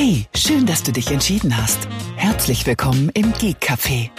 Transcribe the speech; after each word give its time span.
Hey, 0.00 0.26
schön, 0.32 0.64
dass 0.64 0.84
du 0.84 0.92
dich 0.92 1.10
entschieden 1.10 1.56
hast. 1.56 1.88
Herzlich 2.14 2.64
willkommen 2.64 3.10
im 3.14 3.32
Geek 3.32 3.56
Café, 3.60 4.10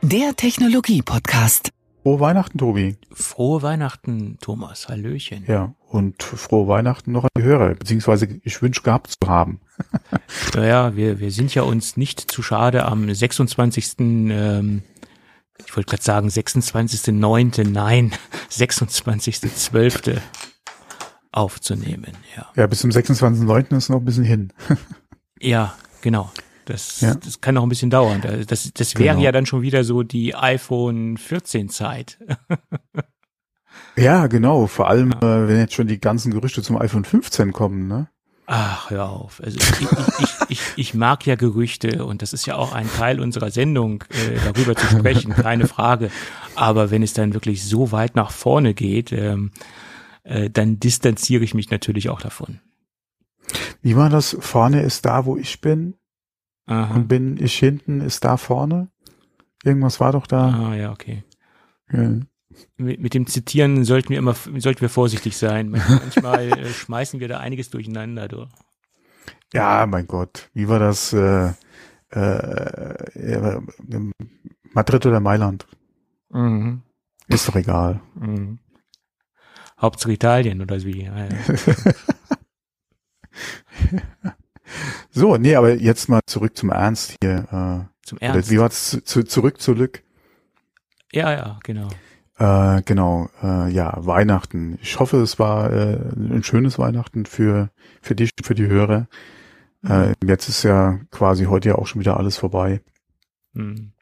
der 0.00 0.36
Technologie-Podcast. 0.36 1.70
Frohe 2.04 2.20
Weihnachten, 2.20 2.56
Tobi. 2.58 2.96
Frohe 3.12 3.62
Weihnachten, 3.62 4.38
Thomas. 4.40 4.88
Hallöchen. 4.88 5.44
Ja, 5.48 5.74
und 5.88 6.22
frohe 6.22 6.68
Weihnachten 6.68 7.10
noch 7.10 7.24
an 7.24 7.30
die 7.36 7.42
Hörer, 7.42 7.74
beziehungsweise 7.74 8.28
ich 8.44 8.62
wünsche 8.62 8.82
gehabt 8.82 9.08
zu 9.20 9.28
haben. 9.28 9.58
naja, 10.54 10.94
wir, 10.94 11.18
wir 11.18 11.32
sind 11.32 11.52
ja 11.52 11.62
uns 11.62 11.96
nicht 11.96 12.20
zu 12.20 12.40
schade 12.44 12.84
am 12.84 13.12
26. 13.12 13.96
Ähm, 13.98 14.84
ich 15.66 15.76
wollte 15.76 15.90
gerade 15.90 16.04
sagen 16.04 16.28
26.9., 16.28 17.68
nein, 17.68 18.12
26.12. 18.52 20.20
aufzunehmen, 21.32 22.12
ja. 22.36 22.46
Ja, 22.54 22.66
bis 22.68 22.80
zum 22.80 22.90
26.9. 22.90 23.76
ist 23.76 23.88
noch 23.88 23.98
ein 23.98 24.04
bisschen 24.04 24.22
hin. 24.22 24.52
ja, 25.42 25.74
genau. 26.00 26.30
Das, 26.64 27.00
ja. 27.00 27.14
das 27.14 27.40
kann 27.40 27.56
noch 27.56 27.64
ein 27.64 27.68
bisschen 27.68 27.90
dauern. 27.90 28.22
Das, 28.46 28.72
das 28.72 28.94
wäre 28.94 29.14
genau. 29.14 29.24
ja 29.24 29.32
dann 29.32 29.46
schon 29.46 29.62
wieder 29.62 29.84
so 29.84 30.02
die 30.02 30.34
iPhone 30.34 31.16
14 31.16 31.68
Zeit. 31.68 32.18
ja, 33.96 34.28
genau. 34.28 34.66
Vor 34.68 34.88
allem, 34.88 35.12
ja. 35.20 35.44
äh, 35.44 35.48
wenn 35.48 35.58
jetzt 35.58 35.74
schon 35.74 35.88
die 35.88 36.00
ganzen 36.00 36.32
Gerüchte 36.32 36.62
zum 36.62 36.80
iPhone 36.80 37.04
15 37.04 37.52
kommen, 37.52 37.88
ne? 37.88 38.08
Ach, 38.46 38.90
hör 38.90 39.08
auf. 39.08 39.40
Also 39.42 39.58
ich, 39.58 39.80
ich, 39.80 39.88
ich, 40.18 40.50
ich, 40.50 40.60
ich 40.76 40.94
mag 40.94 41.26
ja 41.26 41.36
Gerüchte 41.36 42.04
und 42.04 42.22
das 42.22 42.32
ist 42.32 42.44
ja 42.46 42.56
auch 42.56 42.72
ein 42.72 42.90
Teil 42.92 43.20
unserer 43.20 43.50
Sendung, 43.50 44.04
äh, 44.10 44.52
darüber 44.52 44.74
zu 44.74 44.86
sprechen, 44.86 45.32
keine 45.34 45.66
Frage. 45.68 46.10
Aber 46.54 46.90
wenn 46.90 47.02
es 47.02 47.12
dann 47.12 47.34
wirklich 47.34 47.64
so 47.64 47.92
weit 47.92 48.14
nach 48.14 48.30
vorne 48.30 48.74
geht, 48.74 49.12
ähm, 49.12 49.52
äh, 50.24 50.50
dann 50.50 50.78
distanziere 50.80 51.44
ich 51.44 51.54
mich 51.54 51.70
natürlich 51.70 52.08
auch 52.08 52.20
davon. 52.20 52.60
Wie 53.82 53.96
war 53.96 54.08
das? 54.08 54.36
Vorne 54.40 54.82
ist 54.82 55.04
da, 55.04 55.26
wo 55.26 55.36
ich 55.36 55.60
bin. 55.60 55.94
Aha. 56.66 56.94
Und 56.94 57.08
bin 57.08 57.36
ich 57.42 57.58
hinten, 57.58 58.00
ist 58.00 58.24
da 58.24 58.36
vorne. 58.36 58.88
Irgendwas 59.64 60.00
war 60.00 60.12
doch 60.12 60.26
da. 60.26 60.70
Ah, 60.70 60.74
ja, 60.74 60.92
okay. 60.92 61.24
Ja. 61.90 62.20
Mit, 62.76 63.00
mit 63.00 63.14
dem 63.14 63.26
Zitieren 63.26 63.84
sollten 63.84 64.10
wir 64.10 64.18
immer, 64.18 64.34
sollten 64.34 64.80
wir 64.80 64.88
vorsichtig 64.88 65.36
sein. 65.36 65.70
Manchmal 65.70 66.52
äh, 66.58 66.68
schmeißen 66.68 67.20
wir 67.20 67.28
da 67.28 67.38
einiges 67.38 67.70
durcheinander, 67.70 68.28
du. 68.28 68.46
Ja, 69.52 69.86
mein 69.86 70.06
Gott. 70.06 70.50
Wie 70.54 70.68
war 70.68 70.78
das? 70.78 71.12
Äh, 71.12 71.52
äh, 72.10 73.60
Madrid 74.72 75.06
oder 75.06 75.20
Mailand? 75.20 75.66
Mhm. 76.30 76.82
Ist 77.28 77.48
doch 77.48 77.56
egal. 77.56 78.00
Mhm. 78.14 78.58
Hauptsache 79.80 80.12
Italien 80.12 80.60
oder 80.60 80.82
wie? 80.82 81.10
So, 85.10 85.36
nee, 85.36 85.56
aber 85.56 85.74
jetzt 85.74 86.08
mal 86.08 86.20
zurück 86.26 86.56
zum 86.56 86.70
Ernst 86.70 87.16
hier. 87.20 87.46
Äh, 87.52 88.06
zum 88.06 88.18
Ernst. 88.18 88.50
Wie 88.50 88.58
war 88.58 88.68
es 88.68 89.02
zu, 89.04 89.24
zurück 89.24 89.60
zu 89.60 89.74
Lück? 89.74 90.02
Ja, 91.12 91.32
ja, 91.32 91.58
genau. 91.62 91.88
Äh, 92.38 92.82
genau, 92.82 93.28
äh, 93.42 93.70
ja, 93.70 93.94
Weihnachten. 93.98 94.78
Ich 94.80 94.98
hoffe, 94.98 95.18
es 95.18 95.38
war 95.38 95.70
äh, 95.70 95.98
ein 96.14 96.42
schönes 96.42 96.78
Weihnachten 96.78 97.26
für, 97.26 97.70
für 98.00 98.14
dich, 98.14 98.30
für 98.42 98.54
die 98.54 98.66
Hörer. 98.66 99.08
Äh, 99.86 100.14
jetzt 100.24 100.48
ist 100.48 100.62
ja 100.62 101.00
quasi 101.10 101.44
heute 101.44 101.70
ja 101.70 101.74
auch 101.74 101.86
schon 101.86 102.00
wieder 102.00 102.16
alles 102.16 102.38
vorbei. 102.38 102.80
Mhm. 103.52 103.92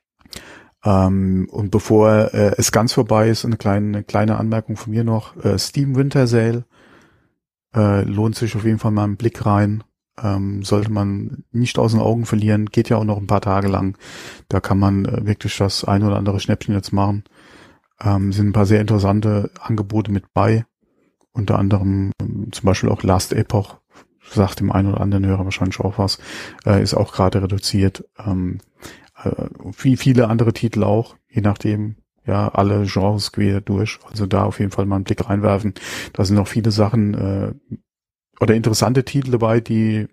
Ähm, 0.85 1.49
und 1.51 1.71
bevor 1.71 2.33
äh, 2.33 2.55
es 2.57 2.73
ganz 2.73 2.93
vorbei 2.93 3.29
ist, 3.29 3.45
eine 3.45 3.57
kleine, 3.57 3.89
eine 3.89 4.05
kleine 4.05 4.39
Anmerkung 4.39 4.77
von 4.77 4.93
mir 4.93 5.05
noch. 5.05 5.37
Äh, 5.45 5.59
Steam 5.59 5.97
Winter 5.97 6.27
Sale 6.27 6.65
äh, 7.75 8.03
lohnt 8.03 8.37
sich 8.37 8.57
auf 8.57 8.65
jeden 8.65 8.79
Fall 8.79 8.91
mal 8.91 9.05
einen 9.05 9.17
Blick 9.17 9.47
rein 9.47 9.85
ähm, 10.23 10.63
sollte 10.63 10.91
man 10.91 11.45
nicht 11.53 11.79
aus 11.79 11.93
den 11.93 12.01
Augen 12.01 12.27
verlieren. 12.27 12.67
Geht 12.67 12.89
ja 12.89 12.97
auch 12.97 13.05
noch 13.05 13.19
ein 13.19 13.27
paar 13.27 13.41
Tage 13.41 13.69
lang. 13.69 13.97
Da 14.49 14.61
kann 14.61 14.79
man 14.79 15.05
äh, 15.05 15.27
wirklich 15.27 15.57
das 15.57 15.85
ein 15.85 16.03
oder 16.03 16.17
andere 16.17 16.41
Schnäppchen 16.41 16.75
jetzt 16.75 16.93
machen. 16.93 17.25
Ähm, 18.01 18.33
sind 18.33 18.49
ein 18.49 18.53
paar 18.53 18.67
sehr 18.67 18.81
interessante 18.81 19.51
Angebote 19.61 20.13
mit 20.13 20.33
bei. 20.33 20.65
Unter 21.33 21.59
anderem 21.59 22.13
ähm, 22.21 22.49
zum 22.53 22.67
Beispiel 22.67 22.91
auch 22.91 23.03
Last 23.03 23.33
Epoch, 23.33 23.79
sagt 24.31 24.61
dem 24.61 24.73
einen 24.73 24.93
oder 24.93 25.01
anderen 25.01 25.27
Hörer 25.27 25.45
wahrscheinlich 25.45 25.81
auch 25.81 25.99
was, 25.99 26.19
äh, 26.67 26.83
ist 26.83 26.95
auch 26.95 27.13
gerade 27.13 27.43
reduziert. 27.43 28.05
Ähm, 28.25 28.59
äh, 29.23 29.31
wie 29.81 29.97
viele 29.97 30.29
andere 30.29 30.53
Titel 30.53 30.83
auch, 30.83 31.17
je 31.29 31.41
nachdem, 31.43 31.97
ja, 32.27 32.49
alle 32.49 32.85
Genres 32.87 33.33
quer 33.33 33.61
durch. 33.61 33.99
Also 34.09 34.27
da 34.27 34.45
auf 34.45 34.59
jeden 34.61 34.71
Fall 34.71 34.87
mal 34.87 34.97
einen 34.97 35.05
Blick 35.05 35.29
reinwerfen. 35.29 35.75
Da 36.13 36.25
sind 36.25 36.37
noch 36.37 36.49
viele 36.49 36.71
Sachen 36.71 37.15
äh, 37.15 37.53
oder 38.41 38.55
interessante 38.55 39.05
Titel 39.05 39.33
dabei, 39.33 39.61
die 39.61 40.09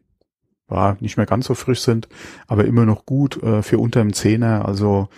ja, 0.69 0.97
nicht 0.99 1.17
mehr 1.17 1.25
ganz 1.25 1.45
so 1.45 1.53
frisch 1.53 1.81
sind, 1.81 2.09
aber 2.47 2.65
immer 2.65 2.85
noch 2.85 3.05
gut 3.05 3.41
äh, 3.41 3.61
für 3.61 3.79
unter 3.79 4.01
dem 4.01 4.13
Zehner. 4.13 4.65
Also 4.65 5.09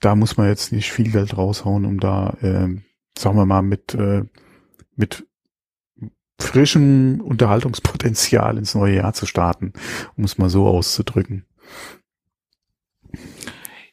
da 0.00 0.14
muss 0.14 0.36
man 0.36 0.48
jetzt 0.48 0.72
nicht 0.72 0.90
viel 0.92 1.10
Geld 1.10 1.36
raushauen, 1.36 1.84
um 1.84 2.00
da, 2.00 2.36
äh, 2.40 2.68
sagen 3.18 3.36
wir 3.36 3.46
mal, 3.46 3.62
mit, 3.62 3.94
äh, 3.94 4.24
mit 4.96 5.26
frischem 6.40 7.20
Unterhaltungspotenzial 7.20 8.56
ins 8.58 8.74
neue 8.74 8.96
Jahr 8.96 9.12
zu 9.12 9.26
starten, 9.26 9.72
um 10.16 10.24
es 10.24 10.38
mal 10.38 10.50
so 10.50 10.66
auszudrücken. 10.68 11.44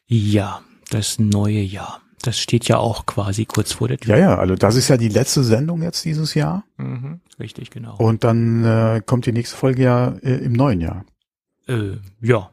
Ja, 0.06 0.62
das 0.90 1.18
neue 1.18 1.60
Jahr. 1.60 2.05
Das 2.26 2.40
steht 2.40 2.66
ja 2.66 2.78
auch 2.78 3.06
quasi 3.06 3.44
kurz 3.44 3.72
vor 3.72 3.86
der 3.86 3.98
Tür. 3.98 4.16
Ja, 4.16 4.20
ja, 4.20 4.38
also 4.38 4.56
das 4.56 4.74
ist 4.74 4.88
ja 4.88 4.96
die 4.96 5.08
letzte 5.08 5.44
Sendung 5.44 5.80
jetzt 5.82 6.04
dieses 6.04 6.34
Jahr. 6.34 6.64
Mhm, 6.76 7.20
richtig, 7.38 7.70
genau. 7.70 7.96
Und 7.98 8.24
dann 8.24 8.64
äh, 8.64 9.00
kommt 9.04 9.26
die 9.26 9.32
nächste 9.32 9.56
Folge 9.56 9.84
ja 9.84 10.08
äh, 10.22 10.44
im 10.44 10.52
neuen 10.52 10.80
Jahr. 10.80 11.04
Äh, 11.68 11.98
ja, 12.20 12.50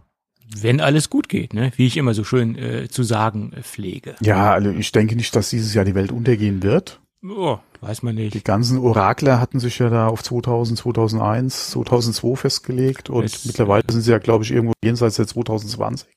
wenn 0.56 0.80
alles 0.80 1.10
gut 1.10 1.28
geht, 1.28 1.56
ne? 1.56 1.72
wie 1.76 1.88
ich 1.88 1.98
immer 1.98 2.14
so 2.14 2.24
schön 2.24 2.56
äh, 2.56 2.88
zu 2.88 3.02
sagen 3.02 3.52
äh, 3.54 3.64
pflege. 3.64 4.16
Ja, 4.22 4.52
also 4.52 4.70
ich 4.70 4.92
denke 4.92 5.16
nicht, 5.16 5.36
dass 5.36 5.50
dieses 5.50 5.74
Jahr 5.74 5.86
die 5.86 5.96
Welt 5.96 6.12
untergehen 6.12 6.62
wird. 6.62 7.02
Oh, 7.28 7.58
weiß 7.82 8.04
man 8.04 8.14
nicht. 8.14 8.36
Die 8.36 8.44
ganzen 8.44 8.78
Orakler 8.78 9.40
hatten 9.40 9.60
sich 9.60 9.80
ja 9.80 9.90
da 9.90 10.08
auf 10.08 10.22
2000, 10.22 10.78
2001, 10.78 11.72
2002 11.72 12.36
festgelegt 12.36 13.10
und 13.10 13.24
es, 13.24 13.46
mittlerweile 13.46 13.84
sind 13.90 14.02
sie 14.02 14.12
ja, 14.12 14.20
glaube 14.20 14.44
ich, 14.44 14.52
irgendwo 14.52 14.74
jenseits 14.84 15.16
der 15.16 15.26
2020 15.26 16.08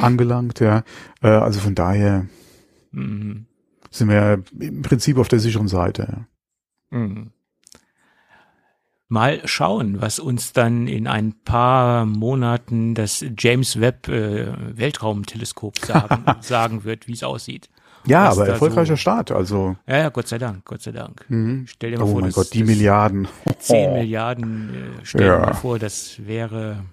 angelangt. 0.00 0.60
Ja, 0.60 0.84
äh, 1.22 1.28
also 1.28 1.58
von 1.58 1.74
daher 1.74 2.26
Mhm. 2.94 3.46
Sind 3.90 4.08
wir 4.08 4.42
im 4.58 4.82
Prinzip 4.82 5.18
auf 5.18 5.28
der 5.28 5.38
sicheren 5.38 5.68
Seite. 5.68 6.26
Mhm. 6.90 7.30
Mal 9.08 9.46
schauen, 9.46 10.00
was 10.00 10.18
uns 10.18 10.52
dann 10.52 10.88
in 10.88 11.06
ein 11.06 11.34
paar 11.44 12.06
Monaten 12.06 12.94
das 12.94 13.24
James 13.38 13.80
Webb 13.80 14.08
äh, 14.08 14.76
Weltraumteleskop 14.76 15.78
sagen, 15.78 16.24
sagen 16.40 16.84
wird, 16.84 17.06
wie 17.06 17.12
es 17.12 17.22
aussieht. 17.22 17.68
Ja, 18.06 18.30
aber 18.30 18.48
erfolgreicher 18.48 18.94
so, 18.94 18.96
Start, 18.96 19.30
also. 19.30 19.76
Ja, 19.86 19.98
ja, 19.98 20.08
Gott 20.10 20.28
sei 20.28 20.38
Dank, 20.38 20.64
Gott 20.64 20.82
sei 20.82 20.92
Dank. 20.92 21.24
Mhm. 21.28 21.66
Stell 21.66 21.92
dir 21.92 21.98
mal 21.98 22.04
oh 22.04 22.12
vor, 22.12 22.20
mein 22.20 22.30
das, 22.30 22.34
Gott, 22.34 22.52
die 22.52 22.64
Milliarden. 22.64 23.28
Zehn 23.58 23.90
oh. 23.90 23.94
Milliarden, 23.98 24.74
äh, 24.74 25.04
stell 25.04 25.26
ja. 25.26 25.38
dir 25.38 25.46
mal 25.46 25.54
vor, 25.54 25.78
das 25.78 26.26
wäre 26.26 26.84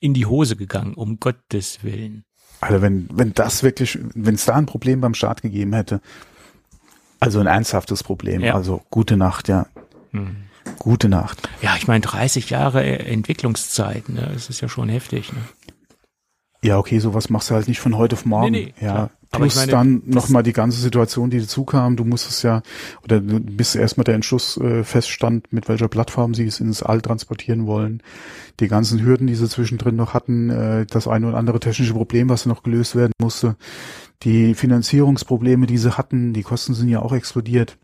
in 0.00 0.14
die 0.14 0.26
Hose 0.26 0.56
gegangen, 0.56 0.94
um 0.94 1.18
Gottes 1.18 1.82
Willen. 1.82 2.24
Also 2.60 2.82
wenn, 2.82 3.08
wenn 3.12 3.34
das 3.34 3.62
wirklich, 3.62 3.98
wenn 4.14 4.34
es 4.34 4.44
da 4.44 4.54
ein 4.54 4.66
Problem 4.66 5.00
beim 5.00 5.14
Start 5.14 5.42
gegeben 5.42 5.72
hätte, 5.74 6.00
also 7.20 7.40
ein 7.40 7.46
ernsthaftes 7.46 8.02
Problem, 8.02 8.42
ja. 8.42 8.54
also 8.54 8.82
gute 8.90 9.16
Nacht, 9.16 9.48
ja. 9.48 9.66
Hm. 10.12 10.36
Gute 10.78 11.08
Nacht. 11.08 11.48
Ja, 11.62 11.76
ich 11.76 11.86
meine 11.86 12.00
30 12.00 12.50
Jahre 12.50 12.84
Entwicklungszeit, 12.84 14.08
ne? 14.08 14.30
Das 14.34 14.50
ist 14.50 14.60
ja 14.60 14.68
schon 14.68 14.88
heftig, 14.88 15.32
ne? 15.32 15.38
Ja, 16.62 16.78
okay, 16.78 16.98
sowas 16.98 17.30
machst 17.30 17.50
du 17.50 17.54
halt 17.54 17.68
nicht 17.68 17.78
von 17.78 17.96
heute 17.96 18.16
auf 18.16 18.26
morgen. 18.26 18.50
Nee, 18.50 18.72
nee, 18.76 18.84
ja, 18.84 18.92
klar. 18.92 19.10
Plus 19.36 19.56
meine, 19.56 19.72
dann 19.72 20.02
nochmal 20.06 20.42
die 20.42 20.52
ganze 20.52 20.80
Situation, 20.80 21.30
die 21.30 21.40
dazu 21.40 21.64
kam. 21.64 21.96
Du 21.96 22.04
musstest 22.04 22.42
ja, 22.42 22.62
oder 23.04 23.20
du 23.20 23.40
bist 23.40 23.76
erstmal 23.76 24.04
der 24.04 24.14
Entschluss 24.14 24.56
äh, 24.58 24.84
feststand, 24.84 25.52
mit 25.52 25.68
welcher 25.68 25.88
Plattform 25.88 26.34
sie 26.34 26.46
es 26.46 26.60
ins 26.60 26.82
All 26.82 27.00
transportieren 27.00 27.66
wollen. 27.66 28.02
Die 28.60 28.68
ganzen 28.68 29.02
Hürden, 29.02 29.26
die 29.26 29.34
sie 29.34 29.48
zwischendrin 29.48 29.96
noch 29.96 30.14
hatten, 30.14 30.50
äh, 30.50 30.86
das 30.86 31.08
eine 31.08 31.28
oder 31.28 31.38
andere 31.38 31.60
technische 31.60 31.94
Problem, 31.94 32.28
was 32.28 32.46
noch 32.46 32.62
gelöst 32.62 32.96
werden 32.96 33.12
musste. 33.20 33.56
Die 34.22 34.54
Finanzierungsprobleme, 34.54 35.66
die 35.66 35.78
sie 35.78 35.96
hatten, 35.96 36.32
die 36.32 36.42
Kosten 36.42 36.74
sind 36.74 36.88
ja 36.88 37.00
auch 37.00 37.12
explodiert. 37.12 37.78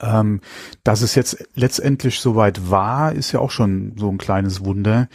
Ähm, 0.00 0.40
dass 0.84 1.02
es 1.02 1.14
jetzt 1.14 1.48
letztendlich 1.54 2.20
soweit 2.20 2.70
war, 2.70 3.12
ist 3.12 3.32
ja 3.32 3.40
auch 3.40 3.50
schon 3.50 3.94
so 3.96 4.10
ein 4.10 4.18
kleines 4.18 4.64
Wunder. 4.64 5.08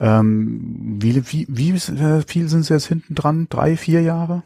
Ähm, 0.00 0.98
wie, 1.00 1.22
wie, 1.32 1.46
wie 1.48 1.78
viel 1.78 2.48
sind 2.48 2.64
sie 2.64 2.74
jetzt 2.74 2.86
hinten 2.86 3.14
dran? 3.14 3.46
Drei, 3.48 3.76
vier 3.76 4.02
Jahre? 4.02 4.42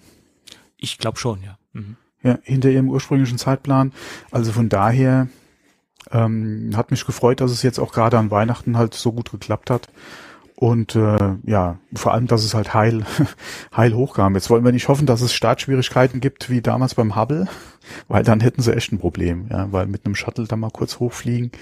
Ich 0.79 0.99
glaube 0.99 1.19
schon, 1.19 1.43
ja. 1.43 1.59
Mhm. 1.73 1.97
Ja, 2.23 2.39
hinter 2.43 2.71
ihrem 2.71 2.89
ursprünglichen 2.89 3.39
Zeitplan. 3.39 3.93
Also 4.31 4.53
von 4.53 4.69
daher 4.69 5.29
ähm, 6.11 6.73
hat 6.75 6.91
mich 6.91 7.05
gefreut, 7.05 7.41
dass 7.41 7.51
es 7.51 7.63
jetzt 7.63 7.79
auch 7.79 7.93
gerade 7.93 8.19
an 8.19 8.31
Weihnachten 8.31 8.77
halt 8.77 8.95
so 8.95 9.13
gut 9.13 9.31
geklappt 9.31 9.71
hat. 9.71 9.89
Und 10.57 10.97
äh, 10.97 11.37
ja, 11.45 11.79
vor 11.95 12.15
allem, 12.15 12.27
dass 12.27 12.43
es 12.43 12.53
halt 12.53 12.75
heil, 12.75 13.05
heil 13.77 13.95
hochkam. 13.95 14.35
Jetzt 14.35 14.51
wollen 14.51 14.65
wir 14.65 14.73
nicht 14.73 14.89
hoffen, 14.89 15.07
dass 15.07 15.21
es 15.21 15.33
Startschwierigkeiten 15.33 16.21
gibt 16.21 16.51
wie 16.51 16.61
damals 16.61 16.97
beim 16.97 17.15
Hubble, 17.15 17.47
weil 18.09 18.25
dann 18.25 18.41
hätten 18.41 18.61
sie 18.63 18.75
echt 18.75 18.91
ein 18.91 18.99
Problem, 18.99 19.47
ja, 19.53 19.71
weil 19.71 19.87
mit 19.87 20.05
einem 20.05 20.17
Shuttle 20.17 20.47
da 20.47 20.57
mal 20.57 20.71
kurz 20.71 20.99
hochfliegen 20.99 21.53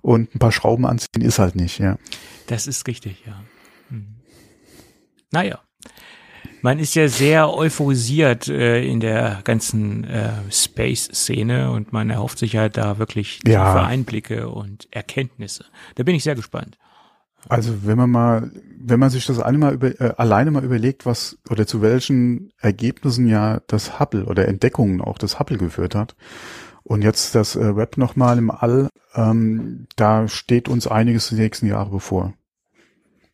und 0.00 0.34
ein 0.34 0.38
paar 0.38 0.52
Schrauben 0.52 0.86
anziehen 0.86 1.20
ist 1.20 1.38
halt 1.38 1.54
nicht, 1.54 1.80
ja. 1.80 1.98
Das 2.46 2.66
ist 2.66 2.86
richtig, 2.86 3.24
ja. 3.26 3.42
Hm. 3.90 4.14
Naja. 5.30 5.60
Man 6.62 6.78
ist 6.78 6.94
ja 6.94 7.08
sehr 7.08 7.52
euphorisiert 7.54 8.48
äh, 8.48 8.84
in 8.84 9.00
der 9.00 9.40
ganzen 9.44 10.04
äh, 10.04 10.30
Space-Szene 10.50 11.70
und 11.70 11.92
man 11.92 12.10
erhofft 12.10 12.38
sich 12.38 12.56
halt 12.56 12.76
da 12.76 12.98
wirklich 12.98 13.38
tiefe 13.40 13.52
Ja. 13.52 13.84
Einblicke 13.84 14.48
und 14.48 14.88
Erkenntnisse. 14.90 15.64
Da 15.94 16.02
bin 16.02 16.14
ich 16.14 16.24
sehr 16.24 16.34
gespannt. 16.34 16.78
Also 17.48 17.86
wenn 17.86 17.96
man 17.96 18.10
mal, 18.10 18.50
wenn 18.78 19.00
man 19.00 19.10
sich 19.10 19.24
das 19.24 19.38
alle 19.38 19.56
mal 19.56 19.72
über, 19.72 19.98
äh, 20.00 20.12
alleine 20.16 20.50
mal 20.50 20.64
überlegt, 20.64 21.06
was 21.06 21.38
oder 21.48 21.66
zu 21.66 21.80
welchen 21.80 22.52
Ergebnissen 22.58 23.26
ja 23.26 23.60
das 23.66 23.98
Hubble 23.98 24.26
oder 24.26 24.46
Entdeckungen 24.46 25.00
auch 25.00 25.16
das 25.16 25.38
Hubble 25.38 25.56
geführt 25.56 25.94
hat 25.94 26.16
und 26.82 27.02
jetzt 27.02 27.34
das 27.34 27.56
äh, 27.56 27.76
Web 27.76 27.96
nochmal 27.96 28.36
im 28.36 28.50
All, 28.50 28.88
ähm, 29.14 29.86
da 29.96 30.28
steht 30.28 30.68
uns 30.68 30.86
einiges 30.86 31.28
die 31.28 31.36
nächsten 31.36 31.66
Jahre 31.66 31.90
bevor. 31.90 32.34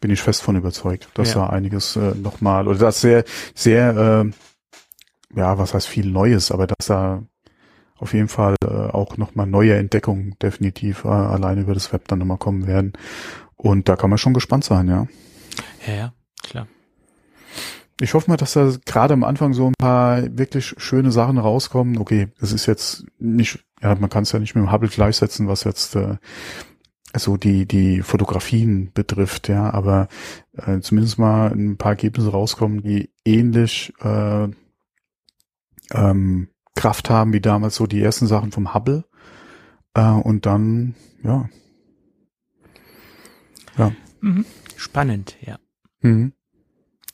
Bin 0.00 0.10
ich 0.10 0.20
fest 0.20 0.42
von 0.42 0.56
überzeugt, 0.56 1.08
dass 1.14 1.34
Ja. 1.34 1.46
da 1.46 1.50
einiges 1.50 1.96
äh, 1.96 2.14
nochmal 2.14 2.68
oder 2.68 2.78
das 2.78 3.00
sehr, 3.00 3.24
sehr, 3.54 3.96
äh, 4.26 5.38
ja, 5.38 5.58
was 5.58 5.74
heißt 5.74 5.88
viel 5.88 6.06
Neues, 6.10 6.50
aber 6.50 6.66
dass 6.66 6.86
da 6.86 7.22
auf 7.98 8.12
jeden 8.12 8.28
Fall 8.28 8.56
äh, 8.62 8.66
auch 8.68 9.16
nochmal 9.16 9.46
neue 9.46 9.74
Entdeckungen 9.76 10.34
definitiv 10.42 11.04
äh, 11.04 11.08
alleine 11.08 11.62
über 11.62 11.74
das 11.74 11.92
Web 11.92 12.08
dann 12.08 12.18
nochmal 12.18 12.36
kommen 12.38 12.66
werden. 12.66 12.92
Und 13.56 13.88
da 13.88 13.96
kann 13.96 14.10
man 14.10 14.18
schon 14.18 14.34
gespannt 14.34 14.64
sein, 14.64 14.86
ja. 14.88 15.06
Ja, 15.86 15.94
ja, 15.94 16.12
klar. 16.42 16.66
Ich 17.98 18.12
hoffe 18.12 18.30
mal, 18.30 18.36
dass 18.36 18.52
da 18.52 18.70
gerade 18.84 19.14
am 19.14 19.24
Anfang 19.24 19.54
so 19.54 19.68
ein 19.68 19.74
paar 19.78 20.22
wirklich 20.36 20.74
schöne 20.76 21.10
Sachen 21.10 21.38
rauskommen. 21.38 21.96
Okay, 21.96 22.28
es 22.38 22.52
ist 22.52 22.66
jetzt 22.66 23.06
nicht, 23.18 23.64
ja, 23.82 23.94
man 23.94 24.10
kann 24.10 24.24
es 24.24 24.32
ja 24.32 24.38
nicht 24.38 24.54
mit 24.54 24.62
dem 24.62 24.70
Hubble 24.70 24.90
gleichsetzen, 24.90 25.48
was 25.48 25.64
jetzt 25.64 25.96
äh, 25.96 26.16
so 27.14 27.36
die 27.36 27.66
die 27.66 28.02
Fotografien 28.02 28.90
betrifft, 28.92 29.48
ja, 29.48 29.72
aber 29.72 30.08
äh, 30.54 30.80
zumindest 30.80 31.18
mal 31.18 31.52
ein 31.52 31.76
paar 31.76 31.92
Ergebnisse 31.92 32.30
rauskommen, 32.30 32.82
die 32.82 33.10
ähnlich 33.24 33.92
äh, 34.00 34.48
ähm, 35.92 36.48
Kraft 36.74 37.10
haben 37.10 37.32
wie 37.32 37.40
damals 37.40 37.76
so 37.76 37.86
die 37.86 38.02
ersten 38.02 38.26
Sachen 38.26 38.52
vom 38.52 38.74
Hubble. 38.74 39.04
Äh, 39.94 40.10
und 40.10 40.46
dann, 40.46 40.94
ja, 41.22 41.48
Mhm. 44.26 44.44
Spannend, 44.76 45.36
ja. 45.40 45.58
Mhm. 46.00 46.32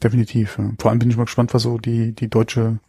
Definitiv. 0.02 0.58
Ja. 0.58 0.72
Vor 0.78 0.90
allem 0.90 0.98
bin 0.98 1.10
ich 1.10 1.16
mal 1.16 1.24
gespannt, 1.24 1.52
was 1.54 1.62
so 1.62 1.78
die, 1.78 2.14
die 2.14 2.28
deutsche 2.28 2.80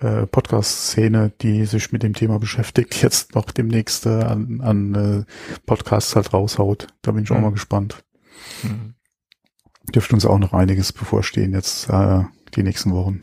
äh, 0.00 0.26
Podcast-Szene, 0.26 1.32
die 1.40 1.64
sich 1.64 1.92
mit 1.92 2.02
dem 2.02 2.14
Thema 2.14 2.38
beschäftigt, 2.38 2.94
jetzt 3.02 3.34
noch 3.34 3.50
demnächst 3.50 4.06
äh, 4.06 4.10
an, 4.22 4.60
an 4.60 4.94
äh, 4.94 5.24
Podcasts 5.66 6.14
halt 6.16 6.32
raushaut. 6.32 6.86
Da 7.02 7.12
bin 7.12 7.24
ich 7.24 7.30
auch 7.30 7.36
Mhm. 7.36 7.42
mal 7.42 7.52
gespannt. 7.52 8.04
Mhm. 8.62 8.94
Dürfte 9.94 10.14
uns 10.14 10.26
auch 10.26 10.38
noch 10.38 10.52
einiges 10.52 10.92
bevorstehen 10.92 11.52
jetzt 11.52 11.88
äh, 11.88 12.22
die 12.54 12.62
nächsten 12.62 12.92
Wochen. 12.92 13.20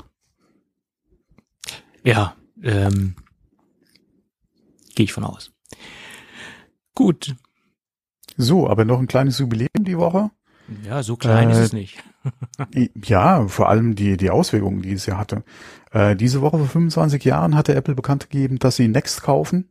Ja, 2.03 2.35
ähm, 2.63 3.15
gehe 4.95 5.03
ich 5.05 5.13
von 5.13 5.23
aus. 5.23 5.51
Gut. 6.93 7.35
So, 8.37 8.69
aber 8.69 8.85
noch 8.85 8.99
ein 8.99 9.07
kleines 9.07 9.39
Jubiläum 9.39 9.69
die 9.79 9.97
Woche. 9.97 10.31
Ja, 10.83 11.03
so 11.03 11.15
klein 11.15 11.49
ist 11.49 11.57
Äh, 11.57 11.63
es 11.63 11.73
nicht. 11.73 12.03
Ja, 13.03 13.47
vor 13.47 13.69
allem 13.69 13.95
die, 13.95 14.17
die 14.17 14.31
Auswirkungen, 14.31 14.81
die 14.81 14.93
es 14.93 15.05
ja 15.05 15.17
hatte. 15.17 15.43
Äh, 15.91 16.15
diese 16.15 16.41
Woche 16.41 16.57
vor 16.57 16.67
25 16.67 17.23
Jahren 17.23 17.55
hatte 17.55 17.75
Apple 17.75 17.95
bekannt 17.95 18.29
gegeben, 18.29 18.57
dass 18.57 18.75
sie 18.77 18.87
Next 18.87 19.21
kaufen 19.21 19.69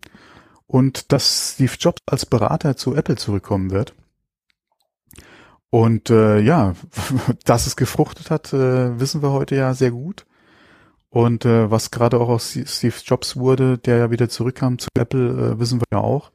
und 0.66 1.12
dass 1.12 1.54
Steve 1.54 1.72
Jobs 1.78 2.00
als 2.06 2.26
Berater 2.26 2.76
zu 2.76 2.94
Apple 2.94 3.16
zurückkommen 3.16 3.70
wird. 3.70 3.94
Und 5.70 6.10
äh, 6.10 6.38
ja, 6.38 6.74
dass 7.44 7.66
es 7.66 7.74
gefruchtet 7.74 8.30
hat, 8.30 8.52
äh, 8.52 9.00
wissen 9.00 9.22
wir 9.22 9.32
heute 9.32 9.56
ja 9.56 9.74
sehr 9.74 9.90
gut. 9.90 10.24
Und 11.10 11.44
äh, 11.44 11.70
was 11.70 11.90
gerade 11.90 12.18
auch 12.20 12.28
aus 12.28 12.58
Steve 12.66 12.94
Jobs 13.04 13.36
wurde, 13.36 13.78
der 13.78 13.98
ja 13.98 14.10
wieder 14.10 14.28
zurückkam 14.28 14.78
zu 14.78 14.88
Apple, 14.96 15.54
äh, 15.54 15.58
wissen 15.60 15.80
wir 15.80 15.86
ja 15.92 15.98
auch. 15.98 16.30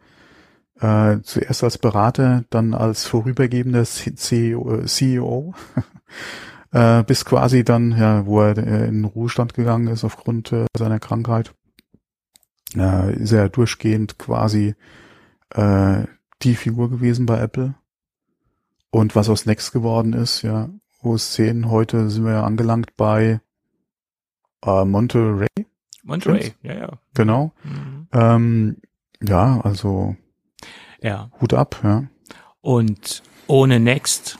Äh, 0.80 1.22
zuerst 1.24 1.64
als 1.64 1.78
Berater, 1.78 2.46
dann 2.50 2.74
als 2.74 3.06
vorübergehender 3.06 3.84
CEO, 3.84 4.76
äh, 4.76 4.86
CEO 4.86 5.54
äh, 6.72 7.04
bis 7.04 7.26
quasi 7.26 7.66
dann, 7.66 7.92
ja, 7.98 8.26
wo 8.26 8.42
er 8.42 8.58
äh, 8.58 8.88
in 8.88 9.02
den 9.02 9.06
Ruhestand 9.06 9.54
gegangen 9.54 9.88
ist 9.88 10.06
aufgrund 10.06 10.54
äh, 10.54 10.68
seiner 10.78 11.00
Krankheit, 11.00 11.54
äh, 12.76 13.14
ist 13.16 13.34
er 13.34 13.50
durchgehend 13.50 14.18
quasi 14.20 14.76
äh, 15.50 16.04
die 16.44 16.56
Figur 16.56 16.90
gewesen 16.90 17.26
bei 17.26 17.40
Apple. 17.40 17.76
Und 18.90 19.18
was 19.18 19.30
aus 19.30 19.46
Next 19.46 19.74
geworden 19.74 20.14
ist, 20.14 20.44
ja, 20.44 20.70
OS 21.02 21.34
10, 21.34 21.70
heute 21.70 22.10
sind 22.10 22.24
wir 22.24 22.34
ja 22.34 22.44
angelangt 22.44 22.96
bei 22.96 23.42
äh, 24.66 24.86
Monterey, 24.86 25.48
Monterey, 26.04 26.54
ja, 26.64 26.74
ja. 26.74 26.92
genau. 27.14 27.52
Mhm. 27.64 28.08
Ähm, 28.14 28.78
ja, 29.22 29.60
also 29.62 30.16
Ja. 31.02 31.30
Hut 31.40 31.54
ab, 31.54 31.80
ja. 31.84 32.04
Und 32.62 33.24
ohne 33.48 33.80
Next 33.80 34.38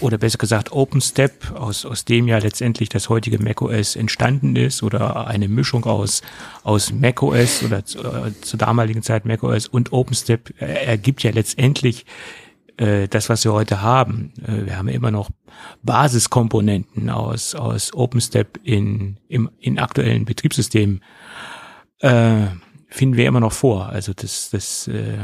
oder 0.00 0.18
besser 0.18 0.38
gesagt 0.38 0.72
OpenStep, 0.72 1.52
aus, 1.52 1.84
aus 1.86 2.04
dem 2.04 2.28
ja 2.28 2.38
letztendlich 2.38 2.88
das 2.88 3.08
heutige 3.08 3.42
macOS 3.42 3.96
entstanden 3.96 4.56
ist 4.56 4.82
oder 4.82 5.26
eine 5.26 5.48
Mischung 5.48 5.84
aus, 5.84 6.22
aus 6.62 6.92
macOS 6.92 7.62
oder 7.62 7.84
zu, 7.84 8.00
äh, 8.00 8.32
zur 8.40 8.58
damaligen 8.58 9.02
Zeit 9.02 9.24
macOS 9.24 9.66
und 9.66 9.92
OpenStep 9.92 10.60
äh, 10.60 10.84
ergibt 10.84 11.22
ja 11.22 11.30
letztendlich 11.30 12.04
äh, 12.76 13.08
das, 13.08 13.28
was 13.28 13.44
wir 13.44 13.52
heute 13.52 13.80
haben. 13.82 14.32
Äh, 14.42 14.66
wir 14.66 14.76
haben 14.76 14.88
ja 14.88 14.94
immer 14.94 15.10
noch 15.10 15.30
Basiskomponenten 15.82 17.08
aus, 17.08 17.54
aus 17.54 17.94
OpenStep 17.94 18.60
in, 18.64 19.18
im, 19.28 19.50
in 19.58 19.78
aktuellen 19.78 20.24
Betriebssystemen, 20.24 21.02
äh, 22.00 22.46
finden 22.88 23.16
wir 23.16 23.26
immer 23.26 23.40
noch 23.40 23.52
vor. 23.52 23.88
Also 23.88 24.12
das, 24.14 24.50
das 24.50 24.88
äh, 24.88 25.18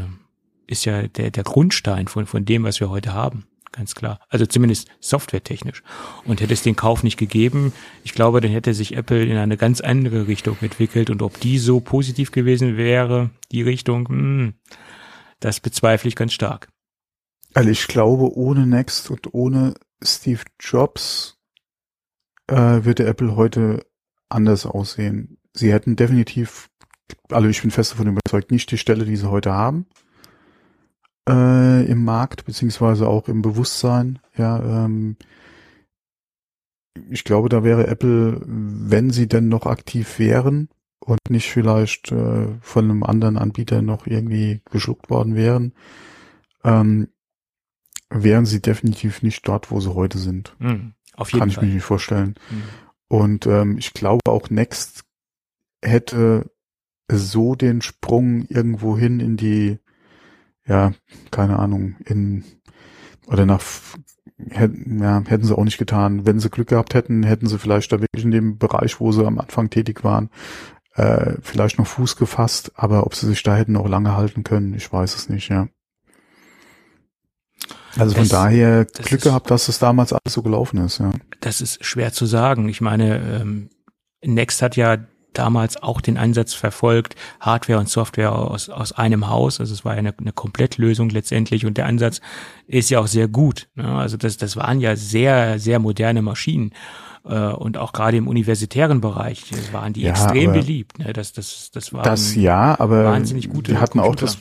ist 0.73 0.85
ja 0.85 1.07
der, 1.07 1.31
der 1.31 1.45
Grundstein 1.45 2.09
von, 2.09 2.27
von 2.27 2.45
dem, 2.45 2.65
was 2.65 2.81
wir 2.81 2.91
heute 2.91 3.13
haben. 3.13 3.45
Ganz 3.73 3.95
klar. 3.95 4.21
Also 4.29 4.45
zumindest 4.45 4.89
softwaretechnisch. 5.01 5.83
Und 6.25 6.41
hätte 6.41 6.53
es 6.53 6.63
den 6.63 6.77
Kauf 6.77 7.03
nicht 7.03 7.17
gegeben, 7.17 7.73
ich 8.05 8.13
glaube, 8.13 8.41
dann 8.41 8.51
hätte 8.51 8.75
sich 8.75 8.97
Apple 8.97 9.25
in 9.25 9.37
eine 9.37 9.57
ganz 9.57 9.81
andere 9.81 10.27
Richtung 10.29 10.57
entwickelt. 10.61 11.09
Und 11.09 11.23
ob 11.23 11.41
die 11.41 11.59
so 11.59 11.81
positiv 11.81 12.33
gewesen 12.33 12.77
wäre, 12.77 13.31
die 13.51 13.63
Richtung, 13.63 14.09
hm, 14.09 14.55
das 15.41 15.61
bezweifle 15.61 16.09
ich 16.09 16.17
ganz 16.17 16.35
stark. 16.35 16.69
Also 17.55 17.71
ich 17.71 17.87
glaube, 17.87 18.35
ohne 18.37 18.67
Next 18.67 19.11
und 19.11 19.33
ohne 19.33 19.75
Steve 20.03 20.43
Jobs 20.61 21.39
äh, 22.49 22.85
würde 22.85 23.07
Apple 23.07 23.37
heute 23.37 23.87
anders 24.29 24.67
aussehen. 24.67 25.39
Sie 25.55 25.73
hätten 25.73 25.97
definitiv, 25.97 26.69
also 27.31 27.49
ich 27.49 27.61
bin 27.63 27.71
fest 27.71 27.93
davon 27.93 28.09
überzeugt, 28.09 28.51
nicht 28.51 28.71
die 28.71 28.79
Stelle, 28.79 29.05
die 29.05 29.17
sie 29.17 29.31
heute 29.31 29.53
haben 29.53 29.87
äh, 31.29 31.85
im 31.85 32.05
Markt, 32.05 32.45
beziehungsweise 32.45 33.09
auch 33.09 33.29
im 33.29 33.43
Bewusstsein. 33.43 34.19
Ja, 34.37 34.85
ähm, 34.85 35.17
ich 37.11 37.25
glaube, 37.25 37.49
da 37.49 37.65
wäre 37.65 37.87
Apple, 37.87 38.41
wenn 38.45 39.11
sie 39.11 39.29
denn 39.29 39.49
noch 39.49 39.67
aktiv 39.67 40.19
wären 40.19 40.69
und 41.01 41.19
nicht 41.29 41.51
vielleicht 41.51 42.13
äh, 42.13 42.49
von 42.61 42.85
einem 42.85 43.03
anderen 43.03 43.39
Anbieter 43.39 43.83
noch 43.83 44.07
irgendwie 44.07 44.61
geschluckt 44.71 45.11
worden 45.11 45.35
wären, 45.35 45.73
ähm, 46.65 47.09
wären 48.11 48.47
sie 48.47 48.61
definitiv 48.61 49.23
nicht 49.23 49.47
dort, 49.49 49.71
wo 49.71 49.81
sie 49.81 49.95
heute 49.95 50.19
sind. 50.19 50.55
Hm, 50.59 50.93
auf 51.15 51.31
jeden 51.33 51.41
Kann 51.41 51.49
ich 51.49 51.55
Fall. 51.57 51.65
mir 51.67 51.75
nicht 51.75 51.85
vorstellen. 51.85 52.35
Hm. 52.49 52.63
Und 53.09 53.47
ähm, 53.47 53.79
ich 53.79 53.93
glaube 53.95 54.31
auch 54.31 54.51
Next 54.51 55.05
hätte 55.83 56.51
so 57.11 57.55
den 57.55 57.83
Sprung 57.83 58.47
irgendwo 58.49 58.97
hin 58.97 59.21
in 59.21 59.37
die, 59.37 59.79
ja, 60.67 60.93
keine 61.31 61.59
Ahnung, 61.59 61.97
in 62.05 62.45
oder 63.27 63.47
nach 63.47 63.63
hätten, 64.51 65.01
ja, 65.01 65.23
hätten 65.27 65.45
sie 65.45 65.57
auch 65.57 65.65
nicht 65.65 65.79
getan. 65.79 66.27
Wenn 66.27 66.41
sie 66.41 66.51
Glück 66.51 66.69
gehabt 66.69 66.95
hätten, 66.95 67.23
hätten 67.23 67.47
sie 67.47 67.59
vielleicht 67.59 67.93
da 67.93 68.01
wirklich 68.01 68.25
in 68.25 68.31
dem 68.33 68.59
Bereich, 68.59 68.99
wo 69.01 69.13
sie 69.13 69.25
am 69.25 69.39
Anfang 69.39 69.71
tätig 69.71 70.03
waren, 70.05 70.31
äh, 70.95 71.35
vielleicht 71.41 71.79
noch 71.79 71.87
Fuß 71.87 72.17
gefasst, 72.17 72.73
aber 72.75 73.07
ob 73.07 73.15
sie 73.15 73.27
sich 73.27 73.43
da 73.43 73.57
hätten 73.57 73.77
auch 73.77 73.89
lange 73.89 74.17
halten 74.17 74.43
können, 74.45 74.75
ich 74.75 74.93
weiß 74.93 75.15
es 75.15 75.29
nicht, 75.29 75.49
ja. 75.49 75.69
Also 77.97 78.15
von 78.15 78.23
Das- 78.25 78.31
daher 78.31 78.85
das 78.87 79.07
Glück 79.07 79.19
ist- 79.21 79.25
gehabt, 79.25 79.51
dass 79.51 79.69
es 79.69 79.79
damals 79.79 80.13
alles 80.13 80.33
so 80.33 80.43
gelaufen 80.43 80.79
ist, 80.79 80.99
ja. 80.99 81.13
Das 81.41 81.61
ist 81.61 81.85
schwer 81.85 82.13
zu 82.13 82.27
sagen. 82.27 82.69
Ich 82.69 82.81
meine, 82.81 83.19
ähm, 83.41 83.71
Next 84.25 84.63
hat 84.63 84.77
ja 84.77 84.99
damals 85.33 85.83
auch 85.83 86.01
den 86.01 86.17
Ansatz 86.17 86.55
verfolgt, 86.55 87.17
Hardware 87.41 87.79
und 87.79 87.89
Software 87.89 88.33
aus, 88.33 88.69
aus 88.69 88.93
einem 88.93 89.29
Haus. 89.29 89.61
Also 89.61 89.73
es 89.73 89.85
war 89.85 89.93
eine, 89.93 90.15
eine 90.19 90.33
Komplettlösung 90.33 91.11
letztendlich 91.11 91.67
und 91.67 91.79
der 91.79 91.87
Ansatz 91.87 92.21
ist 92.67 92.91
ja 92.91 93.01
auch 93.01 93.07
sehr 93.07 93.29
gut. 93.29 93.69
Ne? 93.75 93.87
Also 93.87 94.17
das, 94.17 94.37
das 94.37 94.57
waren 94.57 94.81
ja 94.81 94.97
sehr, 94.97 95.59
sehr 95.59 95.79
moderne 95.79 96.23
Maschinen. 96.23 96.73
Äh, 97.25 97.53
und 97.53 97.79
auch 97.79 97.93
gerade 97.93 98.17
im 98.17 98.29
universitären 98.29 99.01
Bereich 99.01 99.45
waren 99.73 99.93
die 99.93 100.03
Ja, 100.03 100.11
extrem 100.11 100.53
beliebt. 100.53 100.99
Ne? 100.99 101.13
Das, 101.13 101.33
das, 101.33 101.71
das 101.73 101.93
waren 101.93 102.05
Das 102.05 102.35
ja, 102.35 102.79
aber 102.79 103.05
wahnsinnig 103.05 103.49
gute 103.49 103.73
die 103.73 103.79
hatten 103.79 104.01
auch 104.01 104.17
das, 104.17 104.39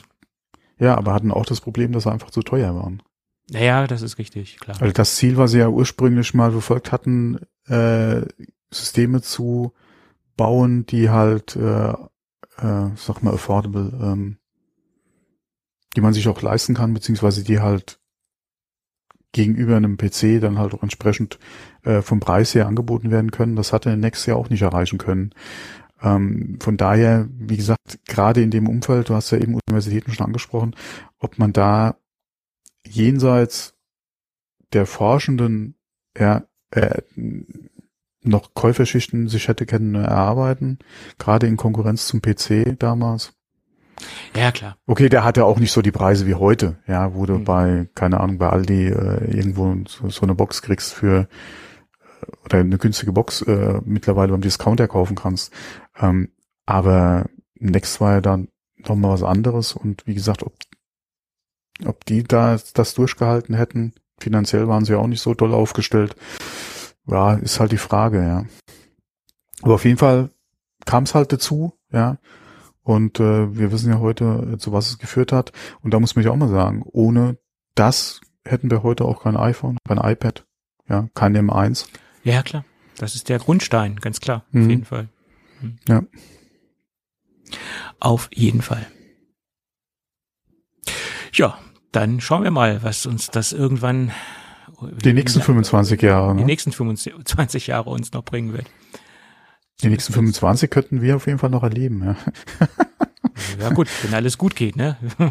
ja, 0.78 0.96
aber 0.96 1.14
hatten 1.14 1.30
auch 1.30 1.46
das 1.46 1.60
Problem, 1.60 1.92
dass 1.92 2.04
sie 2.04 2.12
einfach 2.12 2.30
zu 2.30 2.42
teuer 2.42 2.74
waren. 2.74 3.02
Naja, 3.50 3.86
das 3.86 4.02
ist 4.02 4.18
richtig, 4.18 4.58
klar. 4.58 4.76
Also 4.80 4.92
das 4.92 5.16
Ziel, 5.16 5.36
was 5.36 5.52
sie 5.52 5.58
ja 5.58 5.68
ursprünglich 5.68 6.32
mal 6.34 6.50
verfolgt 6.50 6.90
hatten, 6.90 7.38
äh, 7.66 8.22
Systeme 8.72 9.22
zu 9.22 9.72
bauen, 10.36 10.86
die 10.86 11.10
halt, 11.10 11.56
äh, 11.56 11.90
äh, 11.90 12.90
sag 12.96 13.22
mal, 13.22 13.34
affordable, 13.34 13.92
ähm, 14.02 14.38
die 15.96 16.00
man 16.00 16.14
sich 16.14 16.28
auch 16.28 16.40
leisten 16.42 16.74
kann, 16.74 16.94
beziehungsweise 16.94 17.44
die 17.44 17.60
halt 17.60 18.00
gegenüber 19.32 19.76
einem 19.76 19.96
PC 19.96 20.40
dann 20.40 20.58
halt 20.58 20.74
auch 20.74 20.82
entsprechend 20.82 21.38
äh, 21.84 22.02
vom 22.02 22.20
Preis 22.20 22.54
her 22.54 22.66
angeboten 22.66 23.10
werden 23.10 23.30
können. 23.30 23.56
Das 23.56 23.72
hatte 23.72 23.96
Next 23.96 24.26
ja 24.26 24.34
auch 24.34 24.50
nicht 24.50 24.62
erreichen 24.62 24.98
können. 24.98 25.34
Ähm, 26.02 26.58
von 26.60 26.76
daher, 26.76 27.28
wie 27.32 27.56
gesagt, 27.56 28.00
gerade 28.06 28.42
in 28.42 28.50
dem 28.50 28.68
Umfeld, 28.68 29.08
du 29.08 29.14
hast 29.14 29.30
ja 29.30 29.38
eben 29.38 29.58
Universitäten 29.68 30.12
schon 30.12 30.26
angesprochen, 30.26 30.76
ob 31.18 31.38
man 31.38 31.52
da 31.52 31.96
jenseits 32.86 33.74
der 34.72 34.86
Forschenden 34.86 35.76
ja, 36.18 36.44
äh, 36.70 37.02
noch 38.22 38.54
Käuferschichten 38.54 39.28
sich 39.28 39.48
hätte 39.48 39.66
können 39.66 39.94
erarbeiten, 39.94 40.78
gerade 41.18 41.46
in 41.46 41.56
Konkurrenz 41.56 42.06
zum 42.06 42.22
PC 42.22 42.76
damals. 42.78 43.32
Ja, 44.34 44.50
klar. 44.50 44.76
Okay, 44.86 45.08
der 45.08 45.22
hatte 45.24 45.44
auch 45.44 45.58
nicht 45.58 45.72
so 45.72 45.82
die 45.82 45.92
Preise 45.92 46.26
wie 46.26 46.34
heute, 46.34 46.78
ja, 46.86 47.14
wo 47.14 47.26
du 47.26 47.34
Mhm. 47.38 47.44
bei, 47.44 47.88
keine 47.94 48.20
Ahnung, 48.20 48.38
bei 48.38 48.48
Aldi 48.48 48.88
äh, 48.88 49.36
irgendwo 49.36 49.76
so, 49.86 50.08
so 50.08 50.22
eine 50.22 50.34
Box 50.34 50.62
kriegst 50.62 50.94
für 50.94 51.28
äh, 52.20 52.26
oder 52.44 52.58
eine 52.58 52.78
günstige 52.78 53.12
Box 53.12 53.42
äh, 53.42 53.80
mittlerweile 53.84 54.32
beim 54.32 54.40
Discounter 54.40 54.88
kaufen 54.88 55.14
kannst. 55.16 55.52
Ähm, 56.00 56.30
aber 56.66 57.26
Next 57.58 58.00
war 58.00 58.14
ja 58.14 58.20
dann 58.20 58.48
noch 58.78 58.96
mal 58.96 59.10
was 59.10 59.22
anderes 59.22 59.72
und 59.74 60.06
wie 60.06 60.14
gesagt, 60.14 60.42
ob, 60.42 60.54
ob 61.84 62.04
die 62.06 62.24
da 62.24 62.56
das 62.74 62.94
durchgehalten 62.94 63.54
hätten, 63.54 63.92
finanziell 64.18 64.66
waren 64.68 64.84
sie 64.84 64.94
auch 64.94 65.06
nicht 65.06 65.20
so 65.22 65.34
doll 65.34 65.54
aufgestellt, 65.54 66.16
ja, 67.06 67.34
ist 67.34 67.60
halt 67.60 67.72
die 67.72 67.78
Frage, 67.78 68.22
ja. 68.22 68.44
Aber 69.62 69.74
auf 69.74 69.84
jeden 69.84 69.98
Fall 69.98 70.30
kam 70.84 71.04
es 71.04 71.14
halt 71.14 71.32
dazu, 71.32 71.78
ja. 71.92 72.18
Und 72.82 73.20
äh, 73.20 73.56
wir 73.56 73.70
wissen 73.70 73.92
ja 73.92 74.00
heute, 74.00 74.56
zu 74.58 74.72
was 74.72 74.88
es 74.90 74.98
geführt 74.98 75.30
hat. 75.30 75.52
Und 75.82 75.92
da 75.94 76.00
muss 76.00 76.16
man 76.16 76.24
ja 76.24 76.32
auch 76.32 76.36
mal 76.36 76.48
sagen, 76.48 76.82
ohne 76.84 77.38
das 77.76 78.20
hätten 78.44 78.70
wir 78.72 78.82
heute 78.82 79.04
auch 79.04 79.22
kein 79.22 79.36
iPhone, 79.36 79.78
kein 79.86 79.98
iPad, 79.98 80.44
ja, 80.88 81.08
kein 81.14 81.36
M1. 81.36 81.86
Ja, 82.24 82.42
klar. 82.42 82.64
Das 82.98 83.14
ist 83.14 83.28
der 83.28 83.38
Grundstein, 83.38 83.96
ganz 83.96 84.20
klar. 84.20 84.38
Auf 84.48 84.52
Mhm. 84.54 84.70
jeden 84.70 84.84
Fall. 84.84 85.08
Mhm. 85.60 85.78
Ja. 85.88 86.02
Auf 88.00 88.28
jeden 88.32 88.62
Fall. 88.62 88.86
Ja, 91.32 91.58
dann 91.92 92.20
schauen 92.20 92.42
wir 92.42 92.50
mal, 92.50 92.82
was 92.82 93.06
uns 93.06 93.28
das 93.28 93.52
irgendwann 93.52 94.10
Die 95.04 95.12
nächsten 95.12 95.40
25 95.40 96.02
Jahre, 96.02 96.34
die 96.34 96.40
ne? 96.40 96.46
nächsten 96.46 96.72
25 96.72 97.66
Jahre 97.68 97.90
uns 97.90 98.12
noch 98.12 98.24
bringen 98.24 98.52
wird. 98.52 98.66
Die 99.82 99.88
nächsten 99.88 100.12
25 100.12 100.70
könnten 100.70 101.02
wir 101.02 101.16
auf 101.16 101.26
jeden 101.26 101.38
Fall 101.38 101.50
noch 101.50 101.62
erleben, 101.62 102.04
ja. 102.04 102.16
Ja 103.58 103.70
gut, 103.70 103.88
wenn 104.02 104.14
alles 104.14 104.36
gut 104.38 104.54
geht, 104.56 104.76
ne? 104.76 104.96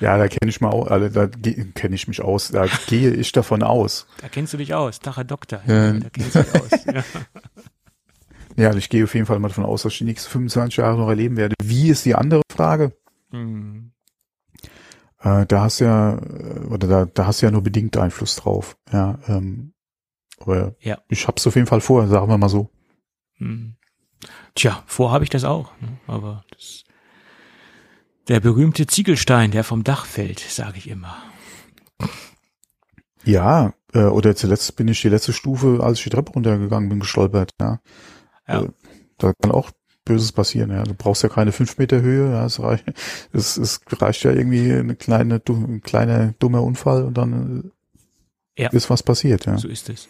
ja, 0.00 0.18
da 0.18 0.28
kenne 0.28 0.48
ich 0.48 0.60
mal 0.60 0.70
also 0.70 1.08
da 1.08 1.26
kenne 1.26 1.94
ich 1.94 2.06
mich 2.08 2.22
aus, 2.22 2.48
da 2.48 2.66
gehe 2.86 3.10
ich 3.12 3.32
davon 3.32 3.62
aus. 3.62 4.06
Da 4.20 4.28
kennst 4.28 4.52
du 4.52 4.56
dich 4.56 4.74
aus, 4.74 5.00
Dach, 5.00 5.16
Herr 5.16 5.24
Doktor. 5.24 5.60
Ja. 5.66 5.92
Da 5.92 6.08
kennst 6.10 6.34
du 6.34 6.42
dich 6.42 6.54
aus. 6.54 6.84
Ja. 6.86 7.04
Ja, 8.58 8.68
also 8.68 8.78
ich 8.78 8.88
gehe 8.88 9.04
auf 9.04 9.14
jeden 9.14 9.26
Fall 9.26 9.38
mal 9.38 9.48
davon 9.48 9.66
aus, 9.66 9.82
dass 9.82 9.92
ich 9.92 9.98
die 9.98 10.04
nächsten 10.04 10.30
25 10.30 10.78
Jahre 10.78 10.96
noch 10.96 11.10
erleben 11.10 11.36
werde. 11.36 11.54
Wie 11.62 11.90
ist 11.90 12.06
die 12.06 12.14
andere 12.14 12.40
Frage? 12.50 12.92
Hm. 13.30 13.75
Äh, 15.26 15.44
da 15.46 15.62
hast 15.62 15.80
ja, 15.80 16.18
äh, 16.18 16.60
oder 16.70 16.86
da, 16.86 17.04
da 17.06 17.26
hast 17.26 17.42
du 17.42 17.46
ja 17.46 17.50
nur 17.50 17.62
bedingt 17.62 17.96
Einfluss 17.96 18.36
drauf. 18.36 18.76
Ja, 18.92 19.18
ähm, 19.26 19.72
aber 20.38 20.76
Ja. 20.78 20.98
ich 21.08 21.26
hab's 21.26 21.46
auf 21.48 21.56
jeden 21.56 21.66
Fall 21.66 21.80
vor, 21.80 22.06
sagen 22.06 22.28
wir 22.28 22.38
mal 22.38 22.48
so. 22.48 22.70
Hm. 23.38 23.74
Tja, 24.54 24.84
vor 24.86 25.10
habe 25.10 25.24
ich 25.24 25.30
das 25.30 25.42
auch. 25.44 25.72
ne? 25.80 25.98
Aber 26.06 26.44
das, 26.54 26.84
der 28.28 28.38
berühmte 28.40 28.86
Ziegelstein, 28.86 29.50
der 29.50 29.64
vom 29.64 29.82
Dach 29.82 30.06
fällt, 30.06 30.38
sage 30.38 30.78
ich 30.78 30.88
immer. 30.88 31.16
Ja, 33.24 33.74
äh, 33.92 34.04
oder 34.04 34.36
zuletzt 34.36 34.76
bin 34.76 34.86
ich 34.88 35.00
die 35.02 35.08
letzte 35.08 35.32
Stufe, 35.32 35.80
als 35.82 35.98
ich 35.98 36.04
die 36.04 36.10
Treppe 36.10 36.32
runtergegangen 36.32 36.88
bin, 36.88 37.00
gestolpert. 37.00 37.50
Ja, 37.60 37.80
Ja. 38.46 38.62
Äh, 38.62 38.68
da 39.18 39.32
kann 39.40 39.50
auch 39.50 39.70
Böses 40.06 40.32
passieren. 40.32 40.70
Ja, 40.70 40.82
du 40.84 40.94
brauchst 40.94 41.22
ja 41.22 41.28
keine 41.28 41.52
fünf 41.52 41.76
Meter 41.76 42.00
Höhe. 42.00 42.30
Ja, 42.32 42.46
es 42.46 42.58
reicht, 42.60 42.84
es, 43.34 43.58
es 43.58 43.80
reicht 43.92 44.22
ja 44.24 44.32
irgendwie 44.32 44.72
eine 44.72 44.96
kleine, 44.96 45.40
du- 45.40 45.62
ein 45.62 45.82
kleiner 45.82 46.32
dummer 46.38 46.62
Unfall 46.62 47.04
und 47.04 47.18
dann 47.18 47.72
äh, 48.56 48.62
Ja. 48.62 48.68
ist 48.70 48.88
was 48.88 49.02
passiert. 49.02 49.44
Ja, 49.46 49.58
So 49.58 49.68
ist 49.68 49.90
es. 49.90 50.08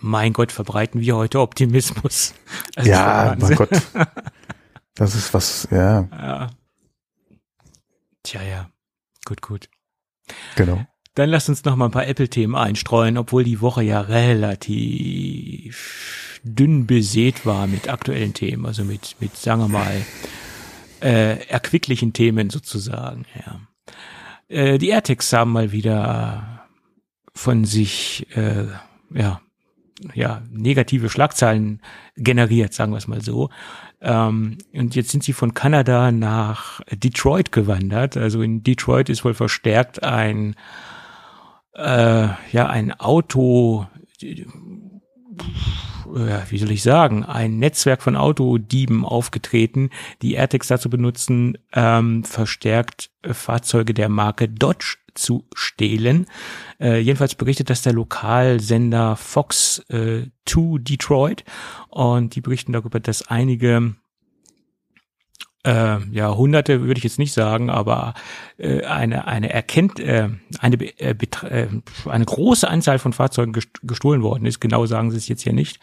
Mein 0.00 0.32
Gott, 0.32 0.52
verbreiten 0.52 1.00
wir 1.00 1.16
heute 1.16 1.40
Optimismus. 1.40 2.34
Das 2.76 2.84
ist 2.84 2.90
ja, 2.90 3.36
mein. 3.38 3.54
Gott, 3.56 3.70
das 4.94 5.14
ist 5.16 5.34
was. 5.34 5.66
Ja, 5.72 6.06
Ja. 6.12 6.50
Tja, 8.22 8.42
ja. 8.42 8.70
Gut, 9.24 9.42
gut. 9.42 9.68
genau. 10.56 10.84
Dann 11.14 11.30
lasst 11.30 11.48
uns 11.48 11.64
noch 11.64 11.74
mal 11.76 11.86
ein 11.86 11.90
paar 11.90 12.06
Apple-Themen 12.06 12.54
einstreuen, 12.54 13.16
obwohl 13.18 13.42
die 13.44 13.60
Woche 13.60 13.82
ja 13.82 14.00
relativ 14.02 15.76
dünn 16.42 16.86
besät 16.86 17.46
war 17.46 17.66
mit 17.66 17.88
aktuellen 17.88 18.34
Themen, 18.34 18.66
also 18.66 18.84
mit, 18.84 19.16
mit 19.20 19.36
sagen 19.36 19.60
wir 19.62 19.68
mal, 19.68 20.02
äh, 21.00 21.46
erquicklichen 21.48 22.12
Themen 22.12 22.50
sozusagen. 22.50 23.24
Ja. 23.34 23.60
Äh, 24.48 24.78
die 24.78 24.88
AirTags 24.88 25.32
haben 25.32 25.52
mal 25.52 25.72
wieder 25.72 26.66
von 27.34 27.64
sich, 27.64 28.26
äh, 28.36 28.66
ja, 29.14 29.40
ja, 30.14 30.42
negative 30.50 31.10
Schlagzeilen 31.10 31.82
generiert, 32.16 32.72
sagen 32.72 32.92
wir 32.92 32.98
es 32.98 33.08
mal 33.08 33.20
so. 33.20 33.50
Ähm, 34.00 34.58
und 34.72 34.94
jetzt 34.94 35.10
sind 35.10 35.24
sie 35.24 35.32
von 35.32 35.54
Kanada 35.54 36.12
nach 36.12 36.80
Detroit 36.92 37.50
gewandert. 37.50 38.16
Also 38.16 38.42
in 38.42 38.62
Detroit 38.62 39.08
ist 39.08 39.24
wohl 39.24 39.34
verstärkt 39.34 40.04
ein 40.04 40.54
äh, 41.78 42.28
ja 42.52 42.66
ein 42.68 42.92
Auto, 42.98 43.86
wie 46.14 46.58
soll 46.58 46.70
ich 46.70 46.82
sagen, 46.82 47.24
ein 47.24 47.58
Netzwerk 47.58 48.02
von 48.02 48.16
Autodieben 48.16 49.04
aufgetreten, 49.04 49.90
die 50.22 50.34
AirTags 50.34 50.68
dazu 50.68 50.90
benutzen, 50.90 51.58
ähm, 51.72 52.24
verstärkt 52.24 53.10
äh, 53.22 53.34
Fahrzeuge 53.34 53.94
der 53.94 54.08
Marke 54.08 54.48
Dodge 54.48 54.96
zu 55.14 55.46
stehlen. 55.54 56.26
Äh, 56.80 57.00
jedenfalls 57.00 57.34
berichtet 57.34 57.70
das 57.70 57.82
der 57.82 57.92
Lokalsender 57.92 59.16
Fox 59.16 59.80
äh, 59.88 60.26
2 60.46 60.78
Detroit 60.78 61.44
und 61.88 62.34
die 62.34 62.40
berichten 62.40 62.72
darüber, 62.72 63.00
dass 63.00 63.28
einige 63.28 63.94
äh, 65.68 65.98
ja, 66.10 66.34
hunderte 66.34 66.80
würde 66.82 66.98
ich 66.98 67.04
jetzt 67.04 67.18
nicht 67.18 67.32
sagen, 67.32 67.70
aber 67.70 68.14
äh, 68.56 68.84
eine 68.84 69.26
eine 69.26 69.52
erkennt 69.52 70.00
äh, 70.00 70.28
eine 70.58 70.76
äh, 70.98 71.14
äh, 71.50 71.68
eine 72.06 72.24
große 72.24 72.66
Anzahl 72.68 72.98
von 72.98 73.12
Fahrzeugen 73.12 73.52
gest- 73.52 73.80
gestohlen 73.82 74.22
worden 74.22 74.46
ist. 74.46 74.60
Genau 74.60 74.86
sagen 74.86 75.10
sie 75.10 75.18
es 75.18 75.28
jetzt 75.28 75.42
hier 75.42 75.52
nicht. 75.52 75.78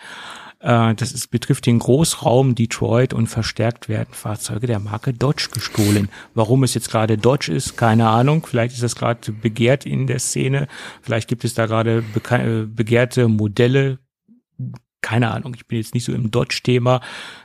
Äh, 0.59 0.95
das 0.95 1.11
ist, 1.11 1.29
betrifft 1.29 1.65
den 1.65 1.79
Großraum 1.79 2.55
Detroit 2.55 3.13
und 3.13 3.27
verstärkt 3.27 3.87
werden 3.87 4.13
Fahrzeuge 4.13 4.67
der 4.67 4.79
Marke 4.79 5.13
Dodge 5.13 5.49
gestohlen. 5.53 6.09
Warum 6.33 6.63
es 6.63 6.73
jetzt 6.73 6.89
gerade 6.89 7.17
Dodge 7.17 7.51
ist, 7.53 7.77
keine 7.77 8.07
Ahnung. 8.07 8.45
Vielleicht 8.45 8.73
ist 8.73 8.83
das 8.83 8.95
gerade 8.95 9.31
begehrt 9.31 9.85
in 9.85 10.07
der 10.07 10.19
Szene. 10.19 10.67
Vielleicht 11.01 11.27
gibt 11.27 11.43
es 11.43 11.53
da 11.53 11.65
gerade 11.67 12.03
äh, 12.31 12.65
begehrte 12.65 13.27
Modelle. 13.27 13.99
Keine 15.05 15.29
Ahnung, 15.29 15.53
ich 15.55 15.67
bin 15.67 15.77
jetzt 15.77 15.93
nicht 15.93 16.03
so 16.03 16.13
im 16.13 16.31
Dodge-Thema. 16.31 16.99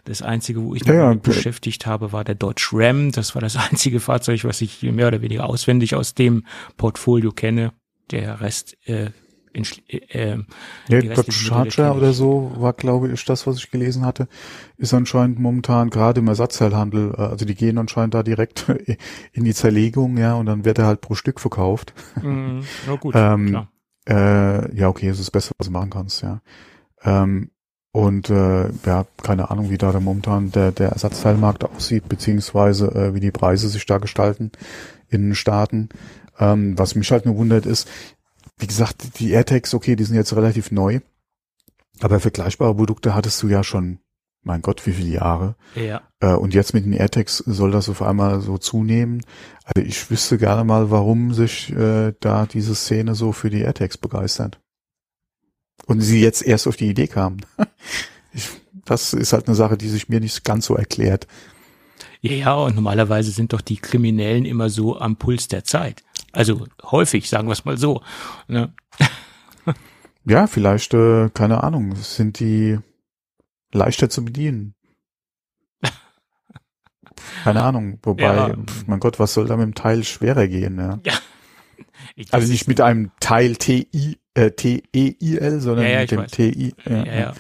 Das 0.05 0.23
Einzige, 0.23 0.63
wo 0.63 0.75
ich 0.75 0.83
mich 0.83 0.95
Ja, 0.95 1.13
ja, 1.13 1.15
beschäftigt 1.15 1.85
habe, 1.85 2.11
war 2.11 2.25
der 2.25 2.35
Dodge 2.35 2.71
Ram. 2.73 3.13
Das 3.13 3.35
war 3.35 3.43
das 3.43 3.57
einzige 3.71 4.01
Fahrzeug, 4.01 4.45
was 4.45 4.63
ich 4.63 4.83
mehr 4.83 5.09
oder 5.09 5.21
weniger 5.21 5.45
auswendig 5.47 5.95
aus 5.95 6.15
dem 6.15 6.47
Portfolio 6.79 7.33
kenne. 7.33 7.75
Der 8.13 8.41
Rest 8.41 8.79
äh, 8.89 9.11
in, 9.53 9.67
äh, 9.89 9.97
äh, 10.09 10.39
Ja, 10.89 11.01
Dodge 11.03 11.33
Charger 11.33 11.95
oder 11.95 12.15
so 12.15 12.51
war, 12.57 12.73
glaube 12.73 13.13
ich, 13.13 13.23
das, 13.27 13.47
was 13.47 13.59
ich 13.59 13.71
gelesen 13.71 14.07
hatte, 14.07 14.27
ist 14.79 14.95
anscheinend 14.95 15.39
momentan 15.39 15.91
gerade 15.91 16.21
im 16.21 16.29
Ersatzteilhandel, 16.29 17.13
äh, 17.15 17.21
also 17.21 17.45
die 17.45 17.55
gehen 17.55 17.77
anscheinend 17.77 18.15
da 18.15 18.23
direkt 18.23 18.67
in 19.33 19.45
die 19.45 19.53
Zerlegung, 19.55 20.17
ja, 20.17 20.33
und 20.35 20.47
dann 20.47 20.65
wird 20.65 20.79
er 20.79 20.87
halt 20.87 21.03
pro 21.03 21.15
Stück 21.15 21.41
verkauft. 21.41 21.93
mm, 22.23 22.61
na 22.87 22.97
gut, 22.97 23.15
Ähm, 23.19 23.49
klar. 23.49 23.69
Äh, 24.09 24.75
ja, 24.75 24.89
okay, 24.89 25.09
das 25.09 25.19
ist 25.19 25.27
das 25.27 25.31
Beste, 25.31 25.53
was 25.59 25.67
du 25.67 25.73
machen 25.73 25.91
kannst, 25.91 26.23
ja. 26.23 26.41
Ähm, 27.05 27.51
Und 27.93 28.31
äh, 28.31 28.71
ja, 28.87 29.05
keine 29.21 29.51
Ahnung, 29.51 29.71
wie 29.71 29.79
da 29.79 29.91
der 29.91 30.01
momentan 30.01 30.53
der, 30.53 30.71
der 30.71 30.91
Ersatzteilmarkt 30.91 31.65
aussieht, 31.65 32.09
beziehungsweise 32.09 32.87
äh, 32.95 33.15
wie 33.15 33.21
die 33.21 33.33
Preise 33.33 33.69
sich 33.69 33.85
da 33.85 33.99
gestalten 33.99 34.53
in 35.09 35.23
den 35.23 35.35
Staaten. 35.35 35.89
Ähm, 36.39 36.79
was 36.79 36.95
mich 36.95 37.11
halt 37.11 37.27
nur 37.27 37.37
wundert 37.37 37.67
ist, 37.67 37.89
wie 38.59 38.69
gesagt, 38.69 39.19
die 39.19 39.33
AirTags, 39.33 39.75
okay, 39.75 39.97
die 39.97 40.05
sind 40.05 40.15
jetzt 40.15 40.37
relativ 40.37 40.71
neu, 40.71 41.01
aber 42.01 42.21
vergleichbare 42.21 42.77
Produkte 42.77 43.15
hattest 43.15 43.43
du 43.43 43.49
ja 43.49 43.65
schon, 43.65 43.99
mein 44.43 44.63
Gott, 44.63 44.87
wie 44.87 44.93
viele 44.93 45.11
Jahre. 45.11 45.57
Ja. 45.75 46.03
Äh, 46.21 46.35
und 46.35 46.55
jetzt 46.55 46.75
mit 46.75 46.85
den 46.85 46.93
AirTags 46.93 47.39
soll 47.39 47.73
das 47.73 47.89
auf 47.89 48.03
einmal 48.03 48.41
so 48.41 48.57
zunehmen. 48.57 49.23
Also 49.65 49.85
ich 49.85 50.11
wüsste 50.11 50.39
gerne 50.39 50.63
mal, 50.63 50.91
warum 50.91 51.35
sich 51.35 51.73
äh, 51.73 52.15
da 52.21 52.47
diese 52.47 52.75
Szene 52.77 53.17
so 53.17 53.33
für 53.33 53.51
die 53.51 53.63
AirTags 53.63 53.99
begeistert. 53.99 54.61
Und 55.87 56.01
sie 56.01 56.21
jetzt 56.21 56.43
erst 56.43 56.67
auf 56.67 56.77
die 56.77 56.89
Idee 56.89 57.07
kamen. 57.09 57.45
das 58.85 59.13
ist 59.13 59.33
halt 59.33 59.47
eine 59.47 59.57
Sache, 59.57 59.77
die 59.77 59.89
sich 59.89 60.09
mir 60.09 60.21
nicht 60.21 60.45
ganz 60.45 60.67
so 60.67 60.75
erklärt. 60.77 61.27
Ja, 62.21 62.33
ja, 62.33 62.55
und 62.55 62.75
normalerweise 62.75 63.31
sind 63.31 63.53
doch 63.53 63.61
die 63.61 63.79
Kriminellen 63.79 64.45
immer 64.45 64.69
so 64.69 64.99
am 64.99 65.17
Puls 65.17 65.49
der 65.49 65.65
Zeit. 65.65 66.05
Also 66.33 66.67
häufig, 66.83 67.29
sagen 67.29 67.49
wir 67.49 67.53
es 67.53 67.65
mal 67.65 67.79
so. 67.79 68.03
Ne? 68.49 68.73
Ja, 70.27 70.47
vielleicht, 70.47 70.93
äh, 70.93 71.31
keine 71.33 71.65
Ahnung, 71.65 71.97
sind 71.97 72.41
die 72.41 72.79
leichter 73.73 74.11
zu 74.11 74.23
bedienen. 74.23 74.75
Keine 77.43 77.63
Ahnung, 77.63 77.99
wobei, 78.03 78.23
Ja. 78.23 78.55
mein 78.87 79.01
Gott, 79.01 79.19
was 79.19 79.33
soll 79.33 79.47
da 79.47 79.57
mit 79.57 79.65
dem 79.65 79.75
Teil 79.75 80.05
schwerer 80.05 80.47
gehen, 80.47 80.79
ja? 80.79 81.01
Ich- 82.17 82.33
Also 82.33 82.51
nicht 82.51 82.69
mit 82.69 82.81
einem 82.81 83.11
Teil 83.21 83.57
T-I, 83.57 84.17
äh, 84.35 84.51
T-E-I-L, 84.51 85.61
sondern 85.61 85.85
Ja, 85.87 85.91
ja, 85.93 86.01
mit 86.01 86.11
dem. 86.11 86.27
T-I. 86.27 86.75
Ja, 86.89 87.05
ja. 87.05 87.35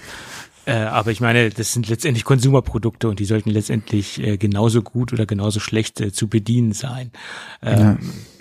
Äh, 0.66 0.72
aber 0.74 1.10
ich 1.10 1.20
meine, 1.20 1.50
das 1.50 1.72
sind 1.72 1.88
letztendlich 1.88 2.24
Konsumerprodukte 2.24 3.08
und 3.08 3.18
die 3.18 3.24
sollten 3.24 3.50
letztendlich 3.50 4.20
äh, 4.20 4.36
genauso 4.36 4.82
gut 4.82 5.12
oder 5.12 5.24
genauso 5.26 5.58
schlecht 5.58 6.00
äh, 6.00 6.12
zu 6.12 6.28
bedienen 6.28 6.72
sein. 6.72 7.10
Ähm, 7.62 7.98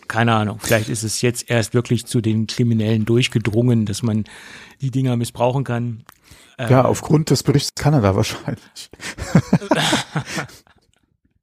Keine 0.10 0.34
Ahnung, 0.34 0.58
vielleicht 0.60 0.90
ist 0.90 1.04
es 1.04 1.22
jetzt 1.22 1.50
erst 1.50 1.74
wirklich 1.74 2.06
zu 2.08 2.20
den 2.20 2.46
Kriminellen 2.48 3.06
durchgedrungen, 3.06 3.86
dass 3.86 4.04
man 4.04 4.26
die 4.82 4.92
Dinger 4.92 5.16
missbrauchen 5.16 5.64
kann. 5.64 6.04
Äh, 6.58 6.70
Ja, 6.70 6.84
aufgrund 6.84 7.30
des 7.30 7.42
Berichts 7.44 7.74
Kanada 7.76 8.16
wahrscheinlich. 8.16 8.90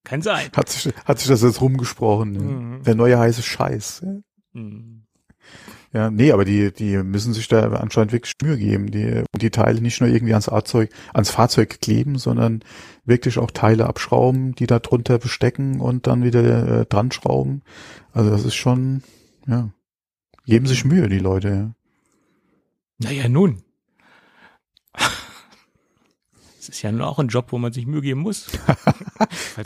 Kann 0.05 0.23
sein. 0.23 0.49
Hat 0.57 0.69
sich, 0.69 0.93
hat 1.05 1.19
sich 1.19 1.29
das 1.29 1.43
jetzt 1.43 1.61
rumgesprochen. 1.61 2.33
ne? 2.33 2.39
Mhm. 2.41 2.83
Der 2.85 2.95
neue 2.95 3.19
heiße 3.19 3.43
Scheiß. 3.43 4.05
Ja. 4.57 4.63
Hm. 4.63 5.03
Ja, 5.93 6.11
nee, 6.11 6.33
aber 6.33 6.45
die, 6.45 6.73
die 6.73 6.99
müssen 6.99 7.33
sich 7.33 7.49
da 7.49 7.71
anscheinend 7.71 8.13
wirklich 8.13 8.35
Mühe 8.43 8.59
geben, 8.59 8.91
die, 8.91 9.23
und 9.33 9.41
die 9.41 9.51
Teile 9.51 9.81
nicht 9.81 10.01
nur 10.01 10.11
irgendwie 10.11 10.35
ans 10.35 10.47
Fahrzeug, 10.47 10.91
ans 11.15 11.31
Fahrzeug 11.31 11.81
kleben, 11.81 12.19
sondern 12.19 12.63
wirklich 13.05 13.39
auch 13.39 13.51
Teile 13.51 13.87
abschrauben, 13.87 14.55
die 14.55 14.67
da 14.67 14.79
drunter 14.79 15.19
bestecken 15.19 15.81
und 15.81 16.07
dann 16.07 16.23
wieder 16.23 16.81
äh, 16.81 16.87
dran 16.87 17.13
schrauben. 17.13 17.63
Also 18.13 18.31
das 18.31 18.45
ist 18.45 18.57
schon, 18.57 19.05
ja, 19.47 19.71
geben 20.45 20.67
sich 20.67 20.85
Mühe, 20.85 21.09
die 21.09 21.19
Leute, 21.19 21.49
ja. 21.49 21.71
Naja, 22.99 23.29
nun. 23.29 23.63
Es 26.59 26.71
ist 26.71 26.83
ja 26.83 26.91
nur 26.91 27.07
auch 27.07 27.21
ein 27.21 27.29
Job, 27.29 27.53
wo 27.53 27.59
man 27.59 27.73
sich 27.73 27.87
Mühe 27.87 28.01
geben 28.01 28.23
muss. 28.23 28.49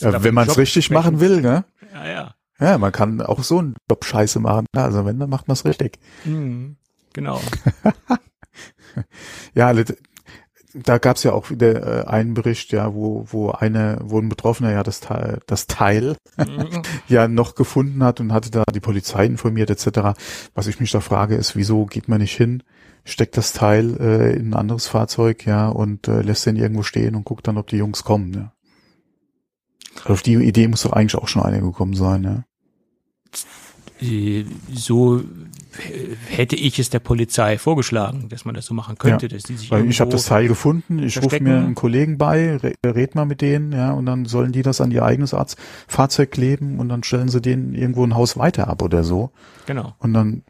Ja 0.00 0.22
wenn 0.22 0.34
man 0.34 0.46
es 0.46 0.58
richtig 0.58 0.90
machen 0.90 1.18
will, 1.18 1.40
ne? 1.40 1.64
Ja, 1.92 2.08
ja. 2.08 2.34
Ja, 2.60 2.78
man 2.78 2.92
kann 2.92 3.20
auch 3.22 3.42
so 3.42 3.58
einen 3.58 3.76
Job 3.88 4.04
scheiße 4.04 4.40
machen. 4.40 4.66
Also 4.76 5.04
wenn, 5.04 5.18
dann 5.18 5.30
macht 5.30 5.48
man 5.48 5.54
es 5.54 5.64
richtig. 5.64 5.98
Mhm. 6.24 6.76
Genau. 7.12 7.40
Ja, 9.54 9.72
da 10.74 10.98
gab's 10.98 11.22
ja 11.22 11.32
auch 11.32 11.50
wieder 11.50 12.04
äh, 12.04 12.06
einen 12.08 12.34
Bericht, 12.34 12.72
ja, 12.72 12.94
wo, 12.94 13.24
wo 13.30 13.50
eine, 13.50 13.98
wo 14.02 14.18
ein 14.18 14.28
Betroffener 14.28 14.72
ja 14.72 14.82
das 14.82 15.00
Teil, 15.00 15.40
das 15.46 15.66
Teil 15.66 16.16
Mhm. 16.36 16.82
ja 17.08 17.28
noch 17.28 17.54
gefunden 17.54 18.02
hat 18.02 18.20
und 18.20 18.32
hatte 18.32 18.50
da 18.50 18.64
die 18.74 18.80
Polizei 18.80 19.26
informiert 19.26 19.70
etc. 19.70 20.18
Was 20.54 20.66
ich 20.66 20.80
mich 20.80 20.90
da 20.90 21.00
frage, 21.00 21.34
ist, 21.36 21.56
wieso 21.56 21.86
geht 21.86 22.08
man 22.08 22.20
nicht 22.20 22.36
hin, 22.36 22.62
steckt 23.04 23.36
das 23.36 23.52
Teil 23.52 23.96
äh, 24.00 24.36
in 24.36 24.50
ein 24.50 24.54
anderes 24.54 24.86
Fahrzeug, 24.86 25.46
ja, 25.46 25.68
und 25.68 26.08
äh, 26.08 26.22
lässt 26.22 26.46
den 26.46 26.56
irgendwo 26.56 26.82
stehen 26.82 27.14
und 27.14 27.24
guckt 27.24 27.46
dann, 27.46 27.58
ob 27.58 27.66
die 27.66 27.76
Jungs 27.76 28.04
kommen, 28.04 28.32
ja. 28.32 28.52
Auf 30.04 30.22
die 30.22 30.34
Idee 30.34 30.68
muss 30.68 30.82
doch 30.82 30.92
eigentlich 30.92 31.16
auch 31.16 31.28
schon 31.28 31.42
einer 31.42 31.60
gekommen 31.60 31.94
sein, 31.94 32.24
ja. 32.24 32.44
Äh, 34.00 34.44
so 34.72 35.22
hätte 36.28 36.56
ich 36.56 36.78
es 36.78 36.90
der 36.90 36.98
Polizei 36.98 37.58
vorgeschlagen, 37.58 38.28
dass 38.28 38.44
man 38.44 38.54
das 38.54 38.66
so 38.66 38.74
machen 38.74 38.98
könnte, 38.98 39.28
dass 39.28 39.44
die 39.44 39.56
sich 39.56 39.70
Weil 39.70 39.88
ich 39.88 40.00
habe 40.00 40.10
das 40.10 40.26
Teil 40.26 40.48
gefunden, 40.48 40.98
ich 41.00 41.22
rufe 41.22 41.40
mir 41.40 41.58
einen 41.58 41.74
Kollegen 41.74 42.18
bei, 42.18 42.56
re 42.56 42.74
red 42.84 43.14
mal 43.14 43.24
mit 43.24 43.40
denen, 43.40 43.72
ja, 43.72 43.92
und 43.92 44.06
dann 44.06 44.24
sollen 44.24 44.52
die 44.52 44.62
das 44.62 44.80
an 44.80 44.90
ihr 44.90 45.04
eigenes 45.04 45.32
Arzt 45.32 45.58
Fahrzeug 45.86 46.32
kleben 46.32 46.78
und 46.80 46.88
dann 46.88 47.04
stellen 47.04 47.28
sie 47.28 47.40
den 47.40 47.74
irgendwo 47.74 48.04
ein 48.04 48.14
Haus 48.14 48.36
weiter 48.36 48.68
ab 48.68 48.82
oder 48.82 49.04
so. 49.04 49.30
Genau. 49.66 49.94
Und 49.98 50.12
dann 50.12 50.42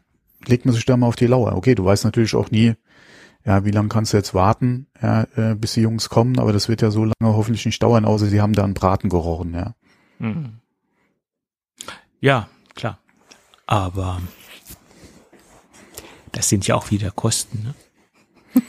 legt 0.45 0.65
man 0.65 0.73
sich 0.73 0.85
da 0.85 0.97
mal 0.97 1.07
auf 1.07 1.15
die 1.15 1.27
Lauer. 1.27 1.55
Okay, 1.55 1.75
du 1.75 1.85
weißt 1.85 2.03
natürlich 2.05 2.35
auch 2.35 2.49
nie, 2.49 2.73
ja, 3.45 3.63
wie 3.65 3.71
lange 3.71 3.89
kannst 3.89 4.13
du 4.13 4.17
jetzt 4.17 4.33
warten, 4.33 4.87
ja, 5.01 5.27
äh, 5.35 5.55
bis 5.55 5.73
die 5.73 5.81
Jungs 5.81 6.09
kommen, 6.09 6.39
aber 6.39 6.53
das 6.53 6.67
wird 6.69 6.81
ja 6.81 6.89
so 6.89 7.03
lange 7.03 7.35
hoffentlich 7.35 7.65
nicht 7.65 7.81
dauern, 7.81 8.05
außer 8.05 8.25
sie 8.25 8.41
haben 8.41 8.53
da 8.53 8.63
einen 8.63 8.73
Braten 8.73 9.09
gerochen, 9.09 9.53
ja. 9.53 9.75
Mhm. 10.19 10.53
Ja, 12.19 12.47
klar. 12.75 12.99
Aber 13.67 14.21
das 16.31 16.49
sind 16.49 16.67
ja 16.67 16.75
auch 16.75 16.91
wieder 16.91 17.11
Kosten, 17.11 17.63
ne? 17.63 17.73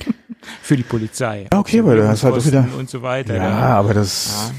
Für 0.63 0.77
die 0.77 0.83
Polizei. 0.83 1.49
Ja, 1.53 1.59
okay, 1.59 1.81
aber 1.81 1.97
da 1.97 2.09
hast 2.09 2.25
halt 2.25 2.35
auch 2.35 2.45
wieder- 2.45 2.69
Und 2.79 2.91
so 2.91 3.03
weiter. 3.03 3.37
Ja, 3.37 3.43
ne? 3.51 3.57
aber 3.67 3.95
das, 3.95 4.53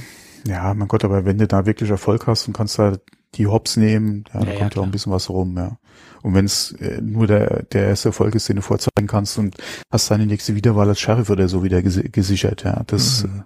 ja, 0.47 0.73
mein 0.73 0.87
Gott, 0.87 1.03
aber 1.03 1.25
wenn 1.25 1.37
du 1.37 1.47
da 1.47 1.65
wirklich 1.65 1.89
Erfolg 1.89 2.25
hast 2.27 2.47
und 2.47 2.53
kannst 2.55 2.79
da 2.79 2.97
die 3.35 3.47
Hops 3.47 3.75
nehmen, 3.77 4.23
ja, 4.33 4.39
da 4.41 4.45
Ja, 4.47 4.53
ja, 4.53 4.59
kommt 4.59 4.75
ja 4.75 4.81
auch 4.81 4.85
ein 4.85 4.91
bisschen 4.91 5.11
was 5.11 5.29
rum, 5.29 5.57
ja. 5.57 5.77
Und 6.21 6.33
wenn 6.35 6.45
es 6.45 6.71
äh, 6.73 7.01
nur 7.01 7.27
der, 7.27 7.63
der 7.63 7.87
erste 7.87 8.09
Erfolg 8.09 8.33
ist, 8.35 8.47
den 8.47 8.55
du 8.57 8.61
vorzeigen 8.61 9.07
kannst 9.07 9.37
und 9.37 9.57
hast 9.91 10.09
deine 10.09 10.25
nächste 10.25 10.55
Wiederwahl 10.55 10.87
als 10.87 11.01
Sheriff 11.01 11.29
oder 11.29 11.49
so 11.49 11.63
wieder 11.63 11.81
gesi 11.81 12.07
gesichert, 12.09 12.63
ja, 12.63 12.81
das, 12.87 13.23
Mhm. 13.23 13.43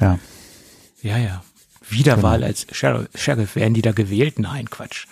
äh, 0.00 0.04
ja. 0.04 0.18
Ja, 1.02 1.16
ja. 1.18 1.42
Wiederwahl 1.90 2.38
Genau. 2.38 2.46
als 2.48 2.66
Sheriff, 2.72 3.08
Sheriff. 3.14 3.56
Werden 3.56 3.74
die 3.74 3.82
da 3.82 3.92
gewählt? 3.92 4.38
Nein, 4.38 4.68
Quatsch. 4.70 5.06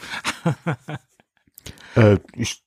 Äh, 1.97 2.19
ich 2.35 2.63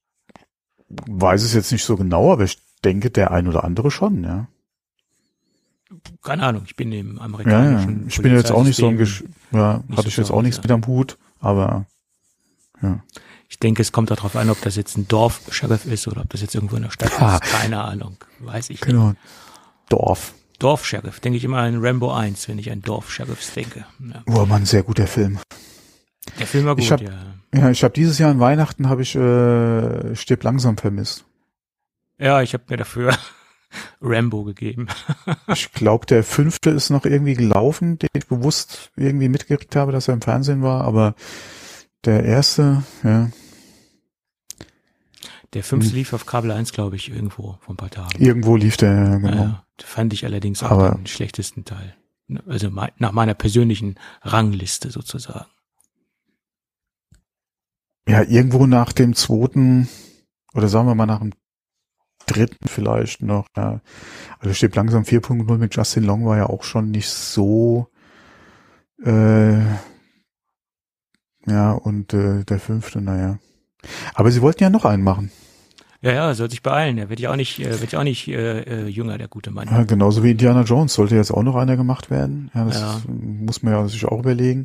weiß 0.89 1.43
es 1.43 1.53
jetzt 1.53 1.71
nicht 1.71 1.83
so 1.85 1.95
genau, 1.95 2.31
aber 2.33 2.43
ich 2.43 2.57
denke, 2.83 3.09
der 3.11 3.31
ein 3.31 3.47
oder 3.47 3.63
andere 3.63 3.91
schon, 3.91 4.23
ja. 4.23 4.47
Keine 6.21 6.43
Ahnung, 6.43 6.63
ich 6.65 6.75
bin 6.75 6.91
im 6.91 7.13
Ja, 7.15 7.19
ja. 7.19 7.21
amerikanischen 7.25 8.07
Ich 8.07 8.21
bin 8.21 8.33
jetzt 8.33 8.51
auch 8.51 8.63
nicht 8.63 8.77
so 8.77 8.87
ein. 8.87 8.97
Gesch 8.97 9.23
ja, 9.51 9.83
nicht 9.87 9.97
hatte 9.97 10.03
so 10.03 10.07
ich 10.07 10.17
jetzt 10.17 10.31
auch 10.31 10.41
nichts 10.41 10.61
mit 10.61 10.71
am 10.71 10.85
Hut, 10.87 11.17
aber 11.39 11.85
ja. 12.81 13.03
Ich 13.49 13.59
denke, 13.59 13.81
es 13.81 13.91
kommt 13.91 14.09
darauf 14.09 14.37
an, 14.37 14.49
ob 14.49 14.61
das 14.61 14.77
jetzt 14.77 14.97
ein 14.97 15.09
Dorf-Sheriff 15.09 15.85
ist 15.85 16.07
oder 16.07 16.21
ob 16.21 16.29
das 16.29 16.39
jetzt 16.41 16.55
irgendwo 16.55 16.77
in 16.77 16.83
der 16.83 16.91
Stadt 16.91 17.11
Ah. 17.21 17.35
ist. 17.35 17.51
Keine 17.51 17.83
Ahnung. 17.83 18.15
Weiß 18.39 18.69
ich 18.69 18.79
nicht. 18.79 18.85
Genau. 18.89 19.13
Dorf. 19.89 20.33
Dorf-Sheriff. 20.61 21.19
Denke 21.19 21.37
ich 21.37 21.43
immer 21.43 21.57
an 21.57 21.83
Rambo 21.83 22.13
1, 22.13 22.47
wenn 22.47 22.59
ich 22.59 22.71
an 22.71 22.81
Dorf-Sheriffs 22.81 23.53
denke. 23.53 23.85
Ja. 23.99 24.23
Oh 24.27 24.45
Mann, 24.45 24.65
sehr 24.65 24.83
guter 24.83 25.07
Film. 25.07 25.39
Der 26.39 26.47
Film 26.47 26.65
war 26.65 26.75
gut, 26.75 26.83
Ich 26.83 26.91
hab- 26.91 27.01
ja. 27.01 27.11
Ja, 27.53 27.69
ich 27.69 27.83
habe 27.83 27.93
dieses 27.93 28.17
Jahr 28.17 28.31
an 28.31 28.39
Weihnachten 28.39 28.87
habe 28.87 29.01
ich 29.01 29.13
äh, 29.15 30.15
Stirb 30.15 30.43
langsam 30.43 30.77
vermisst. 30.77 31.25
Ja, 32.17 32.41
ich 32.41 32.53
habe 32.53 32.63
mir 32.69 32.77
dafür 32.77 33.13
Rambo 34.01 34.43
gegeben. 34.43 34.87
Ich 35.47 35.71
glaube, 35.73 36.05
der 36.05 36.23
fünfte 36.23 36.69
ist 36.69 36.89
noch 36.91 37.05
irgendwie 37.05 37.33
gelaufen, 37.33 37.97
den 37.99 38.09
ich 38.13 38.27
bewusst 38.27 38.91
irgendwie 38.95 39.27
mitgekriegt 39.29 39.75
habe, 39.75 39.91
dass 39.91 40.07
er 40.07 40.13
im 40.13 40.21
Fernsehen 40.21 40.61
war, 40.61 40.83
aber 40.85 41.15
der 42.05 42.23
erste, 42.23 42.83
ja, 43.03 43.29
Der 45.53 45.63
fünfte 45.63 45.89
Hm. 45.91 45.97
lief 45.97 46.13
auf 46.13 46.25
Kabel 46.25 46.51
1, 46.51 46.71
glaube 46.71 46.95
ich, 46.95 47.09
irgendwo 47.09 47.57
vor 47.61 47.73
ein 47.73 47.77
paar 47.77 47.89
Tagen. 47.89 48.23
irgendwo 48.23 48.55
lief 48.55 48.77
der, 48.77 49.19
genau. 49.19 49.43
ja. 49.43 49.65
fand 49.83 50.13
ich 50.13 50.23
allerdings 50.25 50.63
auch 50.63 50.71
Aber- 50.71 50.91
den 50.91 51.07
schlechtesten 51.07 51.65
Teil. 51.65 51.95
Also 52.47 52.69
mei- 52.69 52.93
nach 52.97 53.11
meiner 53.11 53.33
persönlichen 53.33 53.95
Rangliste 54.21 54.89
sozusagen. 54.91 55.47
Ja, 58.07 58.23
irgendwo 58.23 58.65
nach 58.67 58.93
dem 58.93 59.13
zweiten, 59.15 59.87
oder 60.53 60.67
sagen 60.67 60.87
wir 60.87 60.95
mal 60.95 61.05
nach 61.05 61.19
dem 61.19 61.31
dritten 62.25 62.67
vielleicht 62.67 63.21
noch, 63.21 63.47
ja. 63.57 63.81
Also 64.39 64.53
Stirb 64.53 64.75
langsam 64.75 65.03
4.0 65.03 65.57
mit 65.57 65.75
Justin 65.75 66.03
Long 66.03 66.25
war 66.25 66.37
ja 66.37 66.45
auch 66.47 66.63
schon 66.63 66.91
nicht 66.91 67.09
so, 67.09 67.87
äh, 69.03 69.59
ja, 71.47 71.71
und 71.71 72.13
äh, 72.13 72.43
der 72.45 72.59
fünfte, 72.59 73.01
naja. 73.01 73.39
Aber 74.13 74.31
sie 74.31 74.41
wollten 74.41 74.63
ja 74.63 74.69
noch 74.69 74.85
einen 74.85 75.03
machen. 75.03 75.31
Ja, 76.03 76.11
ja, 76.13 76.33
soll 76.33 76.49
sich 76.49 76.63
beeilen. 76.63 76.97
Er 76.97 77.09
wird 77.09 77.19
ja 77.19 77.31
auch 77.31 77.35
nicht, 77.35 77.59
äh, 77.59 77.79
wird 77.79 77.91
ja 77.91 77.99
auch 77.99 78.03
nicht 78.03 78.27
äh, 78.27 78.61
äh, 78.61 78.87
jünger, 78.87 79.19
der 79.19 79.27
gute 79.27 79.51
Mann. 79.51 79.67
Ja, 79.69 79.83
genauso 79.83 80.23
wie 80.23 80.31
Indiana 80.31 80.63
Jones 80.63 80.95
sollte 80.95 81.15
jetzt 81.15 81.29
auch 81.31 81.43
noch 81.43 81.55
einer 81.55 81.77
gemacht 81.77 82.09
werden. 82.09 82.49
Ja, 82.55 82.65
das 82.65 82.79
Ja. 82.81 83.01
muss 83.07 83.61
man 83.61 83.73
ja 83.73 83.87
sich 83.87 84.05
auch 84.05 84.17
überlegen. 84.19 84.63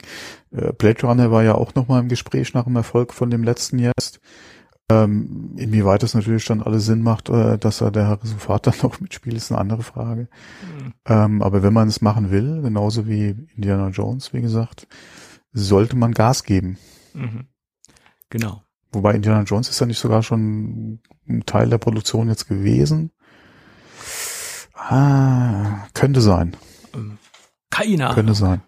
Äh, 0.51 0.73
Blade 0.73 1.07
Runner 1.07 1.31
war 1.31 1.45
ja 1.45 1.55
auch 1.55 1.75
noch 1.75 1.89
mal 1.89 2.01
im 2.01 2.09
Gespräch 2.09 2.55
nach 2.55 2.65
dem 2.65 2.77
Erfolg 2.77 3.13
von 3.13 3.29
dem 3.31 3.45
letzten 3.45 3.79
jetzt. 3.79 4.21
Ähm, 4.89 5.55
inwieweit 5.59 6.03
das 6.05 6.15
natürlich 6.15 6.45
dann 6.47 6.63
alles 6.63 6.87
Sinn 6.87 7.03
macht, 7.03 7.29
äh, 7.29 7.59
dass 7.59 7.81
er 7.83 7.91
der 7.91 8.07
Harrison 8.07 8.39
Ford 8.39 8.67
dann 8.67 8.75
noch 8.83 9.01
mitspielt, 9.01 9.37
ist 9.37 9.51
eine 9.53 9.61
andere 9.61 9.83
Frage. 9.83 10.29
Mhm. 10.63 10.93
Ähm, 11.07 11.43
aber 11.43 11.63
wenn 11.63 11.73
man 11.75 11.89
es 11.89 12.01
machen 12.01 12.31
will, 12.31 12.63
genauso 12.63 13.07
wie 13.07 13.35
Indiana 13.57 13.89
Jones, 13.89 14.33
wie 14.33 14.41
gesagt, 14.41 14.87
sollte 15.53 15.97
man 15.97 16.13
Gas 16.13 16.45
geben. 16.45 16.79
Mhm. 17.15 17.47
Genau. 18.31 18.63
Wobei 18.93 19.15
Indiana 19.15 19.43
Jones 19.43 19.69
ist 19.69 19.81
ja 19.81 19.87
nicht 19.87 19.99
sogar 19.99 20.23
schon 20.23 21.01
ein 21.29 21.45
Teil 21.45 21.69
der 21.69 21.79
Produktion 21.79 22.29
jetzt 22.29 22.49
gewesen. 22.49 23.11
Ah, 24.75 25.87
könnte 25.95 26.21
sein. 26.21 26.57
Ähm, 26.95 27.19
keine 27.71 28.05
Ahnung. 28.05 28.15
Könnte 28.15 28.35
sein. 28.35 28.63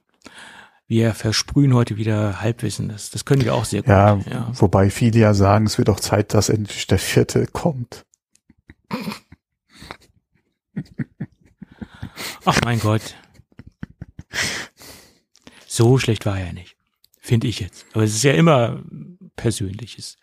Wir 0.87 1.12
versprühen 1.12 1.74
heute 1.74 1.96
wieder 1.96 2.40
Halbwissen. 2.40 2.88
Das, 2.88 3.11
das 3.11 3.24
können 3.24 3.44
wir 3.44 3.54
auch 3.54 3.66
sehr 3.66 3.83
gut. 3.83 3.90
Ja, 3.90 4.16
ja. 4.31 4.50
wobei 4.54 4.90
viele 4.90 5.20
ja 5.20 5.35
sagen, 5.35 5.66
es 5.66 5.76
wird 5.76 5.90
auch 5.90 6.00
Zeit, 6.00 6.33
dass 6.35 6.48
endlich 6.48 6.87
der 6.87 6.98
vierte 6.98 7.46
kommt. 7.46 8.07
Ach 12.44 12.59
mein 12.64 12.81
Gott. 12.81 13.16
So 15.66 15.98
schlecht 15.98 16.24
war 16.26 16.38
er 16.38 16.54
nicht. 16.54 16.76
Finde 17.20 17.46
ich 17.46 17.61
jetzt. 17.61 17.85
Aber 17.92 18.04
es 18.04 18.14
ist 18.14 18.24
ja 18.24 18.33
immer 18.33 18.83
persönliches 19.38 20.18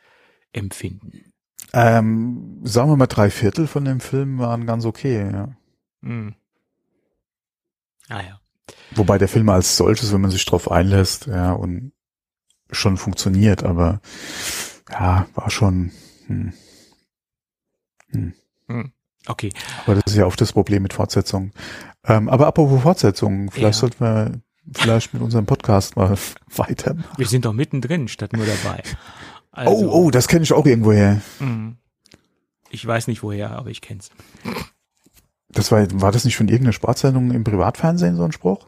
Empfinden. 0.53 1.33
Ähm, 1.73 2.61
sagen 2.63 2.89
wir 2.91 2.95
mal, 2.97 3.07
drei 3.07 3.31
Viertel 3.31 3.65
von 3.65 3.83
dem 3.85 3.99
Film 3.99 4.37
waren 4.37 4.67
ganz 4.67 4.85
okay, 4.85 5.31
ja. 5.31 5.57
Hm. 6.03 6.35
Ah 8.07 8.21
ja. 8.21 8.39
Wobei 8.91 9.17
der 9.17 9.27
Film 9.27 9.49
als 9.49 9.75
solches, 9.77 10.13
wenn 10.13 10.21
man 10.21 10.29
sich 10.31 10.45
drauf 10.45 10.69
einlässt, 10.69 11.25
ja, 11.25 11.51
und 11.53 11.91
schon 12.71 12.97
funktioniert, 12.97 13.63
aber 13.63 13.99
ja, 14.91 15.27
war 15.33 15.49
schon. 15.49 15.91
Hm. 16.27 16.53
Hm. 18.11 18.33
Okay. 19.27 19.51
Aber 19.83 19.95
das 19.95 20.03
ist 20.07 20.15
ja 20.15 20.25
oft 20.25 20.39
das 20.39 20.53
Problem 20.53 20.83
mit 20.83 20.93
Fortsetzungen. 20.93 21.51
Ähm, 22.03 22.29
aber 22.29 22.47
apropos 22.47 22.81
Fortsetzungen, 22.81 23.49
vielleicht 23.49 23.77
Ja. 23.77 23.79
sollten 23.79 23.99
wir 24.03 24.41
vielleicht 24.73 25.13
mit 25.13 25.21
unserem 25.21 25.45
Podcast 25.45 25.95
mal 25.95 26.17
weitermachen. 26.55 27.17
Wir 27.17 27.27
sind 27.27 27.45
doch 27.45 27.53
mittendrin 27.53 28.07
statt 28.07 28.33
nur 28.33 28.45
dabei. 28.45 28.83
Also, 29.51 29.71
oh, 29.91 30.05
oh, 30.05 30.11
das 30.11 30.27
kenne 30.27 30.43
ich 30.43 30.53
auch 30.53 30.65
irgendwoher. 30.65 31.21
hm. 31.39 31.77
Ich 32.71 32.85
weiß 32.85 33.07
nicht 33.07 33.23
woher, 33.23 33.51
aber 33.51 33.69
ich 33.69 33.79
kenn's. 33.79 34.09
Das 35.49 35.71
war, 35.71 35.85
war 36.01 36.11
das 36.11 36.25
nicht 36.25 36.35
von 36.35 36.49
irgendeiner 36.49 36.73
Sportsendung 36.73 37.31
im 37.31 37.45
Privatfernsehen, 37.45 38.17
so 38.17 38.23
ein 38.25 38.33
Spruch? 38.33 38.67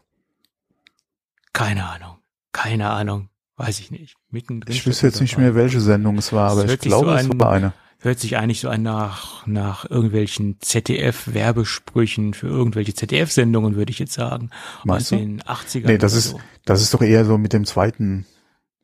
Keine 1.52 1.86
Ahnung. 1.86 2.16
Keine 2.52 2.88
Ahnung. 2.88 3.28
Weiß 3.56 3.80
ich 3.80 3.90
nicht. 3.90 4.16
Mittendrin. 4.30 4.74
Ich 4.74 4.86
wüsste 4.86 5.08
jetzt 5.08 5.20
nicht 5.20 5.36
mehr, 5.36 5.54
welche 5.54 5.80
Sendung 5.80 6.16
es 6.16 6.32
war, 6.32 6.52
aber 6.52 6.64
ich 6.64 6.78
glaube, 6.78 7.10
so 7.10 7.14
es 7.16 7.28
war 7.38 7.52
eine. 7.52 7.72
Hört 8.00 8.20
sich 8.20 8.36
eigentlich 8.36 8.60
so 8.60 8.68
an 8.68 8.82
nach, 8.82 9.44
nach 9.46 9.88
irgendwelchen 9.90 10.60
ZDF-Werbesprüchen 10.60 12.32
für 12.32 12.46
irgendwelche 12.46 12.94
ZDF-Sendungen, 12.94 13.74
würde 13.74 13.90
ich 13.90 13.98
jetzt 13.98 14.12
sagen. 14.12 14.50
Meinst 14.84 15.06
aus 15.12 15.18
du? 15.18 15.24
den 15.24 15.42
80ern. 15.42 15.86
Nee, 15.86 15.98
das 15.98 16.14
ist, 16.14 16.28
so. 16.30 16.40
das 16.64 16.80
ist 16.80 16.94
doch 16.94 17.02
eher 17.02 17.24
so 17.24 17.38
mit 17.38 17.52
dem 17.52 17.64
zweiten 17.64 18.24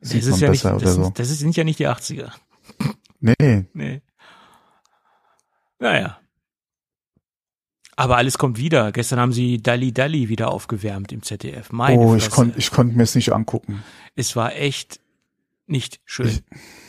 Das 0.00 0.14
ist 0.14 0.40
ja 0.40 0.50
nicht, 0.50 0.64
das, 0.64 0.72
oder 0.74 0.88
so. 0.92 1.04
sind, 1.04 1.18
das 1.18 1.28
sind 1.28 1.54
ja 1.56 1.62
nicht 1.62 1.78
die 1.78 1.86
80er. 1.88 2.32
Nee, 3.20 3.66
Nee. 3.72 4.02
Naja. 5.78 6.18
Aber 7.96 8.16
alles 8.16 8.38
kommt 8.38 8.58
wieder. 8.58 8.90
Gestern 8.90 9.20
haben 9.20 9.32
sie 9.32 9.62
Dalli 9.62 9.92
Dalli 9.92 10.28
wieder 10.28 10.50
aufgewärmt 10.50 11.12
im 11.12 11.22
ZDF. 11.22 11.70
Meine 11.70 12.00
oh, 12.00 12.16
ich 12.16 12.30
konnte 12.30 12.58
ich 12.58 12.70
konnte 12.72 12.96
mir 12.96 13.04
es 13.04 13.14
nicht 13.14 13.32
angucken. 13.32 13.84
Es 14.16 14.34
war 14.34 14.56
echt 14.56 14.98
nicht 15.66 16.00
schön. 16.04 16.28
Ich- 16.28 16.42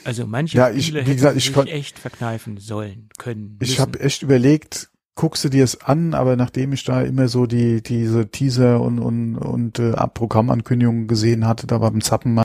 also 0.06 0.26
manche 0.28 0.58
Ja, 0.58 0.70
ich- 0.70 0.88
Spiele 0.88 1.06
wie 1.08 1.13
gesagt, 1.15 1.38
ich 1.38 1.46
sich 1.46 1.58
echt 1.68 2.00
verkneifen 2.00 2.58
sollen, 2.58 3.10
können. 3.18 3.58
Ich 3.62 3.80
habe 3.80 4.00
echt 4.00 4.22
überlegt, 4.24 4.89
guckst 5.15 5.44
du 5.44 5.50
dir 5.50 5.63
es 5.63 5.82
an, 5.82 6.13
aber 6.13 6.36
nachdem 6.36 6.74
ich 6.74 6.84
da 6.84 7.02
immer 7.02 7.28
so 7.28 7.46
die 7.46 7.82
diese 7.82 8.30
Teaser 8.30 8.82
und 8.82 9.00
und 9.00 9.38
und 9.38 9.80
äh, 9.80 9.94
Programmankündigungen 10.13 11.08
gesehen 11.08 11.48
hatte, 11.48 11.68
da 11.68 11.78
beim 11.78 12.02
Zappen 12.02 12.34
mal, 12.34 12.44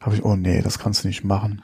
habe 0.00 0.14
ich, 0.16 0.24
oh 0.24 0.36
nee, 0.36 0.60
das 0.62 0.78
kannst 0.78 1.04
du 1.04 1.08
nicht 1.08 1.24
machen. 1.24 1.62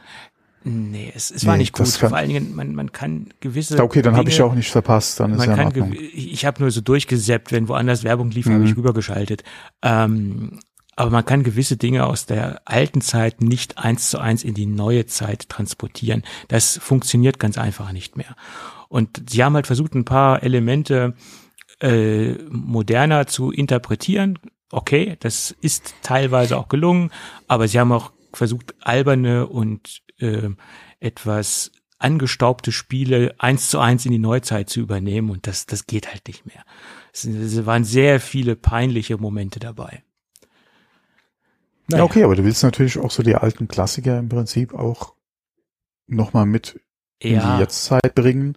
Nee, 0.66 1.12
es, 1.14 1.30
es 1.30 1.44
war 1.44 1.54
Nee, 1.54 1.59
nicht 1.64 1.74
gut. 1.74 1.85
kann- 1.98 2.09
Vor 2.09 2.16
allen 2.16 2.28
Dingen, 2.30 2.54
man, 2.54 2.74
man 2.74 2.90
kann 2.90 3.28
gewisse. 3.40 3.83
Okay, 3.83 4.00
dann 4.00 4.16
habe 4.16 4.30
ich 4.30 4.40
auch 4.40 4.54
nicht 4.54 4.70
verpasst, 4.70 5.20
dann 5.20 5.35
ist 5.35 5.44
ja 5.44 5.54
kann, 5.57 5.92
ich, 5.92 6.46
habe 6.46 6.62
nur 6.62 6.70
so 6.70 6.80
durchgesäppt, 6.80 7.52
wenn 7.52 7.68
woanders 7.68 8.02
Werbung 8.02 8.30
lief, 8.30 8.46
habe 8.46 8.61
Mhm. 8.61 8.64
ich 8.64 8.76
rübergeschaltet. 8.76 9.42
Ähm, 9.83 10.61
aber 10.96 11.11
man 11.11 11.24
kann 11.24 11.42
gewisse 11.42 11.76
Dinge 11.76 12.07
aus 12.07 12.26
der 12.26 12.62
alten 12.64 13.00
Zeit 13.00 13.40
nicht 13.40 13.78
eins 13.78 14.11
zu 14.11 14.18
eins 14.18 14.44
in 14.44 14.54
die 14.54 14.66
neue 14.66 15.07
Zeit 15.07 15.48
transportieren. 15.48 16.22
Das 16.48 16.78
funktioniert 16.78 17.38
ganz 17.38 17.59
einfach 17.59 17.92
nicht 17.92 18.16
mehr. 18.16 18.37
Und 18.88 19.28
sie 19.28 19.42
haben 19.42 19.54
halt 19.54 19.66
versucht, 19.66 19.94
ein 19.94 20.04
paar 20.04 20.42
Elemente 20.42 21.14
äh, 21.80 22.35
moderner 22.48 23.26
zu 23.26 23.50
interpretieren. 23.50 24.38
Okay, 24.70 25.16
das 25.20 25.50
ist 25.61 25.94
teilweise 26.02 26.57
auch 26.57 26.68
gelungen, 26.68 27.11
aber 27.48 27.68
sie 27.68 27.80
haben 27.80 27.92
auch 27.92 28.12
versucht, 28.33 28.74
alberne 28.80 29.46
und 29.46 30.02
äh, 30.18 30.50
etwas 31.00 31.72
angestaubte 31.98 32.70
Spiele 32.72 33.35
eins 33.38 33.70
zu 33.70 33.78
eins 33.78 34.04
in 34.04 34.12
die 34.12 34.18
Neuzeit 34.18 34.68
zu 34.68 34.80
übernehmen 34.80 35.30
und 35.30 35.46
das, 35.46 35.66
das 35.66 35.87
geht 35.87 36.09
halt 36.12 36.26
nicht 36.28 36.46
mehr. 36.46 36.64
Es, 37.12 37.24
es 37.24 37.66
waren 37.66 37.85
sehr 37.85 38.20
viele 38.20 38.57
peinliche 38.57 39.16
Momente 39.16 39.59
dabei. 39.59 40.02
Ja, 41.88 42.03
okay, 42.03 42.25
aber 42.25 42.35
du 42.37 42.44
willst 42.44 42.62
natürlich 42.62 42.99
auch 42.99 43.11
so 43.11 43.23
die 43.23 43.35
alten 43.37 43.68
Klassiker 43.68 44.18
im 44.18 44.29
Prinzip 44.29 44.75
auch 44.75 45.14
nochmal 46.07 46.47
mit 46.47 46.81
in 47.18 47.35
die 47.40 47.59
Jetztzeit 47.61 48.14
bringen. 48.14 48.57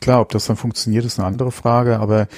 Klar, 0.00 0.20
ob 0.22 0.30
das 0.30 0.46
dann 0.46 0.56
funktioniert, 0.56 1.04
ist 1.04 1.18
eine 1.18 1.26
andere 1.28 1.52
Frage, 1.52 1.98
aber 1.98 2.28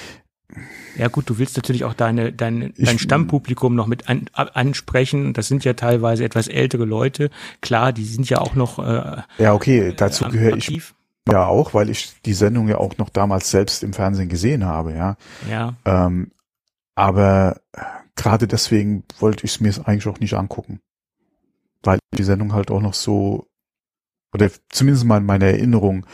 ja 0.97 1.07
gut, 1.09 1.29
du 1.29 1.37
willst 1.37 1.57
natürlich 1.57 1.83
auch 1.83 1.93
deine, 1.93 2.31
dein, 2.31 2.73
Ich- 2.77 2.85
dein 2.85 2.99
Stammpublikum 2.99 3.75
noch 3.75 3.87
mit 3.87 4.09
an, 4.09 4.29
ansprechen. 4.33 5.33
Das 5.33 5.47
sind 5.47 5.65
ja 5.65 5.73
teilweise 5.73 6.23
etwas 6.23 6.47
ältere 6.47 6.85
Leute. 6.85 7.29
Klar, 7.61 7.91
die 7.93 8.05
sind 8.05 8.29
ja 8.29 8.39
auch 8.39 8.55
noch 8.55 8.79
äh, 8.79 9.21
ja, 9.37 9.53
okay, 9.53 9.93
dazu 9.95 10.25
äh, 10.25 10.29
gehöre 10.29 10.57
ich 10.57 10.93
ja 11.29 11.45
auch, 11.47 11.73
weil 11.73 11.89
ich 11.89 12.13
die 12.25 12.33
Sendung 12.33 12.67
ja 12.69 12.77
auch 12.77 12.97
noch 12.97 13.09
damals 13.09 13.49
selbst 13.51 13.83
im 13.83 13.93
Fernsehen 13.93 14.29
gesehen 14.29 14.65
habe, 14.65 14.93
ja. 14.93 15.17
Ja, 15.49 15.73
Ähm, 15.85 16.31
aber 16.95 17.59
äh, 17.73 17.81
gerade 18.15 18.47
deswegen 18.47 19.03
wollte 19.19 19.45
ich 19.45 19.51
es 19.51 19.59
mir 19.59 19.73
eigentlich 19.87 20.07
auch 20.07 20.19
nicht 20.19 20.33
angucken. 20.33 20.79
Weil 21.83 21.99
die 22.17 22.23
Sendung 22.23 22.53
halt 22.53 22.71
auch 22.71 22.81
noch 22.81 22.93
so, 22.93 23.47
oder 24.33 24.49
zumindest 24.69 25.05
mal 25.05 25.17
in 25.17 25.25
meiner 25.25 25.45
Erinnerung, 25.45 26.05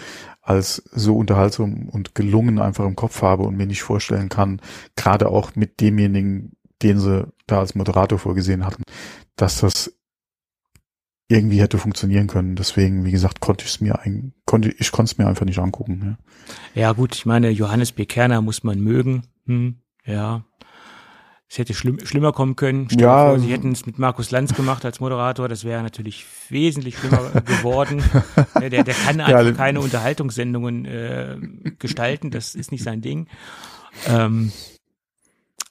als 0.41 0.83
so 0.91 1.15
unterhaltsam 1.15 1.87
und 1.89 2.15
gelungen 2.15 2.59
einfach 2.59 2.85
im 2.85 2.95
Kopf 2.95 3.21
habe 3.21 3.43
und 3.43 3.55
mir 3.55 3.67
nicht 3.67 3.83
vorstellen 3.83 4.29
kann, 4.29 4.59
gerade 4.95 5.29
auch 5.29 5.55
mit 5.55 5.79
demjenigen, 5.79 6.53
den 6.81 6.99
sie 6.99 7.27
da 7.45 7.59
als 7.59 7.75
Moderator 7.75 8.17
vorgesehen 8.17 8.65
hatten, 8.65 8.83
dass 9.35 9.59
das 9.59 9.93
irgendwie 11.27 11.61
hätte 11.61 11.77
funktionieren 11.77 12.27
können. 12.27 12.55
Deswegen, 12.55 13.05
wie 13.05 13.11
gesagt, 13.11 13.39
konnte 13.39 13.63
ich 13.65 13.71
es 13.71 13.81
mir 13.81 13.99
ein, 14.01 14.33
konnte 14.45 14.69
ich 14.69 14.91
konnte 14.91 15.11
es 15.11 15.17
mir 15.17 15.27
einfach 15.27 15.45
nicht 15.45 15.59
angucken. 15.59 16.17
Ja. 16.75 16.81
ja 16.81 16.91
gut, 16.91 17.15
ich 17.15 17.25
meine, 17.25 17.49
Johannes 17.49 17.91
B. 17.93 18.05
Kerner 18.05 18.41
muss 18.41 18.63
man 18.63 18.81
mögen. 18.81 19.27
Hm, 19.45 19.77
ja. 20.05 20.43
Es 21.51 21.57
hätte 21.57 21.73
schlimm, 21.73 21.99
schlimmer 22.05 22.31
kommen 22.31 22.55
können. 22.55 22.87
Stell 22.89 23.01
Ja. 23.01 23.27
vor, 23.27 23.39
sie 23.39 23.51
hätten 23.51 23.73
es 23.73 23.85
mit 23.85 23.99
Markus 23.99 24.31
Lanz 24.31 24.53
gemacht 24.53 24.85
als 24.85 25.01
Moderator. 25.01 25.49
Das 25.49 25.65
wäre 25.65 25.83
natürlich 25.83 26.25
wesentlich 26.47 26.97
schlimmer 26.97 27.29
geworden. 27.45 28.01
Der, 28.57 28.69
der 28.69 28.85
kann 28.85 29.19
einfach 29.19 29.43
Ja, 29.47 29.51
keine 29.51 29.81
Unterhaltungssendungen 29.81 30.85
äh, 30.85 31.35
gestalten. 31.77 32.31
Das 32.31 32.55
ist 32.55 32.71
nicht 32.71 32.85
sein 32.85 33.01
Ding. 33.01 33.27
Ähm, 34.07 34.53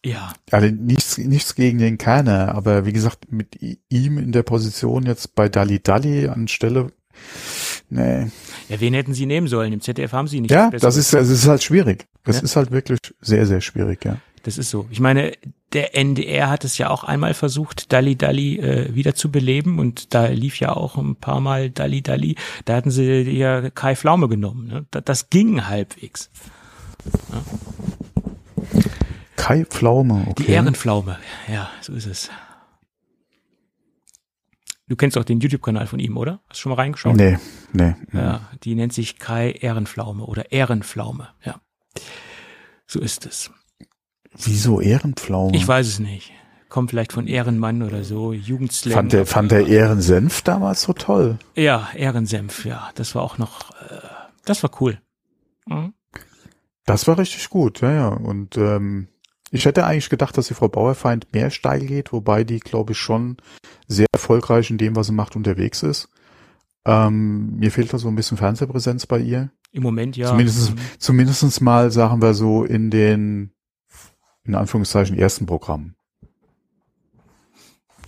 ja, 0.04 0.34
Also 0.50 0.66
nichts, 0.68 1.16
nichts 1.16 1.54
gegen 1.54 1.78
den 1.78 1.96
Kerner, 1.96 2.54
aber 2.54 2.84
wie 2.84 2.92
gesagt, 2.92 3.32
mit 3.32 3.58
ihm 3.88 4.18
in 4.18 4.32
der 4.32 4.42
Position 4.42 5.06
jetzt 5.06 5.34
bei 5.34 5.48
Dali 5.48 5.82
Dali 5.82 6.28
anstelle, 6.28 6.92
nee. 7.88 8.26
ja, 8.68 8.80
wen 8.80 8.92
hätten 8.94 9.14
sie 9.14 9.24
nehmen 9.26 9.46
sollen? 9.48 9.72
Im 9.72 9.80
ZDF 9.80 10.12
haben 10.12 10.28
sie 10.28 10.40
nicht. 10.42 10.50
Ja, 10.50 10.70
das 10.70 10.96
ist, 10.96 11.12
das 11.14 11.28
ist 11.30 11.46
halt 11.46 11.62
schwierig. 11.62 12.06
Das 12.24 12.36
Ja. 12.36 12.42
ist 12.42 12.56
halt 12.56 12.70
wirklich 12.70 12.98
sehr, 13.22 13.46
sehr 13.46 13.60
schwierig, 13.62 14.04
ja. 14.04 14.18
Das 14.42 14.56
ist 14.56 14.70
so. 14.70 14.86
Ich 14.90 15.00
meine, 15.00 15.32
der 15.72 15.94
NDR 15.96 16.48
hat 16.48 16.64
es 16.64 16.78
ja 16.78 16.90
auch 16.90 17.04
einmal 17.04 17.34
versucht, 17.34 17.92
Dalli 17.92 18.16
Dalli 18.16 18.58
äh, 18.58 18.94
wieder 18.94 19.14
zu 19.14 19.30
beleben 19.30 19.78
und 19.78 20.14
da 20.14 20.26
lief 20.26 20.58
ja 20.60 20.74
auch 20.74 20.96
ein 20.96 21.16
paar 21.16 21.40
Mal 21.40 21.70
Dalli 21.70 22.02
Dalli. 22.02 22.36
Da 22.64 22.76
hatten 22.76 22.90
sie 22.90 23.22
ja 23.22 23.70
Kai 23.70 23.96
Pflaume 23.96 24.28
genommen. 24.28 24.66
Ne? 24.66 24.86
Das, 24.90 25.04
das 25.04 25.30
ging 25.30 25.66
halbwegs. 25.66 26.30
Kai 29.36 29.64
Pflaume, 29.64 30.26
okay. 30.28 30.44
Die 30.44 30.52
Ehrenpflaume. 30.52 31.18
Ja, 31.48 31.70
so 31.80 31.92
ist 31.92 32.06
es. 32.06 32.30
Du 34.88 34.96
kennst 34.96 35.16
auch 35.16 35.24
den 35.24 35.38
YouTube-Kanal 35.38 35.86
von 35.86 36.00
ihm, 36.00 36.16
oder? 36.16 36.40
Hast 36.48 36.58
du 36.58 36.62
schon 36.62 36.70
mal 36.70 36.76
reingeschaut? 36.76 37.14
Nee, 37.14 37.38
nee. 37.72 37.94
Ja, 38.12 38.48
die 38.64 38.74
nennt 38.74 38.92
sich 38.92 39.18
Kai 39.18 39.52
Ehrenpflaume 39.52 40.24
oder 40.24 40.50
Ehrenpflaume. 40.50 41.28
Ja. 41.44 41.60
So 42.86 42.98
ist 42.98 43.24
es. 43.24 43.52
Wieso 44.44 44.80
Ehrenpflaume? 44.80 45.56
Ich 45.56 45.66
weiß 45.66 45.86
es 45.86 45.98
nicht. 45.98 46.32
kommt 46.68 46.90
vielleicht 46.90 47.12
von 47.12 47.26
Ehrenmann 47.26 47.82
oder 47.82 48.04
so, 48.04 48.32
Jugendslang. 48.32 48.94
Fand 48.94 49.12
der, 49.12 49.26
fand 49.26 49.50
der 49.50 49.66
Ehrensenf 49.66 50.42
damals 50.42 50.82
so 50.82 50.92
toll? 50.92 51.38
Ja, 51.56 51.88
Ehrensenf, 51.96 52.64
ja. 52.64 52.90
Das 52.94 53.14
war 53.16 53.22
auch 53.22 53.38
noch, 53.38 53.70
äh, 53.90 53.98
das 54.44 54.62
war 54.62 54.70
cool. 54.80 55.00
Mhm. 55.66 55.92
Das 56.86 57.06
war 57.08 57.18
richtig 57.18 57.48
gut, 57.50 57.80
ja, 57.80 57.92
ja. 57.92 58.08
Und 58.08 58.56
ähm, 58.56 59.08
ich 59.50 59.64
hätte 59.64 59.84
eigentlich 59.84 60.10
gedacht, 60.10 60.38
dass 60.38 60.46
die 60.46 60.54
Frau 60.54 60.68
Bauerfeind 60.68 61.32
mehr 61.32 61.50
steil 61.50 61.80
geht, 61.86 62.12
wobei 62.12 62.44
die, 62.44 62.60
glaube 62.60 62.92
ich, 62.92 62.98
schon 62.98 63.36
sehr 63.88 64.06
erfolgreich 64.12 64.70
in 64.70 64.78
dem, 64.78 64.94
was 64.94 65.08
sie 65.08 65.12
macht, 65.12 65.34
unterwegs 65.34 65.82
ist. 65.82 66.08
Ähm, 66.86 67.56
mir 67.56 67.70
fehlt 67.72 67.92
da 67.92 67.98
so 67.98 68.06
ein 68.08 68.14
bisschen 68.14 68.36
Fernsehpräsenz 68.38 69.06
bei 69.06 69.18
ihr. 69.18 69.50
Im 69.72 69.82
Moment 69.82 70.16
ja. 70.16 70.28
Zumindest, 70.28 70.70
Mhm. 70.70 70.78
zumindestens 70.98 71.60
mal, 71.60 71.90
sagen 71.90 72.22
wir 72.22 72.32
so, 72.34 72.64
in 72.64 72.90
den, 72.90 73.52
in 74.44 74.54
Anführungszeichen, 74.54 75.18
ersten 75.18 75.46
Programmen. 75.46 75.94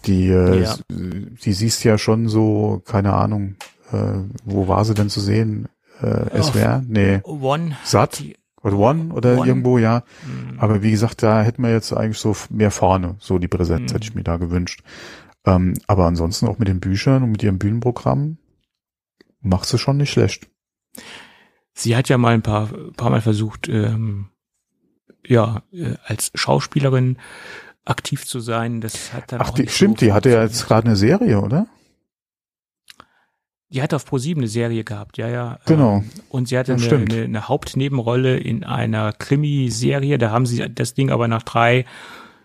Die, 0.06 0.28
äh, 0.28 0.62
Ja. 0.62 0.76
die 0.90 1.52
siehst 1.52 1.84
ja 1.84 1.96
schon 1.98 2.28
so, 2.28 2.82
keine 2.84 3.12
Ahnung, 3.14 3.56
äh, 3.92 4.18
wo 4.44 4.66
war 4.68 4.84
sie 4.84 4.94
denn 4.94 5.08
zu 5.10 5.20
sehen? 5.20 5.68
Äh, 6.00 6.06
Auf- 6.38 6.46
SWR? 6.54 6.82
Nee. 6.86 7.20
One. 7.24 7.76
Satt? 7.84 8.18
Die, 8.18 8.36
Oder 8.64 8.76
One? 8.78 9.12
Oder 9.12 9.38
One. 9.38 9.46
irgendwo, 9.48 9.78
ja. 9.78 10.02
Mhm. 10.26 10.58
Aber 10.60 10.82
wie 10.82 10.90
gesagt, 10.92 11.22
da 11.22 11.42
hätten 11.42 11.62
wir 11.62 11.70
jetzt 11.72 11.92
eigentlich 11.92 12.18
so 12.18 12.34
mehr 12.50 12.70
vorne, 12.70 13.16
so 13.18 13.38
die 13.38 13.48
Präsenz 13.48 13.90
Mhm. 13.90 13.94
hätte 13.94 14.04
ich 14.08 14.14
mir 14.14 14.22
da 14.24 14.36
gewünscht. 14.36 14.82
Ähm, 15.44 15.74
aber 15.88 16.06
ansonsten 16.06 16.46
auch 16.46 16.58
mit 16.58 16.68
den 16.68 16.78
Büchern 16.80 17.22
und 17.24 17.32
mit 17.32 17.42
ihrem 17.42 17.58
Bühnenprogramm 17.58 18.38
macht 19.40 19.66
sie 19.68 19.78
schon 19.78 19.96
nicht 19.96 20.10
schlecht. 20.12 20.48
Sie 21.74 21.96
hat 21.96 22.08
ja 22.08 22.18
mal 22.18 22.34
ein 22.34 22.42
paar, 22.42 22.68
paar 22.96 23.10
Mal 23.10 23.20
versucht, 23.20 23.68
ähm, 23.68 24.28
ja, 25.26 25.62
äh, 25.72 25.94
als 26.04 26.30
Schauspielerin 26.34 27.18
aktiv 27.84 28.26
zu 28.26 28.40
sein. 28.40 28.80
Das 28.80 29.12
hat 29.12 29.32
dann 29.32 29.40
Ach, 29.40 29.50
auch 29.50 29.54
die, 29.54 29.62
nicht 29.62 29.72
so 29.72 29.76
stimmt, 29.76 30.00
die 30.00 30.12
hatte 30.12 30.30
ja 30.30 30.42
jetzt 30.42 30.66
gerade 30.66 30.86
eine 30.86 30.96
Serie, 30.96 31.40
oder? 31.40 31.66
Die 33.70 33.80
hat 33.82 33.94
auf 33.94 34.04
ProSieben 34.04 34.42
eine 34.42 34.48
Serie 34.48 34.84
gehabt, 34.84 35.16
ja, 35.16 35.28
ja. 35.28 35.58
Genau. 35.64 35.98
Ähm, 35.98 36.10
Und 36.28 36.48
sie 36.48 36.58
hatte 36.58 36.72
Ja, 36.72 36.76
eine, 36.76 36.84
stimmt. 36.84 37.12
eine, 37.12 37.22
eine 37.24 37.48
Hauptnebenrolle 37.48 38.36
in 38.36 38.64
einer 38.64 39.12
Krimiserie. 39.12 40.18
Da 40.18 40.30
haben 40.30 40.44
sie 40.44 40.68
das 40.74 40.92
Ding 40.94 41.10
aber 41.10 41.26
nach 41.26 41.42
drei, 41.42 41.86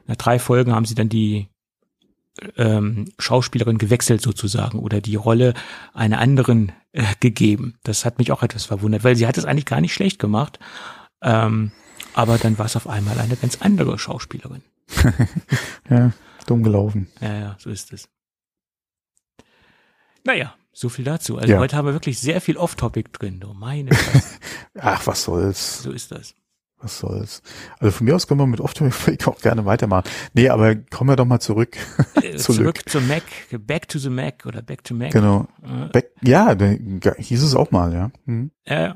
nach 0.06 0.16
drei 0.16 0.40
Folgen 0.40 0.74
haben 0.74 0.86
sie 0.86 0.96
dann 0.96 1.10
die 1.10 1.50
ähm, 2.56 3.12
Schauspielerin 3.20 3.78
gewechselt 3.78 4.22
sozusagen 4.22 4.80
oder 4.80 5.02
die 5.02 5.16
Rolle 5.16 5.54
einer 5.94 6.20
anderen 6.20 6.72
äh, 6.94 7.04
gegeben. 7.20 7.76
Das 7.84 8.06
hat 8.06 8.20
mich 8.20 8.32
auch 8.32 8.44
etwas 8.44 8.66
verwundert, 8.66 9.04
weil 9.04 9.16
sie 9.16 9.28
hat 9.28 9.38
es 9.38 9.46
eigentlich 9.46 9.66
gar 9.66 9.82
nicht 9.82 9.94
schlecht 9.94 10.20
gemacht. 10.20 10.60
Ähm, 11.22 11.72
aber 12.18 12.40
dann 12.40 12.58
war 12.58 12.66
es 12.66 12.76
auf 12.76 12.88
einmal 12.88 13.20
eine 13.20 13.36
ganz 13.36 13.62
andere 13.62 13.98
Schauspielerin. 14.00 14.64
Ja, 15.90 16.12
dumm 16.48 16.64
gelaufen. 16.64 17.08
Ja, 17.22 17.34
ja, 17.40 17.56
so 17.60 17.70
ist 17.70 17.94
es. 17.94 18.10
Naja, 20.26 20.54
so 20.74 20.90
viel 20.90 21.06
dazu. 21.06 21.38
Also 21.38 21.54
Ja. 21.54 21.60
heute 21.60 21.78
haben 21.78 21.86
wir 21.86 21.94
wirklich 21.94 22.20
sehr 22.20 22.42
viel 22.42 22.58
Off-Topic 22.58 23.10
drin. 23.14 23.40
Du 23.40 23.54
meine. 23.54 23.92
Ach, 24.80 25.08
was 25.08 25.24
soll's. 25.24 25.84
so 25.84 25.92
ist 25.92 26.12
das. 26.12 26.34
Was 26.80 27.00
soll's. 27.00 27.42
Also 27.80 27.92
von 27.92 28.06
mir 28.06 28.16
aus 28.16 28.28
können 28.28 28.40
wir 28.42 28.48
mit 28.48 28.60
Optimus 28.60 28.96
auch 29.26 29.40
gerne 29.40 29.66
weitermachen. 29.66 30.10
Nee, 30.34 30.50
aber 30.50 30.76
kommen 30.76 31.10
wir 31.12 31.16
doch 31.16 31.26
mal 31.26 31.40
zurück. 31.40 31.78
Äh, 32.16 32.36
Zurück. 32.36 32.58
Zurück 32.58 32.90
zum 32.90 33.08
Mac, 33.08 33.24
back 33.66 33.88
to 33.88 33.98
the 34.00 34.10
Mac 34.10 34.46
oder 34.46 34.62
back 34.62 34.84
to 34.84 34.94
Mac. 34.94 35.12
Genau. 35.12 35.48
Äh, 35.64 35.88
Back, 35.90 36.12
ja, 36.22 36.56
hieß 37.18 37.44
es 37.44 37.56
auch 37.56 37.72
mal, 37.72 37.94
ja. 37.94 38.12
Hm. 38.26 38.52
äh, 38.66 38.94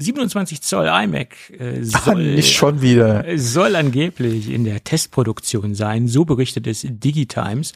27 0.00 0.62
Zoll 0.62 0.86
iMac 0.86 1.34
äh, 1.58 1.80
Ah, 1.92 2.00
soll, 2.04 2.34
nicht 2.34 2.54
schon 2.54 2.82
wieder. 2.82 3.26
äh, 3.26 3.38
soll 3.38 3.76
angeblich 3.76 4.50
in 4.50 4.64
der 4.64 4.82
Testproduktion 4.82 5.74
sein. 5.74 6.08
So 6.08 6.24
berichtet 6.24 6.66
es 6.66 6.84
Digitimes. 6.88 7.72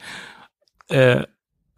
Äh, 0.87 1.23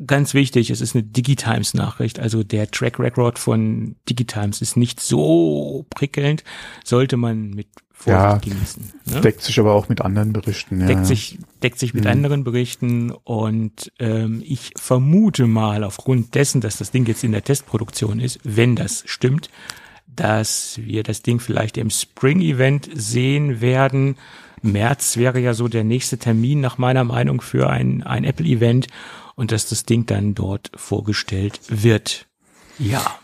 ganz 0.05 0.33
wichtig, 0.33 0.69
es 0.69 0.81
ist 0.81 0.95
eine 0.95 1.03
Digitimes-Nachricht. 1.03 2.19
Also 2.19 2.43
der 2.43 2.69
Track 2.71 2.99
Record 2.99 3.39
von 3.39 3.95
Digitimes 4.09 4.61
ist 4.61 4.77
nicht 4.77 4.99
so 4.99 5.85
prickelnd. 5.89 6.43
Sollte 6.83 7.17
man 7.17 7.49
mit 7.51 7.67
Vorsicht 7.91 8.11
Ja, 8.23 8.37
genießen. 8.37 8.93
Ne? 9.05 9.21
Deckt 9.21 9.41
sich 9.41 9.59
aber 9.59 9.73
auch 9.73 9.89
mit 9.89 10.01
anderen 10.01 10.31
Berichten. 10.33 10.81
Ja. 10.81 10.85
deckt 10.87 11.07
sich 11.07 11.39
deckt 11.63 11.79
sich 11.79 11.95
mit 11.95 12.03
Mhm. 12.03 12.11
anderen 12.11 12.43
Berichten 12.43 13.09
und 13.09 13.91
ähm, 13.97 14.43
ich 14.45 14.71
vermute 14.79 15.47
mal 15.47 15.83
aufgrund 15.83 16.35
dessen, 16.35 16.61
dass 16.61 16.77
das 16.77 16.91
Ding 16.91 17.07
jetzt 17.07 17.23
in 17.23 17.31
der 17.31 17.43
Testproduktion 17.43 18.19
ist, 18.19 18.39
wenn 18.43 18.75
das 18.75 19.01
stimmt, 19.07 19.49
dass 20.17 20.79
wir 20.83 21.03
das 21.03 21.21
Ding 21.21 21.39
vielleicht 21.39 21.77
im 21.77 21.89
Spring 21.89 22.41
Event 22.41 22.89
sehen 22.93 23.61
werden. 23.61 24.17
März 24.61 25.17
wäre 25.17 25.39
ja 25.39 25.53
so 25.53 25.67
der 25.67 25.83
nächste 25.83 26.17
Termin 26.17 26.59
nach 26.61 26.77
meiner 26.77 27.03
Meinung 27.03 27.41
für 27.41 27.69
ein 27.69 28.03
ein 28.03 28.23
Apple 28.23 28.45
Event 28.45 28.87
und 29.35 29.51
dass 29.51 29.69
das 29.69 29.85
Ding 29.85 30.05
dann 30.05 30.35
dort 30.35 30.71
vorgestellt 30.75 31.59
wird. 31.69 32.27
Ja, 32.79 33.19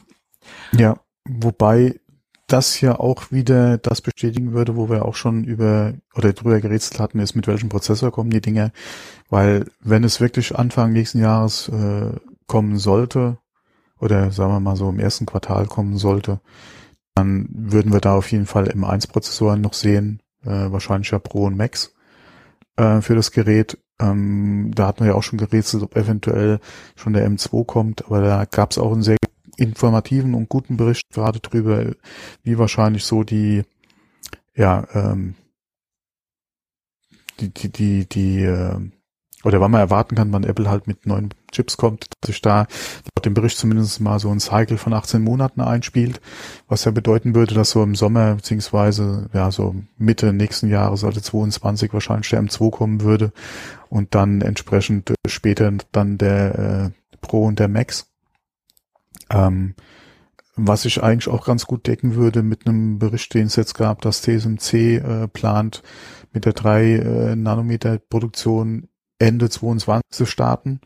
Ja, 0.77 0.99
wobei 1.25 1.99
das 2.47 2.81
ja 2.81 2.99
auch 2.99 3.31
wieder 3.31 3.77
das 3.77 4.01
bestätigen 4.01 4.53
würde, 4.53 4.75
wo 4.75 4.89
wir 4.89 5.05
auch 5.05 5.15
schon 5.15 5.43
über 5.43 5.93
oder 6.13 6.33
drüber 6.33 6.59
gerätselt 6.59 6.99
hatten, 6.99 7.19
ist 7.19 7.35
mit 7.35 7.47
welchem 7.47 7.69
Prozessor 7.69 8.11
kommen 8.11 8.29
die 8.29 8.41
Dinge, 8.41 8.71
weil 9.29 9.65
wenn 9.79 10.03
es 10.03 10.19
wirklich 10.19 10.55
Anfang 10.55 10.91
nächsten 10.91 11.19
Jahres 11.19 11.69
äh, 11.69 12.11
kommen 12.47 12.77
sollte 12.77 13.37
oder 13.99 14.31
sagen 14.31 14.53
wir 14.53 14.59
mal 14.59 14.75
so 14.75 14.89
im 14.89 14.99
ersten 14.99 15.25
Quartal 15.25 15.67
kommen 15.67 15.97
sollte, 15.97 16.41
dann 17.15 17.47
würden 17.51 17.93
wir 17.93 17.99
da 17.99 18.15
auf 18.15 18.31
jeden 18.31 18.45
Fall 18.45 18.69
M1-Prozessoren 18.69 19.61
noch 19.61 19.73
sehen, 19.73 20.21
äh, 20.43 20.71
wahrscheinlich 20.71 21.11
ja 21.11 21.19
Pro 21.19 21.45
und 21.45 21.57
Max 21.57 21.93
äh, 22.75 23.01
für 23.01 23.15
das 23.15 23.31
Gerät. 23.31 23.77
Ähm, 23.99 24.71
da 24.73 24.87
hatten 24.87 25.01
wir 25.01 25.11
ja 25.11 25.15
auch 25.15 25.23
schon 25.23 25.39
gerätselt, 25.39 25.83
ob 25.83 25.95
eventuell 25.95 26.59
schon 26.95 27.13
der 27.13 27.29
M2 27.29 27.65
kommt, 27.65 28.05
aber 28.05 28.21
da 28.21 28.45
gab 28.45 28.71
es 28.71 28.77
auch 28.77 28.91
einen 28.91 29.03
sehr 29.03 29.17
informativen 29.57 30.33
und 30.33 30.49
guten 30.49 30.77
Bericht 30.77 31.09
gerade 31.11 31.39
drüber, 31.39 31.93
wie 32.43 32.57
wahrscheinlich 32.57 33.05
so 33.05 33.23
die, 33.23 33.63
ja, 34.55 34.87
ähm, 34.93 35.35
die, 37.39 37.49
die, 37.49 37.69
die, 37.69 38.05
die, 38.09 38.43
äh, 38.43 38.79
oder 39.43 39.59
wann 39.59 39.71
man 39.71 39.81
erwarten 39.81 40.15
kann, 40.15 40.31
wann 40.31 40.43
Apple 40.43 40.69
halt 40.69 40.87
mit 40.87 41.05
neuen 41.05 41.33
Chips 41.51 41.77
kommt, 41.77 42.05
dass 42.21 42.27
sich 42.27 42.41
da 42.41 42.67
laut 43.15 43.25
dem 43.25 43.33
Bericht 43.33 43.57
zumindest 43.57 43.99
mal 43.99 44.19
so 44.19 44.29
ein 44.29 44.39
Cycle 44.39 44.77
von 44.77 44.93
18 44.93 45.21
Monaten 45.21 45.61
einspielt, 45.61 46.21
was 46.67 46.85
ja 46.85 46.91
bedeuten 46.91 47.35
würde, 47.35 47.53
dass 47.53 47.71
so 47.71 47.83
im 47.83 47.95
Sommer 47.95 48.35
beziehungsweise 48.35 49.29
ja 49.33 49.51
so 49.51 49.75
Mitte 49.97 50.33
nächsten 50.33 50.69
Jahres, 50.69 51.03
also 51.03 51.19
22 51.19 51.93
wahrscheinlich 51.93 52.29
der 52.29 52.41
M2 52.41 52.71
kommen 52.71 53.01
würde 53.01 53.31
und 53.89 54.15
dann 54.15 54.41
entsprechend 54.41 55.11
äh, 55.11 55.15
später 55.27 55.71
dann 55.91 56.17
der 56.17 56.91
äh, 57.13 57.17
Pro 57.21 57.45
und 57.45 57.59
der 57.59 57.67
Max. 57.67 58.07
Ähm, 59.29 59.75
was 60.55 60.85
ich 60.85 61.01
eigentlich 61.01 61.29
auch 61.29 61.45
ganz 61.45 61.65
gut 61.65 61.87
decken 61.87 62.15
würde 62.15 62.43
mit 62.43 62.67
einem 62.67 62.99
Bericht, 62.99 63.33
den 63.33 63.47
es 63.47 63.55
jetzt 63.55 63.73
gab, 63.73 64.01
dass 64.01 64.21
TSMC 64.21 64.73
äh, 64.73 65.27
plant, 65.27 65.81
mit 66.31 66.45
der 66.45 66.53
3 66.53 66.83
äh, 66.83 67.35
Nanometer 67.35 67.97
Produktion 67.97 68.87
Ende 69.23 69.49
22 69.49 70.03
zu 70.11 70.25
starten. 70.25 70.81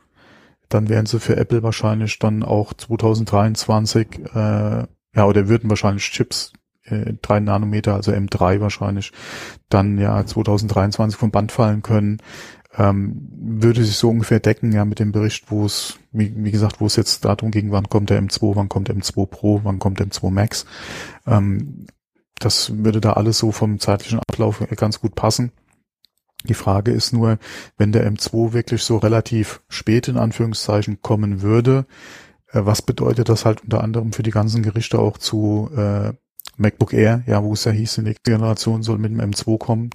Dann 0.69 0.89
wären 0.89 1.05
sie 1.05 1.19
für 1.19 1.37
Apple 1.37 1.63
wahrscheinlich 1.63 2.19
dann 2.19 2.43
auch 2.43 2.73
2023, 2.73 4.19
äh, 4.33 4.85
ja, 5.15 5.25
oder 5.25 5.47
würden 5.47 5.69
wahrscheinlich 5.69 6.11
Chips 6.11 6.53
äh, 6.83 7.13
3 7.21 7.39
Nanometer, 7.39 7.95
also 7.95 8.11
M3 8.11 8.59
wahrscheinlich, 8.59 9.11
dann 9.69 9.97
ja 9.97 10.25
2023 10.25 11.17
vom 11.17 11.31
Band 11.31 11.51
fallen 11.51 11.81
können. 11.81 12.17
Ähm, 12.77 13.29
würde 13.31 13.83
sich 13.83 13.95
so 13.95 14.09
ungefähr 14.09 14.39
decken, 14.39 14.71
ja, 14.71 14.85
mit 14.85 14.99
dem 14.99 15.11
Bericht, 15.11 15.49
wo 15.49 15.65
es, 15.65 15.97
wie, 16.11 16.33
wie 16.35 16.51
gesagt, 16.51 16.79
wo 16.79 16.85
es 16.85 16.95
jetzt 16.95 17.25
darum 17.25 17.49
ging, 17.49 17.71
wann 17.71 17.89
kommt 17.89 18.09
der 18.09 18.21
M2, 18.21 18.55
wann 18.55 18.69
kommt 18.69 18.91
M2 18.91 19.25
Pro, 19.25 19.61
wann 19.63 19.79
kommt 19.79 20.01
M2 20.01 20.29
Max. 20.29 20.65
Ähm, 21.25 21.87
das 22.39 22.83
würde 22.83 23.01
da 23.01 23.13
alles 23.13 23.39
so 23.39 23.51
vom 23.51 23.79
zeitlichen 23.79 24.19
Ablauf 24.19 24.61
ganz 24.75 24.99
gut 24.99 25.15
passen. 25.15 25.51
Die 26.47 26.53
Frage 26.53 26.91
ist 26.91 27.13
nur, 27.13 27.37
wenn 27.77 27.91
der 27.91 28.09
M2 28.09 28.53
wirklich 28.53 28.83
so 28.83 28.97
relativ 28.97 29.61
spät 29.69 30.07
in 30.07 30.17
Anführungszeichen 30.17 31.01
kommen 31.01 31.41
würde, 31.41 31.85
äh, 32.51 32.61
was 32.63 32.81
bedeutet 32.81 33.29
das 33.29 33.45
halt 33.45 33.63
unter 33.63 33.83
anderem 33.83 34.13
für 34.13 34.23
die 34.23 34.31
ganzen 34.31 34.63
Gerichte 34.63 34.99
auch 34.99 35.17
zu 35.17 35.69
äh, 35.75 36.13
MacBook 36.57 36.93
Air, 36.93 37.23
ja, 37.27 37.43
wo 37.43 37.53
es 37.53 37.65
ja 37.65 37.71
hieß, 37.71 37.95
die 37.95 38.01
nächste 38.01 38.31
Generation 38.31 38.81
soll 38.83 38.97
mit 38.97 39.11
dem 39.11 39.21
M2 39.21 39.57
kommen. 39.57 39.89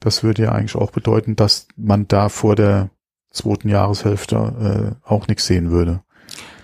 Das 0.00 0.22
würde 0.22 0.42
ja 0.42 0.52
eigentlich 0.52 0.76
auch 0.76 0.90
bedeuten, 0.90 1.36
dass 1.36 1.66
man 1.76 2.06
da 2.06 2.28
vor 2.28 2.54
der 2.54 2.90
zweiten 3.30 3.68
Jahreshälfte 3.68 4.96
äh, 5.06 5.08
auch 5.08 5.26
nichts 5.26 5.46
sehen 5.46 5.70
würde. 5.70 6.02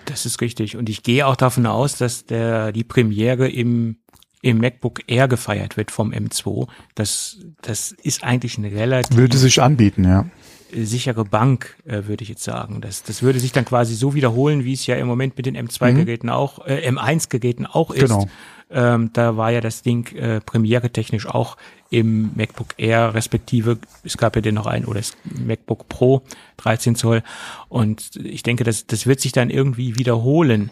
Das 0.05 0.25
ist 0.25 0.41
richtig. 0.41 0.75
Und 0.75 0.89
ich 0.89 1.03
gehe 1.03 1.25
auch 1.27 1.35
davon 1.35 1.65
aus, 1.65 1.97
dass 1.97 2.25
der, 2.25 2.71
die 2.71 2.83
Premiere 2.83 3.47
im, 3.47 3.97
im 4.41 4.59
MacBook 4.59 5.01
Air 5.07 5.27
gefeiert 5.27 5.77
wird 5.77 5.91
vom 5.91 6.11
M2. 6.11 6.67
Das, 6.95 7.37
das 7.61 7.91
ist 7.91 8.23
eigentlich 8.23 8.57
eine 8.57 8.71
relativ 8.71 9.17
Würde 9.17 9.37
sich 9.37 9.61
anbieten, 9.61 10.05
ja. 10.05 10.25
sichere 10.71 11.25
Bank, 11.25 11.75
äh, 11.85 12.05
würde 12.05 12.23
ich 12.23 12.29
jetzt 12.29 12.43
sagen. 12.43 12.81
Das, 12.81 13.03
das 13.03 13.21
würde 13.21 13.39
sich 13.39 13.51
dann 13.51 13.65
quasi 13.65 13.95
so 13.95 14.13
wiederholen, 14.13 14.63
wie 14.63 14.73
es 14.73 14.85
ja 14.85 14.95
im 14.95 15.07
Moment 15.07 15.35
mit 15.35 15.45
den 15.45 15.57
M2-Geräten 15.57 16.29
auch, 16.29 16.65
äh, 16.65 16.89
M1-Geräten 16.89 17.65
auch 17.65 17.91
ist. 17.91 18.01
Genau. 18.01 18.27
Ähm, 18.71 19.09
da 19.13 19.35
war 19.35 19.51
ja 19.51 19.61
das 19.61 19.81
Ding 19.81 20.15
äh, 20.15 20.41
premiere-technisch 20.41 21.25
auch 21.25 21.57
im 21.89 22.31
MacBook 22.35 22.75
Air 22.77 23.15
respektive, 23.15 23.79
es 24.03 24.15
gab 24.15 24.35
ja 24.35 24.43
den 24.43 24.53
noch 24.53 24.67
ein, 24.67 24.85
oder 24.85 24.99
das 24.99 25.13
MacBook 25.23 25.89
Pro 25.89 26.21
13 26.57 26.95
Zoll. 26.95 27.23
Und 27.67 28.11
ich 28.15 28.43
denke, 28.43 28.63
das, 28.63 28.85
das 28.85 29.07
wird 29.07 29.21
sich 29.21 29.31
dann 29.31 29.49
irgendwie 29.49 29.97
wiederholen. 29.97 30.69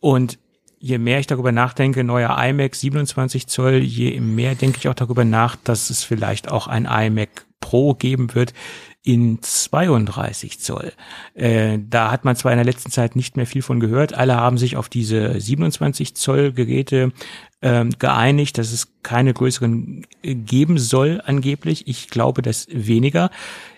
Und 0.00 0.38
je 0.82 0.98
mehr 0.98 1.20
ich 1.20 1.28
darüber 1.28 1.52
nachdenke, 1.52 2.02
neuer 2.02 2.36
iMac 2.36 2.74
27 2.74 3.46
Zoll, 3.46 3.76
je 3.76 4.20
mehr 4.20 4.56
denke 4.56 4.78
ich 4.78 4.88
auch 4.88 4.94
darüber 4.94 5.24
nach, 5.24 5.54
dass 5.54 5.90
es 5.90 6.02
vielleicht 6.02 6.50
auch 6.50 6.66
ein 6.66 6.86
iMac 6.86 7.46
Pro 7.60 7.94
geben 7.94 8.34
wird 8.34 8.52
in 9.04 9.40
32 9.40 10.58
Zoll. 10.58 10.92
Äh, 11.34 11.78
da 11.88 12.10
hat 12.10 12.24
man 12.24 12.34
zwar 12.34 12.50
in 12.50 12.58
der 12.58 12.64
letzten 12.64 12.90
Zeit 12.90 13.14
nicht 13.14 13.36
mehr 13.36 13.46
viel 13.46 13.62
von 13.62 13.78
gehört. 13.78 14.14
Alle 14.14 14.36
haben 14.36 14.58
sich 14.58 14.76
auf 14.76 14.88
diese 14.88 15.40
27 15.40 16.16
Zoll 16.16 16.52
Geräte 16.52 17.12
ähm, 17.62 17.90
geeinigt, 17.98 18.58
dass 18.58 18.72
es 18.72 18.88
keine 19.02 19.32
größeren 19.32 20.06
geben 20.22 20.78
soll 20.78 21.22
angeblich. 21.24 21.86
Ich 21.86 22.08
glaube, 22.08 22.42
dass 22.42 22.66
weniger. 22.70 23.30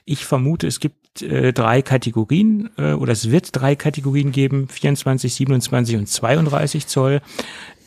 Ich 0.05 0.25
vermute, 0.25 0.67
es 0.67 0.81
gibt 0.81 1.23
äh, 1.23 1.53
drei 1.53 1.83
Kategorien 1.83 2.71
äh, 2.77 2.93
oder 2.93 3.13
es 3.13 3.31
wird 3.31 3.51
drei 3.53 3.77
Kategorien 3.77 4.33
geben, 4.33 4.69
24, 4.69 5.33
27 5.35 5.97
und 5.97 6.09
32 6.09 6.87
Zoll. 6.87 7.21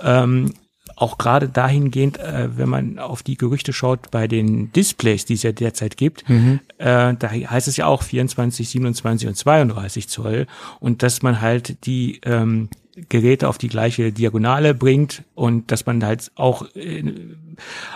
Ähm, 0.01 0.53
auch 0.95 1.17
gerade 1.17 1.47
dahingehend, 1.47 2.17
äh, 2.17 2.57
wenn 2.57 2.69
man 2.69 2.97
auf 2.97 3.21
die 3.21 3.37
Gerüchte 3.37 3.73
schaut 3.73 4.09
bei 4.09 4.27
den 4.27 4.71
Displays, 4.71 5.25
die 5.25 5.35
es 5.35 5.43
ja 5.43 5.51
derzeit 5.51 5.97
gibt, 5.97 6.27
mhm. 6.27 6.59
äh, 6.77 7.13
da 7.13 7.29
heißt 7.31 7.67
es 7.67 7.77
ja 7.77 7.85
auch 7.85 8.01
24, 8.01 8.67
27 8.67 9.27
und 9.27 9.35
32 9.35 10.07
Zoll 10.07 10.47
und 10.79 11.03
dass 11.03 11.21
man 11.21 11.41
halt 11.41 11.85
die 11.85 12.19
ähm, 12.23 12.69
Geräte 13.09 13.47
auf 13.47 13.57
die 13.57 13.67
gleiche 13.67 14.11
Diagonale 14.11 14.73
bringt 14.73 15.23
und 15.35 15.71
dass 15.71 15.85
man 15.85 16.03
halt 16.03 16.31
auch 16.35 16.65
äh, 16.75 17.03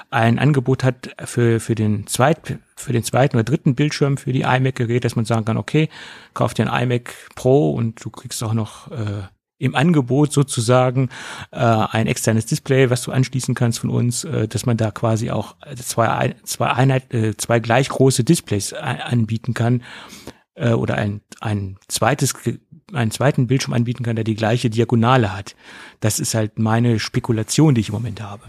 ein 0.10 0.40
Angebot 0.40 0.84
hat 0.84 1.16
für, 1.26 1.60
für 1.60 1.76
den 1.76 2.08
zweit, 2.08 2.60
für 2.76 2.94
den 2.94 3.04
zweiten 3.04 3.36
oder 3.36 3.44
dritten 3.44 3.76
Bildschirm 3.76 4.18
für 4.18 4.32
die 4.32 4.42
iMac-Geräte, 4.42 5.02
dass 5.02 5.16
man 5.16 5.26
sagen 5.26 5.46
kann, 5.46 5.58
okay, 5.58 5.90
kauf 6.34 6.54
dir 6.54 6.72
ein 6.72 6.84
iMac 6.84 7.14
Pro 7.36 7.72
und 7.72 8.04
du 8.04 8.10
kriegst 8.10 8.44
auch 8.44 8.54
noch 8.54 8.92
äh, 8.92 9.24
im 9.58 9.76
Angebot 9.76 10.34
sozusagen 10.34 11.10
äh, 11.52 11.58
ein 11.58 12.08
externes 12.08 12.46
Display, 12.48 12.90
was 12.90 13.04
du 13.04 13.12
anschließen 13.12 13.56
kannst 13.56 13.80
von 13.80 13.90
uns, 13.90 14.24
äh, 14.24 14.48
dass 14.48 14.66
man 14.66 14.78
da 14.78 14.92
quasi 14.92 15.32
auch 15.32 15.56
zwei, 15.76 16.36
zwei, 16.44 16.72
Einheit, 16.72 17.14
äh, 17.14 17.38
zwei 17.38 17.60
gleich 17.60 17.90
große 17.90 18.24
Displays 18.24 18.74
anbieten 18.74 19.54
kann 19.54 19.84
äh, 20.56 20.74
oder 20.74 20.96
ein, 20.96 21.22
ein 21.40 21.78
zweites 21.88 22.34
einen 22.94 23.12
zweiten 23.12 23.48
Bildschirm 23.48 23.74
anbieten 23.74 24.04
kann, 24.04 24.16
der 24.16 24.26
die 24.26 24.36
gleiche 24.36 24.70
Diagonale 24.70 25.36
hat. 25.36 25.56
Das 26.00 26.20
ist 26.20 26.34
halt 26.34 26.60
meine 26.60 27.00
Spekulation, 27.00 27.76
die 27.76 27.82
ich 27.82 27.90
im 27.90 27.96
Moment 27.96 28.22
habe. 28.22 28.44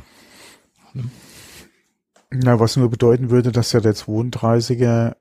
Na, 2.31 2.59
was 2.59 2.77
nur 2.77 2.91
bedeuten 2.91 3.31
würde, 3.31 3.53
dass 3.53 3.73
ja 3.73 3.81
der 3.81 3.95
32er 3.95 5.17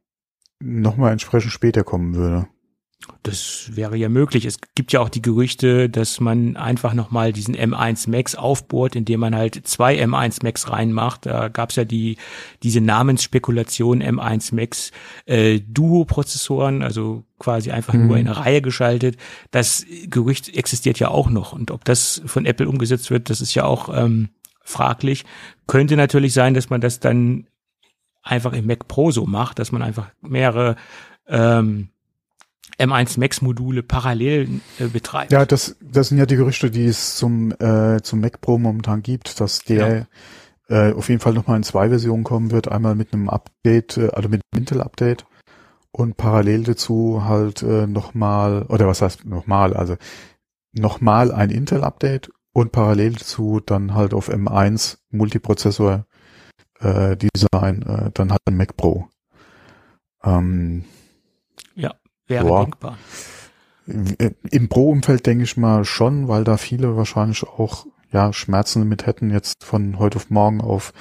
nochmal 0.59 1.11
entsprechend 1.11 1.51
später 1.51 1.83
kommen 1.83 2.15
würde. 2.15 2.47
Das 3.23 3.69
wäre 3.75 3.95
ja 3.97 4.09
möglich. 4.09 4.45
Es 4.45 4.57
gibt 4.75 4.91
ja 4.91 4.99
auch 4.99 5.09
die 5.09 5.21
Gerüchte, 5.21 5.89
dass 5.89 6.19
man 6.19 6.55
einfach 6.57 6.93
nochmal 6.93 7.33
diesen 7.33 7.55
M1 7.55 8.09
Max 8.09 8.35
aufbohrt, 8.35 8.95
indem 8.95 9.19
man 9.19 9.35
halt 9.35 9.67
zwei 9.67 10.03
M1 10.03 10.43
Max 10.43 10.69
reinmacht. 10.69 11.27
Da 11.27 11.49
gab 11.49 11.69
es 11.69 11.75
ja 11.75 11.85
die 11.85 12.17
diese 12.63 12.81
Namensspekulation 12.81 14.01
M1 14.01 14.55
Max 14.55 14.91
äh, 15.25 15.59
Duo-Prozessoren, 15.59 16.81
also 16.81 17.23
quasi 17.37 17.71
einfach 17.71 17.93
mhm. 17.93 18.07
nur 18.07 18.17
in 18.17 18.27
eine 18.27 18.37
Reihe 18.37 18.61
geschaltet. 18.61 19.17
Das 19.51 19.85
Gerücht 20.07 20.55
existiert 20.55 20.99
ja 20.99 21.09
auch 21.09 21.29
noch. 21.29 21.53
Und 21.53 21.69
ob 21.69 21.85
das 21.85 22.21
von 22.25 22.45
Apple 22.45 22.67
umgesetzt 22.67 23.11
wird, 23.11 23.29
das 23.29 23.41
ist 23.41 23.53
ja 23.53 23.65
auch 23.65 23.89
ähm, 23.95 24.29
fraglich. 24.63 25.25
Könnte 25.67 25.95
natürlich 25.95 26.33
sein, 26.33 26.55
dass 26.55 26.69
man 26.71 26.81
das 26.81 26.99
dann 26.99 27.47
einfach 28.23 28.53
im 28.53 28.65
Mac 28.65 28.87
Pro 28.87 29.11
so 29.11 29.25
macht, 29.25 29.59
dass 29.59 29.71
man 29.71 29.81
einfach 29.83 30.09
mehrere 30.21 30.75
ähm, 31.27 31.90
M1 32.77 33.19
Max 33.19 33.41
Module 33.41 33.83
parallel 33.83 34.61
äh, 34.79 34.87
betreibt. 34.87 35.31
Ja, 35.31 35.45
das, 35.45 35.75
das 35.81 36.09
sind 36.09 36.17
ja 36.17 36.25
die 36.25 36.35
Gerüchte, 36.35 36.71
die 36.71 36.85
es 36.85 37.15
zum, 37.15 37.51
äh, 37.59 38.01
zum 38.01 38.21
Mac 38.21 38.41
Pro 38.41 38.57
momentan 38.57 39.01
gibt, 39.03 39.39
dass 39.39 39.63
der 39.63 40.07
ja. 40.69 40.89
äh, 40.89 40.93
auf 40.93 41.09
jeden 41.09 41.21
Fall 41.21 41.33
nochmal 41.33 41.57
in 41.57 41.63
zwei 41.63 41.89
Versionen 41.89 42.23
kommen 42.23 42.51
wird. 42.51 42.67
Einmal 42.67 42.95
mit 42.95 43.13
einem 43.13 43.29
Update, 43.29 43.97
äh, 43.97 44.09
also 44.09 44.29
mit 44.29 44.41
einem 44.51 44.61
Intel-Update 44.61 45.25
und 45.91 46.17
parallel 46.17 46.63
dazu 46.63 47.23
halt 47.25 47.63
äh, 47.63 47.87
nochmal, 47.87 48.63
oder 48.63 48.87
was 48.87 49.01
heißt 49.01 49.25
nochmal, 49.25 49.73
also 49.73 49.97
nochmal 50.73 51.31
ein 51.31 51.49
Intel-Update 51.49 52.31
und 52.53 52.71
parallel 52.71 53.13
dazu 53.13 53.59
dann 53.59 53.93
halt 53.93 54.13
auf 54.13 54.29
M1 54.29 54.97
Multiprozessor 55.09 56.05
äh, 56.79 57.17
Design, 57.17 57.83
äh, 57.83 58.11
dann 58.13 58.31
halt 58.31 58.41
ein 58.45 58.57
Mac 58.57 58.75
Pro. 58.77 59.07
Ähm. 60.23 60.85
Wäre 62.31 62.45
Boah. 62.45 62.63
denkbar. 62.63 62.97
Im 64.49 64.69
Pro-Umfeld 64.69 65.25
denke 65.25 65.43
ich 65.43 65.57
mal 65.57 65.85
schon, 65.85 66.27
weil 66.27 66.43
da 66.43 66.57
viele 66.57 66.95
wahrscheinlich 66.95 67.43
auch 67.43 67.85
ja 68.11 68.31
Schmerzen 68.31 68.79
damit 68.79 69.05
hätten, 69.05 69.31
jetzt 69.31 69.63
von 69.63 69.99
heute 69.99 70.17
auf 70.17 70.29
morgen 70.29 70.61
auf 70.61 70.93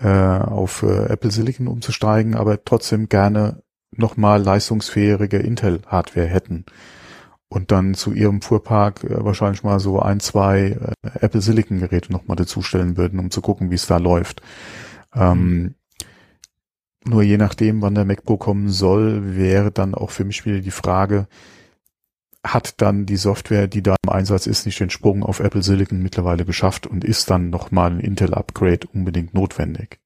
äh, 0.00 0.08
auf 0.08 0.82
äh, 0.82 1.06
Apple 1.06 1.30
Silicon 1.30 1.68
umzusteigen, 1.68 2.34
aber 2.34 2.64
trotzdem 2.64 3.08
gerne 3.08 3.62
nochmal 3.96 4.42
leistungsfähige 4.42 5.38
Intel-Hardware 5.38 6.26
hätten 6.26 6.64
und 7.48 7.70
dann 7.70 7.94
zu 7.94 8.12
ihrem 8.12 8.42
Fuhrpark 8.42 9.04
äh, 9.04 9.24
wahrscheinlich 9.24 9.62
mal 9.62 9.78
so 9.78 10.00
ein, 10.00 10.20
zwei 10.20 10.76
äh, 11.02 11.10
Apple 11.20 11.40
Silicon 11.40 11.78
Geräte 11.78 12.12
nochmal 12.12 12.36
dazustellen 12.36 12.96
würden, 12.96 13.20
um 13.20 13.30
zu 13.30 13.40
gucken, 13.40 13.70
wie 13.70 13.76
es 13.76 13.86
da 13.86 13.98
läuft. 13.98 14.42
Ähm, 15.14 15.74
nur 17.04 17.22
je 17.22 17.36
nachdem, 17.36 17.82
wann 17.82 17.94
der 17.94 18.04
MacBook 18.04 18.40
kommen 18.40 18.68
soll, 18.68 19.36
wäre 19.36 19.70
dann 19.70 19.94
auch 19.94 20.10
für 20.10 20.24
mich 20.24 20.44
wieder 20.46 20.60
die 20.60 20.70
Frage, 20.70 21.26
hat 22.44 22.80
dann 22.82 23.06
die 23.06 23.16
Software, 23.16 23.68
die 23.68 23.82
da 23.82 23.96
im 24.04 24.10
Einsatz 24.10 24.46
ist, 24.46 24.66
nicht 24.66 24.78
den 24.80 24.90
Sprung 24.90 25.22
auf 25.22 25.40
Apple 25.40 25.62
Silicon 25.62 26.02
mittlerweile 26.02 26.44
geschafft 26.44 26.86
und 26.86 27.04
ist 27.04 27.30
dann 27.30 27.50
nochmal 27.50 27.92
ein 27.92 28.00
Intel-Upgrade 28.00 28.86
unbedingt 28.92 29.34
notwendig? 29.34 30.00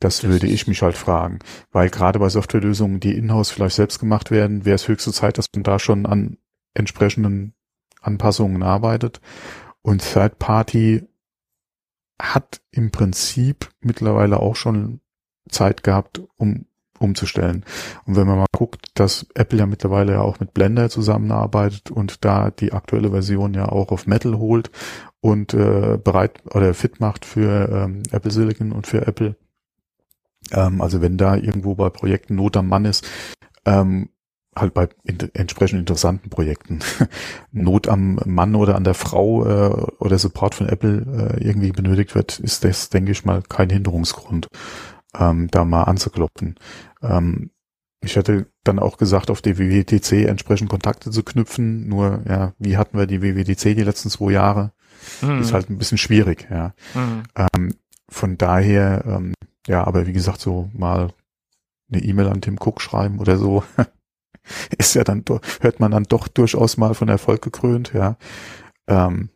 Das, 0.00 0.20
das 0.20 0.30
würde 0.30 0.46
ich 0.46 0.66
mich 0.66 0.82
halt 0.82 0.96
fragen, 0.96 1.38
weil 1.72 1.90
gerade 1.90 2.18
bei 2.18 2.28
Softwarelösungen, 2.28 3.00
die 3.00 3.16
in-house 3.16 3.50
vielleicht 3.50 3.76
selbst 3.76 3.98
gemacht 3.98 4.30
werden, 4.30 4.64
wäre 4.64 4.74
es 4.74 4.88
höchste 4.88 5.12
Zeit, 5.12 5.38
dass 5.38 5.46
man 5.54 5.62
da 5.62 5.78
schon 5.78 6.06
an 6.06 6.38
entsprechenden 6.74 7.54
Anpassungen 8.00 8.62
arbeitet. 8.62 9.20
Und 9.82 10.02
Third 10.02 10.38
Party 10.38 11.06
hat 12.20 12.60
im 12.70 12.90
Prinzip 12.90 13.70
mittlerweile 13.80 14.40
auch 14.40 14.56
schon 14.56 15.00
Zeit 15.48 15.82
gehabt, 15.82 16.20
um 16.36 16.66
umzustellen. 16.98 17.64
Und 18.04 18.16
wenn 18.16 18.26
man 18.26 18.38
mal 18.38 18.46
guckt, 18.52 18.86
dass 18.94 19.26
Apple 19.34 19.58
ja 19.58 19.66
mittlerweile 19.66 20.12
ja 20.12 20.20
auch 20.20 20.40
mit 20.40 20.54
Blender 20.54 20.88
zusammenarbeitet 20.90 21.90
und 21.90 22.24
da 22.24 22.50
die 22.50 22.72
aktuelle 22.72 23.10
Version 23.10 23.54
ja 23.54 23.68
auch 23.68 23.92
auf 23.92 24.06
Metal 24.06 24.38
holt 24.38 24.70
und 25.20 25.54
äh, 25.54 25.98
bereit 26.02 26.42
oder 26.54 26.74
fit 26.74 27.00
macht 27.00 27.24
für 27.24 27.68
ähm, 27.70 28.02
Apple 28.10 28.30
Silicon 28.30 28.72
und 28.72 28.86
für 28.86 29.06
Apple. 29.06 29.36
Ähm, 30.52 30.80
also 30.80 31.00
wenn 31.00 31.16
da 31.16 31.36
irgendwo 31.36 31.74
bei 31.74 31.90
Projekten 31.90 32.36
Not 32.36 32.56
am 32.56 32.68
Mann 32.68 32.84
ist, 32.84 33.06
ähm, 33.64 34.10
halt 34.54 34.72
bei 34.72 34.88
in, 35.04 35.18
entsprechend 35.34 35.80
interessanten 35.80 36.30
Projekten 36.30 36.78
Not 37.52 37.88
am 37.88 38.18
Mann 38.24 38.54
oder 38.54 38.74
an 38.76 38.84
der 38.84 38.94
Frau 38.94 39.44
äh, 39.44 39.86
oder 39.98 40.18
Support 40.18 40.54
von 40.54 40.68
Apple 40.68 41.36
äh, 41.38 41.44
irgendwie 41.44 41.72
benötigt 41.72 42.14
wird, 42.14 42.38
ist 42.38 42.64
das, 42.64 42.88
denke 42.88 43.12
ich 43.12 43.24
mal, 43.24 43.42
kein 43.42 43.68
Hinderungsgrund 43.68 44.48
ähm, 45.18 45.48
da 45.50 45.64
mal 45.64 45.84
anzuklopfen. 45.84 46.56
Ähm, 47.02 47.50
ich 48.00 48.16
hätte 48.16 48.46
dann 48.64 48.78
auch 48.78 48.98
gesagt, 48.98 49.30
auf 49.30 49.42
die 49.42 49.58
WWDC 49.58 50.26
entsprechend 50.28 50.70
Kontakte 50.70 51.10
zu 51.10 51.22
knüpfen. 51.22 51.88
Nur, 51.88 52.22
ja, 52.28 52.52
wie 52.58 52.76
hatten 52.76 52.98
wir 52.98 53.06
die 53.06 53.22
WWDC 53.22 53.74
die 53.74 53.82
letzten 53.82 54.10
zwei 54.10 54.32
Jahre? 54.32 54.72
Mhm. 55.22 55.40
Ist 55.40 55.52
halt 55.52 55.70
ein 55.70 55.78
bisschen 55.78 55.98
schwierig, 55.98 56.48
ja. 56.50 56.74
Mhm. 56.94 57.22
Ähm, 57.34 57.74
von 58.08 58.38
daher, 58.38 59.04
ähm, 59.06 59.34
ja, 59.66 59.84
aber 59.84 60.06
wie 60.06 60.12
gesagt, 60.12 60.40
so 60.40 60.70
mal 60.72 61.10
eine 61.90 62.02
E-Mail 62.02 62.28
an 62.28 62.40
Tim 62.40 62.58
Cook 62.60 62.80
schreiben 62.80 63.18
oder 63.18 63.38
so, 63.38 63.64
ist 64.78 64.94
ja 64.94 65.04
dann, 65.04 65.24
hört 65.60 65.80
man 65.80 65.90
dann 65.90 66.04
doch 66.04 66.28
durchaus 66.28 66.76
mal 66.76 66.94
von 66.94 67.08
Erfolg 67.08 67.42
gekrönt, 67.42 67.92
ja. 67.92 68.16
Ähm, 68.86 69.30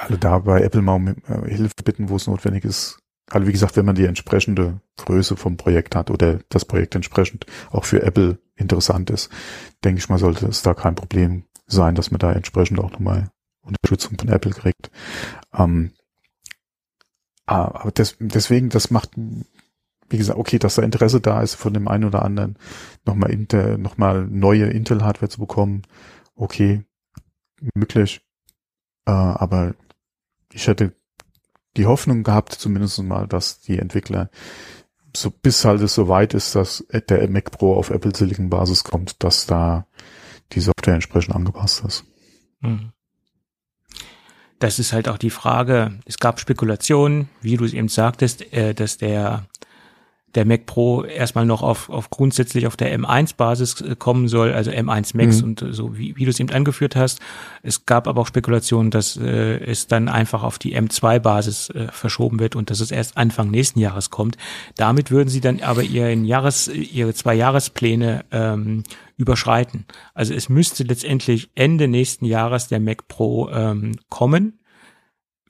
also 0.00 0.16
da 0.16 0.38
bei 0.38 0.62
Apple 0.62 0.82
mal 0.82 0.94
um 0.94 1.08
äh, 1.08 1.14
Hilfe 1.46 1.74
bitten, 1.84 2.08
wo 2.08 2.16
es 2.16 2.26
notwendig 2.26 2.64
ist, 2.64 2.98
also 3.30 3.46
wie 3.46 3.52
gesagt, 3.52 3.76
wenn 3.76 3.86
man 3.86 3.94
die 3.94 4.04
entsprechende 4.04 4.80
Größe 4.96 5.36
vom 5.36 5.56
Projekt 5.56 5.96
hat 5.96 6.10
oder 6.10 6.40
das 6.50 6.64
Projekt 6.64 6.94
entsprechend 6.94 7.46
auch 7.70 7.84
für 7.84 8.02
Apple 8.02 8.38
interessant 8.56 9.10
ist, 9.10 9.30
denke 9.82 9.98
ich 9.98 10.08
mal, 10.08 10.18
sollte 10.18 10.46
es 10.46 10.62
da 10.62 10.74
kein 10.74 10.94
Problem 10.94 11.44
sein, 11.66 11.94
dass 11.94 12.10
man 12.10 12.18
da 12.18 12.32
entsprechend 12.32 12.78
auch 12.78 12.90
nochmal 12.90 13.30
Unterstützung 13.62 14.18
von 14.18 14.28
Apple 14.28 14.52
kriegt. 14.52 14.90
Ähm, 15.54 15.92
ah, 17.46 17.80
aber 17.80 17.90
das, 17.92 18.16
deswegen, 18.20 18.68
das 18.68 18.90
macht, 18.90 19.10
wie 19.16 20.18
gesagt, 20.18 20.38
okay, 20.38 20.58
dass 20.58 20.74
da 20.74 20.82
Interesse 20.82 21.20
da 21.20 21.40
ist 21.42 21.54
von 21.54 21.72
dem 21.72 21.88
einen 21.88 22.04
oder 22.04 22.22
anderen, 22.22 22.58
nochmal 23.06 23.30
Intel, 23.30 23.78
nochmal 23.78 24.26
neue 24.26 24.66
Intel-Hardware 24.66 25.30
zu 25.30 25.40
bekommen, 25.40 25.82
okay, 26.34 26.84
möglich. 27.74 28.20
Äh, 29.06 29.12
aber 29.12 29.74
ich 30.52 30.66
hätte 30.66 30.94
die 31.76 31.86
Hoffnung 31.86 32.22
gehabt, 32.22 32.52
zumindest 32.52 33.02
mal, 33.02 33.26
dass 33.26 33.60
die 33.60 33.78
Entwickler 33.78 34.30
so 35.16 35.30
bis 35.30 35.64
halt 35.64 35.80
es 35.80 35.94
so 35.94 36.08
weit 36.08 36.34
ist, 36.34 36.54
dass 36.54 36.84
der 37.08 37.28
Mac 37.28 37.52
Pro 37.52 37.74
auf 37.74 37.90
Apple 37.90 38.14
Silicon 38.14 38.50
Basis 38.50 38.84
kommt, 38.84 39.22
dass 39.22 39.46
da 39.46 39.86
die 40.52 40.60
Software 40.60 40.94
entsprechend 40.94 41.34
angepasst 41.34 41.84
ist. 41.84 42.04
Mhm. 42.60 42.92
Das 44.58 44.78
ist 44.78 44.92
halt 44.92 45.08
auch 45.08 45.18
die 45.18 45.30
Frage. 45.30 46.00
Es 46.06 46.18
gab 46.18 46.40
Spekulationen, 46.40 47.28
wie 47.42 47.56
du 47.56 47.64
es 47.64 47.74
eben 47.74 47.88
sagtest, 47.88 48.52
äh, 48.52 48.74
dass 48.74 48.98
der 48.98 49.46
der 50.34 50.44
Mac 50.44 50.66
Pro 50.66 51.04
erstmal 51.04 51.46
noch 51.46 51.62
auf, 51.62 51.88
auf 51.88 52.10
grundsätzlich 52.10 52.66
auf 52.66 52.76
der 52.76 52.96
M1-Basis 52.98 53.80
äh, 53.80 53.96
kommen 53.96 54.28
soll, 54.28 54.52
also 54.52 54.70
M1 54.70 55.16
Max 55.16 55.38
mhm. 55.38 55.48
und 55.48 55.62
äh, 55.62 55.72
so, 55.72 55.96
wie, 55.96 56.16
wie 56.16 56.24
du 56.24 56.30
es 56.30 56.40
eben 56.40 56.50
angeführt 56.50 56.96
hast. 56.96 57.20
Es 57.62 57.86
gab 57.86 58.08
aber 58.08 58.20
auch 58.20 58.26
Spekulationen, 58.26 58.90
dass 58.90 59.16
äh, 59.16 59.58
es 59.64 59.86
dann 59.86 60.08
einfach 60.08 60.42
auf 60.42 60.58
die 60.58 60.76
M2-Basis 60.76 61.70
äh, 61.70 61.88
verschoben 61.90 62.40
wird 62.40 62.56
und 62.56 62.70
dass 62.70 62.80
es 62.80 62.90
erst 62.90 63.16
Anfang 63.16 63.50
nächsten 63.50 63.78
Jahres 63.78 64.10
kommt. 64.10 64.36
Damit 64.76 65.10
würden 65.10 65.28
sie 65.28 65.40
dann 65.40 65.60
aber 65.60 65.82
ihren 65.82 66.24
Jahres, 66.24 66.68
ihre 66.68 67.14
zwei 67.14 67.34
Jahrespläne 67.34 68.24
ähm, 68.32 68.82
überschreiten. 69.16 69.86
Also 70.14 70.34
es 70.34 70.48
müsste 70.48 70.84
letztendlich 70.84 71.50
Ende 71.54 71.88
nächsten 71.88 72.24
Jahres 72.24 72.68
der 72.68 72.80
Mac 72.80 73.06
Pro 73.08 73.48
ähm, 73.50 73.92
kommen 74.08 74.58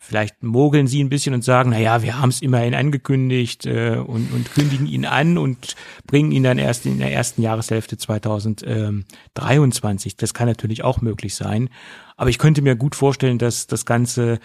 vielleicht 0.06 0.42
mogeln 0.42 0.86
sie 0.86 1.02
ein 1.02 1.08
bisschen 1.08 1.32
und 1.34 1.42
sagen, 1.42 1.70
na 1.70 1.78
ja, 1.78 2.02
wir 2.02 2.20
haben 2.20 2.28
es 2.28 2.42
immerhin 2.42 2.74
angekündigt 2.74 3.64
äh, 3.66 3.96
und, 3.96 4.30
und 4.32 4.52
kündigen 4.52 4.86
ihn 4.86 5.06
an 5.06 5.38
und 5.38 5.76
bringen 6.06 6.30
ihn 6.30 6.42
dann 6.42 6.58
erst 6.58 6.84
in 6.86 6.98
der 6.98 7.12
ersten 7.12 7.40
Jahreshälfte 7.42 7.96
2023. 7.96 10.16
Das 10.16 10.34
kann 10.34 10.46
natürlich 10.46 10.84
auch 10.84 11.00
möglich 11.00 11.34
sein. 11.34 11.70
Aber 12.16 12.30
ich 12.30 12.38
könnte 12.38 12.62
mir 12.62 12.76
gut 12.76 12.94
vorstellen, 12.94 13.38
dass 13.38 13.66
das 13.66 13.84
Ganze 13.86 14.38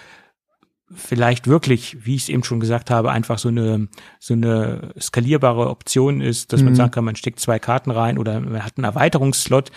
vielleicht 0.95 1.47
wirklich, 1.47 2.05
wie 2.05 2.15
ich 2.15 2.23
es 2.23 2.29
eben 2.29 2.43
schon 2.43 2.59
gesagt 2.59 2.89
habe, 2.89 3.11
einfach 3.11 3.37
so 3.37 3.49
eine 3.49 3.89
so 4.17 4.33
eine 4.33 4.91
skalierbare 4.99 5.69
Option 5.69 6.19
ist, 6.21 6.51
dass 6.51 6.61
mhm. 6.61 6.67
man 6.67 6.75
sagen 6.75 6.91
kann, 6.91 7.05
man 7.05 7.15
steckt 7.15 7.39
zwei 7.39 7.59
Karten 7.59 7.91
rein 7.91 8.17
oder 8.17 8.39
man 8.39 8.65
hat 8.65 8.77
einen 8.77 8.85
Erweiterungsslot 8.85 9.71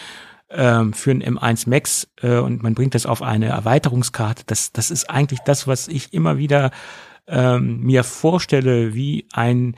ähm, 0.54 0.92
für 0.92 1.10
ein 1.10 1.22
M1 1.22 1.68
Max 1.68 2.08
äh, 2.20 2.38
und 2.38 2.62
man 2.62 2.74
bringt 2.74 2.94
das 2.94 3.06
auf 3.06 3.22
eine 3.22 3.46
Erweiterungskarte. 3.46 4.44
Das, 4.46 4.72
das 4.72 4.90
ist 4.90 5.10
eigentlich 5.10 5.40
das, 5.40 5.66
was 5.66 5.88
ich 5.88 6.12
immer 6.12 6.38
wieder 6.38 6.70
ähm, 7.26 7.80
mir 7.80 8.04
vorstelle, 8.04 8.94
wie 8.94 9.26
ein 9.32 9.76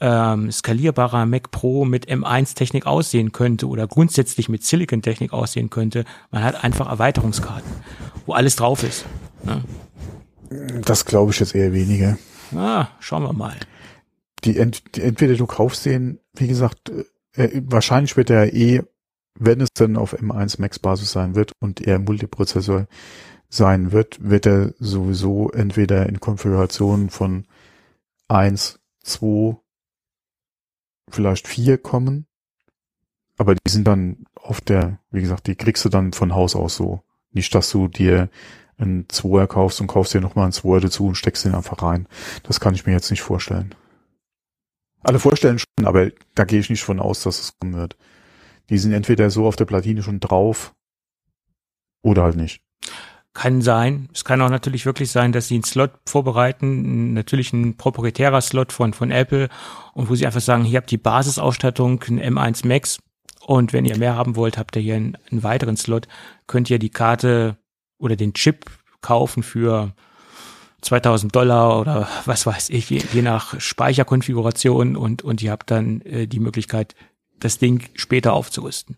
ähm, 0.00 0.50
skalierbarer 0.50 1.26
Mac 1.26 1.50
Pro 1.50 1.84
mit 1.84 2.08
M1-Technik 2.08 2.86
aussehen 2.86 3.32
könnte 3.32 3.66
oder 3.66 3.86
grundsätzlich 3.86 4.48
mit 4.48 4.64
Silicon-Technik 4.64 5.32
aussehen 5.32 5.70
könnte. 5.70 6.04
Man 6.30 6.44
hat 6.44 6.62
einfach 6.62 6.88
Erweiterungskarten, 6.88 7.70
wo 8.26 8.32
alles 8.32 8.56
drauf 8.56 8.84
ist. 8.84 9.06
Ne? 9.42 9.64
Das 10.82 11.04
glaube 11.04 11.32
ich 11.32 11.40
jetzt 11.40 11.54
eher 11.54 11.72
weniger. 11.72 12.16
Ah, 12.54 12.88
schauen 13.00 13.24
wir 13.24 13.32
mal. 13.32 13.56
Die, 14.44 14.56
ent, 14.56 14.94
die 14.94 15.02
entweder 15.02 15.34
du 15.34 15.46
kaufst 15.46 15.84
den, 15.84 16.20
wie 16.34 16.46
gesagt, 16.46 16.92
äh, 17.34 17.60
wahrscheinlich 17.64 18.16
wird 18.16 18.30
er 18.30 18.54
eh 18.54 18.82
wenn 19.38 19.60
es 19.60 19.68
denn 19.70 19.96
auf 19.96 20.14
M1 20.18 20.60
Max 20.60 20.78
Basis 20.78 21.12
sein 21.12 21.34
wird 21.34 21.52
und 21.60 21.86
eher 21.86 21.98
Multiprozessor 21.98 22.86
sein 23.48 23.92
wird, 23.92 24.18
wird 24.22 24.46
er 24.46 24.74
sowieso 24.78 25.50
entweder 25.50 26.06
in 26.06 26.20
Konfigurationen 26.20 27.08
von 27.08 27.46
1, 28.28 28.78
2, 29.02 29.56
vielleicht 31.08 31.48
4 31.48 31.78
kommen. 31.78 32.26
Aber 33.36 33.54
die 33.54 33.70
sind 33.70 33.86
dann 33.86 34.24
auf 34.34 34.60
der, 34.60 34.98
wie 35.10 35.20
gesagt, 35.20 35.46
die 35.46 35.54
kriegst 35.54 35.84
du 35.84 35.88
dann 35.88 36.12
von 36.12 36.34
Haus 36.34 36.56
aus 36.56 36.76
so. 36.76 37.02
Nicht, 37.30 37.54
dass 37.54 37.70
du 37.70 37.88
dir 37.88 38.28
einen 38.76 39.06
2er 39.06 39.46
kaufst 39.46 39.80
und 39.80 39.86
kaufst 39.86 40.14
dir 40.14 40.20
nochmal 40.20 40.44
einen 40.44 40.52
2er 40.52 40.80
dazu 40.80 41.06
und 41.06 41.14
steckst 41.14 41.44
den 41.44 41.54
einfach 41.54 41.82
rein. 41.82 42.06
Das 42.42 42.60
kann 42.60 42.74
ich 42.74 42.86
mir 42.86 42.92
jetzt 42.92 43.10
nicht 43.10 43.22
vorstellen. 43.22 43.74
Alle 45.02 45.20
vorstellen 45.20 45.58
schon, 45.58 45.86
aber 45.86 46.10
da 46.34 46.44
gehe 46.44 46.58
ich 46.58 46.70
nicht 46.70 46.82
von 46.82 47.00
aus, 47.00 47.22
dass 47.22 47.40
es 47.40 47.58
kommen 47.58 47.74
wird. 47.74 47.96
Die 48.70 48.78
sind 48.78 48.92
entweder 48.92 49.30
so 49.30 49.46
auf 49.46 49.56
der 49.56 49.64
Platine 49.64 50.02
schon 50.02 50.20
drauf 50.20 50.74
oder 52.02 52.22
halt 52.22 52.36
nicht. 52.36 52.62
Kann 53.34 53.62
sein. 53.62 54.08
Es 54.12 54.24
kann 54.24 54.40
auch 54.42 54.50
natürlich 54.50 54.84
wirklich 54.84 55.10
sein, 55.10 55.32
dass 55.32 55.48
sie 55.48 55.54
einen 55.54 55.64
Slot 55.64 55.92
vorbereiten, 56.06 57.12
natürlich 57.12 57.52
ein 57.52 57.76
proprietärer 57.76 58.40
Slot 58.40 58.72
von, 58.72 58.94
von 58.94 59.10
Apple 59.10 59.48
und 59.94 60.08
wo 60.08 60.14
sie 60.14 60.26
einfach 60.26 60.40
sagen, 60.40 60.64
hier 60.64 60.78
habt 60.78 60.90
die 60.90 60.98
Basisausstattung, 60.98 62.02
ein 62.08 62.20
M1 62.20 62.66
Max 62.66 62.98
und 63.46 63.72
wenn 63.72 63.84
ihr 63.84 63.96
mehr 63.96 64.16
haben 64.16 64.36
wollt, 64.36 64.58
habt 64.58 64.74
ihr 64.76 64.82
hier 64.82 64.96
einen, 64.96 65.16
einen 65.30 65.42
weiteren 65.42 65.76
Slot, 65.76 66.08
könnt 66.46 66.68
ihr 66.68 66.78
die 66.78 66.90
Karte 66.90 67.56
oder 67.98 68.16
den 68.16 68.34
Chip 68.34 68.66
kaufen 69.00 69.42
für 69.42 69.94
2000 70.82 71.34
Dollar 71.34 71.80
oder 71.80 72.08
was 72.24 72.46
weiß 72.46 72.70
ich, 72.70 72.90
je, 72.90 73.02
je 73.12 73.22
nach 73.22 73.60
Speicherkonfiguration 73.60 74.96
und, 74.96 75.22
und 75.22 75.42
ihr 75.42 75.50
habt 75.50 75.70
dann 75.70 76.00
äh, 76.02 76.26
die 76.26 76.40
Möglichkeit, 76.40 76.94
das 77.40 77.58
Ding 77.58 77.84
später 77.94 78.32
aufzurüsten. 78.32 78.96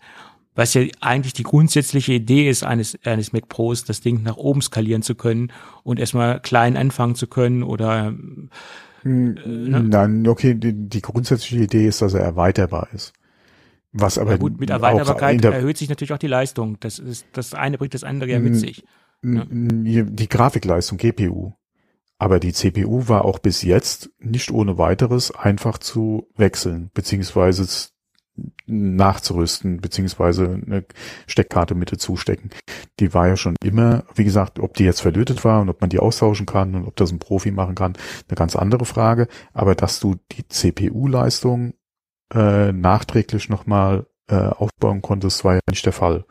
Was 0.54 0.74
ja 0.74 0.82
eigentlich 1.00 1.32
die 1.32 1.44
grundsätzliche 1.44 2.12
Idee 2.12 2.48
ist 2.48 2.64
eines, 2.64 2.98
eines 3.04 3.32
Mac 3.32 3.48
Pros, 3.48 3.84
das 3.84 4.00
Ding 4.00 4.22
nach 4.22 4.36
oben 4.36 4.62
skalieren 4.62 5.02
zu 5.02 5.14
können 5.14 5.52
und 5.84 6.00
erstmal 6.00 6.40
klein 6.40 6.76
anfangen 6.76 7.14
zu 7.14 7.28
können 7.28 7.62
oder 7.62 8.12
äh, 9.04 9.08
ne? 9.08 9.82
Nein, 9.82 10.26
okay, 10.26 10.54
die, 10.54 10.72
die 10.74 11.00
grundsätzliche 11.00 11.64
Idee 11.64 11.86
ist, 11.86 12.02
dass 12.02 12.14
er 12.14 12.20
erweiterbar 12.20 12.88
ist. 12.92 13.12
Was 13.92 14.18
aber 14.18 14.32
ja 14.32 14.36
gut, 14.36 14.60
mit 14.60 14.70
Erweiterbarkeit 14.70 15.44
erhöht 15.44 15.76
sich 15.76 15.88
natürlich 15.88 16.12
auch 16.12 16.18
die 16.18 16.28
Leistung. 16.28 16.78
Das 16.80 16.98
ist, 16.98 17.26
das 17.32 17.54
eine 17.54 17.76
bringt 17.78 17.94
das 17.94 18.04
andere 18.04 18.30
ja 18.30 18.38
mit 18.38 18.56
sich. 18.56 18.84
Ne? 19.22 19.46
Die 19.50 20.28
Grafikleistung, 20.28 20.98
GPU. 20.98 21.52
Aber 22.18 22.38
die 22.38 22.52
CPU 22.52 23.08
war 23.08 23.24
auch 23.24 23.38
bis 23.38 23.62
jetzt 23.62 24.10
nicht 24.18 24.50
ohne 24.50 24.78
weiteres 24.78 25.34
einfach 25.34 25.78
zu 25.78 26.28
wechseln, 26.36 26.90
beziehungsweise 26.92 27.66
nachzurüsten, 28.66 29.80
beziehungsweise 29.80 30.60
eine 30.66 30.84
Steckkarte 31.26 31.74
mit 31.74 31.90
zustecken. 31.98 32.50
Die 33.00 33.12
war 33.14 33.28
ja 33.28 33.36
schon 33.36 33.56
immer, 33.62 34.04
wie 34.14 34.24
gesagt, 34.24 34.58
ob 34.58 34.74
die 34.74 34.84
jetzt 34.84 35.00
verlötet 35.00 35.44
war 35.44 35.60
und 35.60 35.68
ob 35.68 35.80
man 35.80 35.90
die 35.90 35.98
austauschen 35.98 36.46
kann 36.46 36.74
und 36.74 36.86
ob 36.86 36.96
das 36.96 37.10
ein 37.10 37.18
Profi 37.18 37.50
machen 37.50 37.74
kann, 37.74 37.94
eine 38.28 38.36
ganz 38.36 38.56
andere 38.56 38.84
Frage. 38.84 39.26
Aber 39.52 39.74
dass 39.74 40.00
du 40.00 40.16
die 40.32 40.46
CPU-Leistung 40.48 41.74
äh, 42.32 42.72
nachträglich 42.72 43.48
nochmal 43.48 44.06
äh, 44.28 44.36
aufbauen 44.36 45.02
konntest, 45.02 45.44
war 45.44 45.54
ja 45.54 45.60
nicht 45.68 45.84
der 45.84 45.92
Fall. 45.92 46.24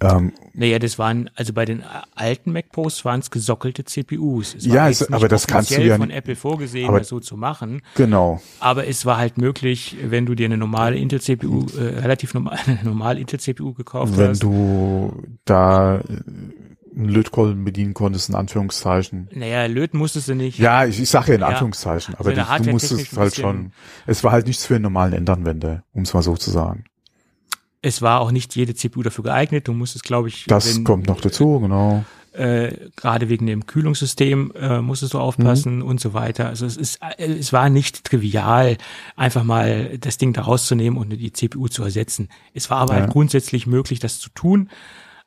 Ähm, 0.00 0.32
naja, 0.52 0.78
das 0.78 0.98
waren, 0.98 1.30
also 1.34 1.52
bei 1.52 1.64
den 1.64 1.82
alten 2.14 2.52
Mac 2.52 2.70
Pros 2.70 3.04
waren 3.04 3.20
es 3.20 3.30
gesockelte 3.30 3.84
CPUs. 3.84 4.54
Es 4.54 4.66
ja, 4.66 4.88
es, 4.88 5.10
aber 5.10 5.28
das 5.28 5.46
kannst 5.46 5.70
du 5.70 5.82
ja 5.82 5.96
von 5.96 6.10
Apple 6.10 6.36
vorgesehen, 6.36 6.88
aber, 6.88 6.98
das 6.98 7.08
so 7.08 7.20
zu 7.20 7.36
machen. 7.36 7.82
Genau. 7.94 8.40
Aber 8.60 8.86
es 8.86 9.06
war 9.06 9.16
halt 9.16 9.38
möglich, 9.38 9.96
wenn 10.02 10.26
du 10.26 10.34
dir 10.34 10.46
eine 10.46 10.58
normale 10.58 10.96
Intel 10.96 11.20
CPU, 11.20 11.66
äh, 11.78 12.00
relativ 12.00 12.34
normal, 12.34 12.58
eine 12.66 12.84
normale 12.84 13.20
Intel 13.20 13.40
CPU 13.40 13.72
gekauft 13.72 14.18
wenn 14.18 14.30
hast. 14.30 14.42
Wenn 14.42 14.50
du 14.50 15.22
da 15.46 16.02
einen 16.96 17.08
Lötkolben 17.08 17.64
bedienen 17.64 17.94
konntest, 17.94 18.28
in 18.28 18.34
Anführungszeichen. 18.34 19.28
Naja, 19.34 19.66
löten 19.66 19.98
musstest 19.98 20.28
du 20.28 20.34
nicht. 20.34 20.58
Ja, 20.58 20.86
ich, 20.86 21.00
ich 21.00 21.08
sage 21.08 21.28
ja 21.28 21.34
in 21.34 21.42
Anführungszeichen, 21.42 22.14
ja, 22.14 22.20
aber 22.20 22.30
also 22.30 22.64
du 22.64 22.70
musstest 22.70 23.16
halt 23.16 23.34
schon, 23.34 23.72
es 24.06 24.24
war 24.24 24.32
halt 24.32 24.46
nichts 24.46 24.64
für 24.64 24.74
einen 24.74 24.82
normalen 24.82 25.12
Endanwender, 25.12 25.84
um 25.92 26.02
es 26.02 26.14
mal 26.14 26.22
so 26.22 26.36
zu 26.36 26.50
sagen. 26.50 26.84
Es 27.86 28.02
war 28.02 28.20
auch 28.20 28.32
nicht 28.32 28.56
jede 28.56 28.74
CPU 28.74 29.04
dafür 29.04 29.22
geeignet. 29.22 29.68
Du 29.68 29.72
musstest, 29.72 30.04
glaube 30.04 30.26
ich. 30.26 30.46
Das 30.48 30.74
wenn, 30.74 30.82
kommt 30.82 31.06
noch 31.06 31.20
dazu, 31.20 31.60
genau. 31.60 32.04
Äh, 32.32 32.90
gerade 32.96 33.28
wegen 33.28 33.46
dem 33.46 33.64
Kühlungssystem 33.64 34.52
äh, 34.60 34.80
musstest 34.80 35.14
du 35.14 35.20
aufpassen 35.20 35.76
mhm. 35.76 35.82
und 35.86 36.00
so 36.00 36.12
weiter. 36.12 36.48
Also 36.48 36.66
es 36.66 36.76
ist, 36.76 36.98
äh, 37.16 37.24
es 37.24 37.52
war 37.52 37.70
nicht 37.70 38.02
trivial, 38.02 38.76
einfach 39.14 39.44
mal 39.44 39.98
das 39.98 40.18
Ding 40.18 40.32
da 40.32 40.42
rauszunehmen 40.42 40.98
und 40.98 41.10
die 41.10 41.32
CPU 41.32 41.68
zu 41.68 41.84
ersetzen. 41.84 42.28
Es 42.54 42.70
war 42.70 42.78
aber 42.78 42.94
ja. 42.94 43.02
halt 43.02 43.12
grundsätzlich 43.12 43.68
möglich, 43.68 44.00
das 44.00 44.18
zu 44.18 44.30
tun. 44.30 44.68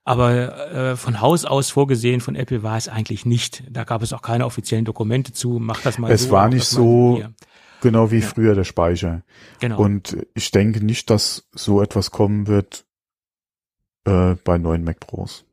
Aber 0.04 0.72
äh, 0.72 0.96
von 0.98 1.22
Haus 1.22 1.46
aus 1.46 1.70
vorgesehen 1.70 2.20
von 2.20 2.36
Apple 2.36 2.62
war 2.62 2.76
es 2.76 2.90
eigentlich 2.90 3.26
nicht. 3.26 3.64
Da 3.70 3.86
gab 3.86 4.02
es 4.02 4.12
auch 4.12 4.22
keine 4.22 4.46
offiziellen 4.46 4.84
Dokumente 4.84 5.32
zu. 5.32 5.60
Mach 5.62 5.82
das 5.82 5.98
mal 5.98 6.12
es 6.12 6.24
so. 6.24 6.28
Es 6.28 6.32
war 6.32 6.50
nicht 6.50 6.66
so. 6.66 7.24
Genau 7.82 8.12
wie 8.12 8.20
ja. 8.20 8.28
früher 8.28 8.56
der 8.56 8.64
Speicher. 8.64 9.24
Genau. 9.60 9.80
Und 9.80 10.18
ich 10.34 10.52
denke 10.52 10.84
nicht, 10.84 11.10
dass 11.10 11.48
so 11.52 11.82
etwas 11.82 12.12
kommen 12.12 12.48
wird 12.48 12.86
äh, 14.06 14.36
bei 14.44 14.58
neuen 14.58 14.84
Mac 14.84 15.00
Pros. 15.00 15.46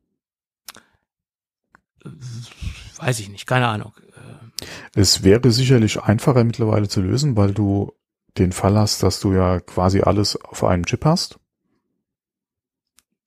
Weiß 2.97 3.19
ich 3.19 3.29
nicht, 3.29 3.45
keine 3.47 3.67
Ahnung. 3.67 3.93
Es 4.95 5.23
wäre 5.23 5.51
sicherlich 5.51 6.01
einfacher 6.01 6.43
mittlerweile 6.43 6.87
zu 6.87 7.01
lösen, 7.01 7.37
weil 7.37 7.53
du 7.53 7.93
den 8.37 8.51
Fall 8.51 8.77
hast, 8.77 9.03
dass 9.03 9.19
du 9.19 9.33
ja 9.33 9.59
quasi 9.59 10.01
alles 10.01 10.35
auf 10.35 10.63
einem 10.63 10.85
Chip 10.85 11.05
hast. 11.05 11.39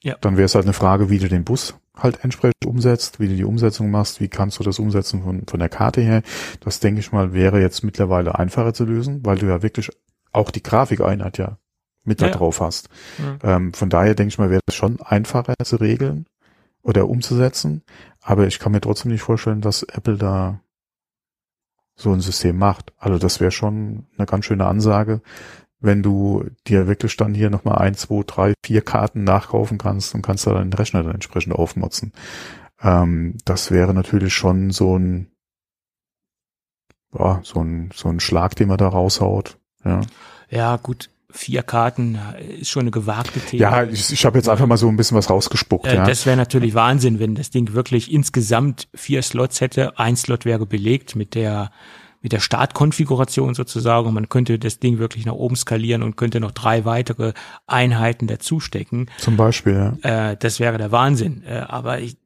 Ja. 0.03 0.17
Dann 0.21 0.37
wäre 0.37 0.47
es 0.47 0.55
halt 0.55 0.65
eine 0.65 0.73
Frage, 0.73 1.11
wie 1.11 1.19
du 1.19 1.29
den 1.29 1.45
Bus 1.45 1.75
halt 1.95 2.25
entsprechend 2.25 2.65
umsetzt, 2.65 3.21
wie 3.21 3.29
du 3.29 3.37
die 3.37 3.45
Umsetzung 3.45 3.91
machst, 3.91 4.21
wie 4.21 4.29
kannst 4.29 4.59
du 4.59 4.63
das 4.65 4.79
umsetzen 4.79 5.23
von, 5.23 5.47
von 5.47 5.61
der 5.61 5.69
Karte 5.69 6.01
her. 6.01 6.23
Das 6.61 6.81
denke 6.81 7.01
ich 7.01 7.13
mal 7.13 7.35
wäre 7.35 7.61
jetzt 7.61 7.85
mittlerweile 7.85 8.39
einfacher 8.39 8.73
zu 8.73 8.85
lösen, 8.85 9.25
weil 9.25 9.39
du 9.39 9.47
ja 9.47 9.63
wirklich 9.63 9.91
auch 10.33 10.51
die 10.51 10.63
Grafikeinheit 10.63 11.37
ja 11.39 11.59
mit 12.05 12.21
ja, 12.21 12.29
da 12.29 12.39
drauf 12.39 12.61
hast. 12.61 12.89
Ja. 13.19 13.57
Ähm, 13.57 13.75
von 13.75 13.91
daher 13.91 14.15
denke 14.15 14.31
ich 14.31 14.39
mal, 14.39 14.51
wäre 14.51 14.63
es 14.67 14.75
schon 14.75 15.01
einfacher 15.03 15.55
zu 15.63 15.77
regeln. 15.77 16.27
oder 16.83 17.09
umzusetzen. 17.09 17.83
Aber 18.23 18.47
ich 18.47 18.59
kann 18.59 18.73
mir 18.73 18.81
trotzdem 18.81 19.13
nicht 19.13 19.23
vorstellen, 19.23 19.61
dass 19.61 19.83
Apple 19.83 20.17
da 20.17 20.61
so 21.95 22.13
ein 22.13 22.21
System 22.21 22.57
macht. 22.57 22.93
Also 22.97 23.19
das 23.19 23.41
wäre 23.41 23.51
schon 23.51 24.07
eine 24.17 24.27
ganz 24.27 24.47
schöne 24.47 24.67
Ansage, 24.67 25.21
wenn 25.81 26.03
du 26.03 26.45
dir 26.67 26.87
wirklich 26.87 27.17
dann 27.17 27.35
hier 27.35 27.51
nochmal 27.51 27.79
ein, 27.79 27.95
zwei, 27.95 28.23
drei, 28.27 28.55
vier 28.65 28.83
Karten 28.83 29.25
nachkaufen 29.25 29.79
kannst 29.79 30.15
und 30.15 30.23
kannst 30.23 30.47
da 30.47 30.53
deinen 30.53 30.73
Rechner 30.73 31.03
dann 31.03 31.15
entsprechend 31.15 31.55
aufmotzen. 31.55 32.13
Ähm, 32.83 33.39
das 33.45 33.71
wäre 33.71 33.95
natürlich 33.95 34.35
schon 34.35 34.71
so 34.71 34.99
ein, 34.99 35.29
ja, 37.19 37.41
so 37.43 37.63
ein, 37.63 37.91
so 37.95 38.09
ein 38.09 38.21
Schlag, 38.21 38.55
den 38.57 38.69
man 38.69 38.79
da 38.79 38.89
raushaut. 38.89 39.59
Ja, 39.85 40.01
ja 40.49 40.77
gut. 40.77 41.11
Vier 41.33 41.63
Karten 41.63 42.19
ist 42.59 42.71
schon 42.71 42.81
eine 42.81 42.91
gewagte 42.91 43.39
Thema. 43.39 43.63
Ja, 43.63 43.85
ich, 43.85 44.13
ich 44.13 44.25
habe 44.25 44.37
jetzt 44.37 44.49
einfach 44.49 44.67
mal 44.67 44.77
so 44.77 44.89
ein 44.89 44.97
bisschen 44.97 45.17
was 45.17 45.31
rausgespuckt. 45.31 45.87
Äh, 45.87 45.95
ja. 45.95 46.05
Das 46.05 46.27
wäre 46.27 46.37
natürlich 46.37 46.75
Wahnsinn, 46.75 47.21
wenn 47.21 47.37
das 47.37 47.51
Ding 47.51 47.73
wirklich 47.73 48.11
insgesamt 48.13 48.89
vier 48.95 49.23
Slots 49.23 49.61
hätte. 49.61 49.97
Ein 49.97 50.17
Slot 50.17 50.45
wäre 50.45 50.67
belegt 50.67 51.15
mit 51.15 51.37
der 51.37 51.71
mit 52.23 52.33
der 52.33 52.41
Startkonfiguration 52.41 53.55
sozusagen. 53.55 54.07
Und 54.09 54.15
man 54.15 54.29
könnte 54.29 54.59
das 54.59 54.79
Ding 54.79 54.99
wirklich 54.99 55.27
nach 55.27 55.33
oben 55.35 55.57
skalieren 55.57 56.03
und 56.03 56.17
könnte 56.17 56.41
noch 56.41 56.51
drei 56.51 56.85
weitere 56.85 57.33
Einheiten 57.67 58.27
dazustecken. 58.27 59.11
Zum 59.19 59.37
Beispiel, 59.37 59.97
ja. 60.03 60.31
Äh, 60.33 60.37
das 60.37 60.61
wäre 60.61 60.79
der 60.79 60.93
Wahnsinn. 60.93 61.43
Äh, 61.45 61.65
aber 61.67 62.01
ich, 62.01 62.17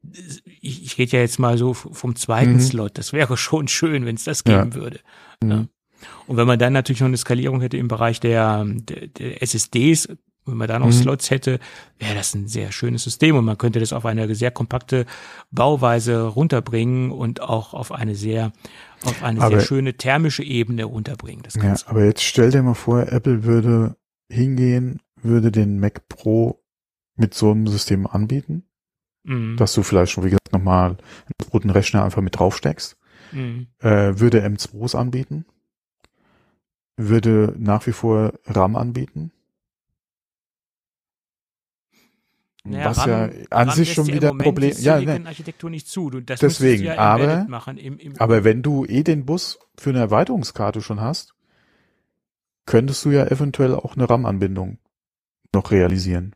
ich, 0.61 0.85
ich 0.85 0.99
rede 0.99 1.17
ja 1.17 1.21
jetzt 1.23 1.39
mal 1.39 1.59
so 1.59 1.75
vom 1.75 2.17
zweiten 2.17 2.55
Mhm. 2.55 2.61
Slot. 2.61 2.99
Das 2.99 3.13
wäre 3.13 3.37
schon 3.37 3.69
schön, 3.69 4.05
wenn 4.07 4.17
es 4.17 4.25
das 4.25 4.45
geben 4.45 4.71
Ja. 4.71 4.75
würde. 4.75 5.01
Mhm. 5.43 5.51
Ja. 5.51 5.65
Und 6.27 6.37
wenn 6.37 6.47
man 6.47 6.59
dann 6.59 6.73
natürlich 6.75 7.01
noch 7.01 7.09
eine 7.09 7.17
Skalierung 7.17 7.61
hätte 7.61 7.77
im 7.77 7.89
Bereich 7.89 8.21
der, 8.21 8.65
der, 8.67 9.07
der 9.09 9.43
SSDs, 9.43 10.09
wenn 10.47 10.59
man 10.59 10.69
da 10.69 10.79
noch 10.79 10.89
Mhm. 10.89 10.93
Slots 10.93 11.31
hätte, 11.31 11.59
wäre 11.99 12.15
das 12.15 12.35
ein 12.35 12.47
sehr 12.49 12.71
schönes 12.73 13.05
System 13.05 13.37
und 13.37 13.47
man 13.47 13.57
könnte 13.57 13.81
das 13.81 13.95
auf 13.95 14.05
eine 14.05 14.35
sehr 14.35 14.51
kompakte 14.51 15.07
Bauweise 15.51 16.25
runterbringen 16.27 17.11
und 17.11 17.41
auch 17.41 17.73
auf 17.73 17.93
eine 17.93 18.15
sehr, 18.15 18.53
auf 19.05 19.23
eine 19.23 19.41
Aber- 19.41 19.57
sehr 19.57 19.67
schöne 19.67 19.95
thermische 19.95 20.43
Ebene 20.43 20.85
runterbringen. 20.85 21.43
Das 21.43 21.55
Ja, 21.55 21.75
aber 21.87 22.05
jetzt 22.05 22.23
stell 22.23 22.51
dir 22.51 22.63
mal 22.63 22.75
vor, 22.75 23.11
Apple 23.13 23.45
würde 23.45 23.97
hingehen, 24.31 25.01
würde 25.21 25.51
den 25.53 25.79
Mac 25.81 26.09
Pro 26.09 26.63
mit 27.17 27.35
so 27.35 27.51
einem 27.51 27.67
System 27.67 28.07
anbieten, 28.07 28.65
Mhm. 29.25 29.57
dass 29.57 29.73
du 29.75 29.83
vielleicht 29.83 30.13
schon, 30.13 30.25
wie 30.25 30.31
gesagt, 30.31 30.53
nochmal 30.53 30.91
einen 30.91 31.51
roten 31.53 31.71
Rechner 31.71 32.05
einfach 32.05 32.23
mit 32.23 32.39
draufsteckst, 32.39 32.97
Mhm. 33.33 33.69
äh, 33.81 34.19
würde 34.19 34.43
M2s 34.43 34.95
anbieten, 34.95 35.45
würde 36.97 37.55
nach 37.59 37.87
wie 37.87 37.93
vor 37.93 38.33
RAM 38.47 38.77
anbieten. 38.77 39.33
Naja, 42.67 42.87
was 42.87 43.05
ja 43.05 43.29
an 43.51 43.71
sich 43.71 43.93
schon 43.93 44.07
wieder 44.07 44.31
ein 44.31 44.39
Problem. 44.39 44.75
die 44.75 44.83
Ja, 44.83 44.95
ne, 44.95 45.01
Silicon-Architektur 45.01 45.69
nicht 45.69 45.87
zu. 45.87 46.09
Du, 46.09 46.21
Deswegen, 46.23 46.85
ja 46.85 46.97
aber- 46.97 47.45
machen 47.47 47.77
im, 47.77 47.99
im, 47.99 48.19
aber 48.19 48.43
wenn 48.43 48.63
du 48.63 48.87
eh 48.87 49.03
den 49.03 49.27
Bus 49.27 49.59
für 49.77 49.91
eine 49.91 49.99
Erweiterungskarte 49.99 50.81
schon 50.81 51.01
hast, 51.01 51.35
könntest 52.65 53.05
du 53.05 53.11
ja 53.11 53.27
eventuell 53.27 53.75
auch 53.75 53.97
eine 53.97 54.09
RAM-Anbindung 54.09 54.79
noch 55.53 55.71
realisieren. 55.71 56.35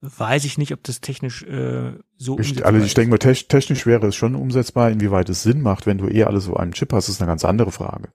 weiß 0.00 0.44
ich 0.44 0.58
nicht, 0.58 0.72
ob 0.72 0.82
das 0.82 1.00
technisch 1.00 1.42
äh, 1.44 1.92
so 2.18 2.34
Ich, 2.38 2.48
umsetzbar 2.50 2.66
also 2.66 2.78
ich 2.80 2.86
ist. 2.86 2.96
denke 2.98 3.10
mal, 3.10 3.18
tech- 3.18 3.48
technisch 3.48 3.86
wäre 3.86 4.08
es 4.08 4.16
schon 4.16 4.34
umsetzbar. 4.34 4.90
Inwieweit 4.90 5.28
es 5.30 5.42
Sinn 5.42 5.62
macht, 5.62 5.86
wenn 5.86 5.96
du 5.98 6.08
eh 6.08 6.24
alles 6.24 6.48
auf 6.48 6.56
einem 6.58 6.72
Chip 6.72 6.92
hast, 6.92 7.08
ist 7.08 7.22
eine 7.22 7.28
ganz 7.30 7.44
andere 7.44 7.70
Frage. 7.72 8.08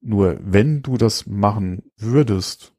Nur 0.00 0.38
wenn 0.42 0.82
du 0.82 0.96
das 0.96 1.26
machen 1.26 1.90
würdest, 1.96 2.72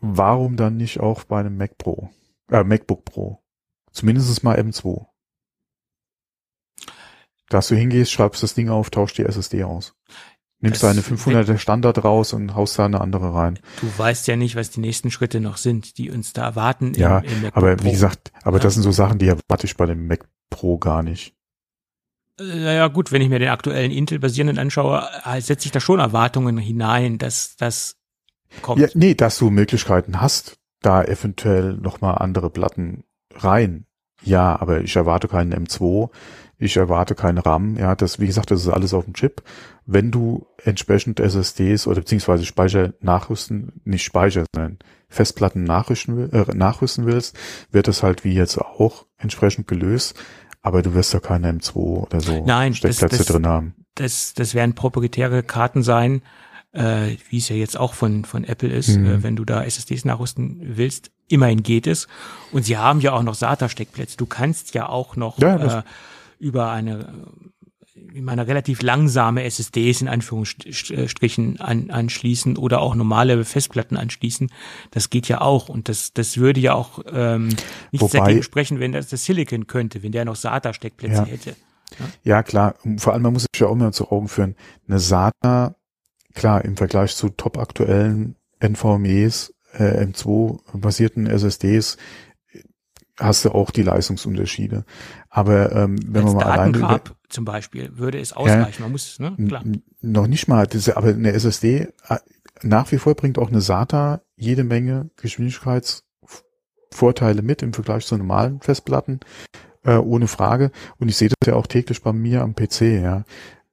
warum 0.00 0.56
dann 0.56 0.76
nicht 0.76 1.00
auch 1.00 1.24
bei 1.24 1.40
einem 1.40 1.56
Mac 1.56 1.78
Pro, 1.78 2.10
äh, 2.50 2.64
MacBook 2.64 3.04
Pro? 3.04 3.42
Zumindest 3.92 4.42
mal 4.44 4.58
M2. 4.58 5.06
Dass 7.48 7.68
du 7.68 7.76
hingehst, 7.76 8.10
schreibst 8.12 8.42
das 8.42 8.54
Ding 8.54 8.68
auf, 8.68 8.90
tauschst 8.90 9.18
die 9.18 9.22
SSD 9.24 9.64
aus. 9.64 9.94
Nimmst 10.60 10.82
Das 10.82 10.90
deine 10.90 11.02
500er 11.02 11.58
Standard 11.58 12.02
raus 12.02 12.32
und 12.32 12.54
haust 12.54 12.78
da 12.78 12.86
eine 12.86 13.00
andere 13.00 13.34
rein. 13.34 13.58
Du 13.80 13.86
weißt 13.98 14.26
ja 14.26 14.36
nicht, 14.36 14.56
was 14.56 14.70
die 14.70 14.80
nächsten 14.80 15.10
Schritte 15.10 15.38
noch 15.40 15.58
sind, 15.58 15.98
die 15.98 16.10
uns 16.10 16.32
da 16.32 16.44
erwarten. 16.44 16.94
im- 16.94 17.00
Ja, 17.00 17.18
im 17.18 17.42
MacBook 17.42 17.56
Aber 17.56 17.76
Pro. 17.76 17.84
wie 17.84 17.90
gesagt, 17.92 18.32
aber 18.42 18.56
Ja. 18.56 18.62
das 18.62 18.74
sind 18.74 18.82
so 18.82 18.90
Sachen, 18.90 19.18
die 19.18 19.28
erwarte 19.28 19.66
ich 19.66 19.76
bei 19.76 19.86
dem 19.86 20.06
Mac 20.06 20.26
Pro 20.50 20.78
gar 20.78 21.02
nicht. 21.02 21.34
Naja, 22.38 22.88
gut, 22.88 23.12
wenn 23.12 23.22
ich 23.22 23.28
mir 23.28 23.38
den 23.38 23.48
aktuellen 23.50 23.90
Intel-basierenden 23.92 24.58
anschaue, 24.58 25.06
äh, 25.24 25.40
setze 25.40 25.66
ich 25.66 25.72
da 25.72 25.80
schon 25.80 26.00
Erwartungen 26.00 26.58
hinein, 26.58 27.18
dass 27.18 27.56
das 27.56 27.96
kommt. 28.62 28.80
Ja, 28.80 28.88
nee, 28.94 29.14
dass 29.14 29.38
du 29.38 29.50
Möglichkeiten 29.50 30.20
hast, 30.20 30.56
da 30.82 31.02
eventuell 31.04 31.74
nochmal 31.74 32.18
andere 32.18 32.50
Platten 32.50 33.04
rein. 33.34 33.86
Ja, 34.22 34.60
aber 34.60 34.80
ich 34.80 34.96
erwarte 34.96 35.28
keinen 35.28 35.52
M2, 35.54 36.10
ich 36.58 36.76
erwarte 36.76 37.14
keinen 37.14 37.38
RAM. 37.38 37.76
Ja, 37.76 37.94
das, 37.94 38.18
wie 38.18 38.26
gesagt, 38.26 38.50
das 38.50 38.62
ist 38.62 38.68
alles 38.68 38.94
auf 38.94 39.04
dem 39.04 39.14
Chip. 39.14 39.42
Wenn 39.84 40.10
du 40.10 40.46
entsprechend 40.64 41.20
SSDs 41.20 41.86
oder 41.86 42.00
beziehungsweise 42.00 42.44
Speicher 42.44 42.94
nachrüsten, 43.00 43.80
nicht 43.84 44.04
Speicher, 44.04 44.44
sondern 44.54 44.78
Festplatten 45.08 45.64
nachrüsten, 45.64 46.32
äh, 46.32 46.44
nachrüsten 46.54 47.06
willst, 47.06 47.36
wird 47.70 47.88
das 47.88 48.02
halt 48.02 48.24
wie 48.24 48.34
jetzt 48.34 48.58
auch 48.58 49.04
entsprechend 49.18 49.68
gelöst. 49.68 50.14
Aber 50.62 50.82
du 50.82 50.94
wirst 50.94 51.14
da 51.14 51.20
keine 51.20 51.52
M2 51.52 51.76
oder 51.76 52.20
so 52.20 52.44
Nein, 52.44 52.72
das- 52.72 52.78
Steckplätze 52.96 53.18
das- 53.18 53.26
drin 53.26 53.46
haben. 53.46 53.74
Das, 53.94 54.34
das 54.34 54.54
werden 54.54 54.74
proprietäre 54.74 55.42
Karten 55.42 55.82
sein, 55.82 56.20
äh, 56.76 57.16
wie 57.30 57.38
es 57.38 57.48
ja 57.48 57.56
jetzt 57.56 57.76
auch 57.78 57.94
von, 57.94 58.24
von 58.24 58.44
Apple 58.44 58.68
ist, 58.68 58.88
Mhm. 58.96 59.06
äh, 59.06 59.22
wenn 59.22 59.34
du 59.36 59.44
da 59.44 59.64
SSDs 59.64 60.04
nachrüsten 60.04 60.60
willst. 60.76 61.10
Immerhin 61.28 61.62
geht 61.62 61.86
es. 61.86 62.06
Und 62.52 62.64
sie 62.64 62.76
haben 62.76 63.00
ja 63.00 63.12
auch 63.12 63.22
noch 63.22 63.34
SATA-Steckplätze. 63.34 64.16
Du 64.16 64.26
kannst 64.26 64.74
ja 64.74 64.88
auch 64.88 65.16
noch 65.16 65.38
Ja, 65.38 65.58
das- 65.58 65.74
äh, 65.74 65.82
über 66.38 66.70
eine 66.70 67.12
ich 68.12 68.22
meine, 68.22 68.46
relativ 68.46 68.82
langsame 68.82 69.42
SSDs 69.44 70.02
in 70.02 70.08
Anführungsstrichen 70.08 71.60
an, 71.60 71.90
anschließen 71.90 72.56
oder 72.56 72.80
auch 72.80 72.94
normale 72.94 73.44
Festplatten 73.44 73.96
anschließen. 73.96 74.50
Das 74.90 75.10
geht 75.10 75.28
ja 75.28 75.40
auch 75.40 75.68
und 75.68 75.88
das, 75.88 76.12
das 76.12 76.36
würde 76.38 76.60
ja 76.60 76.74
auch 76.74 77.00
ähm, 77.10 77.48
nichts 77.92 78.12
Wobei- 78.14 78.18
dagegen 78.18 78.42
sprechen, 78.42 78.80
wenn 78.80 78.92
das 78.92 79.08
der 79.08 79.18
Silicon 79.18 79.66
könnte, 79.66 80.02
wenn 80.02 80.12
der 80.12 80.24
noch 80.24 80.36
SATA-Steckplätze 80.36 81.14
Ja. 81.22 81.24
hätte. 81.24 81.56
Ja, 82.24 82.42
klar. 82.42 82.74
Und 82.84 83.00
Vor 83.00 83.12
allem, 83.12 83.22
man 83.22 83.32
muss 83.32 83.42
sich 83.42 83.60
ja 83.60 83.66
auch 83.68 83.74
mal 83.74 83.92
zu 83.92 84.10
Augen 84.10 84.28
führen. 84.28 84.56
Eine 84.88 84.98
SATA, 84.98 85.75
klar, 86.36 86.64
im 86.64 86.76
Vergleich 86.76 87.16
zu 87.16 87.30
top 87.30 87.58
aktuellen 87.58 88.36
NVMEs, 88.60 89.52
äh, 89.72 90.04
M2-basierten 90.04 91.26
SSDs, 91.26 91.96
hast 93.18 93.44
du 93.44 93.50
auch 93.50 93.72
die 93.72 93.82
Leistungsunterschiede. 93.82 94.84
Aber 95.30 95.72
ähm, 95.72 95.98
wenn 96.06 96.22
Als 96.24 96.34
man 96.34 96.44
mal 96.44 96.52
allein 96.52 96.70
über, 96.70 96.80
Datengrab 96.80 97.16
zum 97.28 97.44
Beispiel 97.44 97.98
würde 97.98 98.20
es 98.20 98.32
ausreichen. 98.32 98.82
Man 98.82 98.92
muss, 98.92 99.18
ne? 99.18 99.34
Klar. 99.48 99.64
Noch 100.00 100.28
nicht 100.28 100.48
mal, 100.48 100.66
diese, 100.66 100.96
aber 100.96 101.08
eine 101.08 101.32
SSD, 101.32 101.88
äh, 102.08 102.18
nach 102.62 102.90
wie 102.92 102.98
vor 102.98 103.14
bringt 103.14 103.38
auch 103.38 103.48
eine 103.48 103.60
SATA 103.60 104.22
jede 104.36 104.64
Menge 104.64 105.10
Geschwindigkeitsvorteile 105.16 107.42
mit 107.42 107.62
im 107.62 107.72
Vergleich 107.72 108.06
zu 108.06 108.16
normalen 108.16 108.60
Festplatten, 108.60 109.20
äh, 109.84 109.96
ohne 109.96 110.28
Frage. 110.28 110.70
Und 110.98 111.08
ich 111.08 111.16
sehe 111.16 111.28
das 111.28 111.36
ja 111.46 111.54
auch 111.54 111.66
täglich 111.66 112.02
bei 112.02 112.12
mir 112.12 112.42
am 112.42 112.54
PC, 112.54 113.02
ja. 113.02 113.24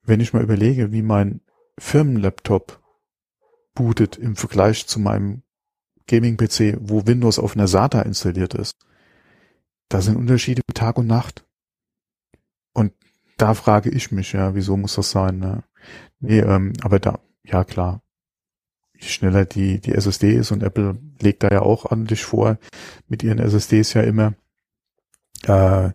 Wenn 0.06 0.20
ich 0.20 0.34
mal 0.34 0.44
überlege, 0.44 0.92
wie 0.92 1.02
mein 1.02 1.40
Firmenlaptop 1.80 2.80
bootet 3.74 4.18
im 4.18 4.36
Vergleich 4.36 4.88
zu 4.88 5.00
meinem 5.00 5.44
Gaming-PC, 6.08 6.78
wo 6.80 7.08
Windows 7.08 7.40
auf 7.40 7.56
einer 7.56 7.68
SATA 7.68 8.02
installiert 8.02 8.54
ist, 8.54 8.76
da 9.90 10.02
sind 10.02 10.18
Unterschiede 10.18 10.62
wie 10.68 10.74
Tag 10.74 10.98
und 10.98 11.08
Nacht. 11.08 11.46
Und 12.74 12.94
da 13.38 13.54
frage 13.54 13.90
ich 13.90 14.12
mich, 14.12 14.34
ja, 14.34 14.56
wieso 14.56 14.78
muss 14.78 14.96
das 14.96 15.12
sein? 15.12 15.40
Ne? 15.40 15.64
Nee, 16.20 16.40
ähm, 16.40 16.74
aber 16.82 17.00
da, 17.00 17.20
ja 17.44 17.64
klar, 17.64 18.02
je 18.96 19.08
schneller 19.08 19.46
die, 19.46 19.80
die 19.80 19.94
SSD 19.94 20.34
ist 20.34 20.52
und 20.52 20.64
Apple 20.64 20.98
legt 21.20 21.44
da 21.44 21.50
ja 21.50 21.62
auch 21.62 21.86
an 21.86 22.06
dich 22.06 22.24
vor, 22.24 22.58
mit 23.08 23.24
ihren 23.24 23.40
SSDs 23.40 23.94
ja 23.94 24.02
immer, 24.02 24.34
äh, 25.44 25.92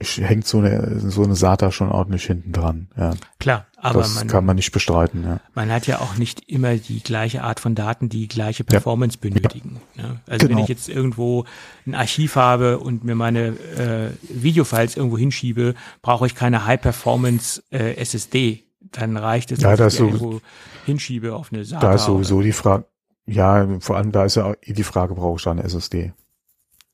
hängt 0.00 0.46
so 0.46 0.58
eine, 0.58 1.00
so 1.10 1.24
eine 1.24 1.34
SATA 1.34 1.72
schon 1.72 1.90
ordentlich 1.90 2.24
hinten 2.24 2.52
dran. 2.52 2.88
Ja, 2.96 3.14
Klar, 3.40 3.66
aber 3.76 4.00
das 4.00 4.14
man, 4.14 4.28
kann 4.28 4.44
man 4.44 4.54
nicht 4.56 4.70
bestreiten. 4.70 5.24
Ja. 5.24 5.40
man 5.54 5.72
hat 5.72 5.86
ja 5.88 5.98
auch 6.00 6.16
nicht 6.16 6.48
immer 6.48 6.76
die 6.76 7.00
gleiche 7.02 7.42
Art 7.42 7.58
von 7.58 7.74
Daten, 7.74 8.08
die 8.08 8.28
gleiche 8.28 8.62
Performance 8.62 9.18
benötigen. 9.18 9.80
Ne? 9.96 10.20
Also 10.28 10.44
wenn 10.44 10.50
Genau. 10.54 10.62
ich 10.62 10.68
jetzt 10.68 10.88
irgendwo 10.88 11.44
ein 11.86 11.94
Archiv 11.96 12.36
habe 12.36 12.78
und 12.78 13.02
mir 13.02 13.16
meine 13.16 13.48
äh, 13.76 14.10
Videofiles 14.28 14.96
irgendwo 14.96 15.18
hinschiebe, 15.18 15.74
brauche 16.00 16.26
ich 16.26 16.34
keine 16.36 16.64
High-Performance 16.64 17.62
äh, 17.70 17.94
SSD. 17.96 18.64
Dann 18.92 19.16
reicht 19.16 19.50
es, 19.52 19.60
Ja, 19.60 19.70
dass 19.70 19.78
das 19.78 19.92
ich 19.94 19.98
so- 19.98 20.06
irgendwo 20.06 20.40
hinschiebe 20.86 21.34
auf 21.34 21.52
eine 21.52 21.64
SATA. 21.64 21.80
Da 21.88 21.94
ist 21.94 22.04
sowieso 22.04 22.40
die 22.40 22.52
Frage, 22.52 22.84
ja, 23.26 23.66
vor 23.80 23.96
allem 23.96 24.12
da 24.12 24.24
ist 24.24 24.36
ja 24.36 24.44
auch 24.44 24.54
die 24.64 24.84
Frage, 24.84 25.14
brauche 25.14 25.36
ich 25.38 25.42
da 25.42 25.50
eine 25.50 25.64
SSD? 25.64 26.12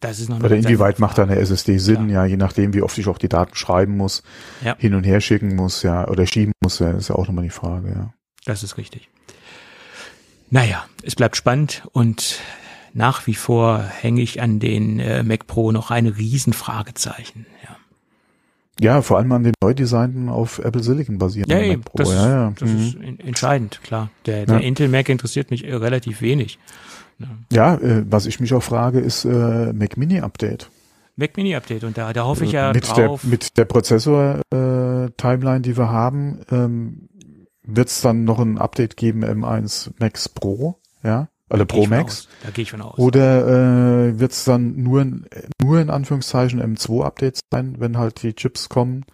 Das 0.04 0.20
ist 0.20 0.28
noch 0.28 0.40
Oder 0.40 0.56
inwieweit 0.56 0.98
macht 0.98 1.18
eine 1.18 1.36
SSD 1.36 1.78
Sinn? 1.78 2.08
Klar. 2.08 2.08
Ja, 2.08 2.24
je 2.26 2.36
nachdem, 2.36 2.72
wie 2.74 2.82
oft 2.82 2.96
ich 2.98 3.08
auch 3.08 3.18
die 3.18 3.28
Daten 3.28 3.54
schreiben 3.56 3.96
muss, 3.96 4.22
Ja. 4.64 4.76
hin 4.78 4.94
und 4.94 5.04
her 5.04 5.20
schicken 5.20 5.56
muss, 5.56 5.82
ja, 5.82 6.06
oder 6.08 6.26
schieben 6.26 6.52
muss, 6.62 6.78
ja, 6.78 6.90
ist 6.92 7.08
ja 7.08 7.14
auch 7.16 7.26
nochmal 7.26 7.44
die 7.44 7.50
Frage, 7.50 7.88
ja. 7.90 8.14
Das 8.44 8.62
ist 8.62 8.76
richtig. 8.78 9.08
Naja, 10.50 10.84
es 11.02 11.14
bleibt 11.16 11.36
spannend 11.36 11.82
und 11.92 12.38
nach 12.92 13.26
wie 13.26 13.34
vor 13.34 13.82
hänge 13.82 14.20
ich 14.22 14.40
an 14.40 14.60
den 14.60 15.00
äh, 15.00 15.22
Mac 15.22 15.46
Pro 15.46 15.72
noch 15.72 15.90
ein 15.90 16.06
Riesenfragezeichen. 16.06 17.46
Ja. 17.64 17.76
Ja, 18.80 19.02
vor 19.02 19.18
allem 19.18 19.30
an 19.32 19.44
den 19.44 19.54
neu 19.62 19.72
designten 19.72 20.28
auf 20.28 20.58
Apple 20.58 20.82
Silicon 20.82 21.18
basierenden 21.18 21.60
Ja, 21.60 21.76
Mac 21.76 21.84
Pro. 21.84 21.98
das, 21.98 22.10
ja, 22.10 22.28
ja. 22.28 22.52
das 22.58 22.68
mhm. 22.70 22.78
ist 22.80 22.94
en- 22.96 23.20
entscheidend, 23.20 23.80
klar. 23.82 24.10
Der, 24.26 24.46
der 24.46 24.56
Ja. 24.60 24.60
Intel 24.62 24.88
Mac 24.88 25.08
interessiert 25.08 25.50
mich 25.50 25.64
äh, 25.64 25.74
relativ 25.74 26.20
wenig. 26.20 26.58
Ja 27.52 27.74
äh, 27.76 28.04
was 28.08 28.26
ich 28.26 28.40
mich 28.40 28.52
auch 28.54 28.62
frage, 28.62 29.00
ist 29.00 29.24
äh, 29.24 29.72
Mac 29.72 29.96
Mini 29.96 30.20
Update. 30.20 30.70
Mac 31.16 31.36
Mini 31.36 31.54
Update 31.54 31.84
und 31.84 31.96
da, 31.96 32.12
da 32.12 32.24
hoffe 32.24 32.44
ich 32.44 32.52
ja 32.52 32.72
mit 32.72 32.88
drauf. 32.88 33.20
der 33.22 33.30
mit 33.30 33.56
der 33.56 33.64
Prozessor 33.66 34.40
äh, 34.52 35.10
Timeline, 35.16 35.60
die 35.60 35.76
wir 35.76 35.88
haben, 35.90 36.40
ähm, 36.50 37.08
wird 37.62 37.88
es 37.88 38.00
dann 38.00 38.24
noch 38.24 38.40
ein 38.40 38.58
Update 38.58 38.96
geben 38.96 39.24
M1 39.24 39.90
Max 39.98 40.28
Pro, 40.28 40.80
ja, 41.02 41.28
oder 41.50 41.66
Gehe 41.66 41.80
Pro 41.82 41.86
Max. 41.86 42.28
Da 42.42 42.50
gehe 42.50 42.62
ich 42.64 42.70
von 42.72 42.82
aus. 42.82 42.98
Oder 42.98 44.08
äh, 44.08 44.18
wird 44.18 44.32
es 44.32 44.44
dann 44.44 44.82
nur, 44.82 45.02
in- 45.02 45.26
nur 45.62 45.80
in 45.80 45.88
Anführungszeichen 45.90 46.60
M2-Updates 46.60 47.40
sein, 47.52 47.76
wenn 47.78 47.96
halt 47.96 48.22
die 48.22 48.34
Chips 48.34 48.68
kommen 48.68 49.04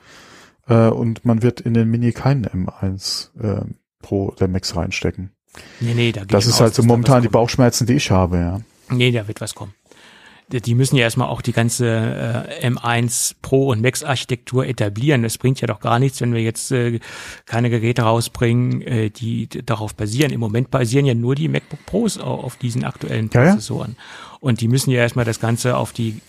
äh, 0.69 0.89
und 0.89 1.25
man 1.27 1.43
wird 1.43 1.61
in 1.61 1.75
den 1.75 1.91
Mini 1.91 2.13
keinen 2.13 2.47
M1 2.47 3.29
äh, 3.41 3.65
Pro 4.01 4.29
oder 4.31 4.49
Max 4.49 4.75
reinstecken. 4.75 5.33
Nee, 5.81 5.95
nee, 5.95 6.13
da 6.13 6.21
gehe 6.21 6.29
Das 6.29 6.47
ist 6.47 6.57
von 6.57 6.65
halt 6.65 6.71
aus, 6.73 6.77
so 6.77 6.83
momentan 6.85 7.23
die. 7.23 7.29
Bauchschmerzen, 7.29 7.87
die 7.87 7.95
ich 7.95 8.11
habe, 8.11 8.37
ja. 8.39 8.61
Nee, 8.91 9.11
da 9.13 9.27
wird 9.29 9.41
was 9.41 9.55
kommen. 9.55 9.75
Die- 10.53 10.75
müssen 10.75 10.97
ja 10.97 11.03
erstmal 11.03 11.29
auch 11.29 11.43
die 11.43 11.53
ganze 11.53 11.87
äh, 12.61 12.67
M1 12.67 13.35
Pro 13.41 13.69
und 13.69 13.81
Max 13.83 14.03
Architektur 14.03 14.67
etablieren. 14.67 15.23
Das 15.23 15.39
bringt 15.39 15.61
ja 15.61 15.69
doch 15.69 15.79
gar 15.79 16.01
nichts, 16.01 16.21
wenn 16.21 16.35
wir 16.35 16.43
jetzt 16.43 16.73
äh, 16.73 16.99
keine 17.47 17.71
Geräte 17.71 18.03
rausbringen, 18.03 18.83
äh, 18.83 19.11
die 19.11 19.47
darauf 19.49 19.95
basieren. 19.95 20.33
Im 20.33 20.41
Moment 20.41 20.73
basieren 20.73 21.07
ja 21.07 21.15
nur 21.15 21.37
die 21.37 21.47
MacBook 21.47 21.87
Pros 21.87 22.19
au- 22.19 22.41
auf 22.41 22.57
diesen 22.57 22.85
aktuellen 22.85 23.31
Ja, 23.33 23.45
ja. 23.45 23.51
Prozessoren. 23.53 23.95
Und 24.41 24.61
die 24.61 24.67
müssen 24.67 24.91
ja 24.91 24.99
erstmal 24.99 25.25
das 25.25 25.39
Ganze 25.39 25.77
auf 25.77 25.93
die 25.93 26.21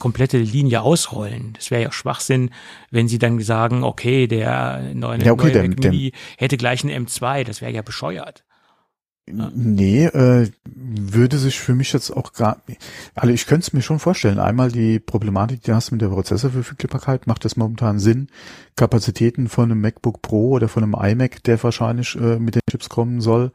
komplette 0.00 0.38
Linie 0.38 0.82
ausrollen. 0.82 1.52
Das 1.54 1.70
wäre 1.70 1.82
ja 1.84 1.92
Schwachsinn, 1.92 2.50
wenn 2.90 3.06
sie 3.06 3.18
dann 3.18 3.38
sagen, 3.40 3.84
okay, 3.84 4.26
der 4.26 4.90
neue, 4.94 5.20
Ja, 5.22 5.30
okay, 5.32 5.44
neue 5.44 5.52
der- 5.52 5.68
Mac 5.68 5.78
Mini 5.84 6.12
hätte 6.36 6.56
gleich 6.56 6.82
einen 6.82 7.06
M2. 7.06 7.44
Das 7.44 7.60
wäre 7.60 7.70
ja 7.72 7.82
bescheuert. 7.82 8.42
Nee, 9.32 10.06
äh, 10.06 10.50
würde 10.64 11.38
sich 11.38 11.58
für 11.58 11.74
mich 11.74 11.92
jetzt 11.92 12.10
auch 12.10 12.32
gar, 12.32 12.62
also 13.14 13.32
ich 13.32 13.46
könnte 13.46 13.66
es 13.66 13.72
mir 13.72 13.82
schon 13.82 13.98
vorstellen. 13.98 14.38
Einmal 14.38 14.70
die 14.70 14.98
Problematik, 14.98 15.62
die 15.62 15.72
hast 15.72 15.90
du 15.90 15.94
mit 15.94 16.02
der 16.02 16.08
Prozessorverfügbarkeit, 16.08 17.26
macht 17.26 17.44
es 17.44 17.56
momentan 17.56 17.98
Sinn, 17.98 18.28
Kapazitäten 18.76 19.48
von 19.48 19.70
einem 19.70 19.80
MacBook 19.80 20.22
Pro 20.22 20.50
oder 20.50 20.68
von 20.68 20.82
einem 20.82 20.94
iMac, 20.94 21.42
der 21.44 21.62
wahrscheinlich 21.62 22.14
äh, 22.16 22.38
mit 22.38 22.54
den 22.54 22.62
Chips 22.70 22.88
kommen 22.88 23.20
soll, 23.20 23.52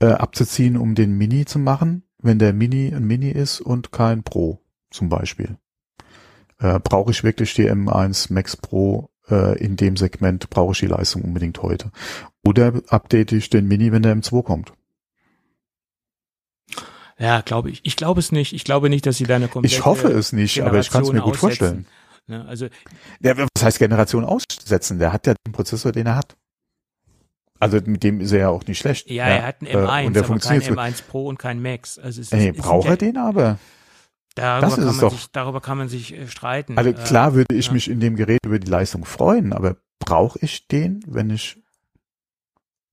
äh, 0.00 0.06
abzuziehen, 0.06 0.76
um 0.76 0.94
den 0.94 1.16
Mini 1.16 1.44
zu 1.44 1.58
machen, 1.58 2.02
wenn 2.20 2.38
der 2.38 2.52
Mini 2.52 2.92
ein 2.94 3.04
Mini 3.04 3.30
ist 3.30 3.60
und 3.60 3.92
kein 3.92 4.22
Pro 4.22 4.60
zum 4.90 5.08
Beispiel. 5.08 5.56
Äh, 6.58 6.80
brauche 6.80 7.12
ich 7.12 7.24
wirklich 7.24 7.54
die 7.54 7.70
M1 7.70 8.32
Max 8.32 8.56
Pro 8.56 9.10
äh, 9.30 9.58
in 9.58 9.76
dem 9.76 9.96
Segment, 9.96 10.50
brauche 10.50 10.72
ich 10.72 10.80
die 10.80 10.86
Leistung 10.86 11.22
unbedingt 11.22 11.62
heute. 11.62 11.90
Oder 12.44 12.82
update 12.88 13.32
ich 13.32 13.50
den 13.50 13.68
Mini, 13.68 13.92
wenn 13.92 14.02
der 14.02 14.16
M2 14.16 14.42
kommt. 14.42 14.72
Ja, 17.18 17.40
glaube 17.40 17.70
ich. 17.70 17.80
Ich 17.82 17.96
glaube 17.96 18.20
es 18.20 18.32
nicht. 18.32 18.52
Ich 18.52 18.64
glaube 18.64 18.88
nicht, 18.88 19.04
dass 19.06 19.16
sie 19.16 19.24
da 19.24 19.36
eine 19.36 19.48
komplette 19.48 19.74
Ich 19.74 19.84
hoffe 19.84 20.08
es 20.08 20.32
nicht, 20.32 20.62
aber 20.62 20.78
ich 20.78 20.90
kann 20.90 21.02
es 21.02 21.12
mir 21.12 21.20
gut 21.20 21.34
Generation 21.34 21.38
vorstellen. 21.38 21.86
Ne, 22.26 22.44
also 22.46 22.68
Der, 23.20 23.36
was 23.38 23.48
heißt 23.62 23.78
Generation 23.78 24.24
aussetzen? 24.24 24.98
Der 24.98 25.12
hat 25.12 25.26
ja 25.26 25.34
den 25.46 25.52
Prozessor, 25.52 25.92
den 25.92 26.06
er 26.06 26.16
hat. 26.16 26.36
Also 27.58 27.80
mit 27.84 28.04
dem 28.04 28.20
ist 28.20 28.30
er 28.32 28.38
ja 28.38 28.48
auch 28.50 28.64
nicht 28.66 28.78
schlecht. 28.78 29.10
ja, 29.10 29.24
er 29.26 29.46
hat 29.46 29.60
einen 29.62 29.70
äh, 29.70 29.74
M1, 29.76 29.78
und 29.78 29.88
der 29.88 29.96
aber 29.96 30.12
kein 30.12 30.24
funktioniert 30.24 30.68
gut. 30.68 30.78
M1 30.78 31.02
Pro 31.08 31.26
und 31.26 31.38
kein 31.38 31.60
Max. 31.60 31.98
Also 31.98 32.20
es, 32.20 32.30
Nee, 32.30 32.38
es 32.38 32.44
sind 32.44 32.58
braucht 32.58 32.84
ja, 32.84 32.92
er 32.92 32.96
den 32.96 33.16
aber? 33.16 33.58
Darüber, 34.36 34.60
Das 34.60 34.78
ist 34.78 34.84
kann 34.84 34.86
man 34.86 35.00
doch. 35.00 35.12
Sich, 35.12 35.26
darüber 35.32 35.60
kann 35.60 35.78
man 35.78 35.88
sich 35.88 36.12
äh, 36.16 36.28
streiten. 36.28 36.78
Also 36.78 36.90
Äh, 36.90 36.92
klar 36.92 37.34
würde 37.34 37.56
ich 37.56 37.66
ja. 37.66 37.72
mich 37.72 37.90
in 37.90 37.98
dem 37.98 38.14
Gerät 38.14 38.38
über 38.46 38.60
die 38.60 38.70
Leistung 38.70 39.04
freuen, 39.04 39.52
aber 39.52 39.76
brauche 39.98 40.38
ich 40.40 40.68
den, 40.68 41.00
wenn 41.08 41.30
ich, 41.30 41.60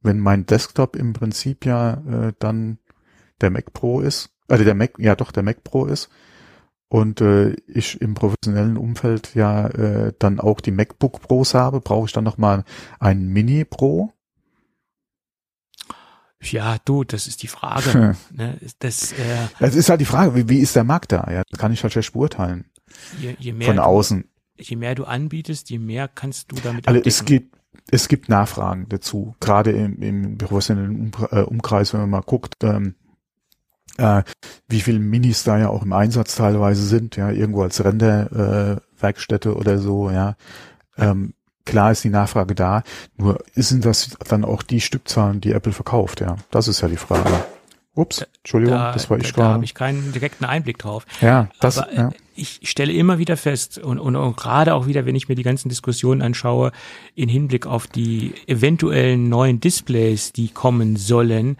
wenn 0.01 0.19
mein 0.19 0.47
Desktop 0.47 0.95
im 0.95 1.13
Prinzip 1.13 1.65
ja 1.65 2.01
äh, 2.09 2.33
dann 2.39 2.79
der 3.41 3.49
Mac 3.49 3.73
Pro 3.73 4.01
ist, 4.01 4.29
also 4.47 4.63
der 4.63 4.75
Mac, 4.75 4.93
ja 4.97 5.15
doch 5.15 5.31
der 5.31 5.43
Mac 5.43 5.63
Pro 5.63 5.85
ist 5.85 6.09
und 6.87 7.21
äh, 7.21 7.53
ich 7.67 7.99
im 8.01 8.13
professionellen 8.13 8.77
Umfeld 8.77 9.35
ja 9.35 9.67
äh, 9.67 10.13
dann 10.19 10.39
auch 10.39 10.61
die 10.61 10.71
MacBook 10.71 11.21
Pros 11.21 11.53
habe, 11.53 11.81
brauche 11.81 12.05
ich 12.05 12.13
dann 12.13 12.23
noch 12.23 12.37
mal 12.37 12.63
einen 12.99 13.27
Mini 13.27 13.65
Pro? 13.65 14.11
Ja, 16.41 16.77
du, 16.85 17.03
das 17.03 17.25
ist 17.27 17.41
die 17.43 17.47
Frage. 17.47 18.15
ne? 18.31 18.57
Das, 18.79 19.13
äh, 19.13 19.47
Es 19.59 19.75
ist 19.75 19.89
halt 19.89 19.99
die 20.01 20.05
Frage, 20.05 20.35
wie, 20.35 20.47
wie 20.47 20.59
ist 20.59 20.75
der 20.75 20.83
Markt 20.83 21.11
da? 21.11 21.27
Ja, 21.31 21.43
das 21.49 21.59
kann 21.59 21.73
ich 21.73 21.81
halt 21.81 21.93
schlecht 21.93 22.13
beurteilen 22.13 22.65
je, 23.19 23.35
je, 23.39 23.51
mehr 23.53 23.67
von 23.67 23.77
du, 23.77 23.83
außen. 23.83 24.25
je 24.57 24.75
mehr 24.75 24.95
du 24.95 25.05
anbietest, 25.05 25.69
je 25.69 25.79
mehr 25.79 26.07
kannst 26.07 26.51
du 26.51 26.55
damit 26.57 26.87
Also 26.87 26.99
abdecken. 26.99 27.07
es 27.07 27.25
gibt 27.25 27.55
es 27.91 28.07
gibt 28.07 28.29
Nachfragen 28.29 28.87
dazu, 28.89 29.35
gerade 29.39 29.71
im, 29.71 30.01
im 30.01 30.37
professionellen 30.37 31.11
äh, 31.31 31.41
Umkreis, 31.41 31.93
wenn 31.93 32.01
man 32.01 32.09
mal 32.09 32.21
guckt, 32.21 32.55
ähm, 32.63 32.95
äh, 33.97 34.23
wie 34.67 34.81
viele 34.81 34.99
Minis 34.99 35.43
da 35.43 35.57
ja 35.57 35.69
auch 35.69 35.83
im 35.83 35.93
Einsatz 35.93 36.35
teilweise 36.35 36.85
sind, 36.85 37.15
ja, 37.15 37.29
irgendwo 37.29 37.63
als 37.63 37.83
Renderwerkstätte 37.83 38.81
äh, 38.81 39.01
Werkstätte 39.01 39.55
oder 39.55 39.77
so, 39.77 40.09
ja. 40.09 40.35
Ähm, 40.97 41.33
klar 41.65 41.91
ist 41.91 42.03
die 42.03 42.09
Nachfrage 42.09 42.55
da, 42.55 42.83
nur 43.17 43.39
sind 43.55 43.85
das 43.85 44.17
dann 44.27 44.45
auch 44.45 44.63
die 44.63 44.81
Stückzahlen, 44.81 45.41
die 45.41 45.51
Apple 45.51 45.73
verkauft, 45.73 46.21
ja. 46.21 46.37
Das 46.51 46.67
ist 46.67 46.81
ja 46.81 46.87
die 46.87 46.97
Frage. 46.97 47.29
Ups, 47.95 48.25
Entschuldigung, 48.39 48.77
da, 48.77 48.91
das 48.91 49.09
war 49.09 49.17
ich 49.17 49.31
da, 49.31 49.37
da 49.37 49.43
habe 49.43 49.53
gerade. 49.53 49.65
ich 49.65 49.73
keinen 49.73 50.11
direkten 50.11 50.43
Einblick 50.43 50.77
drauf. 50.77 51.05
Ja, 51.21 51.47
das, 51.61 51.77
Aber 51.77 51.91
äh, 51.91 51.95
ja. 51.95 52.09
ich 52.35 52.59
stelle 52.63 52.91
immer 52.91 53.19
wieder 53.19 53.37
fest 53.37 53.77
und, 53.77 53.99
und, 53.99 54.17
und 54.17 54.35
gerade 54.35 54.73
auch 54.73 54.85
wieder, 54.85 55.05
wenn 55.05 55.15
ich 55.15 55.29
mir 55.29 55.35
die 55.35 55.43
ganzen 55.43 55.69
Diskussionen 55.69 56.21
anschaue, 56.21 56.73
in 57.15 57.29
Hinblick 57.29 57.65
auf 57.65 57.87
die 57.87 58.33
eventuellen 58.47 59.29
neuen 59.29 59.61
Displays, 59.61 60.33
die 60.33 60.49
kommen 60.49 60.97
sollen, 60.97 61.55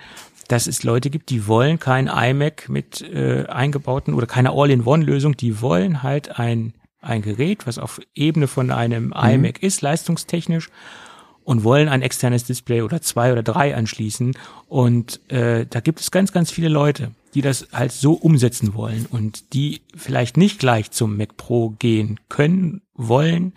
dass 0.48 0.68
es 0.68 0.84
Leute 0.84 1.10
gibt, 1.10 1.30
die 1.30 1.48
wollen 1.48 1.80
kein 1.80 2.08
iMac 2.08 2.70
mit 2.70 3.02
äh, 3.02 3.46
eingebauten 3.48 4.14
oder 4.14 4.28
keine 4.28 4.52
All-in-One-Lösung, 4.52 5.38
die 5.38 5.62
wollen 5.62 6.04
halt 6.04 6.40
ein, 6.40 6.74
ein 7.02 7.22
Gerät, 7.22 7.66
was 7.68 7.80
auf 7.80 8.00
Ebene 8.14 8.48
von 8.48 8.72
einem 8.72 9.14
iMac 9.16 9.62
ist, 9.64 9.82
leistungstechnisch, 9.82 10.70
und 11.46 11.64
wollen 11.64 11.90
ein 11.90 12.02
externes 12.02 12.44
Display 12.44 12.82
oder 12.82 13.02
zwei 13.02 13.32
oder 13.32 13.44
drei 13.44 13.76
anschließen. 13.76 14.36
Und 14.68 15.22
äh, 15.32 15.66
da 15.70 15.80
gibt 15.80 16.00
es 16.00 16.10
ganz, 16.10 16.32
ganz 16.32 16.52
viele 16.52 16.70
Leute, 16.70 17.12
die 17.36 17.42
das 17.42 17.68
halt 17.72 17.92
so 17.92 18.14
umsetzen 18.14 18.74
wollen 18.74 19.06
und 19.10 19.54
die 19.54 19.82
vielleicht 19.96 20.38
nicht 20.38 20.60
gleich 20.60 20.90
zum 20.92 21.18
Mac 21.18 21.38
Pro 21.38 21.70
gehen 21.70 22.20
können, 22.30 22.82
wollen. 22.96 23.54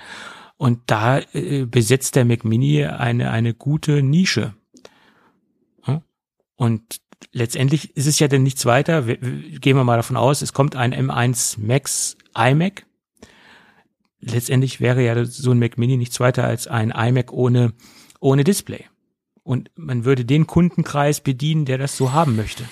Und 0.59 0.80
da 0.86 1.20
äh, 1.32 1.64
besetzt 1.64 2.14
der 2.16 2.26
Mac 2.26 2.45
Mini 2.45 2.84
eine, 2.84 3.30
eine 3.30 3.55
gute 3.55 4.03
Nische. 4.03 4.55
Und 6.59 7.00
letztendlich 7.32 7.96
ist 7.96 8.06
es 8.06 8.18
ja 8.18 8.26
dann 8.26 8.42
nichts 8.42 8.66
weiter. 8.66 9.06
Wir, 9.06 9.22
wir- 9.22 9.61
gehen 9.61 9.76
wir 9.76 9.84
mal 9.84 9.96
davon 9.96 10.16
aus, 10.16 10.42
es 10.42 10.52
kommt 10.52 10.74
ein 10.76 10.92
M1 10.92 11.59
Max 11.61 12.16
iMac. 12.36 12.84
Letztendlich 14.20 14.80
wäre 14.80 15.02
ja 15.04 15.24
so 15.24 15.52
ein 15.52 15.59
Mac 15.61 15.78
Mini 15.78 15.96
nichts 15.96 16.18
weiter 16.18 16.44
als 16.44 16.66
ein 16.66 16.90
iMac 16.90 17.32
ohne, 17.32 17.72
ohne 18.20 18.42
Display. 18.42 18.84
Und 19.44 19.70
man 19.76 20.04
würde 20.04 20.24
den 20.24 20.46
Kundenkreis 20.48 21.20
bedienen, 21.20 21.64
der 21.64 21.78
das 21.78 21.96
so 21.96 22.12
haben 22.12 22.34
möchte. 22.36 22.64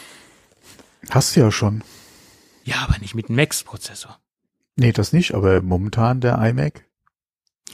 Hast 1.09 1.37
du 1.37 1.41
ja 1.41 1.53
schon. 1.53 1.83
Ja, 2.65 2.79
aber 2.89 2.99
nicht 2.99 3.15
mit 3.15 3.29
einem 3.29 3.37
Max-Prozessor. 3.37 4.19
Nee, 4.75 4.93
das 4.93 5.13
nicht, 5.13 5.35
aber 5.35 5.63
momentan 5.63 6.21
der 6.21 6.37
iMac. 6.39 6.85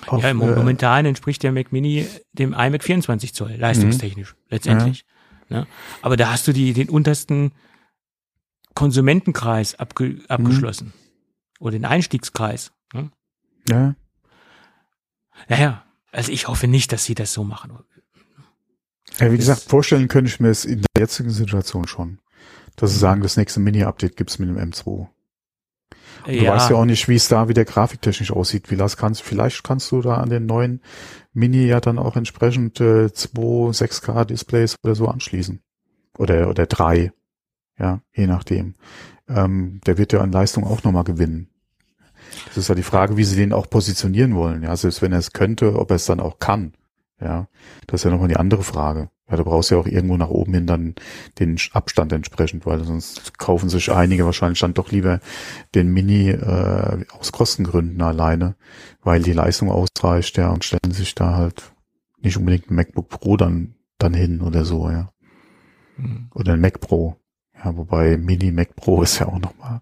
auf, 0.06 0.22
Ja, 0.22 0.28
äh, 0.30 0.34
momentan 0.34 1.06
entspricht 1.06 1.42
der 1.42 1.52
Mac 1.52 1.72
Mini 1.72 2.06
dem 2.34 2.52
iMac 2.52 2.84
24 2.84 3.32
Zoll, 3.34 3.54
leistungstechnisch, 3.56 4.36
letztendlich. 4.50 5.06
Ne? 5.52 5.66
Aber 6.00 6.16
da 6.16 6.32
hast 6.32 6.48
du 6.48 6.52
die, 6.52 6.72
den 6.72 6.88
untersten 6.88 7.52
Konsumentenkreis 8.74 9.74
abge, 9.78 10.20
abgeschlossen. 10.28 10.92
Oder 11.60 11.72
den 11.72 11.84
Einstiegskreis. 11.84 12.72
Ne? 12.92 13.10
Ja, 13.68 13.94
Naja, 15.48 15.84
also 16.10 16.32
ich 16.32 16.48
hoffe 16.48 16.66
nicht, 16.68 16.92
dass 16.92 17.04
sie 17.04 17.14
das 17.14 17.32
so 17.32 17.44
machen. 17.44 17.78
Ja, 19.18 19.26
wie 19.30 19.36
Das- 19.36 19.46
gesagt, 19.46 19.62
vorstellen 19.62 20.08
könnte 20.08 20.30
ich 20.30 20.40
mir 20.40 20.48
es 20.48 20.64
in 20.64 20.80
der 20.80 21.02
jetzigen 21.02 21.30
Situation 21.30 21.86
schon. 21.86 22.18
Dass 22.76 22.92
sie 22.92 22.98
sagen, 22.98 23.20
das 23.22 23.36
nächste 23.36 23.60
Mini-Update 23.60 24.16
gibt's 24.16 24.38
mit 24.38 24.48
dem 24.48 24.56
M2. 24.56 25.08
Du 26.26 26.46
weißt 26.46 26.70
ja 26.70 26.76
auch 26.76 26.84
nicht, 26.84 27.08
wie 27.08 27.16
es 27.16 27.28
da 27.28 27.48
wieder 27.48 27.64
grafiktechnisch 27.64 28.32
aussieht. 28.32 28.70
Wie 28.70 28.76
das 28.76 28.96
kannst, 28.96 29.22
vielleicht 29.22 29.64
kannst 29.64 29.90
du 29.90 30.02
da 30.02 30.16
an 30.16 30.30
den 30.30 30.46
neuen 30.46 30.80
Mini 31.32 31.66
ja 31.66 31.80
dann 31.80 31.98
auch 31.98 32.16
entsprechend 32.16 32.80
äh, 32.80 33.12
2 33.12 33.40
6K-Displays 33.70 34.76
oder 34.82 34.94
so 34.94 35.08
anschließen. 35.08 35.60
Oder, 36.18 36.48
oder 36.48 36.66
drei. 36.66 37.12
Ja, 37.78 38.00
je 38.14 38.26
nachdem. 38.26 38.74
Ähm, 39.28 39.80
der 39.86 39.98
wird 39.98 40.12
ja 40.12 40.20
an 40.20 40.32
Leistung 40.32 40.64
auch 40.64 40.82
nochmal 40.84 41.04
gewinnen. 41.04 41.48
Das 42.46 42.56
ist 42.56 42.68
ja 42.68 42.74
die 42.74 42.82
Frage, 42.82 43.16
wie 43.16 43.24
sie 43.24 43.36
den 43.36 43.52
auch 43.52 43.68
positionieren 43.68 44.34
wollen. 44.34 44.62
Ja, 44.62 44.76
selbst 44.76 45.02
wenn 45.02 45.12
er 45.12 45.18
es 45.18 45.32
könnte, 45.32 45.78
ob 45.78 45.90
er 45.90 45.96
es 45.96 46.06
dann 46.06 46.20
auch 46.20 46.38
kann. 46.38 46.74
Ja, 47.20 47.48
das 47.86 48.00
ist 48.00 48.04
ja 48.04 48.10
nochmal 48.10 48.28
die 48.28 48.36
andere 48.36 48.62
Frage. 48.62 49.10
Ja, 49.32 49.38
du 49.38 49.44
brauchst 49.44 49.70
ja 49.70 49.78
auch 49.78 49.86
irgendwo 49.86 50.18
nach 50.18 50.28
oben 50.28 50.52
hin 50.52 50.66
dann 50.66 50.94
den 51.38 51.56
Abstand 51.72 52.12
entsprechend, 52.12 52.66
weil 52.66 52.84
sonst 52.84 53.38
kaufen 53.38 53.70
sich 53.70 53.90
einige 53.90 54.26
wahrscheinlich 54.26 54.60
dann 54.60 54.74
doch 54.74 54.92
lieber 54.92 55.20
den 55.74 55.90
Mini 55.90 56.28
äh, 56.28 57.06
aus 57.18 57.32
Kostengründen 57.32 58.02
alleine, 58.02 58.56
weil 59.02 59.22
die 59.22 59.32
Leistung 59.32 59.70
ausreicht, 59.70 60.36
ja, 60.36 60.50
und 60.50 60.64
stellen 60.64 60.92
sich 60.92 61.14
da 61.14 61.34
halt 61.34 61.72
nicht 62.20 62.36
unbedingt 62.36 62.70
ein 62.70 62.74
MacBook 62.74 63.08
Pro 63.08 63.38
dann 63.38 63.74
dann 63.96 64.12
hin 64.12 64.42
oder 64.42 64.66
so, 64.66 64.90
ja. 64.90 65.10
Mhm. 65.96 66.28
Oder 66.34 66.52
ein 66.52 66.60
Mac 66.60 66.80
Pro. 66.80 67.16
Ja, 67.64 67.74
wobei 67.74 68.18
Mini 68.18 68.52
Mac 68.52 68.76
Pro 68.76 69.02
ist 69.02 69.18
ja 69.18 69.28
auch 69.28 69.38
nochmal 69.38 69.80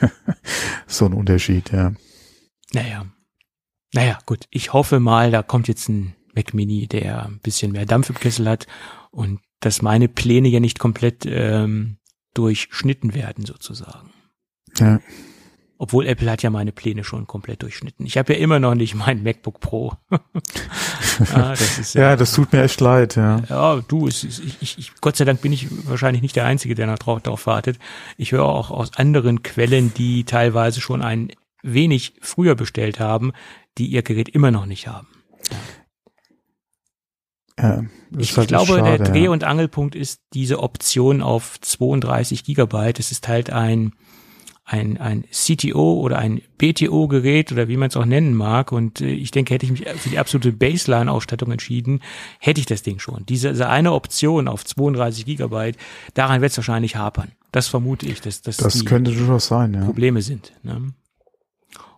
so 0.86 1.06
ein 1.06 1.14
Unterschied, 1.14 1.72
ja. 1.72 1.92
Naja. 2.72 3.06
Naja, 3.92 4.18
gut. 4.24 4.46
Ich 4.50 4.72
hoffe 4.72 5.00
mal, 5.00 5.32
da 5.32 5.42
kommt 5.42 5.66
jetzt 5.66 5.88
ein 5.88 6.14
Mac 6.34 6.54
Mini, 6.54 6.86
der 6.86 7.26
ein 7.26 7.40
bisschen 7.40 7.72
mehr 7.72 7.86
Dampf 7.86 8.10
im 8.10 8.16
Kessel 8.16 8.48
hat 8.48 8.66
und 9.10 9.40
dass 9.60 9.82
meine 9.82 10.08
Pläne 10.08 10.48
ja 10.48 10.60
nicht 10.60 10.78
komplett 10.78 11.24
ähm, 11.26 11.96
durchschnitten 12.34 13.14
werden 13.14 13.46
sozusagen. 13.46 14.10
Ja. 14.78 15.00
Obwohl 15.76 16.06
Apple 16.06 16.30
hat 16.30 16.42
ja 16.42 16.50
meine 16.50 16.72
Pläne 16.72 17.02
schon 17.02 17.26
komplett 17.26 17.62
durchschnitten. 17.62 18.06
Ich 18.06 18.16
habe 18.16 18.32
ja 18.32 18.38
immer 18.38 18.60
noch 18.60 18.74
nicht 18.74 18.94
mein 18.94 19.22
MacBook 19.22 19.60
Pro. 19.60 19.92
ah, 20.10 21.50
das 21.50 21.78
ist 21.78 21.94
ja, 21.94 22.02
ja, 22.02 22.16
das 22.16 22.32
tut 22.32 22.52
mir 22.52 22.62
echt 22.62 22.80
leid, 22.80 23.16
ja. 23.16 23.42
Ja, 23.48 23.80
du, 23.86 24.06
es 24.06 24.22
ist, 24.22 24.40
ich, 24.40 24.78
ich, 24.78 24.92
Gott 25.00 25.16
sei 25.16 25.24
Dank 25.24 25.40
bin 25.40 25.52
ich 25.52 25.66
wahrscheinlich 25.88 26.22
nicht 26.22 26.36
der 26.36 26.46
Einzige, 26.46 26.74
der 26.74 26.86
darauf, 26.86 27.22
darauf 27.22 27.46
wartet. 27.46 27.78
Ich 28.16 28.32
höre 28.32 28.44
auch 28.44 28.70
aus 28.70 28.96
anderen 28.96 29.42
Quellen, 29.42 29.92
die 29.94 30.24
teilweise 30.24 30.80
schon 30.80 31.02
ein 31.02 31.32
wenig 31.62 32.14
früher 32.20 32.54
bestellt 32.54 33.00
haben, 33.00 33.32
die 33.76 33.86
ihr 33.86 34.02
Gerät 34.02 34.28
immer 34.28 34.50
noch 34.50 34.66
nicht 34.66 34.86
haben. 34.86 35.08
Ja. 37.58 37.84
Ich, 38.16 38.36
halt 38.36 38.48
glaube, 38.48 38.78
schade, 38.78 38.98
der 38.98 38.98
Dreh- 38.98 39.28
und 39.28 39.44
Angelpunkt 39.44 39.94
ist 39.94 40.20
diese 40.32 40.60
Option 40.60 41.22
auf 41.22 41.60
32 41.60 42.44
Gigabyte. 42.44 42.98
Es 42.98 43.12
ist 43.12 43.28
halt 43.28 43.50
ein, 43.50 43.92
ein, 44.64 44.98
ein 44.98 45.24
CTO 45.30 46.00
oder 46.00 46.18
ein 46.18 46.40
BTO-Gerät 46.58 47.52
oder 47.52 47.68
wie 47.68 47.76
man 47.76 47.88
es 47.88 47.96
auch 47.96 48.04
nennen 48.04 48.34
mag. 48.34 48.72
Und 48.72 49.00
äh, 49.00 49.10
ich 49.10 49.30
denke, 49.30 49.54
hätte 49.54 49.66
ich 49.66 49.72
mich 49.72 49.88
für 49.88 50.08
die 50.08 50.18
absolute 50.18 50.52
Baseline-Ausstattung 50.52 51.52
entschieden, 51.52 52.00
hätte 52.40 52.60
ich 52.60 52.66
das 52.66 52.82
Ding 52.82 52.98
schon. 52.98 53.24
Diese, 53.26 53.50
diese 53.50 53.68
eine 53.68 53.92
Option 53.92 54.48
auf 54.48 54.64
32 54.64 55.24
Gigabyte, 55.24 55.76
daran 56.14 56.40
wird 56.40 56.50
es 56.50 56.58
wahrscheinlich 56.58 56.96
hapern. 56.96 57.32
Das 57.52 57.68
vermute 57.68 58.06
ich, 58.06 58.20
dass, 58.20 58.42
dass 58.42 58.56
das 58.56 58.84
könnte 58.84 59.12
durchaus 59.12 59.46
sein, 59.46 59.74
ja. 59.74 59.84
Probleme 59.84 60.22
sind. 60.22 60.52
Ne? 60.64 60.92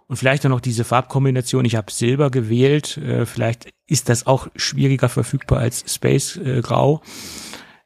Und 0.08 0.16
vielleicht 0.16 0.46
auch 0.46 0.50
noch 0.50 0.60
diese 0.60 0.84
Farbkombination. 0.84 1.64
Ich 1.64 1.74
habe 1.74 1.90
Silber 1.90 2.30
gewählt. 2.30 2.96
Äh, 2.98 3.26
vielleicht 3.26 3.70
ist 3.86 4.08
das 4.08 4.26
auch 4.26 4.48
schwieriger 4.54 5.08
verfügbar 5.08 5.58
als 5.58 5.84
Space 5.92 6.36
äh, 6.36 6.60
Grau. 6.60 7.02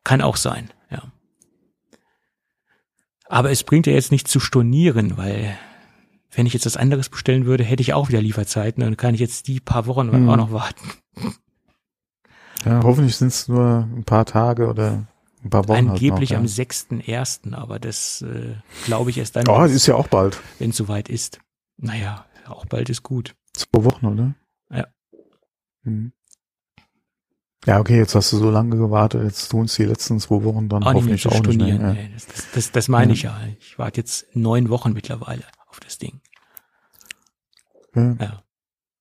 Kann 0.04 0.20
auch 0.20 0.36
sein, 0.36 0.70
ja. 0.90 1.02
Aber 3.26 3.50
es 3.50 3.64
bringt 3.64 3.86
ja 3.86 3.92
jetzt 3.92 4.12
nicht 4.12 4.28
zu 4.28 4.40
stornieren, 4.40 5.16
weil 5.16 5.56
wenn 6.32 6.46
ich 6.46 6.52
jetzt 6.52 6.66
was 6.66 6.76
anderes 6.76 7.08
bestellen 7.08 7.46
würde, 7.46 7.64
hätte 7.64 7.80
ich 7.80 7.94
auch 7.94 8.08
wieder 8.08 8.20
Lieferzeiten. 8.20 8.82
Dann 8.82 8.96
kann 8.96 9.14
ich 9.14 9.20
jetzt 9.20 9.48
die 9.48 9.60
paar 9.60 9.86
Wochen 9.86 10.12
hm. 10.12 10.28
auch 10.28 10.36
noch 10.36 10.52
warten. 10.52 10.90
Ja, 12.64 12.82
hoffentlich 12.82 13.16
sind 13.16 13.28
es 13.28 13.48
nur 13.48 13.88
ein 13.90 14.04
paar 14.04 14.26
Tage 14.26 14.68
oder 14.68 15.06
ein 15.42 15.48
paar 15.48 15.66
Wochen. 15.66 15.78
Halt 15.78 15.88
Angeblich 15.88 16.32
halt 16.32 16.42
noch, 16.42 16.50
ja. 16.50 16.60
am 16.60 17.24
6.1., 17.24 17.54
aber 17.54 17.78
das 17.78 18.20
äh, 18.20 18.54
glaube 18.84 19.08
ich 19.08 19.16
erst 19.16 19.36
dann. 19.36 19.48
Oh, 19.48 19.64
ist 19.64 19.86
ja 19.86 19.94
auch 19.94 20.08
bald. 20.08 20.38
Wenn 20.58 20.68
es 20.68 20.76
soweit 20.76 21.08
ist. 21.08 21.40
Naja, 21.80 22.26
auch 22.46 22.66
bald 22.66 22.90
ist 22.90 23.02
gut. 23.02 23.34
Zwei 23.54 23.84
Wochen, 23.84 24.06
oder? 24.06 24.34
Ja. 24.70 24.86
Hm. 25.84 26.12
Ja, 27.66 27.78
okay, 27.78 27.98
jetzt 27.98 28.14
hast 28.14 28.32
du 28.32 28.38
so 28.38 28.50
lange 28.50 28.76
gewartet, 28.76 29.22
jetzt 29.22 29.48
tun 29.48 29.66
es 29.66 29.74
die 29.74 29.84
letzten 29.84 30.18
zwei 30.18 30.42
Wochen 30.44 30.68
dann 30.68 30.82
auch 30.82 30.94
hoffentlich 30.94 31.26
auch 31.26 31.42
nicht 31.42 31.60
mehr. 31.60 31.74
Ja. 31.74 31.92
Nee, 31.92 32.10
das, 32.14 32.26
das, 32.26 32.50
das, 32.52 32.72
das 32.72 32.88
meine 32.88 33.12
ja. 33.12 33.14
ich 33.14 33.22
ja. 33.22 33.38
Ich 33.58 33.78
warte 33.78 34.00
jetzt 34.00 34.34
neun 34.34 34.70
Wochen 34.70 34.92
mittlerweile 34.92 35.44
auf 35.68 35.80
das 35.80 35.98
Ding. 35.98 36.20
Ja. 37.94 38.16
ja. 38.18 38.42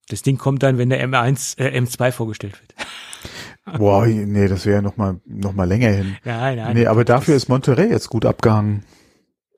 Das 0.09 0.23
Ding 0.23 0.37
kommt 0.37 0.63
dann, 0.63 0.77
wenn 0.77 0.89
der 0.89 1.05
M1, 1.07 1.57
äh, 1.59 1.79
M2 1.79 2.11
vorgestellt 2.11 2.59
wird. 2.59 2.75
Boah, 3.77 4.05
nee, 4.07 4.47
das 4.47 4.65
wäre 4.65 4.81
noch 4.81 4.97
mal 4.97 5.21
noch 5.25 5.53
mal 5.53 5.65
länger 5.65 5.89
hin. 5.89 6.17
Nein, 6.23 6.57
nein. 6.57 6.75
Nee, 6.75 6.87
aber 6.87 7.05
dafür 7.05 7.35
ist 7.35 7.49
Monterey 7.49 7.89
jetzt 7.89 8.09
gut 8.09 8.25
abgehangen. 8.25 8.83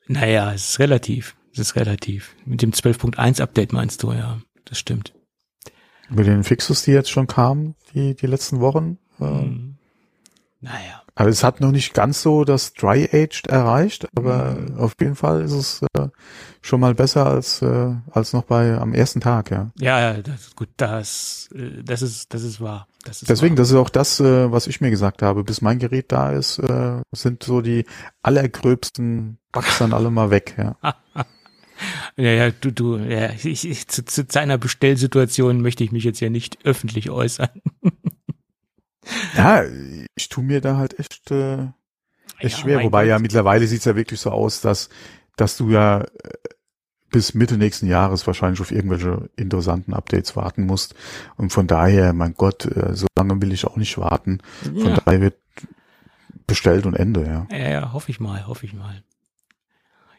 Naja, 0.08 0.54
es 0.54 0.72
ist 0.72 0.80
relativ. 0.80 1.36
Das 1.52 1.68
ist 1.68 1.76
relativ. 1.76 2.36
Mit 2.46 2.62
dem 2.62 2.72
12.1 2.72 3.42
Update 3.42 3.74
meinst 3.74 4.04
du, 4.04 4.14
ja. 4.14 4.40
Das 4.66 4.80
stimmt. 4.80 5.14
Mit 6.10 6.28
den 6.28 6.44
Fixes, 6.44 6.84
die 6.84 6.92
jetzt 6.92 7.10
schon 7.10 7.28
kamen, 7.28 7.76
die, 7.94 8.16
die 8.16 8.28
letzten 8.28 8.60
Wochen. 8.60 8.98
Äh, 9.20 9.26
hm. 9.26 9.78
Naja. 10.62 11.02
Also 11.16 11.30
es 11.30 11.44
hat 11.44 11.60
noch 11.60 11.72
nicht 11.72 11.94
ganz 11.94 12.22
so 12.22 12.46
das 12.46 12.74
Dry-Aged 12.74 13.48
erreicht, 13.48 14.08
aber 14.16 14.52
mhm. 14.52 14.78
auf 14.78 14.96
jeden 15.00 15.16
Fall 15.16 15.42
ist 15.42 15.52
es 15.52 15.82
äh, 15.98 16.08
schon 16.62 16.80
mal 16.80 16.96
besser 16.96 17.26
als 17.26 17.62
äh, 17.62 17.96
als 18.12 18.32
noch 18.34 18.44
bei 18.44 18.78
am 18.78 18.94
ersten 18.94 19.20
Tag, 19.20 19.52
ja. 19.52 19.72
Ja, 19.78 20.00
ja, 20.00 20.22
das, 20.22 20.56
gut, 20.56 20.70
das 20.78 21.50
äh, 21.54 21.84
das 21.84 22.02
ist 22.02 22.34
das 22.34 22.44
ist 22.44 22.62
wahr. 22.62 22.88
Das 23.04 23.22
ist 23.22 23.30
Deswegen, 23.30 23.58
wahr. 23.58 23.64
das 23.64 23.72
ist 23.72 23.76
auch 23.76 23.90
das, 23.90 24.20
äh, 24.20 24.52
was 24.52 24.68
ich 24.68 24.80
mir 24.82 24.90
gesagt 24.90 25.22
habe. 25.22 25.44
Bis 25.44 25.62
mein 25.62 25.80
Gerät 25.80 26.12
da 26.12 26.32
ist, 26.32 26.60
äh, 26.60 27.02
sind 27.12 27.44
so 27.44 27.62
die 27.62 27.86
allergröbsten 28.22 29.40
Bugs 29.52 29.80
dann 29.80 29.94
alle 29.94 30.12
mal 30.12 30.30
weg, 30.30 30.56
ja. 30.58 30.76
Ja, 32.18 32.32
ja, 32.32 32.52
du, 32.52 32.72
du, 32.72 32.98
ja, 32.98 33.32
ich, 33.32 33.68
ich, 33.68 33.88
zu, 33.88 34.06
zu 34.06 34.26
seiner 34.30 34.58
Bestellsituation 34.58 35.62
möchte 35.62 35.84
ich 35.84 35.92
mich 35.92 36.04
jetzt 36.04 36.20
ja 36.20 36.30
nicht 36.30 36.60
öffentlich 36.66 37.10
äußern. 37.10 37.50
ja, 39.36 39.64
ich 40.16 40.30
tu 40.30 40.42
mir 40.42 40.62
da 40.62 40.78
halt 40.78 41.00
echt, 41.00 41.32
äh, 41.32 41.68
echt 42.40 42.58
ja, 42.58 42.64
schwer. 42.64 42.84
Wobei 42.84 43.04
Gott. 43.04 43.10
ja 43.10 43.20
mittlerweile 43.20 43.68
sieht's 43.68 43.86
ja 43.86 43.96
wirklich 43.96 44.20
so 44.20 44.32
aus, 44.32 44.62
dass, 44.62 44.90
dass 45.36 45.58
du 45.58 45.70
ja 45.70 46.02
äh, 46.02 46.08
bis 47.12 47.34
Mitte 47.34 47.58
nächsten 47.58 47.88
Jahres 47.88 48.26
wahrscheinlich 48.26 48.62
auf 48.62 48.72
irgendwelche 48.72 49.30
interessanten 49.36 49.94
Updates 49.94 50.36
warten 50.36 50.66
musst. 50.66 50.96
Und 51.36 51.52
von 51.52 51.68
daher, 51.68 52.14
mein 52.14 52.34
Gott, 52.34 52.66
äh, 52.66 52.94
so 52.96 53.08
lange 53.18 53.42
will 53.42 53.52
ich 53.52 53.66
auch 53.66 53.76
nicht 53.76 53.98
warten. 53.98 54.40
Von 54.64 54.88
ja. 54.88 55.02
daher 55.04 55.22
wird 55.22 55.36
bestellt 56.48 56.86
und 56.86 56.96
Ende, 56.96 57.26
ja. 57.26 57.48
Ja, 57.52 57.70
ja, 57.70 57.94
hoffe 57.94 58.12
ich 58.12 58.20
mal, 58.20 58.48
hoffe 58.48 58.66
ich 58.66 58.74
mal. 58.74 59.04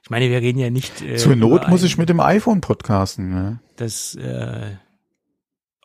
Ich 0.02 0.10
meine, 0.10 0.28
wir 0.30 0.40
reden 0.40 0.58
ja 0.58 0.70
nicht. 0.70 1.00
Äh, 1.00 1.16
Zur 1.16 1.36
Not 1.36 1.68
muss 1.68 1.84
ich 1.84 1.96
mit 1.96 2.08
dem 2.08 2.20
iPhone 2.20 2.60
podcasten. 2.60 3.30
Ne? 3.30 3.60
Das, 3.76 4.16
äh, 4.16 4.76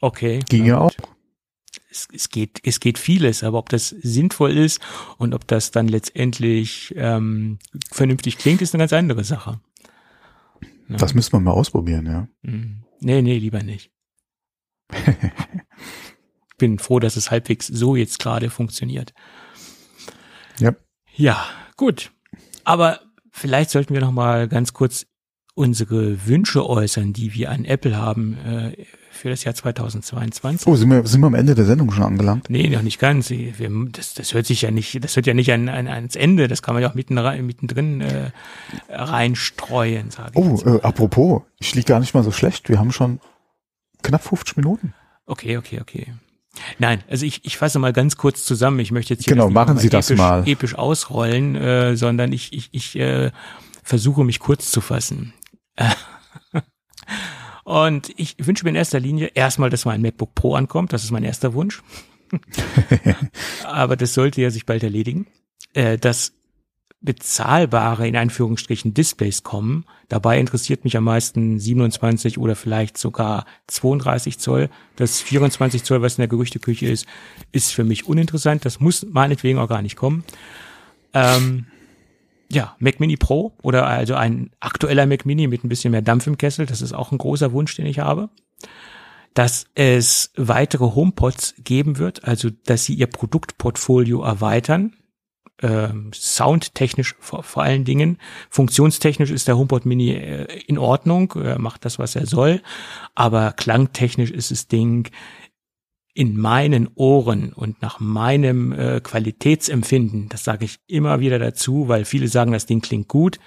okay. 0.01 0.39
Ging 0.49 0.65
ja 0.65 0.79
auch. 0.79 0.91
Es, 1.89 2.07
es, 2.11 2.29
geht, 2.29 2.59
es 2.63 2.79
geht 2.79 2.97
vieles, 2.97 3.43
aber 3.43 3.59
ob 3.59 3.69
das 3.69 3.89
sinnvoll 3.89 4.57
ist 4.57 4.81
und 5.17 5.33
ob 5.35 5.47
das 5.47 5.71
dann 5.71 5.87
letztendlich 5.87 6.93
ähm, 6.97 7.59
vernünftig 7.91 8.37
klingt, 8.39 8.61
ist 8.61 8.73
eine 8.73 8.81
ganz 8.81 8.93
andere 8.93 9.23
Sache. 9.23 9.59
Ja. 10.89 10.97
Das 10.97 11.13
müssen 11.13 11.33
wir 11.33 11.39
mal 11.39 11.51
ausprobieren, 11.51 12.05
ja. 12.07 12.27
Mhm. 12.41 12.83
Nee, 12.99 13.21
nee, 13.21 13.37
lieber 13.37 13.61
nicht. 13.61 13.91
ich 14.91 14.97
bin 16.57 16.79
froh, 16.79 16.99
dass 16.99 17.17
es 17.17 17.29
halbwegs 17.29 17.67
so 17.67 17.95
jetzt 17.95 18.19
gerade 18.19 18.49
funktioniert. 18.49 19.13
Ja. 20.59 20.75
Ja, 21.15 21.45
gut. 21.75 22.11
Aber 22.63 23.01
Vielleicht 23.37 23.69
sollten 23.69 23.93
wir 23.93 24.01
noch 24.01 24.11
mal 24.11 24.47
ganz 24.47 24.73
kurz 24.73 25.05
unsere 25.53 26.25
Wünsche 26.25 26.67
äußern, 26.67 27.13
die 27.13 27.35
wir 27.35 27.51
an 27.51 27.65
Apple 27.65 27.95
haben 27.95 28.33
äh, 28.33 28.85
für 29.11 29.29
das 29.29 29.43
Jahr 29.43 29.53
2022. 29.53 30.67
Oh, 30.67 30.75
sind 30.75 30.89
wir, 30.89 31.05
sind 31.05 31.21
wir 31.21 31.27
am 31.27 31.35
Ende 31.35 31.53
der 31.53 31.65
Sendung 31.65 31.91
schon 31.91 32.03
angelangt? 32.03 32.49
Nee, 32.49 32.67
noch 32.67 32.81
nicht 32.81 32.99
ganz. 32.99 33.29
Wir, 33.29 33.69
das, 33.91 34.15
das 34.15 34.33
hört 34.33 34.47
sich 34.47 34.63
ja 34.63 34.71
nicht, 34.71 35.03
das 35.03 35.15
hört 35.15 35.27
ja 35.27 35.35
nicht 35.35 35.51
an, 35.51 35.69
an, 35.69 35.87
ans 35.87 36.15
Ende. 36.15 36.47
Das 36.47 36.63
kann 36.63 36.73
man 36.73 36.81
ja 36.81 36.89
auch 36.89 36.95
mitten 36.95 37.17
rein, 37.19 37.45
mittendrin 37.45 38.01
äh, 38.01 38.31
reinstreuen, 38.89 40.09
sage 40.09 40.31
ich. 40.33 40.37
Oh, 40.37 40.59
äh, 40.65 40.81
apropos, 40.81 41.43
ich 41.59 41.75
liege 41.75 41.85
gar 41.85 41.99
nicht 41.99 42.15
mal 42.15 42.23
so 42.23 42.31
schlecht. 42.31 42.69
Wir 42.69 42.79
haben 42.79 42.91
schon 42.91 43.19
knapp 44.01 44.23
50 44.23 44.57
Minuten. 44.57 44.95
Okay, 45.27 45.57
okay, 45.57 45.79
okay. 45.79 46.13
Nein, 46.79 47.03
also 47.09 47.25
ich, 47.25 47.45
ich 47.45 47.57
fasse 47.57 47.79
mal 47.79 47.93
ganz 47.93 48.17
kurz 48.17 48.45
zusammen. 48.45 48.79
Ich 48.79 48.91
möchte 48.91 49.13
jetzt 49.13 49.25
hier 49.25 49.33
genau, 49.33 49.49
machen 49.49 49.77
Sie 49.77 49.89
das 49.89 50.09
episch, 50.09 50.17
mal. 50.17 50.47
episch 50.47 50.75
ausrollen, 50.75 51.55
äh, 51.55 51.95
sondern 51.95 52.31
ich, 52.31 52.53
ich, 52.53 52.69
ich 52.71 52.97
äh, 52.97 53.31
versuche 53.83 54.23
mich 54.23 54.39
kurz 54.39 54.71
zu 54.71 54.81
fassen. 54.81 55.33
Und 57.63 58.11
ich 58.15 58.35
wünsche 58.39 58.63
mir 58.63 58.69
in 58.69 58.75
erster 58.77 58.99
Linie 58.99 59.31
erstmal, 59.33 59.69
dass 59.69 59.83
mein 59.83 60.01
MacBook 60.01 60.33
Pro 60.35 60.55
ankommt. 60.55 60.93
Das 60.93 61.03
ist 61.03 61.11
mein 61.11 61.23
erster 61.23 61.53
Wunsch. 61.53 61.83
Aber 63.65 63.97
das 63.97 64.13
sollte 64.13 64.41
ja 64.41 64.49
sich 64.51 64.65
bald 64.65 64.83
erledigen. 64.83 65.27
Äh, 65.73 65.97
dass 65.97 66.36
bezahlbare, 67.01 68.07
in 68.07 68.15
Anführungsstrichen, 68.15 68.93
Displays 68.93 69.43
kommen. 69.43 69.85
Dabei 70.07 70.39
interessiert 70.39 70.83
mich 70.83 70.97
am 70.97 71.03
meisten 71.03 71.59
27 71.59 72.37
oder 72.37 72.55
vielleicht 72.55 72.97
sogar 72.97 73.45
32 73.67 74.39
Zoll. 74.39 74.69
Das 74.95 75.21
24 75.21 75.83
Zoll, 75.83 76.01
was 76.01 76.17
in 76.17 76.21
der 76.21 76.27
Gerüchteküche 76.27 76.87
ist, 76.87 77.05
ist 77.51 77.71
für 77.71 77.83
mich 77.83 78.07
uninteressant. 78.07 78.65
Das 78.65 78.79
muss 78.79 79.05
meinetwegen 79.09 79.59
auch 79.59 79.69
gar 79.69 79.81
nicht 79.81 79.95
kommen. 79.95 80.23
Ähm, 81.13 81.67
ja, 82.51 82.75
Mac 82.79 82.99
Mini 82.99 83.17
Pro 83.17 83.53
oder 83.61 83.85
also 83.85 84.15
ein 84.15 84.49
aktueller 84.59 85.05
Mac 85.05 85.25
Mini 85.25 85.47
mit 85.47 85.63
ein 85.63 85.69
bisschen 85.69 85.91
mehr 85.91 86.01
Dampf 86.01 86.27
im 86.27 86.37
Kessel. 86.37 86.65
Das 86.65 86.81
ist 86.81 86.93
auch 86.93 87.11
ein 87.11 87.17
großer 87.17 87.51
Wunsch, 87.51 87.75
den 87.75 87.85
ich 87.85 87.99
habe. 87.99 88.29
dass 89.33 89.67
es 89.75 90.31
weitere 90.35 90.95
HomePods 90.95 91.55
geben 91.63 91.99
wird, 91.99 92.23
also 92.23 92.49
dass 92.65 92.85
sie 92.85 92.95
ihr 92.95 93.05
Produktportfolio 93.05 94.23
erweitern. 94.23 94.93
Äh, 95.59 95.89
soundtechnisch 96.13 97.15
vor, 97.19 97.41
vor 97.41 97.63
allen 97.63 97.83
Dingen. 97.83 98.19
Funktionstechnisch 98.51 99.31
ist 99.31 99.47
der 99.47 99.57
HomePod 99.57 99.87
Mini 99.87 100.11
äh, 100.11 100.61
in 100.67 100.77
Ordnung, 100.77 101.33
er 101.33 101.57
macht 101.57 101.83
das, 101.83 101.97
was 101.97 102.15
er 102.15 102.27
soll, 102.27 102.61
aber 103.15 103.53
klangtechnisch 103.53 104.29
ist 104.29 104.51
das 104.51 104.67
Ding 104.67 105.09
in 106.13 106.37
meinen 106.37 106.89
Ohren 106.93 107.53
und 107.53 107.81
nach 107.81 107.99
meinem 107.99 108.71
äh, 108.71 109.01
Qualitätsempfinden, 109.01 110.29
das 110.29 110.43
sage 110.43 110.65
ich 110.65 110.77
immer 110.85 111.19
wieder 111.19 111.39
dazu, 111.39 111.87
weil 111.87 112.05
viele 112.05 112.27
sagen, 112.27 112.51
das 112.51 112.67
Ding 112.67 112.81
klingt 112.81 113.07
gut. 113.07 113.39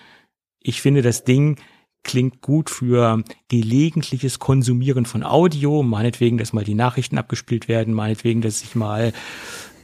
Ich 0.58 0.80
finde, 0.80 1.02
das 1.02 1.22
Ding 1.22 1.60
klingt 2.02 2.40
gut 2.40 2.70
für 2.70 3.22
gelegentliches 3.48 4.38
Konsumieren 4.38 5.06
von 5.06 5.22
Audio, 5.22 5.82
meinetwegen, 5.82 6.38
dass 6.38 6.52
mal 6.52 6.64
die 6.64 6.74
Nachrichten 6.74 7.18
abgespielt 7.18 7.68
werden, 7.68 7.94
meinetwegen, 7.94 8.40
dass 8.40 8.62
ich 8.62 8.74
mal 8.74 9.12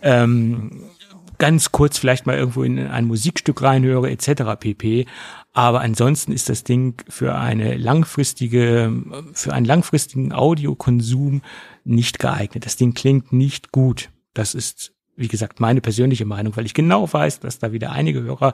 ähm, 0.03 0.85
ganz 1.39 1.72
kurz 1.72 1.99
vielleicht 1.99 2.26
mal 2.26 2.37
irgendwo 2.37 2.62
in 2.62 2.78
ein 2.78 3.05
Musikstück 3.07 3.62
reinhöre, 3.62 4.11
etc. 4.11 4.59
pp. 4.59 5.07
Aber 5.53 5.80
ansonsten 5.80 6.32
ist 6.32 6.49
das 6.49 6.64
Ding 6.64 7.03
für 7.09 7.34
eine 7.34 7.76
langfristige, 7.76 8.93
für 9.32 9.53
einen 9.53 9.66
langfristigen 9.66 10.32
Audiokonsum 10.32 11.43
nicht 11.84 12.18
geeignet. 12.18 12.66
Das 12.66 12.76
Ding 12.76 12.95
klingt 12.95 13.32
nicht 13.32 13.72
gut. 13.72 14.11
Das 14.34 14.55
ist, 14.55 14.93
wie 15.16 15.28
gesagt, 15.28 15.61
meine 15.61 15.80
persönliche 15.80 16.26
Meinung, 16.26 16.57
weil 16.57 16.66
ich 16.66 16.74
genau 16.74 17.11
weiß, 17.11 17.41
dass 17.41 17.59
da 17.59 17.72
wieder 17.72 17.93
einige 17.93 18.22
Hörer 18.22 18.53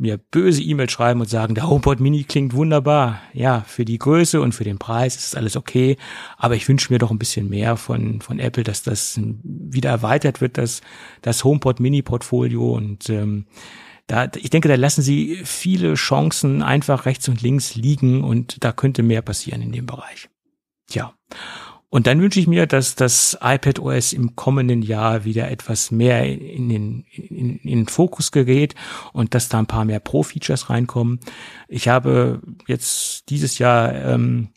mir 0.00 0.16
böse 0.16 0.62
E-Mails 0.62 0.92
schreiben 0.92 1.20
und 1.20 1.28
sagen, 1.28 1.54
der 1.54 1.68
HomePod 1.68 2.00
Mini 2.00 2.24
klingt 2.24 2.54
wunderbar. 2.54 3.20
Ja, 3.32 3.62
für 3.66 3.84
die 3.84 3.98
Größe 3.98 4.40
und 4.40 4.52
für 4.52 4.64
den 4.64 4.78
Preis 4.78 5.16
ist 5.16 5.36
alles 5.36 5.56
okay. 5.56 5.96
Aber 6.36 6.56
ich 6.56 6.66
wünsche 6.68 6.92
mir 6.92 6.98
doch 6.98 7.10
ein 7.10 7.18
bisschen 7.18 7.48
mehr 7.48 7.76
von, 7.76 8.20
von 8.20 8.38
Apple, 8.38 8.64
dass 8.64 8.82
das 8.82 9.20
wieder 9.22 9.90
erweitert 9.90 10.40
wird, 10.40 10.58
das, 10.58 10.80
das 11.22 11.44
HomePod 11.44 11.80
Mini 11.80 12.02
Portfolio 12.02 12.72
und, 12.72 13.10
ähm, 13.10 13.46
da, 14.06 14.28
ich 14.34 14.50
denke, 14.50 14.66
da 14.66 14.74
lassen 14.74 15.02
sie 15.02 15.40
viele 15.44 15.94
Chancen 15.94 16.62
einfach 16.62 17.06
rechts 17.06 17.28
und 17.28 17.42
links 17.42 17.76
liegen 17.76 18.24
und 18.24 18.64
da 18.64 18.72
könnte 18.72 19.04
mehr 19.04 19.22
passieren 19.22 19.62
in 19.62 19.70
dem 19.70 19.86
Bereich. 19.86 20.28
Tja. 20.88 21.14
Und 21.90 22.06
dann 22.06 22.20
wünsche 22.22 22.38
ich 22.38 22.46
mir, 22.46 22.66
dass 22.66 22.94
das 22.94 23.36
iPad 23.42 23.80
OS 23.80 24.12
im 24.12 24.36
kommenden 24.36 24.80
Jahr 24.80 25.24
wieder 25.24 25.50
etwas 25.50 25.90
mehr 25.90 26.24
in 26.24 26.68
den, 26.68 27.04
in, 27.12 27.58
in 27.58 27.78
den 27.80 27.88
Fokus 27.88 28.30
gerät 28.30 28.76
und 29.12 29.34
dass 29.34 29.48
da 29.48 29.58
ein 29.58 29.66
paar 29.66 29.84
mehr 29.84 29.98
Pro-Features 29.98 30.70
reinkommen. 30.70 31.18
Ich 31.66 31.88
habe 31.88 32.40
jetzt 32.68 33.28
dieses 33.28 33.58
Jahr 33.58 33.92
ähm, 33.92 34.50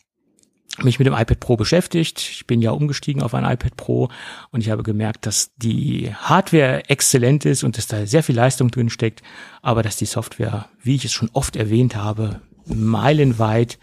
mich 0.82 1.00
mit 1.00 1.06
dem 1.06 1.14
iPad 1.14 1.40
Pro 1.40 1.56
beschäftigt. 1.56 2.20
Ich 2.20 2.46
bin 2.46 2.62
ja 2.62 2.70
umgestiegen 2.70 3.22
auf 3.22 3.34
ein 3.34 3.44
iPad 3.44 3.76
Pro 3.76 4.08
und 4.50 4.60
ich 4.60 4.70
habe 4.70 4.84
gemerkt, 4.84 5.26
dass 5.26 5.54
die 5.56 6.14
Hardware 6.14 6.88
exzellent 6.88 7.44
ist 7.44 7.64
und 7.64 7.76
dass 7.76 7.88
da 7.88 8.06
sehr 8.06 8.22
viel 8.22 8.36
Leistung 8.36 8.70
drin 8.70 8.90
steckt, 8.90 9.22
aber 9.60 9.82
dass 9.82 9.96
die 9.96 10.06
Software, 10.06 10.68
wie 10.82 10.94
ich 10.94 11.04
es 11.04 11.12
schon 11.12 11.30
oft 11.32 11.56
erwähnt 11.56 11.96
habe, 11.96 12.40
meilenweit 12.66 13.78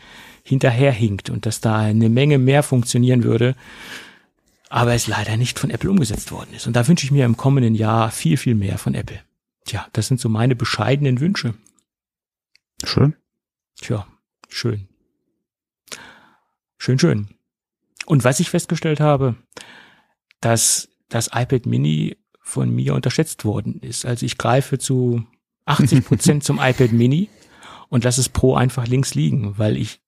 hinterherhinkt 0.52 1.30
und 1.30 1.46
dass 1.46 1.62
da 1.62 1.78
eine 1.78 2.10
Menge 2.10 2.38
mehr 2.38 2.62
funktionieren 2.62 3.24
würde, 3.24 3.56
aber 4.70 4.94
es 4.94 5.08
leider 5.08 5.38
nicht 5.38 5.60
von 5.60 5.70
Apple 5.70 5.90
umgesetzt 5.90 6.32
worden 6.32 6.54
ist. 6.54 6.68
Und 6.68 6.76
da 6.76 6.88
wünsche 6.88 7.06
ich 7.06 7.12
mir 7.12 7.26
im 7.26 7.38
kommenden 7.38 7.74
Jahr 7.74 8.12
viel, 8.12 8.36
viel 8.36 8.56
mehr 8.56 8.78
von 8.78 8.94
Apple. 8.94 9.22
Tja, 9.66 9.88
das 9.94 10.08
sind 10.08 10.20
so 10.20 10.28
meine 10.28 10.56
bescheidenen 10.56 11.22
Wünsche. 11.22 11.54
Schön. 12.84 13.16
Tja, 13.80 14.06
schön. 14.50 14.88
Schön, 16.78 17.00
schön. 17.00 17.30
Und 18.06 18.26
was 18.26 18.42
ich 18.42 18.50
festgestellt 18.50 19.00
habe, 19.00 19.36
dass 20.42 20.90
das 21.08 21.28
iPad 21.34 21.66
Mini 21.66 22.18
von 22.42 22.70
mir 22.70 22.94
unterschätzt 22.94 23.46
worden 23.46 23.80
ist. 23.80 24.06
Also 24.06 24.26
ich 24.26 24.38
greife 24.38 24.80
zu 24.80 25.26
80 25.66 26.06
Prozent 26.06 26.44
zum 26.44 26.60
iPad 26.60 26.92
Mini 26.92 27.30
und 27.88 28.04
lasse 28.04 28.20
es 28.20 28.28
Pro 28.28 28.56
einfach 28.56 28.88
links 28.88 29.16
liegen, 29.16 29.58
weil 29.58 29.78
ich 29.78 30.01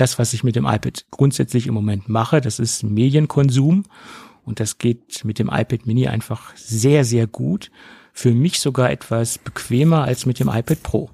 das, 0.00 0.18
was 0.18 0.32
ich 0.32 0.44
mit 0.44 0.56
dem 0.56 0.64
iPad 0.64 1.06
grundsätzlich 1.10 1.66
im 1.66 1.74
Moment 1.74 2.08
mache, 2.08 2.40
das 2.40 2.58
ist 2.58 2.82
Medienkonsum 2.82 3.84
und 4.44 4.60
das 4.60 4.78
geht 4.78 5.24
mit 5.24 5.38
dem 5.38 5.48
iPad 5.48 5.86
Mini 5.86 6.08
einfach 6.08 6.56
sehr, 6.56 7.04
sehr 7.04 7.26
gut. 7.26 7.70
Für 8.12 8.32
mich 8.32 8.60
sogar 8.60 8.90
etwas 8.90 9.38
bequemer 9.38 10.04
als 10.04 10.26
mit 10.26 10.40
dem 10.40 10.48
iPad 10.48 10.82
Pro. 10.82 11.10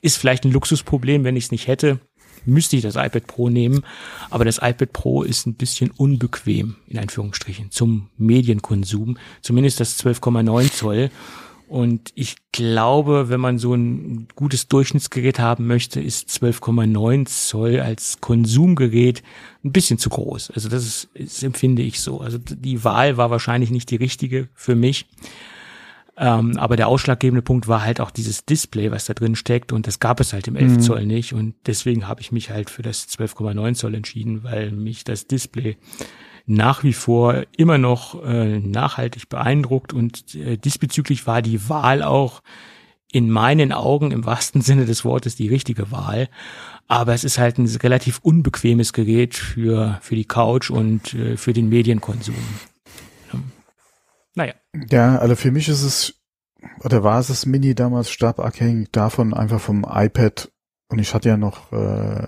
Ist 0.00 0.16
vielleicht 0.16 0.44
ein 0.44 0.52
Luxusproblem, 0.52 1.24
wenn 1.24 1.36
ich 1.36 1.44
es 1.44 1.50
nicht 1.50 1.66
hätte, 1.66 2.00
müsste 2.46 2.76
ich 2.76 2.82
das 2.82 2.96
iPad 2.96 3.26
Pro 3.26 3.48
nehmen, 3.48 3.84
aber 4.30 4.44
das 4.44 4.58
iPad 4.58 4.92
Pro 4.92 5.22
ist 5.22 5.46
ein 5.46 5.54
bisschen 5.54 5.90
unbequem, 5.90 6.76
in 6.86 6.98
Anführungsstrichen, 6.98 7.70
zum 7.70 8.10
Medienkonsum, 8.16 9.18
zumindest 9.42 9.80
das 9.80 9.98
12,9 9.98 10.72
Zoll 10.72 11.10
und 11.74 12.12
ich 12.14 12.36
glaube, 12.52 13.30
wenn 13.30 13.40
man 13.40 13.58
so 13.58 13.74
ein 13.74 14.28
gutes 14.36 14.68
Durchschnittsgerät 14.68 15.40
haben 15.40 15.66
möchte, 15.66 16.00
ist 16.00 16.28
12,9 16.28 17.26
Zoll 17.26 17.80
als 17.80 18.20
Konsumgerät 18.20 19.24
ein 19.64 19.72
bisschen 19.72 19.98
zu 19.98 20.08
groß. 20.08 20.52
Also 20.52 20.68
das, 20.68 20.86
ist, 20.86 21.08
das 21.18 21.42
empfinde 21.42 21.82
ich 21.82 22.00
so. 22.00 22.20
Also 22.20 22.38
die 22.38 22.84
Wahl 22.84 23.16
war 23.16 23.30
wahrscheinlich 23.30 23.72
nicht 23.72 23.90
die 23.90 23.96
richtige 23.96 24.46
für 24.54 24.76
mich. 24.76 25.06
Ähm, 26.16 26.56
aber 26.58 26.76
der 26.76 26.86
ausschlaggebende 26.86 27.42
Punkt 27.42 27.66
war 27.66 27.82
halt 27.82 28.00
auch 28.00 28.12
dieses 28.12 28.44
Display, 28.44 28.92
was 28.92 29.06
da 29.06 29.14
drin 29.14 29.34
steckt. 29.34 29.72
Und 29.72 29.88
das 29.88 29.98
gab 29.98 30.20
es 30.20 30.32
halt 30.32 30.46
im 30.46 30.54
11 30.54 30.74
mhm. 30.74 30.80
Zoll 30.80 31.06
nicht. 31.06 31.32
Und 31.32 31.56
deswegen 31.66 32.06
habe 32.06 32.20
ich 32.20 32.30
mich 32.30 32.50
halt 32.50 32.70
für 32.70 32.82
das 32.82 33.08
12,9 33.08 33.74
Zoll 33.74 33.96
entschieden, 33.96 34.44
weil 34.44 34.70
mich 34.70 35.02
das 35.02 35.26
Display 35.26 35.76
nach 36.46 36.84
wie 36.84 36.92
vor 36.92 37.44
immer 37.56 37.78
noch 37.78 38.22
äh, 38.24 38.60
nachhaltig 38.60 39.28
beeindruckt 39.28 39.92
und 39.92 40.34
äh, 40.34 40.56
diesbezüglich 40.58 41.26
war 41.26 41.42
die 41.42 41.68
Wahl 41.68 42.02
auch 42.02 42.42
in 43.10 43.30
meinen 43.30 43.72
Augen 43.72 44.10
im 44.10 44.26
wahrsten 44.26 44.60
Sinne 44.60 44.84
des 44.84 45.04
Wortes 45.04 45.36
die 45.36 45.48
richtige 45.48 45.90
Wahl. 45.90 46.28
Aber 46.86 47.14
es 47.14 47.24
ist 47.24 47.38
halt 47.38 47.58
ein 47.58 47.66
relativ 47.66 48.18
unbequemes 48.18 48.92
Gerät 48.92 49.34
für, 49.34 49.98
für 50.02 50.16
die 50.16 50.26
Couch 50.26 50.70
und 50.70 51.14
äh, 51.14 51.36
für 51.36 51.54
den 51.54 51.70
Medienkonsum. 51.70 52.34
Ja. 53.32 53.40
Naja. 54.34 54.54
Ja, 54.90 55.16
also 55.16 55.34
für 55.34 55.50
mich 55.50 55.68
ist 55.68 55.82
es, 55.82 56.20
oder 56.80 57.02
war 57.02 57.20
es 57.20 57.28
das 57.28 57.46
Mini 57.46 57.74
damals 57.74 58.10
stark 58.10 58.38
abhängig 58.38 58.92
davon, 58.92 59.32
einfach 59.32 59.60
vom 59.60 59.86
iPad. 59.88 60.52
Und 60.88 60.98
ich 60.98 61.14
hatte 61.14 61.30
ja 61.30 61.36
noch, 61.38 61.72
äh, 61.72 62.26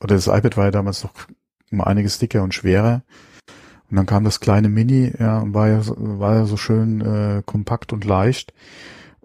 oder 0.00 0.14
das 0.14 0.28
iPad 0.28 0.56
war 0.56 0.64
ja 0.66 0.70
damals 0.70 1.02
noch 1.02 1.12
um 1.72 1.80
einiges 1.80 2.18
dicker 2.18 2.42
und 2.42 2.54
schwerer. 2.54 3.02
Und 3.90 3.96
dann 3.96 4.06
kam 4.06 4.24
das 4.24 4.40
kleine 4.40 4.68
Mini, 4.68 5.12
ja, 5.18 5.42
war 5.46 5.68
ja, 5.68 5.82
war 5.84 6.34
ja 6.36 6.44
so 6.46 6.56
schön 6.56 7.00
äh, 7.02 7.42
kompakt 7.44 7.92
und 7.92 8.04
leicht. 8.04 8.54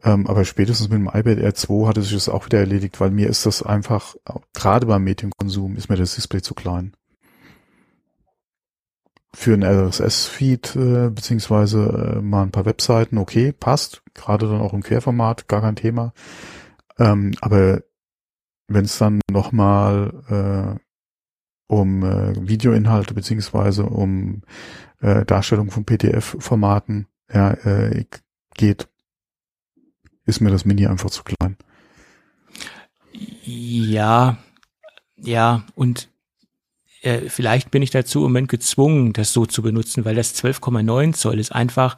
Ähm, 0.03 0.27
aber 0.27 0.45
spätestens 0.45 0.89
mit 0.89 0.99
dem 0.99 1.07
iPad 1.07 1.39
Air 1.39 1.55
2 1.55 1.87
hatte 1.87 2.01
sich 2.01 2.13
das 2.13 2.29
auch 2.29 2.45
wieder 2.45 2.59
erledigt, 2.59 2.99
weil 2.99 3.09
mir 3.09 3.29
ist 3.29 3.45
das 3.45 3.63
einfach, 3.63 4.15
gerade 4.53 4.85
beim 4.85 5.03
Medienkonsum, 5.03 5.75
ist 5.75 5.89
mir 5.89 5.95
das 5.95 6.15
Display 6.15 6.41
zu 6.41 6.53
klein. 6.53 6.93
Für 9.33 9.53
ein 9.53 9.63
RSS-Feed 9.63 10.75
äh, 10.75 11.09
beziehungsweise 11.09 12.17
äh, 12.17 12.21
mal 12.21 12.43
ein 12.43 12.51
paar 12.51 12.65
Webseiten, 12.65 13.17
okay, 13.17 13.51
passt. 13.51 14.03
Gerade 14.13 14.47
dann 14.47 14.61
auch 14.61 14.73
im 14.73 14.83
Querformat, 14.83 15.47
gar 15.47 15.61
kein 15.61 15.75
Thema. 15.75 16.13
Ähm, 16.97 17.33
aber 17.41 17.83
wenn 18.67 18.85
es 18.85 18.97
dann 18.97 19.21
nochmal 19.31 20.77
äh, 20.77 20.86
um 21.67 22.03
äh, 22.03 22.47
Videoinhalte 22.47 23.13
beziehungsweise 23.13 23.83
um 23.83 24.41
äh, 25.01 25.25
Darstellung 25.25 25.69
von 25.69 25.85
PDF-Formaten 25.85 27.07
ja, 27.31 27.51
äh, 27.51 28.05
geht, 28.55 28.87
ist 30.25 30.41
mir 30.41 30.49
das 30.49 30.65
Mini 30.65 30.87
einfach 30.87 31.09
zu 31.09 31.23
klein. 31.23 31.57
Ja, 33.43 34.37
ja, 35.17 35.63
und 35.75 36.09
äh, 37.01 37.29
vielleicht 37.29 37.71
bin 37.71 37.81
ich 37.81 37.91
dazu 37.91 38.19
im 38.19 38.23
Moment 38.25 38.49
gezwungen, 38.49 39.13
das 39.13 39.33
so 39.33 39.45
zu 39.45 39.61
benutzen, 39.61 40.05
weil 40.05 40.15
das 40.15 40.35
12,9 40.35 41.13
Zoll 41.13 41.39
ist 41.39 41.51
einfach, 41.51 41.97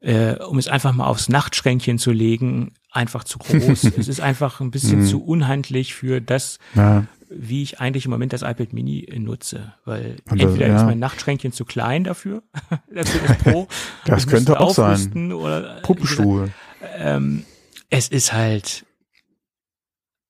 äh, 0.00 0.34
um 0.36 0.58
es 0.58 0.68
einfach 0.68 0.92
mal 0.92 1.06
aufs 1.06 1.28
Nachtschränkchen 1.28 1.98
zu 1.98 2.12
legen, 2.12 2.74
einfach 2.90 3.24
zu 3.24 3.38
groß. 3.38 3.84
es 3.98 4.08
ist 4.08 4.20
einfach 4.20 4.60
ein 4.60 4.70
bisschen 4.70 5.00
mhm. 5.00 5.06
zu 5.06 5.24
unhandlich 5.24 5.94
für 5.94 6.20
das, 6.20 6.58
ja 6.74 7.06
wie 7.28 7.62
ich 7.62 7.80
eigentlich 7.80 8.04
im 8.04 8.10
Moment 8.10 8.32
das 8.32 8.42
iPad 8.42 8.72
Mini 8.72 9.06
nutze, 9.18 9.74
weil 9.84 10.16
das, 10.24 10.38
entweder 10.38 10.68
ja. 10.68 10.76
ist 10.76 10.84
mein 10.84 10.98
Nachtschränkchen 10.98 11.52
zu 11.52 11.64
klein 11.64 12.04
dafür, 12.04 12.42
dafür 12.90 13.20
das 13.28 13.38
Pro. 13.38 13.68
das 14.04 14.26
könnte 14.26 14.60
auch 14.60 14.74
sein. 14.74 15.32
Oder, 15.32 15.80
Puppenstuhl. 15.82 16.50
Ähm, 16.96 17.44
es 17.90 18.08
ist 18.08 18.32
halt, 18.32 18.84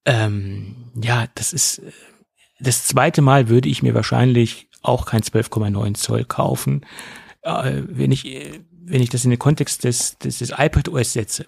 ähm, 0.04 0.90
ja, 1.00 1.26
das 1.34 1.52
ist, 1.52 1.82
das 2.60 2.86
zweite 2.86 3.22
Mal 3.22 3.48
würde 3.48 3.68
ich 3.68 3.82
mir 3.82 3.94
wahrscheinlich 3.94 4.68
auch 4.82 5.06
kein 5.06 5.22
12,9 5.22 5.94
Zoll 5.94 6.24
kaufen. 6.24 6.86
Äh, 7.42 7.82
wenn 7.88 8.12
ich 8.12 8.24
wenn 8.86 9.02
ich 9.02 9.10
das 9.10 9.24
in 9.24 9.30
den 9.30 9.38
Kontext 9.38 9.84
des, 9.84 10.16
des, 10.18 10.38
des 10.38 10.50
iPad 10.50 10.88
OS 10.88 11.12
setze, 11.12 11.46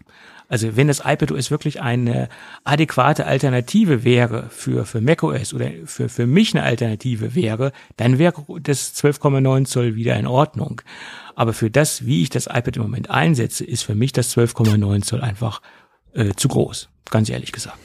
also 0.48 0.76
wenn 0.76 0.88
das 0.88 1.00
iPad 1.00 1.32
OS 1.32 1.50
wirklich 1.50 1.82
eine 1.82 2.28
adäquate 2.64 3.26
Alternative 3.26 4.02
wäre 4.02 4.48
für, 4.48 4.86
für 4.86 5.02
macOS 5.02 5.52
oder 5.52 5.70
für, 5.84 6.08
für 6.08 6.26
mich 6.26 6.54
eine 6.54 6.64
Alternative 6.64 7.34
wäre, 7.34 7.72
dann 7.98 8.18
wäre 8.18 8.44
das 8.62 8.94
12,9 8.96 9.66
Zoll 9.66 9.94
wieder 9.94 10.16
in 10.16 10.26
Ordnung. 10.26 10.80
Aber 11.34 11.52
für 11.52 11.70
das, 11.70 12.06
wie 12.06 12.22
ich 12.22 12.30
das 12.30 12.46
iPad 12.46 12.76
im 12.76 12.82
Moment 12.82 13.10
einsetze, 13.10 13.64
ist 13.64 13.82
für 13.82 13.94
mich 13.94 14.12
das 14.12 14.34
12,9 14.36 15.02
Zoll 15.02 15.20
einfach 15.20 15.60
äh, 16.14 16.32
zu 16.34 16.48
groß, 16.48 16.88
ganz 17.10 17.28
ehrlich 17.28 17.52
gesagt. 17.52 17.78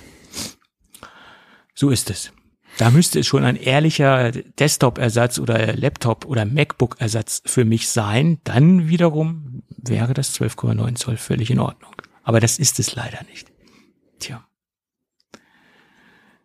So 1.75 1.89
ist 1.89 2.09
es. 2.09 2.31
Da 2.77 2.89
müsste 2.89 3.19
es 3.19 3.27
schon 3.27 3.43
ein 3.43 3.55
ehrlicher 3.55 4.31
Desktop-Ersatz 4.31 5.37
oder 5.37 5.75
Laptop- 5.75 6.25
oder 6.25 6.45
MacBook-Ersatz 6.45 7.43
für 7.45 7.65
mich 7.65 7.89
sein. 7.89 8.39
Dann 8.45 8.87
wiederum 8.87 9.63
wäre 9.69 10.13
das 10.13 10.39
12,9 10.39 10.95
Zoll 10.95 11.17
völlig 11.17 11.51
in 11.51 11.59
Ordnung. 11.59 11.93
Aber 12.23 12.39
das 12.39 12.57
ist 12.57 12.79
es 12.79 12.95
leider 12.95 13.23
nicht. 13.29 13.51
Tja. 14.19 14.47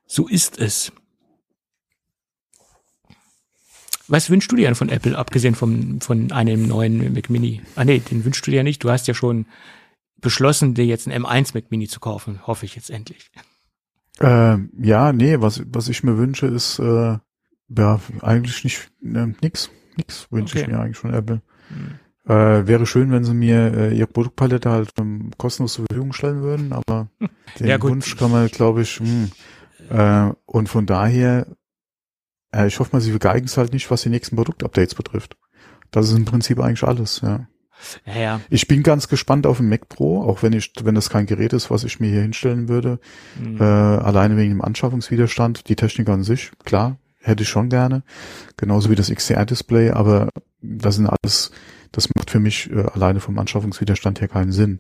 So 0.07 0.29
ist 0.29 0.59
es. 0.59 0.93
Was 4.09 4.31
wünschst 4.31 4.51
du 4.51 4.57
dir 4.57 4.67
denn 4.67 4.75
von 4.75 4.89
Apple, 4.89 5.17
abgesehen 5.17 5.55
vom, 5.55 6.01
von 6.01 6.33
einem 6.33 6.67
neuen 6.67 7.13
Mac 7.13 7.29
Mini? 7.29 7.63
Ah 7.77 7.85
nee, 7.85 7.99
den 7.99 8.25
wünschst 8.25 8.47
du 8.47 8.51
dir 8.51 8.65
nicht. 8.65 8.83
Du 8.83 8.91
hast 8.91 9.07
ja 9.07 9.15
schon 9.15 9.47
beschlossen, 10.17 10.75
dir 10.75 10.87
jetzt 10.87 11.07
einen 11.07 11.25
M1 11.25 11.55
Mac 11.55 11.71
Mini 11.71 11.89
zu 11.89 12.01
kaufen. 12.01 12.47
Hoffe 12.47 12.65
ich 12.65 12.75
jetzt 12.75 12.91
endlich. 12.91 13.31
Äh, 14.19 14.57
ja, 14.81 15.13
nee, 15.13 15.41
was, 15.41 15.63
was 15.67 15.89
ich 15.89 16.03
mir 16.03 16.17
wünsche, 16.17 16.47
ist 16.47 16.79
äh, 16.79 17.19
ja 17.69 18.01
eigentlich 18.23 18.65
nicht 18.65 18.91
äh, 19.05 19.27
nix. 19.43 19.71
Nix 19.97 20.27
wünsche 20.31 20.57
okay. 20.57 20.63
ich 20.63 20.73
mir 20.73 20.81
eigentlich 20.81 20.97
von 20.97 21.13
Apple. 21.13 21.43
Hm. 21.69 21.99
Äh, 22.29 22.67
wäre 22.67 22.85
schön, 22.85 23.11
wenn 23.11 23.25
sie 23.25 23.33
mir 23.33 23.75
äh, 23.75 23.97
ihre 23.97 24.07
Produktpalette 24.07 24.71
halt 24.71 24.91
ähm, 24.99 25.31
kostenlos 25.39 25.75
zur 25.75 25.87
Verfügung 25.87 26.13
stellen 26.13 26.43
würden, 26.43 26.75
aber 26.75 27.09
den 27.59 27.67
ja, 27.67 27.81
Wunsch 27.81 28.17
kann 28.17 28.31
man, 28.31 28.49
glaube 28.49 28.83
ich, 28.83 29.01
mh, 29.01 29.07
hm, 29.09 29.31
äh, 29.91 30.35
und 30.45 30.69
von 30.69 30.85
daher, 30.85 31.47
äh, 32.55 32.67
ich 32.67 32.79
hoffe 32.79 32.91
mal, 32.93 33.01
sie 33.01 33.11
vergeigen 33.11 33.47
es 33.47 33.57
halt 33.57 33.73
nicht, 33.73 33.91
was 33.91 34.03
die 34.03 34.11
nächsten 34.11 34.37
Produktupdates 34.37 34.95
betrifft. 34.95 35.39
Das 35.91 36.11
ist 36.11 36.17
im 36.19 36.27
Prinzip 36.27 36.61
eigentlich 36.61 36.85
alles, 36.85 37.23
ja. 37.23 37.49
Ja, 38.05 38.19
ja. 38.19 38.41
Ich 38.51 38.67
bin 38.67 38.83
ganz 38.83 39.09
gespannt 39.09 39.47
auf 39.47 39.59
den 39.59 39.69
Mac 39.69 39.89
Pro, 39.89 40.23
auch 40.23 40.43
wenn 40.43 40.53
ich, 40.53 40.73
wenn 40.83 40.95
das 40.95 41.11
kein 41.11 41.27
Gerät 41.27 41.53
ist, 41.53 41.71
was 41.71 41.85
ich 41.85 42.01
mir 42.01 42.11
hier 42.11 42.23
hinstellen 42.23 42.69
würde. 42.69 42.99
Mhm. 43.41 43.61
Äh, 43.61 43.65
alleine 43.65 44.37
wegen 44.37 44.51
dem 44.51 44.63
Anschaffungswiderstand. 44.63 45.69
Die 45.69 45.77
Technik 45.77 46.09
an 46.09 46.25
sich, 46.25 46.51
klar, 46.65 46.99
hätte 47.21 47.45
ich 47.45 47.49
schon 47.49 47.69
gerne. 47.69 48.03
Genauso 48.57 48.91
wie 48.91 48.97
das 48.97 49.11
XDR-Display, 49.11 49.91
aber 49.91 50.29
das 50.61 50.97
sind 50.97 51.07
alles 51.07 51.53
das 51.93 52.09
macht 52.15 52.31
für 52.31 52.41
mich 52.41 52.71
äh, 52.71 52.83
alleine 52.83 53.21
vom 53.21 53.39
Anschaffungswiderstand 53.39 54.21
her 54.21 54.29
keinen 54.29 54.53
Sinn. 54.53 54.79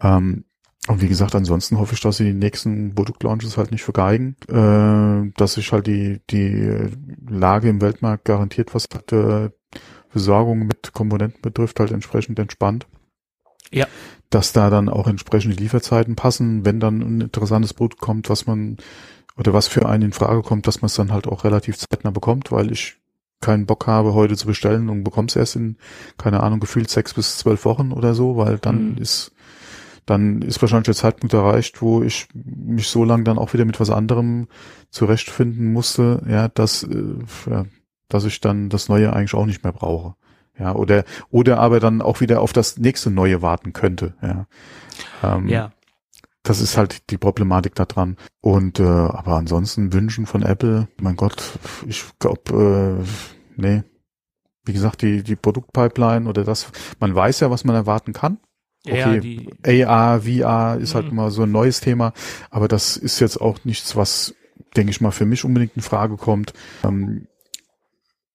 Ähm, 0.00 0.44
und 0.88 1.02
wie 1.02 1.08
gesagt, 1.08 1.34
ansonsten 1.34 1.78
hoffe 1.78 1.94
ich, 1.94 2.00
dass 2.00 2.18
sie 2.18 2.24
die 2.24 2.32
nächsten 2.32 2.94
Produktlaunches 2.94 3.56
halt 3.56 3.72
nicht 3.72 3.82
vergeigen, 3.82 4.36
äh, 4.48 5.32
dass 5.36 5.54
sich 5.54 5.72
halt 5.72 5.86
die, 5.86 6.20
die 6.30 6.88
Lage 7.28 7.68
im 7.68 7.80
Weltmarkt 7.80 8.24
garantiert, 8.24 8.74
was 8.74 8.86
halt, 8.92 9.12
äh, 9.12 9.50
Versorgung 10.08 10.66
mit 10.66 10.92
Komponenten 10.92 11.42
betrifft, 11.42 11.80
halt 11.80 11.90
entsprechend 11.90 12.38
entspannt. 12.38 12.86
Ja. 13.72 13.86
Dass 14.30 14.52
da 14.52 14.70
dann 14.70 14.88
auch 14.88 15.08
entsprechende 15.08 15.56
Lieferzeiten 15.56 16.14
passen, 16.14 16.64
wenn 16.64 16.80
dann 16.80 17.00
ein 17.00 17.20
interessantes 17.20 17.74
Produkt 17.74 18.00
kommt, 18.00 18.30
was 18.30 18.46
man 18.46 18.76
oder 19.36 19.52
was 19.52 19.66
für 19.66 19.86
einen 19.86 20.04
in 20.04 20.12
Frage 20.12 20.42
kommt, 20.42 20.66
dass 20.66 20.80
man 20.80 20.86
es 20.86 20.94
dann 20.94 21.12
halt 21.12 21.26
auch 21.26 21.44
relativ 21.44 21.76
zeitnah 21.76 22.10
bekommt, 22.10 22.52
weil 22.52 22.70
ich 22.70 22.96
keinen 23.40 23.66
Bock 23.66 23.86
habe, 23.86 24.14
heute 24.14 24.36
zu 24.36 24.46
bestellen 24.46 24.88
und 24.88 25.04
bekomm's 25.04 25.36
erst 25.36 25.56
in, 25.56 25.76
keine 26.18 26.42
Ahnung, 26.42 26.60
gefühlt 26.60 26.90
sechs 26.90 27.14
bis 27.14 27.38
zwölf 27.38 27.64
Wochen 27.64 27.92
oder 27.92 28.14
so, 28.14 28.36
weil 28.36 28.58
dann 28.58 28.92
mhm. 28.92 28.98
ist, 28.98 29.32
dann 30.06 30.42
ist 30.42 30.60
wahrscheinlich 30.62 30.86
der 30.86 30.94
Zeitpunkt 30.94 31.34
erreicht, 31.34 31.82
wo 31.82 32.02
ich 32.02 32.28
mich 32.34 32.88
so 32.88 33.04
lange 33.04 33.24
dann 33.24 33.38
auch 33.38 33.52
wieder 33.52 33.64
mit 33.64 33.78
was 33.80 33.90
anderem 33.90 34.48
zurechtfinden 34.90 35.72
musste, 35.72 36.22
ja, 36.28 36.48
dass, 36.48 36.82
äh, 36.84 37.14
ja, 37.50 37.66
dass 38.08 38.24
ich 38.24 38.40
dann 38.40 38.68
das 38.68 38.88
Neue 38.88 39.12
eigentlich 39.12 39.34
auch 39.34 39.46
nicht 39.46 39.64
mehr 39.64 39.72
brauche. 39.72 40.14
Ja, 40.58 40.74
oder, 40.74 41.04
oder 41.30 41.58
aber 41.58 41.80
dann 41.80 42.00
auch 42.00 42.20
wieder 42.20 42.40
auf 42.40 42.54
das 42.54 42.78
nächste 42.78 43.10
Neue 43.10 43.42
warten 43.42 43.74
könnte, 43.74 44.14
ja. 44.22 44.46
Ähm, 45.22 45.48
ja. 45.48 45.72
Das 46.46 46.60
ist 46.60 46.76
halt 46.76 47.10
die 47.10 47.18
Problematik 47.18 47.74
da 47.74 47.86
dran. 47.86 48.16
Und 48.40 48.78
äh, 48.78 48.84
aber 48.84 49.36
ansonsten 49.36 49.92
Wünschen 49.92 50.26
von 50.26 50.42
Apple, 50.42 50.86
mein 51.00 51.16
Gott, 51.16 51.58
ich 51.88 52.04
glaube, 52.20 53.04
äh, 53.04 53.60
nee. 53.60 53.82
Wie 54.64 54.72
gesagt, 54.72 55.02
die, 55.02 55.24
die 55.24 55.34
Produktpipeline 55.34 56.28
oder 56.28 56.44
das, 56.44 56.68
man 57.00 57.14
weiß 57.14 57.40
ja, 57.40 57.50
was 57.50 57.64
man 57.64 57.74
erwarten 57.74 58.12
kann. 58.12 58.38
Okay, 58.86 59.48
ja, 59.66 59.88
AR, 59.88 60.22
VR 60.22 60.78
ist 60.80 60.94
halt 60.94 61.06
mhm. 61.06 61.12
immer 61.12 61.30
so 61.32 61.42
ein 61.42 61.50
neues 61.50 61.80
Thema, 61.80 62.12
aber 62.50 62.68
das 62.68 62.96
ist 62.96 63.18
jetzt 63.18 63.40
auch 63.40 63.64
nichts, 63.64 63.96
was, 63.96 64.34
denke 64.76 64.90
ich 64.90 65.00
mal, 65.00 65.10
für 65.10 65.26
mich 65.26 65.44
unbedingt 65.44 65.74
in 65.74 65.82
Frage 65.82 66.16
kommt. 66.16 66.52
Ähm, 66.84 67.26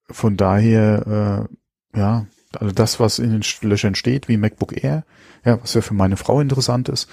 von 0.09 0.35
daher, 0.35 1.47
äh, 1.95 1.97
ja, 1.97 2.25
also 2.59 2.73
das, 2.73 2.99
was 2.99 3.19
in 3.19 3.31
den 3.31 3.43
Löchern 3.61 3.95
steht, 3.95 4.27
wie 4.27 4.35
MacBook 4.35 4.83
Air, 4.83 5.05
ja, 5.45 5.61
was 5.61 5.73
ja 5.73 5.81
für 5.81 5.93
meine 5.93 6.17
Frau 6.17 6.41
interessant 6.41 6.89
ist, 6.89 7.09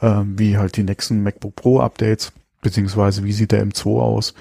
äh, 0.00 0.22
wie 0.24 0.56
halt 0.56 0.76
die 0.76 0.82
nächsten 0.82 1.22
MacBook 1.22 1.56
Pro 1.56 1.80
Updates, 1.80 2.32
beziehungsweise 2.62 3.24
wie 3.24 3.32
sieht 3.32 3.52
der 3.52 3.64
M2 3.64 4.00
aus, 4.00 4.34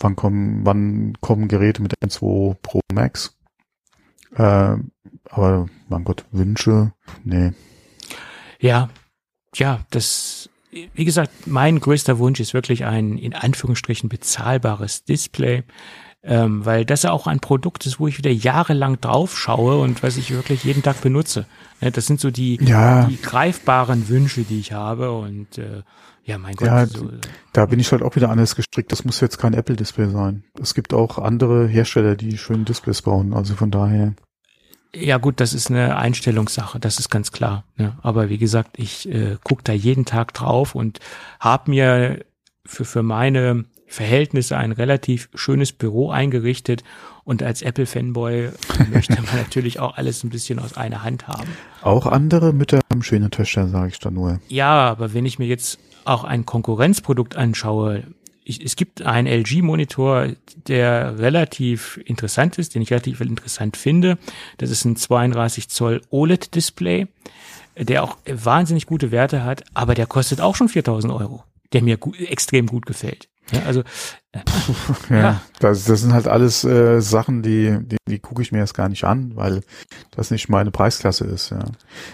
wann 0.00 0.16
kommen, 0.16 0.64
wann 0.64 1.14
kommen 1.20 1.48
Geräte 1.48 1.82
mit 1.82 1.94
M2 2.04 2.56
Pro 2.62 2.80
Max. 2.92 3.36
Äh, 4.34 4.76
aber 5.30 5.66
mein 5.88 6.04
Gott, 6.04 6.24
Wünsche, 6.32 6.92
nee. 7.24 7.52
Ja, 8.60 8.88
ja, 9.54 9.80
das, 9.90 10.50
wie 10.70 11.04
gesagt, 11.04 11.46
mein 11.46 11.80
größter 11.80 12.18
Wunsch 12.18 12.40
ist 12.40 12.54
wirklich 12.54 12.84
ein 12.84 13.18
in 13.18 13.34
Anführungsstrichen 13.34 14.08
bezahlbares 14.08 15.04
Display 15.04 15.64
ähm, 16.28 16.64
weil 16.66 16.84
das 16.84 17.02
ja 17.02 17.10
auch 17.10 17.26
ein 17.26 17.40
Produkt 17.40 17.86
ist, 17.86 17.98
wo 17.98 18.06
ich 18.06 18.18
wieder 18.18 18.30
jahrelang 18.30 19.00
drauf 19.00 19.38
schaue 19.38 19.78
und 19.78 20.02
was 20.02 20.18
ich 20.18 20.30
wirklich 20.30 20.62
jeden 20.62 20.82
Tag 20.82 21.00
benutze. 21.00 21.46
Ne, 21.80 21.90
das 21.90 22.06
sind 22.06 22.20
so 22.20 22.30
die, 22.30 22.58
ja. 22.62 23.06
die 23.06 23.20
greifbaren 23.20 24.08
Wünsche, 24.08 24.42
die 24.42 24.60
ich 24.60 24.72
habe 24.72 25.12
und 25.12 25.56
äh, 25.56 25.82
ja, 26.24 26.36
mein 26.36 26.54
Gott. 26.54 26.66
Ja, 26.66 26.84
so, 26.84 27.10
da 27.54 27.64
bin 27.64 27.80
ich 27.80 27.90
halt 27.90 28.02
auch 28.02 28.14
wieder 28.14 28.28
anders 28.28 28.54
gestrickt. 28.54 28.92
Das 28.92 29.06
muss 29.06 29.20
jetzt 29.20 29.38
kein 29.38 29.54
Apple-Display 29.54 30.10
sein. 30.10 30.44
Es 30.60 30.74
gibt 30.74 30.92
auch 30.92 31.16
andere 31.16 31.66
Hersteller, 31.66 32.16
die 32.16 32.36
schöne 32.36 32.64
Displays 32.64 33.00
bauen. 33.00 33.32
Also 33.32 33.54
von 33.54 33.70
daher. 33.70 34.14
Ja 34.94 35.16
gut, 35.16 35.40
das 35.40 35.54
ist 35.54 35.70
eine 35.70 35.96
Einstellungssache, 35.96 36.78
das 36.78 36.98
ist 36.98 37.08
ganz 37.08 37.32
klar. 37.32 37.64
Ne? 37.76 37.96
Aber 38.02 38.28
wie 38.28 38.38
gesagt, 38.38 38.78
ich 38.78 39.08
äh, 39.08 39.38
gucke 39.42 39.62
da 39.62 39.72
jeden 39.72 40.04
Tag 40.04 40.34
drauf 40.34 40.74
und 40.74 41.00
habe 41.40 41.70
mir 41.70 42.24
für, 42.66 42.84
für 42.84 43.02
meine 43.02 43.64
Verhältnisse 43.88 44.56
ein 44.56 44.72
relativ 44.72 45.28
schönes 45.34 45.72
Büro 45.72 46.10
eingerichtet 46.10 46.84
und 47.24 47.42
als 47.42 47.62
Apple-Fanboy 47.62 48.50
möchte 48.92 49.14
man 49.14 49.36
natürlich 49.36 49.80
auch 49.80 49.96
alles 49.96 50.22
ein 50.24 50.30
bisschen 50.30 50.58
aus 50.58 50.76
einer 50.76 51.02
Hand 51.02 51.26
haben. 51.26 51.48
Auch 51.82 52.06
andere 52.06 52.52
Mütter 52.52 52.80
haben 52.90 53.02
schöne 53.02 53.30
Töchter, 53.30 53.68
sage 53.68 53.88
ich 53.88 53.98
da 53.98 54.10
nur. 54.10 54.40
Ja, 54.48 54.88
aber 54.88 55.14
wenn 55.14 55.26
ich 55.26 55.38
mir 55.38 55.46
jetzt 55.46 55.78
auch 56.04 56.24
ein 56.24 56.46
Konkurrenzprodukt 56.46 57.36
anschaue, 57.36 58.04
ich, 58.44 58.64
es 58.64 58.76
gibt 58.76 59.02
einen 59.02 59.26
LG-Monitor, 59.26 60.28
der 60.66 61.18
relativ 61.18 62.00
interessant 62.04 62.58
ist, 62.58 62.74
den 62.74 62.82
ich 62.82 62.90
relativ 62.90 63.20
interessant 63.20 63.76
finde. 63.76 64.18
Das 64.56 64.70
ist 64.70 64.84
ein 64.84 64.96
32 64.96 65.68
Zoll 65.68 66.00
OLED-Display, 66.10 67.08
der 67.76 68.02
auch 68.02 68.16
wahnsinnig 68.26 68.86
gute 68.86 69.10
Werte 69.10 69.44
hat, 69.44 69.64
aber 69.74 69.94
der 69.94 70.06
kostet 70.06 70.40
auch 70.40 70.56
schon 70.56 70.68
4000 70.68 71.12
Euro, 71.12 71.44
der 71.72 71.82
mir 71.82 71.98
gu 71.98 72.14
extrem 72.14 72.66
gut 72.66 72.86
gefällt. 72.86 73.28
Ja, 73.52 73.62
also 73.62 73.80
äh, 74.32 74.40
ja, 75.10 75.16
ja, 75.16 75.42
Das, 75.60 75.84
das 75.84 76.00
sind 76.00 76.12
halt 76.12 76.28
alles 76.28 76.64
äh, 76.64 77.00
Sachen, 77.00 77.42
die, 77.42 77.78
die, 77.80 77.96
die 78.06 78.18
gucke 78.18 78.42
ich 78.42 78.52
mir 78.52 78.58
jetzt 78.58 78.74
gar 78.74 78.88
nicht 78.88 79.04
an, 79.04 79.36
weil 79.36 79.62
das 80.10 80.30
nicht 80.30 80.48
meine 80.48 80.70
Preisklasse 80.70 81.24
ist. 81.24 81.50
Ja. 81.50 81.58
ja. 81.58 81.64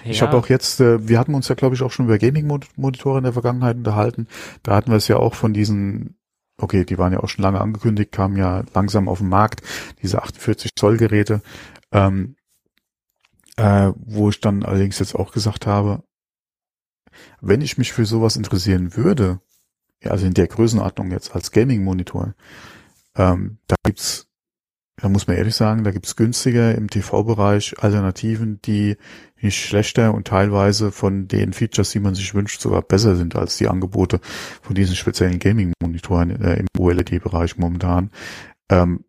Ich 0.04 0.22
habe 0.22 0.36
auch 0.36 0.48
jetzt, 0.48 0.80
äh, 0.80 1.08
wir 1.08 1.18
hatten 1.18 1.34
uns 1.34 1.48
ja, 1.48 1.54
glaube 1.54 1.74
ich, 1.74 1.82
auch 1.82 1.90
schon 1.90 2.06
über 2.06 2.18
Gaming-Monitore 2.18 3.18
in 3.18 3.24
der 3.24 3.32
Vergangenheit 3.32 3.76
unterhalten. 3.76 4.28
Da 4.62 4.76
hatten 4.76 4.90
wir 4.90 4.96
es 4.96 5.08
ja 5.08 5.16
auch 5.16 5.34
von 5.34 5.52
diesen, 5.52 6.16
okay, 6.60 6.84
die 6.84 6.98
waren 6.98 7.12
ja 7.12 7.20
auch 7.20 7.28
schon 7.28 7.42
lange 7.42 7.60
angekündigt, 7.60 8.12
kamen 8.12 8.36
ja 8.36 8.62
langsam 8.72 9.08
auf 9.08 9.18
den 9.18 9.28
Markt, 9.28 9.62
diese 10.02 10.22
48 10.22 10.76
Zoll 10.76 10.96
Geräte, 10.98 11.42
ähm, 11.90 12.36
äh, 13.56 13.90
wo 13.96 14.30
ich 14.30 14.40
dann 14.40 14.62
allerdings 14.62 15.00
jetzt 15.00 15.16
auch 15.16 15.32
gesagt 15.32 15.66
habe, 15.66 16.04
wenn 17.40 17.60
ich 17.60 17.78
mich 17.78 17.92
für 17.92 18.06
sowas 18.06 18.36
interessieren 18.36 18.96
würde, 18.96 19.40
ja, 20.04 20.10
also 20.10 20.26
in 20.26 20.34
der 20.34 20.46
Größenordnung 20.46 21.10
jetzt 21.10 21.34
als 21.34 21.50
Gaming-Monitor, 21.50 22.34
ähm, 23.16 23.58
da 23.66 23.76
gibt's, 23.84 24.28
da 24.96 25.08
muss 25.08 25.26
man 25.26 25.36
ehrlich 25.36 25.54
sagen, 25.54 25.84
da 25.84 25.90
gibt's 25.90 26.16
günstiger 26.16 26.74
im 26.74 26.88
TV-Bereich 26.88 27.76
Alternativen, 27.78 28.60
die 28.62 28.96
nicht 29.40 29.62
schlechter 29.62 30.14
und 30.14 30.26
teilweise 30.26 30.90
von 30.90 31.28
den 31.28 31.52
Features, 31.52 31.90
die 31.90 32.00
man 32.00 32.14
sich 32.14 32.34
wünscht, 32.34 32.60
sogar 32.60 32.82
besser 32.82 33.16
sind 33.16 33.36
als 33.36 33.56
die 33.56 33.68
Angebote 33.68 34.20
von 34.62 34.74
diesen 34.74 34.96
speziellen 34.96 35.38
Gaming-Monitoren 35.38 36.30
äh, 36.42 36.56
im 36.56 36.66
OLED-Bereich 36.78 37.58
momentan. 37.58 38.10
Ähm, 38.70 39.04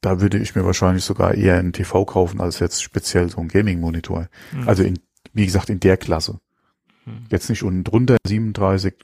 da 0.00 0.20
würde 0.20 0.38
ich 0.38 0.54
mir 0.54 0.64
wahrscheinlich 0.64 1.04
sogar 1.04 1.34
eher 1.34 1.58
einen 1.58 1.72
TV 1.72 2.04
kaufen, 2.04 2.40
als 2.40 2.60
jetzt 2.60 2.82
speziell 2.82 3.28
so 3.28 3.38
einen 3.38 3.48
Gaming-Monitor. 3.48 4.28
Hm. 4.50 4.68
Also 4.68 4.82
in, 4.82 4.98
wie 5.32 5.44
gesagt, 5.44 5.70
in 5.70 5.80
der 5.80 5.96
Klasse. 5.96 6.38
Hm. 7.04 7.26
Jetzt 7.30 7.50
nicht 7.50 7.62
unten 7.62 7.84
drunter 7.84 8.16
37, 8.26 8.94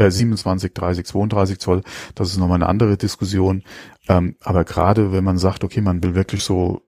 äh, 0.00 0.10
27, 0.10 0.72
30, 0.74 1.06
32 1.06 1.58
Zoll. 1.58 1.82
Das 2.14 2.30
ist 2.30 2.38
nochmal 2.38 2.56
eine 2.56 2.68
andere 2.68 2.96
Diskussion. 2.96 3.62
Ähm, 4.08 4.36
aber 4.40 4.64
gerade 4.64 5.12
wenn 5.12 5.24
man 5.24 5.38
sagt, 5.38 5.62
okay, 5.64 5.80
man 5.80 6.02
will 6.02 6.14
wirklich 6.14 6.42
so 6.42 6.82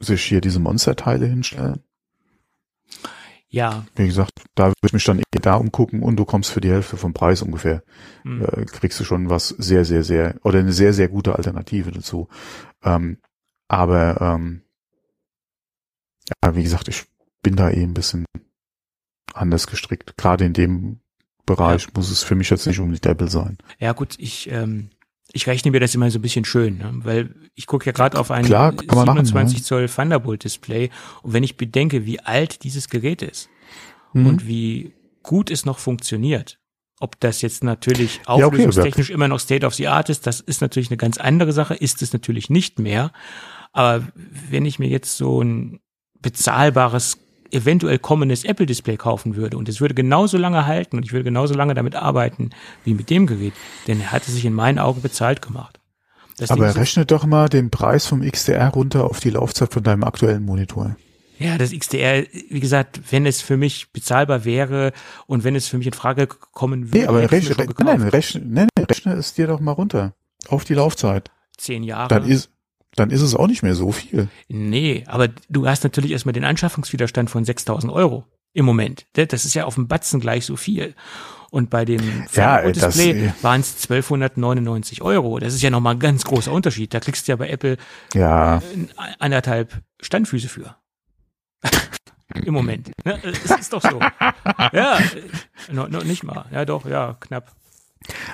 sich 0.00 0.22
hier 0.22 0.40
diese 0.40 0.60
Monsterteile 0.60 1.26
hinstellen, 1.26 1.82
Ja, 3.52 3.84
wie 3.96 4.06
gesagt, 4.06 4.32
da 4.54 4.68
würde 4.68 4.76
ich 4.86 4.92
mich 4.92 5.04
dann 5.04 5.18
eher 5.18 5.40
da 5.42 5.56
umgucken 5.56 6.02
und 6.02 6.16
du 6.16 6.24
kommst 6.24 6.50
für 6.50 6.60
die 6.60 6.70
Hälfte 6.70 6.96
vom 6.96 7.12
Preis 7.12 7.42
ungefähr. 7.42 7.82
hm. 8.22 8.42
Äh, 8.44 8.64
kriegst 8.64 9.00
du 9.00 9.04
schon 9.04 9.28
was 9.28 9.48
sehr, 9.48 9.84
sehr, 9.84 10.04
sehr, 10.04 10.36
oder 10.44 10.60
eine 10.60 10.72
sehr, 10.72 10.92
sehr 10.92 11.08
gute 11.08 11.34
Alternative 11.34 11.90
dazu. 11.90 12.28
Ähm, 12.84 13.18
aber 13.68 14.20
ähm, 14.20 14.62
ja, 16.44 16.54
wie 16.54 16.62
gesagt, 16.62 16.88
ich 16.88 17.04
bin 17.42 17.56
da 17.56 17.70
eh 17.70 17.82
ein 17.82 17.94
bisschen 17.94 18.24
anders 19.34 19.66
gestrickt. 19.66 20.16
Gerade 20.16 20.44
in 20.44 20.52
dem 20.52 21.00
Bereich 21.56 21.92
muss 21.94 22.10
es 22.10 22.22
für 22.22 22.34
mich 22.34 22.50
jetzt 22.50 22.66
nicht 22.66 22.78
unbedingt 22.78 23.06
Apple 23.06 23.28
sein. 23.28 23.58
ja 23.78 23.92
gut, 23.92 24.14
ich, 24.18 24.50
ähm, 24.50 24.90
ich 25.32 25.46
rechne 25.46 25.70
mir 25.70 25.80
das 25.80 25.94
immer 25.94 26.10
so 26.10 26.18
ein 26.18 26.22
bisschen 26.22 26.44
schön, 26.44 26.78
ne? 26.78 26.90
weil 27.02 27.34
ich 27.54 27.66
gucke 27.66 27.86
ja 27.86 27.92
gerade 27.92 28.18
auf 28.18 28.30
ein 28.30 28.44
Klar, 28.44 28.72
kann 28.74 28.96
man 28.96 29.06
machen, 29.06 29.24
27 29.24 29.58
ja. 29.58 29.64
Zoll 29.64 29.88
Thunderbolt 29.88 30.44
Display 30.44 30.90
und 31.22 31.32
wenn 31.32 31.42
ich 31.44 31.56
bedenke, 31.56 32.06
wie 32.06 32.20
alt 32.20 32.64
dieses 32.64 32.88
Gerät 32.88 33.22
ist 33.22 33.48
Mhm. 34.12 34.26
und 34.26 34.46
wie 34.48 34.92
gut 35.22 35.50
es 35.50 35.64
noch 35.64 35.78
funktioniert, 35.78 36.58
ob 36.98 37.20
das 37.20 37.42
jetzt 37.42 37.62
natürlich 37.62 38.20
okay, 38.26 38.42
auflösungstechnisch 38.42 39.10
immer 39.10 39.28
noch 39.28 39.38
State 39.38 39.64
of 39.64 39.74
the 39.74 39.86
Art 39.88 40.08
ist, 40.10 40.26
das 40.26 40.40
ist 40.40 40.60
natürlich 40.60 40.90
eine 40.90 40.96
ganz 40.96 41.16
andere 41.18 41.52
Sache, 41.52 41.74
ist 41.74 42.02
es 42.02 42.12
natürlich 42.12 42.50
nicht 42.50 42.78
mehr. 42.80 43.12
Aber 43.72 44.08
wenn 44.50 44.64
ich 44.66 44.78
mir 44.80 44.88
jetzt 44.88 45.16
so 45.16 45.40
ein 45.42 45.78
bezahlbares, 46.20 47.18
eventuell 47.52 47.98
kommendes 47.98 48.44
Apple-Display 48.44 48.96
kaufen 48.96 49.36
würde 49.36 49.56
und 49.56 49.68
es 49.68 49.80
würde 49.80 49.94
genauso 49.94 50.36
lange 50.38 50.66
halten 50.66 50.96
und 50.96 51.04
ich 51.04 51.12
würde 51.12 51.24
genauso 51.24 51.54
lange 51.54 51.74
damit 51.74 51.94
arbeiten 51.96 52.50
wie 52.84 52.94
mit 52.94 53.10
dem 53.10 53.26
Gerät, 53.26 53.52
dann 53.86 54.10
hat 54.12 54.26
es 54.26 54.34
sich 54.34 54.44
in 54.44 54.54
meinen 54.54 54.78
Augen 54.78 55.02
bezahlt 55.02 55.42
gemacht. 55.42 55.78
Das 56.38 56.50
Aber 56.50 56.68
ist- 56.68 56.76
rechne 56.76 57.04
doch 57.06 57.26
mal 57.26 57.48
den 57.48 57.70
Preis 57.70 58.06
vom 58.06 58.22
XDR 58.22 58.68
runter 58.68 59.04
auf 59.04 59.20
die 59.20 59.30
Laufzeit 59.30 59.72
von 59.72 59.82
deinem 59.82 60.04
aktuellen 60.04 60.44
Monitor. 60.44 60.96
Ja, 61.38 61.56
das 61.56 61.70
XDR, 61.72 62.24
wie 62.50 62.60
gesagt, 62.60 63.00
wenn 63.10 63.24
es 63.24 63.40
für 63.40 63.56
mich 63.56 63.92
bezahlbar 63.92 64.44
wäre 64.44 64.92
und 65.26 65.42
wenn 65.42 65.56
es 65.56 65.68
für 65.68 65.78
mich 65.78 65.86
in 65.86 65.94
Frage 65.94 66.26
kommen 66.26 66.88
würde, 66.88 66.98
Nee, 66.98 67.06
aber 67.06 67.30
rechne, 67.30 67.66
nein, 67.82 68.02
rechne, 68.02 68.42
nein, 68.44 68.68
rechne 68.78 69.14
es 69.14 69.32
dir 69.34 69.46
doch 69.46 69.58
mal 69.60 69.72
runter. 69.72 70.12
Auf 70.48 70.64
die 70.64 70.74
Laufzeit. 70.74 71.30
Zehn 71.56 71.82
Jahre. 71.82 72.08
Dann 72.08 72.24
ist, 72.26 72.50
dann 72.96 73.10
ist 73.10 73.22
es 73.22 73.34
auch 73.34 73.46
nicht 73.46 73.62
mehr 73.62 73.74
so 73.74 73.92
viel. 73.92 74.28
Nee, 74.48 75.04
aber 75.06 75.28
du 75.48 75.66
hast 75.66 75.84
natürlich 75.84 76.10
erstmal 76.10 76.32
den 76.32 76.44
Anschaffungswiderstand 76.44 77.30
von 77.30 77.44
6000 77.44 77.92
Euro 77.92 78.24
im 78.52 78.64
Moment. 78.64 79.06
Das 79.12 79.44
ist 79.44 79.54
ja 79.54 79.64
auf 79.64 79.76
dem 79.76 79.86
Batzen 79.88 80.20
gleich 80.20 80.44
so 80.44 80.56
viel. 80.56 80.94
Und 81.52 81.68
bei 81.70 81.84
dem 81.84 82.00
Ja, 82.32 82.62
Display 82.70 83.32
waren 83.42 83.60
es 83.60 83.74
1299 83.82 85.02
Euro. 85.02 85.38
Das 85.40 85.52
ist 85.54 85.62
ja 85.62 85.70
nochmal 85.70 85.94
ein 85.96 86.00
ganz 86.00 86.24
großer 86.24 86.52
Unterschied. 86.52 86.94
Da 86.94 87.00
kriegst 87.00 87.26
du 87.26 87.32
ja 87.32 87.36
bei 87.36 87.48
Apple 87.48 87.76
Ja, 88.14 88.62
anderthalb 89.18 89.80
Standfüße 90.00 90.48
für. 90.48 90.76
Im 92.44 92.54
Moment. 92.54 92.92
Ne? 93.04 93.20
Es 93.24 93.50
ist 93.50 93.72
doch 93.72 93.82
so. 93.82 93.98
Ja, 94.72 94.98
äh, 94.98 95.72
noch, 95.72 95.88
noch 95.88 96.04
nicht 96.04 96.22
mal. 96.22 96.46
Ja, 96.52 96.64
doch, 96.64 96.86
ja, 96.86 97.16
knapp. 97.18 97.52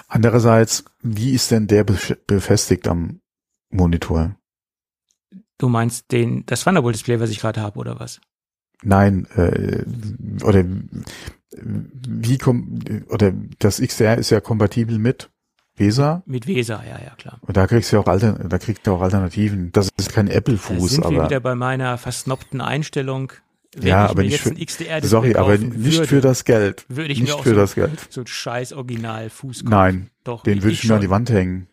andererseits, 0.09 0.84
wie 1.02 1.32
ist 1.32 1.50
denn 1.50 1.66
der 1.66 1.86
bef- 1.86 2.18
befestigt 2.26 2.86
am 2.88 3.20
Monitor? 3.70 4.36
Du 5.59 5.68
meinst 5.68 6.12
den, 6.12 6.44
das 6.46 6.64
Thunderbolt 6.64 6.94
Display, 6.94 7.20
was 7.20 7.30
ich 7.30 7.40
gerade 7.40 7.61
habe, 7.61 7.78
oder 7.78 7.98
was? 7.98 8.20
Nein, 8.82 9.26
äh, 9.36 9.84
oder 10.44 10.64
wie 11.59 12.38
kommt, 12.38 12.90
oder 13.11 13.32
das 13.59 13.80
XDR 13.80 14.18
ist 14.18 14.30
ja 14.30 14.40
kompatibel 14.40 14.98
mit 14.98 15.30
VESA 15.76 16.22
Mit 16.26 16.46
Weser, 16.46 16.82
ja, 16.86 16.98
ja, 17.02 17.14
klar. 17.16 17.38
und 17.42 17.57
da 17.57 17.66
kriegst 17.66 17.92
du 17.92 17.96
ja 17.96 18.02
auch 18.02 18.07
Alter, 18.07 18.32
da 18.32 18.59
kriegst 18.59 18.86
du 18.86 18.92
auch 18.92 19.00
Alternativen. 19.00 19.72
Das 19.72 19.90
ist 19.96 20.12
kein 20.12 20.28
Apple-Fuß, 20.28 20.90
sind 20.90 21.04
wir 21.04 21.18
aber 21.18 21.28
wieder 21.28 21.40
bei 21.40 21.54
meiner 21.54 21.98
versnobten 21.98 22.61
Einstellung. 22.61 23.32
Wenn 23.74 23.88
ja, 23.88 24.07
ich 24.07 24.11
aber 24.11 24.22
nicht 24.22 24.32
jetzt 24.32 24.42
für, 24.42 24.50
ein 24.50 24.64
XDR 24.64 25.04
sorry, 25.04 25.34
aber 25.34 25.59
nicht 25.59 25.96
würde, 25.96 26.07
für 26.07 26.20
das 26.22 26.44
Geld. 26.44 26.86
würde 26.88 27.12
ich 27.12 27.20
nicht 27.20 27.28
mir 27.28 27.34
auch 27.34 27.42
für 27.42 27.50
so, 27.50 27.57
das 27.57 27.74
Geld. 27.74 28.07
so 28.09 28.22
ein 28.22 28.26
scheiß 28.26 28.72
Original 28.72 29.28
Fuß 29.28 29.64
kaufen. 29.64 29.70
Nein, 29.70 30.11
Doch, 30.24 30.42
den 30.44 30.62
würde 30.62 30.72
ich 30.72 30.84
mir 30.84 30.94
an 30.94 31.02
die. 31.02 31.11
Wand 31.11 31.28
hängen. 31.28 31.68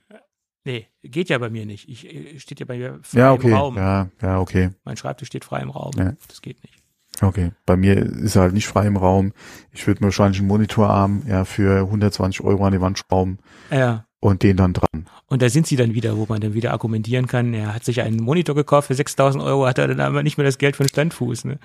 Nee, 0.66 0.88
geht 1.04 1.30
ja 1.30 1.38
bei 1.40 1.50
mir 1.50 1.66
nicht. 1.66 1.90
Ich 1.90 2.06
äh, 2.14 2.40
steht 2.40 2.60
ja 2.60 2.66
bei 2.66 2.78
mir 2.78 3.00
frei 3.04 3.20
Ja, 3.20 3.30
im 3.30 3.34
okay, 3.36 3.54
Raum. 3.54 3.76
ja, 3.76 4.08
ja, 4.22 4.40
okay, 4.40 4.70
Mein 4.86 4.96
Schreibtisch 4.98 5.28
steht 5.28 5.44
frei 5.46 5.62
im 5.62 5.70
Raum. 5.70 5.92
Ja. 5.98 6.14
Das 6.28 6.42
geht 6.42 6.62
nicht. 6.64 6.76
okay. 7.22 7.52
Bei 7.66 7.76
mir 7.76 7.98
ist 7.98 8.36
er 8.36 8.44
halt 8.44 8.54
nicht 8.54 8.68
frei 8.68 8.88
im 8.88 8.96
Raum. 8.98 9.34
Ich 9.72 9.86
würde 9.88 10.02
mir 10.02 10.08
wahrscheinlich 10.08 10.40
einen 10.40 10.48
Monitorarm 10.48 11.24
ja 11.28 11.44
für 11.46 11.80
120 11.82 12.42
Euro 12.46 12.66
an 12.66 12.72
die 12.74 12.82
Wand 12.82 12.98
schrauben 12.98 13.40
Ja. 13.72 14.06
und 14.22 14.42
den 14.44 14.56
dann 14.56 14.72
dran. 14.74 15.06
Und 15.28 15.42
da 15.42 15.50
sind 15.50 15.68
sie 15.68 15.76
dann 15.76 15.94
wieder, 15.96 16.16
wo 16.16 16.28
man 16.30 16.40
dann 16.40 16.54
wieder 16.54 16.72
argumentieren 16.72 17.28
kann, 17.28 17.54
er 17.54 17.74
hat 17.74 17.84
sich 17.84 18.02
einen 18.02 18.22
Monitor 18.24 18.56
gekauft 18.56 18.88
für 18.88 18.94
6000 18.94 19.44
Euro, 19.44 19.66
hat 19.66 19.80
er 19.80 19.88
dann 19.90 20.00
aber 20.00 20.24
nicht 20.24 20.38
mehr 20.38 20.46
das 20.46 20.58
Geld 20.60 20.76
für 20.78 20.84
einen 20.84 20.90
Standfuß. 20.90 21.44
Ne? 21.46 21.60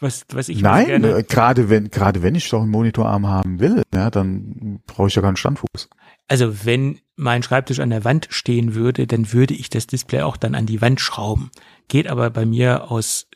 Was, 0.00 0.26
was 0.32 0.48
ich 0.50 0.60
Nein, 0.60 0.86
gerne, 0.86 1.08
äh, 1.18 1.22
gerade 1.22 1.70
wenn, 1.70 1.88
gerade 1.90 2.22
wenn 2.22 2.34
ich 2.34 2.48
doch 2.50 2.60
einen 2.60 2.70
Monitorarm 2.72 3.26
haben 3.26 3.60
will, 3.60 3.82
ja, 3.94 4.10
dann 4.10 4.80
brauche 4.86 5.08
ich 5.08 5.14
ja 5.14 5.22
keinen 5.22 5.36
Standfuß. 5.36 5.88
Also 6.28 6.64
wenn 6.66 6.98
mein 7.16 7.42
Schreibtisch 7.42 7.80
an 7.80 7.90
der 7.90 8.04
Wand 8.04 8.26
stehen 8.30 8.74
würde, 8.74 9.06
dann 9.06 9.32
würde 9.32 9.54
ich 9.54 9.70
das 9.70 9.86
Display 9.86 10.22
auch 10.22 10.36
dann 10.36 10.54
an 10.54 10.66
die 10.66 10.80
Wand 10.80 11.00
schrauben. 11.00 11.50
Geht 11.88 12.08
aber 12.08 12.30
bei 12.30 12.44
mir 12.44 12.90
aus 12.90 13.26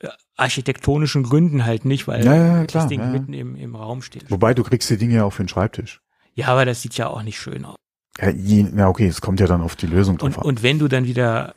äh, 0.00 0.08
architektonischen 0.36 1.22
Gründen 1.22 1.64
halt 1.64 1.84
nicht, 1.84 2.08
weil 2.08 2.24
Ja, 2.24 2.34
ja, 2.34 2.62
das 2.62 2.66
klar, 2.68 2.88
Ding 2.88 3.00
ja. 3.00 3.06
mitten 3.06 3.32
im, 3.32 3.54
im 3.56 3.76
Raum 3.76 4.02
steht. 4.02 4.30
Wobei 4.30 4.54
du 4.54 4.62
kriegst 4.62 4.90
die 4.90 4.96
Dinge 4.96 5.14
ja 5.16 5.24
auch 5.24 5.32
für 5.32 5.44
den 5.44 5.48
Schreibtisch. 5.48 6.00
Ja, 6.34 6.48
aber 6.48 6.64
das 6.64 6.82
sieht 6.82 6.96
ja 6.96 7.06
auch 7.08 7.22
nicht 7.22 7.38
schön 7.38 7.64
aus. 7.64 7.76
Ja, 8.18 8.30
je, 8.30 8.66
ja 8.76 8.88
okay, 8.88 9.06
es 9.06 9.20
kommt 9.20 9.40
ja 9.40 9.46
dann 9.46 9.60
auf 9.60 9.76
die 9.76 9.86
Lösung 9.86 10.18
drauf 10.18 10.28
Und, 10.28 10.38
an. 10.38 10.44
und 10.44 10.62
wenn 10.62 10.78
du 10.78 10.88
dann 10.88 11.04
wieder 11.04 11.54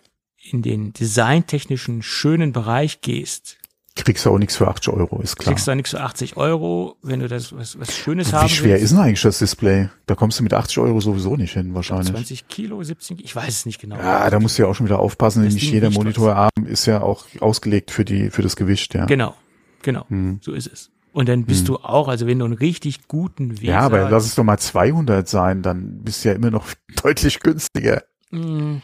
in 0.52 0.62
den 0.62 0.94
designtechnischen 0.94 2.04
schönen 2.04 2.52
Bereich 2.54 3.02
gehst, 3.02 3.58
Kriegst 4.04 4.26
du 4.26 4.30
auch 4.32 4.38
nichts 4.38 4.56
für 4.56 4.68
80 4.68 4.94
Euro, 4.94 5.20
ist 5.22 5.36
klar. 5.38 5.54
kriegst 5.54 5.68
du 5.68 5.76
nichts 5.76 5.92
für 5.92 6.02
80 6.02 6.38
Euro, 6.38 6.96
wenn 7.02 7.20
du 7.20 7.28
das 7.28 7.56
was, 7.56 7.80
was 7.80 7.96
Schönes 7.96 8.32
Wie 8.32 8.36
haben 8.36 8.50
schwer 8.50 8.72
willst. 8.74 8.84
ist 8.86 8.90
denn 8.92 9.00
eigentlich 9.00 9.22
das 9.22 9.40
Display? 9.40 9.90
Da 10.06 10.16
kommst 10.16 10.40
du 10.40 10.44
mit 10.44 10.54
80 10.54 10.80
Euro 10.80 11.00
sowieso 11.02 11.36
nicht 11.36 11.54
hin, 11.54 11.74
wahrscheinlich. 11.74 12.10
20 12.12 12.48
Kilo, 12.48 12.82
17 12.84 13.18
ich 13.22 13.36
weiß 13.36 13.48
es 13.60 13.66
nicht 13.66 13.80
genau. 13.82 13.98
Ja, 13.98 14.30
da 14.30 14.40
musst 14.40 14.58
du 14.58 14.64
ja 14.64 14.68
auch 14.70 14.76
schon 14.76 14.86
wieder 14.86 15.00
aufpassen, 15.00 15.44
Das 15.44 15.54
nicht 15.54 15.72
jeder. 15.72 15.90
Monitorarm 15.90 16.50
ist 16.66 16.86
ja 16.86 17.02
auch 17.02 17.26
ausgelegt 17.40 17.92
für 17.92 18.06
die, 18.06 18.30
für 18.30 18.42
das 18.42 18.56
Gewicht, 18.56 18.94
ja. 18.94 19.06
Genau, 19.06 19.36
genau, 19.82 20.06
Hm. 20.10 20.40
so 20.42 20.54
ist 20.54 20.68
es. 20.72 20.92
Und 21.14 21.28
dann 21.30 21.46
bist 21.46 21.68
du 21.68 21.78
auch, 21.78 22.10
also 22.10 22.28
wenn 22.28 22.38
du 22.38 22.46
einen 22.46 22.54
richtig 22.54 23.08
guten 23.08 23.60
Weser, 23.60 23.72
Ja, 23.72 23.80
aber 23.80 24.08
lass 24.12 24.26
es 24.26 24.36
doch 24.36 24.44
mal 24.44 24.60
200 24.60 25.28
sein, 25.28 25.64
dann 25.64 26.04
bist 26.04 26.24
du 26.24 26.30
ja 26.30 26.36
immer 26.36 26.52
noch 26.52 26.68
deutlich 27.04 27.40
günstiger. 27.40 28.04
Mh, 28.30 28.82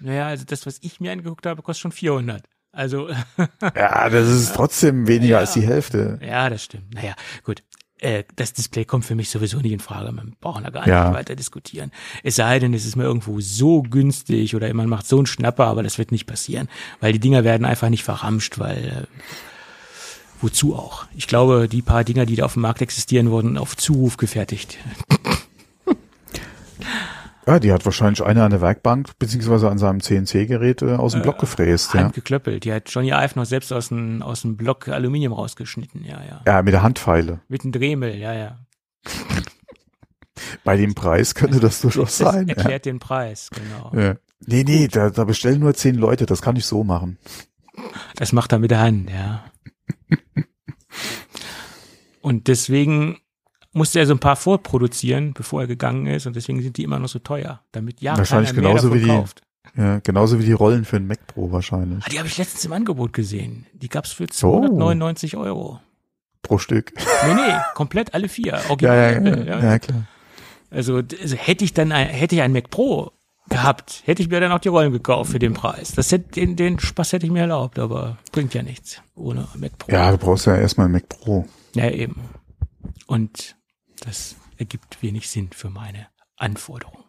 naja, 0.00 0.26
also 0.26 0.44
das, 0.44 0.66
was 0.66 0.78
ich 0.80 0.98
mir 0.98 1.12
angeguckt 1.12 1.46
habe, 1.46 1.62
kostet 1.62 1.82
schon 1.82 1.92
400. 1.92 2.42
Also, 2.72 3.08
Ja, 3.76 4.08
das 4.08 4.28
ist 4.28 4.54
trotzdem 4.54 5.06
weniger 5.06 5.32
Ja. 5.34 5.38
als 5.40 5.52
die 5.52 5.60
Hälfte. 5.66 6.18
ja, 6.26 6.48
das 6.50 6.64
stimmt. 6.64 6.94
Naja, 6.94 7.14
gut. 7.44 7.62
Äh, 7.98 8.24
das 8.34 8.52
Display 8.52 8.84
kommt 8.84 9.04
für 9.04 9.14
mich 9.14 9.30
sowieso 9.30 9.58
nicht 9.58 9.70
in 9.70 9.78
Frage. 9.78 10.10
Man 10.10 10.34
braucht 10.40 10.64
da 10.64 10.70
gar 10.70 10.88
Ja. 10.88 11.04
nicht 11.08 11.16
weiter 11.18 11.36
diskutieren. 11.36 11.92
Es 12.24 12.34
sei 12.36 12.58
denn, 12.58 12.74
es 12.74 12.84
ist 12.84 12.96
mir 12.96 13.04
irgendwo 13.04 13.40
so 13.40 13.82
günstig 13.82 14.56
oder 14.56 14.72
man 14.74 14.88
macht 14.88 15.06
so 15.06 15.18
einen 15.18 15.26
Schnapper, 15.26 15.66
aber 15.66 15.84
das 15.84 15.98
wird 15.98 16.10
nicht 16.10 16.26
passieren, 16.26 16.68
weil 17.00 17.12
die 17.12 17.20
Dinger 17.20 17.44
werden 17.44 17.64
einfach 17.64 17.90
nicht 17.90 18.02
verramscht, 18.02 18.58
weil 18.58 19.06
äh, 19.06 19.20
wozu 20.40 20.74
auch? 20.74 21.04
Ich 21.14 21.28
glaube, 21.28 21.68
die 21.68 21.82
paar 21.82 22.02
Dinger, 22.02 22.26
die 22.26 22.34
da 22.34 22.44
auf 22.46 22.54
dem 22.54 22.62
Markt 22.62 22.82
existieren, 22.82 23.30
wurden 23.30 23.56
auf 23.56 23.76
Zuruf 23.76 24.16
gefertigt. 24.16 24.78
Ja, 27.46 27.58
die 27.58 27.72
hat 27.72 27.84
wahrscheinlich 27.84 28.22
einer 28.22 28.44
an 28.44 28.52
der 28.52 28.60
Werkbank 28.60 29.18
beziehungsweise 29.18 29.68
an 29.68 29.78
seinem 29.78 30.00
CNC-Gerät 30.00 30.82
äh, 30.82 30.94
aus 30.94 31.12
dem 31.12 31.22
Block 31.22 31.38
gefräst, 31.38 31.92
ja. 31.94 32.00
Handgeklöppelt. 32.00 32.64
Die 32.64 32.72
hat 32.72 32.88
Johnny 32.88 33.10
Ive 33.10 33.32
noch 33.34 33.46
selbst 33.46 33.72
aus 33.72 33.88
dem, 33.88 34.22
aus 34.22 34.42
dem 34.42 34.56
Block 34.56 34.88
Aluminium 34.88 35.32
rausgeschnitten. 35.32 36.04
Ja, 36.04 36.22
ja. 36.22 36.42
Ja, 36.46 36.62
mit 36.62 36.72
der 36.72 36.82
Handpfeile. 36.82 37.40
Mit 37.48 37.62
einem 37.62 37.72
Dremel, 37.72 38.16
ja, 38.16 38.32
ja. 38.32 38.58
Bei 40.64 40.76
dem 40.76 40.94
Preis 40.94 41.34
könnte 41.34 41.58
das 41.58 41.80
durchaus 41.80 42.18
Das 42.18 42.32
sein. 42.32 42.48
Ja. 42.48 42.54
erklärt 42.54 42.84
den 42.86 43.00
Preis, 43.00 43.50
genau. 43.50 43.92
Ja. 44.00 44.16
Nee, 44.46 44.64
nee, 44.64 44.88
da, 44.88 45.10
da 45.10 45.24
bestellen 45.24 45.60
nur 45.60 45.74
zehn 45.74 45.96
Leute, 45.96 46.26
das 46.26 46.42
kann 46.42 46.56
ich 46.56 46.66
so 46.66 46.84
machen. 46.84 47.18
Das 48.16 48.32
macht 48.32 48.52
er 48.52 48.58
mit 48.58 48.70
der 48.70 48.80
Hand, 48.80 49.10
ja. 49.10 49.44
Und 52.20 52.46
deswegen 52.46 53.18
musste 53.72 53.98
er 54.00 54.06
so 54.06 54.12
ein 54.14 54.18
paar 54.20 54.36
vorproduzieren, 54.36 55.32
bevor 55.34 55.62
er 55.62 55.66
gegangen 55.66 56.06
ist. 56.06 56.26
Und 56.26 56.36
deswegen 56.36 56.62
sind 56.62 56.76
die 56.76 56.82
immer 56.84 56.98
noch 56.98 57.08
so 57.08 57.18
teuer, 57.18 57.60
damit 57.72 58.00
ja 58.00 58.16
Wahrscheinlich 58.16 58.50
keiner 58.50 58.62
mehr 58.62 58.70
genauso 58.70 58.88
davon 58.88 59.00
wie 59.00 59.04
die- 59.04 59.10
kauft. 59.10 59.42
Ja, 59.76 60.00
genauso 60.00 60.38
wie 60.38 60.44
die 60.44 60.52
Rollen 60.52 60.84
für 60.84 60.98
den 60.98 61.06
Mac 61.06 61.26
Pro 61.28 61.50
wahrscheinlich. 61.52 62.04
Ah, 62.04 62.08
die 62.10 62.18
habe 62.18 62.28
ich 62.28 62.36
letztens 62.36 62.64
im 62.64 62.72
Angebot 62.72 63.12
gesehen. 63.14 63.64
Die 63.72 63.88
gab's 63.88 64.12
für 64.12 64.24
Oh. 64.24 64.26
299 64.26 65.36
Euro. 65.36 65.80
Pro 66.42 66.58
Stück. 66.58 66.92
Nee, 67.26 67.34
nee, 67.34 67.54
komplett 67.74 68.12
alle 68.12 68.28
vier. 68.28 68.54
Ja, 68.54 68.60
Original, 68.68 69.26
ja, 69.26 69.44
ja, 69.44 69.62
ja, 69.64 69.78
klar. 69.78 70.04
Also, 70.70 70.96
also 70.96 71.36
hätte 71.36 71.64
ich 71.64 71.72
dann 71.72 71.92
ein, 71.92 72.08
hätte 72.08 72.34
ich 72.34 72.42
ein 72.42 72.52
Mac 72.52 72.70
Pro 72.70 73.12
gehabt, 73.48 74.02
hätte 74.04 74.20
ich 74.22 74.28
mir 74.28 74.40
dann 74.40 74.52
auch 74.52 74.58
die 74.58 74.68
Rollen 74.68 74.92
gekauft 74.92 75.30
für 75.30 75.38
den 75.38 75.54
Preis. 75.54 75.92
Das 75.92 76.10
hätte, 76.12 76.32
den, 76.32 76.56
den 76.56 76.78
Spaß 76.78 77.12
hätte 77.12 77.26
ich 77.26 77.32
mir 77.32 77.42
erlaubt, 77.42 77.78
aber 77.78 78.18
bringt 78.32 78.52
ja 78.54 78.62
nichts 78.62 79.00
ohne 79.14 79.46
Mac 79.56 79.78
Pro. 79.78 79.92
Ja, 79.92 80.10
du 80.10 80.18
brauchst 80.18 80.46
ja 80.46 80.56
erstmal 80.56 80.86
ein 80.88 80.92
Mac 80.92 81.08
Pro. 81.08 81.46
Ja, 81.74 81.88
eben. 81.88 82.16
Und 83.06 83.56
das 84.04 84.36
ergibt 84.58 85.02
wenig 85.02 85.28
Sinn 85.28 85.50
für 85.52 85.70
meine 85.70 86.08
Anforderungen. 86.36 87.04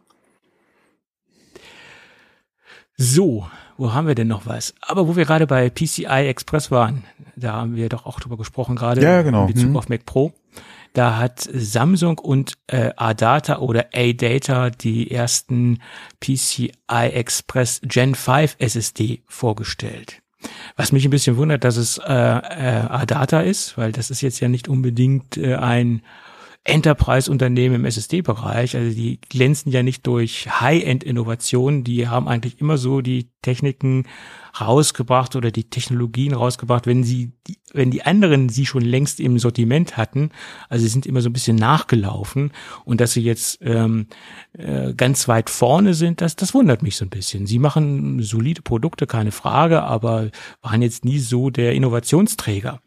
So, 2.95 3.47
wo 3.77 3.93
haben 3.93 4.07
wir 4.07 4.15
denn 4.15 4.27
noch 4.27 4.45
was? 4.45 4.75
Aber 4.81 5.07
wo 5.07 5.15
wir 5.15 5.25
gerade 5.25 5.47
bei 5.47 5.69
PCI 5.69 6.27
Express 6.27 6.69
waren, 6.69 7.03
da 7.35 7.53
haben 7.53 7.75
wir 7.75 7.89
doch 7.89 8.05
auch 8.05 8.19
drüber 8.19 8.37
gesprochen 8.37 8.75
gerade 8.75 9.01
ja, 9.01 9.23
genau. 9.23 9.47
in 9.47 9.53
Bezug 9.53 9.69
hm. 9.69 9.77
auf 9.77 9.89
Mac 9.89 10.05
Pro. 10.05 10.33
Da 10.93 11.17
hat 11.17 11.49
Samsung 11.51 12.19
und 12.19 12.53
äh, 12.67 12.91
ADATA 12.95 13.57
oder 13.57 13.87
ADATA 13.93 14.69
die 14.69 15.09
ersten 15.09 15.79
PCI 16.19 16.71
Express 16.89 17.81
Gen 17.83 18.13
5 18.13 18.57
SSD 18.59 19.23
vorgestellt. 19.27 20.21
Was 20.75 20.91
mich 20.91 21.05
ein 21.05 21.09
bisschen 21.09 21.37
wundert, 21.37 21.63
dass 21.63 21.77
es 21.77 21.97
äh, 21.97 22.13
äh, 22.13 22.85
ADATA 22.89 23.41
ist, 23.41 23.75
weil 23.75 23.91
das 23.91 24.11
ist 24.11 24.21
jetzt 24.21 24.39
ja 24.39 24.49
nicht 24.49 24.67
unbedingt 24.67 25.35
äh, 25.37 25.55
ein 25.55 26.03
Enterprise-Unternehmen 26.65 27.75
im 27.75 27.85
SSD-Bereich. 27.85 28.75
Also 28.77 28.95
die 28.95 29.19
glänzen 29.19 29.71
ja 29.71 29.83
nicht 29.83 30.07
durch 30.07 30.47
High-End-Innovationen. 30.61 31.83
Die 31.83 32.07
haben 32.07 32.29
eigentlich 32.29 32.61
immer 32.61 32.77
so 32.77 33.01
die 33.01 33.29
Techniken 33.41 34.05
rausgebracht 34.59 35.35
oder 35.35 35.51
die 35.51 35.69
Technologien 35.69 36.33
rausgebracht, 36.33 36.87
wenn 36.87 37.03
sie, 37.03 37.33
wenn 37.73 37.91
die 37.91 38.03
anderen 38.03 38.47
sie 38.47 38.65
schon 38.65 38.83
längst 38.83 39.19
im 39.19 39.39
Sortiment 39.39 39.97
hatten. 39.97 40.29
Also 40.69 40.83
sie 40.83 40.89
sind 40.89 41.05
immer 41.05 41.19
so 41.19 41.29
ein 41.29 41.33
bisschen 41.33 41.57
nachgelaufen 41.57 42.51
und 42.85 43.01
dass 43.01 43.11
sie 43.11 43.23
jetzt 43.23 43.59
ähm, 43.61 44.07
äh, 44.53 44.93
ganz 44.93 45.27
weit 45.27 45.49
vorne 45.49 45.93
sind, 45.93 46.21
das, 46.21 46.37
das 46.37 46.53
wundert 46.53 46.81
mich 46.81 46.95
so 46.95 47.03
ein 47.03 47.09
bisschen. 47.09 47.45
Sie 47.45 47.59
machen 47.59 48.21
solide 48.21 48.61
Produkte, 48.61 49.05
keine 49.05 49.31
Frage, 49.31 49.83
aber 49.83 50.29
waren 50.61 50.81
jetzt 50.81 51.03
nie 51.03 51.19
so 51.19 51.49
der 51.49 51.73
Innovationsträger. 51.73 52.79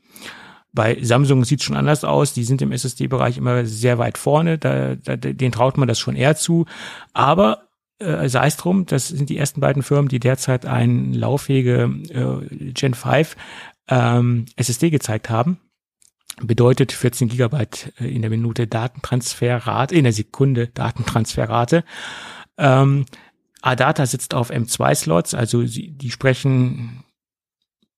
Bei 0.77 0.99
Samsung 1.03 1.45
sieht 1.45 1.61
es 1.61 1.65
schon 1.65 1.77
anders 1.77 2.05
aus. 2.05 2.35
Die 2.35 2.45
sind 2.45 2.63
im 2.63 2.71
SSD-Bereich 2.71 3.39
immer 3.39 3.67
sehr 3.67 3.99
weit 3.99 4.19
vorne. 4.19 4.59
Da, 4.59 4.95
da, 4.95 5.17
den 5.17 5.51
traut 5.51 5.79
man 5.79 5.89
das 5.89 5.99
schon 5.99 6.15
eher 6.15 6.37
zu. 6.37 6.67
Aber 7.15 7.63
äh, 7.99 8.29
sei 8.29 8.47
es 8.47 8.57
drum, 8.57 8.87
das 8.87 9.09
sind 9.09 9.31
die 9.31 9.39
ersten 9.39 9.61
beiden 9.61 9.83
Firmen, 9.83 10.09
die 10.09 10.21
derzeit 10.21 10.67
ein 10.67 11.15
lauffähige 11.15 11.91
äh, 12.11 12.73
Gen 12.73 12.95
5 12.95 13.37
ähm, 13.89 14.47
SSD 14.57 14.91
gezeigt 14.91 15.31
haben. 15.31 15.59
Bedeutet 16.43 16.93
14 16.93 17.29
Gigabyte 17.29 17.95
äh, 17.99 18.15
in 18.15 18.21
der 18.21 18.31
Minute 18.31 18.67
Datentransferrate, 18.67 19.95
in 19.95 20.05
der 20.05 20.13
Sekunde 20.13 20.69
Datentransferrate. 20.69 21.85
Ähm, 22.59 23.07
ADATA 23.63 24.05
sitzt 24.07 24.35
auf 24.35 24.51
M2-Slots, 24.51 25.35
also 25.35 25.65
sie, 25.67 25.91
die 25.91 26.11
sprechen 26.11 27.03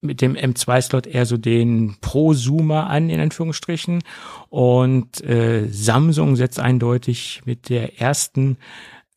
mit 0.01 0.21
dem 0.21 0.35
M2-Slot 0.35 1.07
eher 1.07 1.25
so 1.25 1.37
den 1.37 1.97
Prosumer 2.01 2.87
an, 2.87 3.09
in 3.09 3.19
Anführungsstrichen. 3.19 4.03
Und 4.49 5.21
äh, 5.23 5.67
Samsung 5.67 6.35
setzt 6.35 6.59
eindeutig 6.59 7.41
mit 7.45 7.69
der 7.69 7.99
ersten 7.99 8.57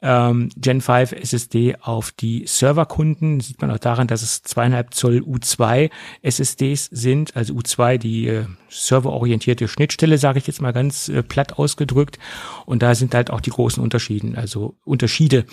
ähm, 0.03 0.51
Gen 0.57 0.81
5 0.81 1.12
SSD 1.12 1.77
auf 1.81 2.11
die 2.11 2.45
Serverkunden. 2.47 3.41
Sieht 3.41 3.61
man 3.61 3.70
auch 3.70 3.79
daran, 3.79 4.09
dass 4.09 4.23
es 4.23 4.43
zweieinhalb 4.43 4.95
Zoll 4.95 5.19
U2 5.19 5.91
SSDs 6.23 6.87
sind, 6.87 7.37
also 7.37 7.55
U2 7.55 7.99
die 7.99 8.27
äh, 8.27 8.45
serverorientierte 8.69 9.69
Schnittstelle, 9.69 10.19
sage 10.19 10.39
ich 10.39 10.47
jetzt 10.47 10.61
mal 10.61 10.73
ganz 10.73 11.09
äh, 11.09 11.23
platt 11.23 11.59
ausgedrückt. 11.59 12.19
Und 12.66 12.83
da 12.83 12.95
sind 12.95 13.15
halt 13.15 13.31
auch 13.31 13.41
die 13.41 13.51
großen 13.51 13.83
Unterschieden, 13.83 14.35
also 14.35 14.77
Unterschiede. 14.85 15.45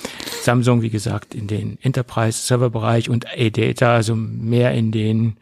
Samsung, 0.41 0.81
wie 0.81 0.89
gesagt, 0.89 1.35
in 1.35 1.47
den 1.47 1.77
Enterprise-Server-Bereich 1.81 3.09
und 3.09 3.27
ADATA, 3.27 3.93
also 3.93 4.15
mehr 4.15 4.73
in 4.73 4.91
den 4.91 5.38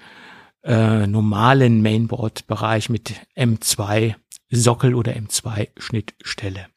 äh, 0.64 1.08
normalen 1.08 1.82
Mainboard-Bereich 1.82 2.90
mit 2.90 3.14
M2 3.38 4.16
Sockel 4.50 4.96
oder 4.96 5.14
M2 5.14 5.70
Schnittstelle. 5.78 6.68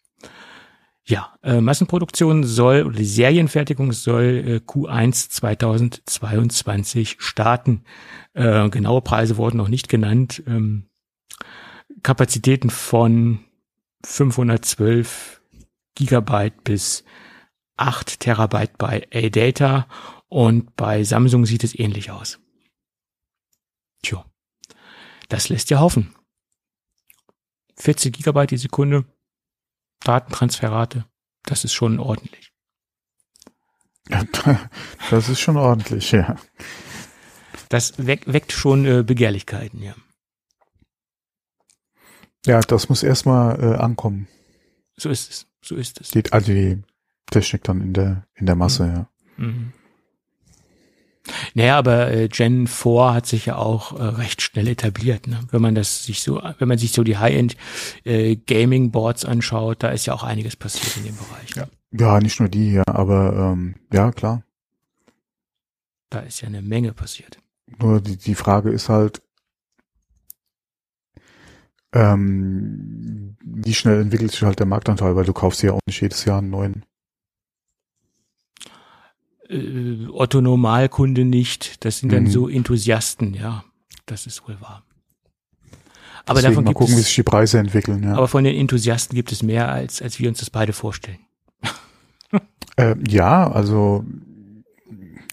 Ja, 1.06 1.35
äh, 1.43 1.60
Massenproduktion 1.60 2.44
soll 2.44 2.85
oder 2.85 2.97
die 2.97 3.05
Serienfertigung 3.05 3.93
soll 3.93 4.44
äh, 4.47 4.56
Q1 4.56 5.31
2022 5.31 7.16
starten. 7.18 7.85
Äh, 8.35 8.68
genaue 8.68 9.01
Preise 9.02 9.36
wurden 9.36 9.56
noch 9.56 9.68
nicht 9.68 9.89
genannt. 9.89 10.43
Ähm, 10.47 10.90
Kapazitäten 12.02 12.70
von 12.70 13.40
512 14.05 15.43
Gigabyte 15.94 16.64
bis 16.64 17.05
8 17.77 18.20
Terabyte 18.20 18.78
bei 18.78 19.06
ADATA 19.12 19.86
und 20.28 20.77
bei 20.77 21.02
Samsung 21.02 21.47
sieht 21.47 21.64
es 21.64 21.77
ähnlich 21.78 22.10
aus. 22.10 22.39
Tja, 24.02 24.24
das 25.28 25.48
lässt 25.48 25.70
ja 25.70 25.81
hoffen. 25.81 26.14
40 27.77 28.14
Gigabyte 28.14 28.51
die 28.52 28.59
Sekunde, 28.59 29.05
Datentransferrate, 30.01 31.05
das 31.44 31.64
ist 31.64 31.72
schon 31.72 31.98
ordentlich. 31.98 32.52
Das 35.10 35.28
ist 35.28 35.40
schon 35.40 35.56
ordentlich, 35.56 36.12
ja. 36.12 36.36
Das 37.68 38.05
weck, 38.05 38.27
weckt 38.27 38.52
schon 38.52 38.85
äh, 38.85 39.02
Begehrlichkeiten, 39.05 39.82
ja. 39.82 39.94
Ja, 42.47 42.60
das 42.60 42.89
muss 42.89 43.02
erstmal 43.02 43.60
äh, 43.62 43.77
ankommen. 43.77 44.27
So 44.97 45.10
ist 45.10 45.31
es, 45.31 45.47
so 45.62 45.77
ist 45.77 46.01
es. 46.01 46.10
Die, 46.10 46.32
also 46.32 46.52
die 46.52 46.82
Technik 47.31 47.64
dann 47.64 47.81
in 47.81 47.93
der 47.93 48.27
in 48.35 48.47
der 48.47 48.56
Masse, 48.56 48.86
mhm. 48.86 48.94
ja. 48.94 49.09
Mhm. 49.36 49.72
Naja, 51.55 51.76
aber 51.78 52.10
äh, 52.10 52.28
Gen 52.28 52.66
4 52.66 53.14
hat 53.14 53.26
sich 53.26 53.47
ja 53.47 53.56
auch 53.56 53.98
äh, 53.98 54.02
recht 54.02 54.40
schnell 54.42 54.68
etabliert. 54.68 55.26
Ne? 55.26 55.40
Wenn 55.51 55.60
man 55.60 55.74
das 55.74 56.05
sich 56.05 56.22
so, 56.22 56.40
wenn 56.59 56.68
man 56.68 56.78
sich 56.78 56.92
so 56.92 57.05
die 57.05 57.18
High-End 57.18 57.56
äh, 58.05 58.36
Gaming 58.36 58.90
Boards 58.90 59.24
anschaut, 59.24 59.82
da 59.82 59.90
ist 59.90 60.06
ja 60.06 60.14
auch 60.14 60.22
einiges 60.22 60.56
passiert 60.56 60.97
in 60.97 61.05
dem 61.05 61.16
Bereich. 61.16 61.56
Ne? 61.56 61.68
Ja, 61.92 62.20
nicht 62.20 62.40
nur 62.40 62.48
die, 62.48 62.72
ja, 62.72 62.84
aber 62.86 63.52
ähm, 63.52 63.76
ja 63.92 64.12
klar. 64.12 64.42
Da 66.09 66.20
ist 66.20 66.40
ja 66.40 66.48
eine 66.48 66.62
Menge 66.62 66.92
passiert. 66.92 67.38
Nur 67.78 68.01
die, 68.01 68.16
die 68.16 68.34
Frage 68.34 68.70
ist 68.70 68.88
halt, 68.88 69.22
ähm, 71.92 73.36
wie 73.44 73.74
schnell 73.74 74.01
entwickelt 74.01 74.32
sich 74.32 74.42
halt 74.42 74.59
der 74.59 74.66
Marktanteil, 74.66 75.16
weil 75.16 75.24
du 75.24 75.32
kaufst 75.32 75.62
ja 75.62 75.72
auch 75.72 75.80
nicht 75.86 76.01
jedes 76.01 76.24
Jahr 76.24 76.38
einen 76.38 76.51
neuen. 76.51 76.84
Äh, 79.51 80.06
Otto 80.10 80.40
Normalkunde 80.40 81.24
nicht. 81.24 81.85
Das 81.85 81.98
sind 81.98 82.12
dann 82.12 82.24
Mhm. 82.24 82.31
so 82.31 82.48
Enthusiasten, 82.48 83.35
ja. 83.35 83.64
Das 84.06 84.27
ist 84.27 84.47
wohl 84.48 84.60
wahr. 84.60 84.85
Aber 86.27 86.35
Deswegen 86.40 86.52
davon 86.55 86.64
mal 86.64 86.74
gucken, 86.74 86.97
wie 86.97 87.01
es, 87.01 87.06
sich 87.06 87.14
die 87.16 87.22
Preise 87.22 87.59
entwickeln, 87.59 88.02
ja. 88.05 88.14
aber 88.14 88.28
von 88.28 88.44
den 88.44 88.55
Enthusiasten 88.55 89.14
gibt 89.16 89.32
es 89.32 89.43
mehr, 89.43 89.68
als, 89.70 90.01
als 90.02 90.18
wir 90.20 90.28
uns 90.28 90.39
das 90.40 90.51
beide 90.51 90.72
vorstellen. 90.72 91.18
Äh, 92.77 92.94
ja, 93.09 93.51
also 93.51 94.05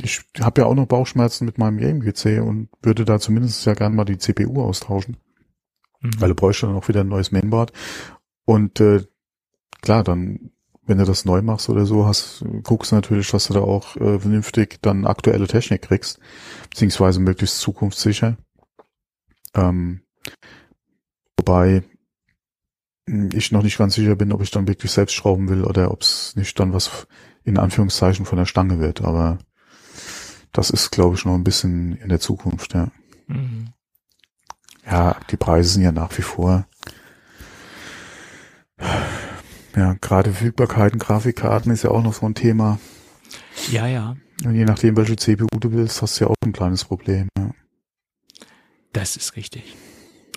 ich 0.02 0.22
habe 0.41 0.61
ja 0.61 0.68
auch 0.68 0.73
noch 0.76 0.88
Bauchschmerzen 0.88 1.45
mit 1.45 1.57
meinem 1.60 1.77
Game-PC 1.77 2.41
und 2.41 2.68
würde 2.81 3.06
da 3.06 3.19
zumindest 3.19 3.65
ja 3.65 3.73
gerne 3.73 3.95
mal 3.95 4.06
die 4.06 4.18
CPU 4.18 4.61
austauschen, 4.64 5.18
Mhm. 6.02 6.11
weil 6.19 6.30
du 6.30 6.35
bräuchst 6.35 6.64
dann 6.64 6.76
auch 6.76 6.88
wieder 6.88 7.02
ein 7.02 7.07
neues 7.07 7.31
Mainboard. 7.31 7.72
Und 8.45 8.80
äh, 8.81 9.03
klar, 9.81 10.03
dann, 10.03 10.52
wenn 10.88 10.97
du 10.97 11.05
das 11.05 11.26
neu 11.26 11.41
machst 11.41 11.69
oder 11.69 11.85
so, 11.85 12.05
hast, 12.05 12.43
guckst 12.64 12.91
du 12.91 12.95
natürlich, 12.95 13.30
dass 13.30 13.47
du 13.47 13.53
da 13.53 13.59
auch 13.59 13.95
äh, 13.97 14.19
vernünftig 14.19 14.80
dann 14.81 15.05
aktuelle 15.05 15.47
Technik 15.47 15.84
kriegst, 15.84 16.19
beziehungsweise 16.69 17.19
möglichst 17.19 17.59
zukunftssicher. 17.59 18.38
Ähm, 19.53 20.01
wobei 21.38 21.84
mh, 23.07 23.35
ich 23.35 23.51
noch 23.51 23.64
nicht 23.64 23.77
ganz 23.77 23.95
sicher 23.95 24.15
bin, 24.15 24.31
ob 24.31 24.41
ich 24.41 24.51
dann 24.51 24.68
wirklich 24.68 24.91
selbst 24.91 25.14
schrauben 25.14 25.49
will 25.49 25.64
oder 25.64 25.91
ob 25.91 26.01
es 26.01 26.35
nicht 26.35 26.57
dann 26.59 26.73
was 26.73 27.07
in 27.43 27.57
Anführungszeichen 27.57 28.26
von 28.26 28.38
der 28.38 28.45
Stange 28.45 28.80
wird. 28.80 29.01
Aber 29.01 29.38
das 30.53 30.69
ist, 30.69 30.91
glaube 30.91 31.15
ich, 31.15 31.26
noch 31.26 31.35
ein 31.35 31.43
bisschen 31.43 31.97
in 31.97 32.09
der 32.09 32.19
Zukunft, 32.19 32.73
ja. 32.73 32.91
Mhm. 33.27 33.73
Ja, 34.89 35.18
die 35.30 35.38
Preise 35.38 35.69
sind 35.69 35.84
ja 35.84 35.91
nach 35.91 36.18
wie 36.18 36.22
vor. 36.22 36.65
Ja, 39.78 39.95
gerade 40.02 40.32
Verfügbarkeiten, 40.32 40.98
Grafikkarten 40.98 41.72
ist 41.72 41.84
ja 41.84 41.91
auch 41.91 42.02
noch 42.02 42.16
so 42.16 42.26
ein 42.26 42.34
Thema. 42.34 42.80
Ja, 43.72 43.86
ja. 43.86 44.16
Und 44.44 44.56
je 44.56 44.66
nachdem, 44.66 44.98
welche 44.98 45.16
CPU 45.18 45.45
du 45.60 45.72
willst, 45.72 46.02
hast 46.02 46.20
du 46.20 46.26
ja 46.26 46.32
auch 46.32 46.36
ein 46.44 46.52
kleines 46.52 46.84
Problem. 46.84 47.28
Ja. 47.38 47.52
Das 48.91 49.16
ist 49.16 49.36
richtig. 49.36 49.76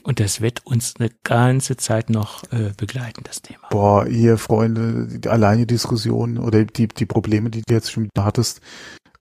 Und 0.03 0.21
das 0.21 0.43
wird 0.43 0.67
uns 0.67 0.97
eine 0.99 1.09
ganze 1.25 1.79
Zeit 1.79 2.11
noch 2.11 2.43
äh, 2.53 2.73
begleiten, 2.77 3.23
das 3.25 3.41
Thema. 3.41 3.67
Boah, 3.71 4.07
ihr 4.07 4.37
Freunde, 4.37 5.07
die, 5.19 5.29
alleine 5.29 5.65
Diskussionen 5.65 6.37
oder 6.37 6.67
die, 6.67 6.89
die 6.89 7.07
Probleme, 7.07 7.49
die 7.49 7.63
du 7.67 7.73
jetzt 7.73 7.91
schon 7.91 8.11
hattest, 8.19 8.61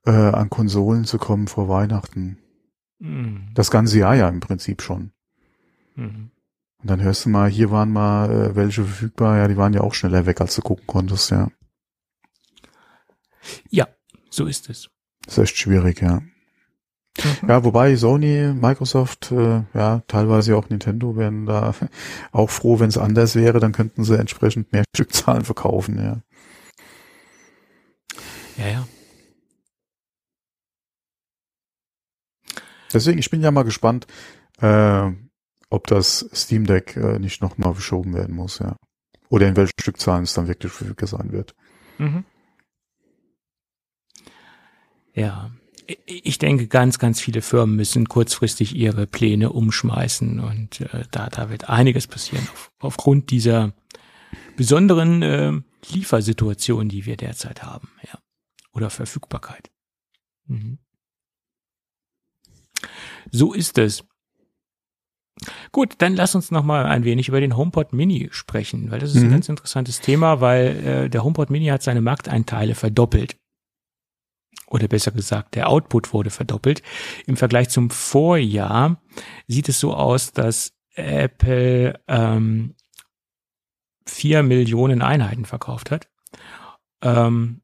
äh, 0.06 0.12
an 0.12 0.50
Konsolen 0.50 1.06
zu 1.06 1.18
kommen 1.18 1.48
vor 1.48 1.70
Weihnachten. 1.70 2.40
Mhm. 3.00 3.52
Das 3.54 3.72
ganze 3.72 4.00
Jahr 4.00 4.16
ja 4.16 4.28
im 4.28 4.42
Prinzip 4.42 4.82
schon. 4.82 5.12
Mhm. 5.96 6.32
Und 6.82 6.90
dann 6.90 7.02
hörst 7.02 7.26
du 7.26 7.30
mal, 7.30 7.50
hier 7.50 7.72
waren 7.72 7.92
mal 7.92 8.32
äh, 8.32 8.56
welche 8.56 8.86
verfügbar, 8.86 9.38
ja, 9.38 9.48
die 9.48 9.58
waren 9.58 9.74
ja 9.74 9.82
auch 9.82 9.94
schneller 9.94 10.26
weg, 10.26 10.40
als 10.40 10.56
du 10.56 10.62
gucken 10.62 10.88
konntest, 10.88 11.30
ja. 11.32 11.50
Ja, 13.70 13.88
so 14.30 14.46
ist 14.46 14.70
es. 14.70 14.90
Das 15.26 15.38
ist 15.38 15.44
echt 15.44 15.58
schwierig, 15.58 16.02
ja. 16.02 16.22
Mhm. 17.24 17.50
Ja, 17.50 17.64
wobei 17.66 17.96
Sony, 17.98 18.54
Microsoft, 18.54 19.32
äh, 19.32 19.64
ja, 19.74 20.04
teilweise 20.08 20.56
auch 20.56 20.70
Nintendo 20.70 21.18
wären 21.18 21.46
da 21.46 21.74
auch 22.32 22.50
froh, 22.50 22.80
wenn 22.80 22.90
es 22.90 22.98
anders 22.98 23.36
wäre, 23.36 23.60
dann 23.60 23.74
könnten 23.74 24.06
sie 24.06 24.18
entsprechend 24.18 24.72
mehr 24.72 24.86
Stückzahlen 24.96 25.44
verkaufen, 25.44 25.98
ja. 25.98 26.22
Ja, 28.58 28.68
ja. 28.68 28.88
Deswegen, 32.94 33.20
ich 33.20 33.30
bin 33.30 33.42
ja 33.42 33.52
mal 33.52 33.64
gespannt, 33.64 34.08
äh, 34.62 35.12
ob 35.70 35.88
das 35.88 36.30
Steam 36.34 36.66
Deck 36.66 36.96
äh, 36.96 37.20
nicht 37.20 37.42
nochmal 37.42 37.74
verschoben 37.74 38.14
werden 38.14 38.36
muss, 38.36 38.60
ja. 38.60 38.76
Oder 39.30 39.48
in 39.48 39.56
welchen 39.56 39.80
Stückzahlen 39.80 40.24
es 40.24 40.34
dann 40.34 40.48
wirklich 40.48 40.72
verfügbar 40.72 41.08
sein 41.08 41.32
wird. 41.32 41.54
Mhm. 42.00 42.26
Ja, 45.14 45.52
ich 46.06 46.38
denke, 46.38 46.68
ganz, 46.68 47.00
ganz 47.00 47.20
viele 47.20 47.42
Firmen 47.42 47.76
müssen 47.76 48.08
kurzfristig 48.08 48.76
ihre 48.76 49.08
Pläne 49.08 49.52
umschmeißen 49.52 50.40
und 50.40 50.82
äh, 50.82 51.06
da, 51.12 51.30
da 51.30 51.50
wird 51.50 51.70
einiges 51.70 52.08
passieren 52.08 52.48
auf, 52.52 52.72
aufgrund 52.80 53.32
dieser 53.32 53.74
besonderen 54.56 55.22
äh, 55.22 55.54
Liefersituation, 55.92 56.90
die 56.90 57.06
wir 57.06 57.18
derzeit 57.18 57.64
haben, 57.64 57.90
ja. 58.04 58.20
Oder 58.72 58.90
Verfügbarkeit. 58.90 59.72
Mhm. 60.46 60.78
So 63.32 63.54
ist 63.54 63.78
es. 63.78 64.04
Gut, 65.72 65.96
dann 66.00 66.16
lass 66.16 66.36
uns 66.36 66.52
noch 66.52 66.64
mal 66.64 66.86
ein 66.86 67.04
wenig 67.04 67.28
über 67.28 67.40
den 67.40 67.56
HomePod 67.56 67.94
Mini 67.94 68.30
sprechen, 68.32 68.92
weil 68.92 69.00
das 69.00 69.12
ist 69.12 69.22
mhm. 69.22 69.30
ein 69.30 69.32
ganz 69.32 69.50
interessantes 69.50 70.02
Thema, 70.02 70.42
weil 70.42 70.86
äh, 70.86 71.10
der 71.10 71.24
HomePod 71.24 71.50
Mini 71.50 71.68
hat 71.68 71.84
seine 71.84 72.02
Markteinteile 72.02 72.76
verdoppelt. 72.76 73.38
Oder 74.68 74.88
besser 74.88 75.12
gesagt, 75.12 75.56
der 75.56 75.70
Output 75.70 76.14
wurde 76.14 76.30
verdoppelt. 76.30 76.84
Im 77.26 77.38
Vergleich 77.38 77.70
zum 77.70 77.90
Vorjahr 77.90 79.02
sieht 79.48 79.68
es 79.70 79.80
so 79.80 79.94
aus, 79.94 80.32
dass 80.32 80.74
Apple 80.94 82.00
ähm, 82.08 82.76
vier 84.06 84.44
Millionen 84.44 85.02
Einheiten 85.02 85.46
verkauft 85.46 85.92
hat. 85.92 86.10
Ähm, 87.02 87.62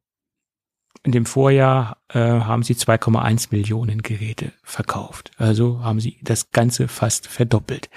in 1.03 1.11
dem 1.11 1.25
Vorjahr 1.25 1.97
äh, 2.09 2.19
haben 2.19 2.63
sie 2.63 2.73
2,1 2.73 3.47
Millionen 3.51 4.01
Geräte 4.01 4.51
verkauft. 4.63 5.31
Also 5.37 5.83
haben 5.83 5.99
sie 5.99 6.17
das 6.21 6.51
Ganze 6.51 6.87
fast 6.87 7.27
verdoppelt. 7.27 7.89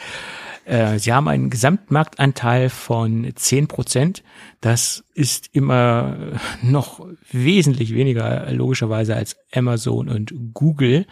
Äh, 0.68 0.98
sie 0.98 1.14
haben 1.14 1.28
einen 1.28 1.48
Gesamtmarktanteil 1.48 2.68
von 2.68 3.26
10 3.34 3.68
Prozent. 3.68 4.22
Das 4.60 5.02
ist 5.14 5.48
immer 5.52 6.14
noch 6.62 7.06
wesentlich 7.32 7.94
weniger 7.94 8.52
logischerweise 8.52 9.16
als 9.16 9.36
Amazon 9.54 10.10
und 10.10 10.34
Google. 10.52 11.06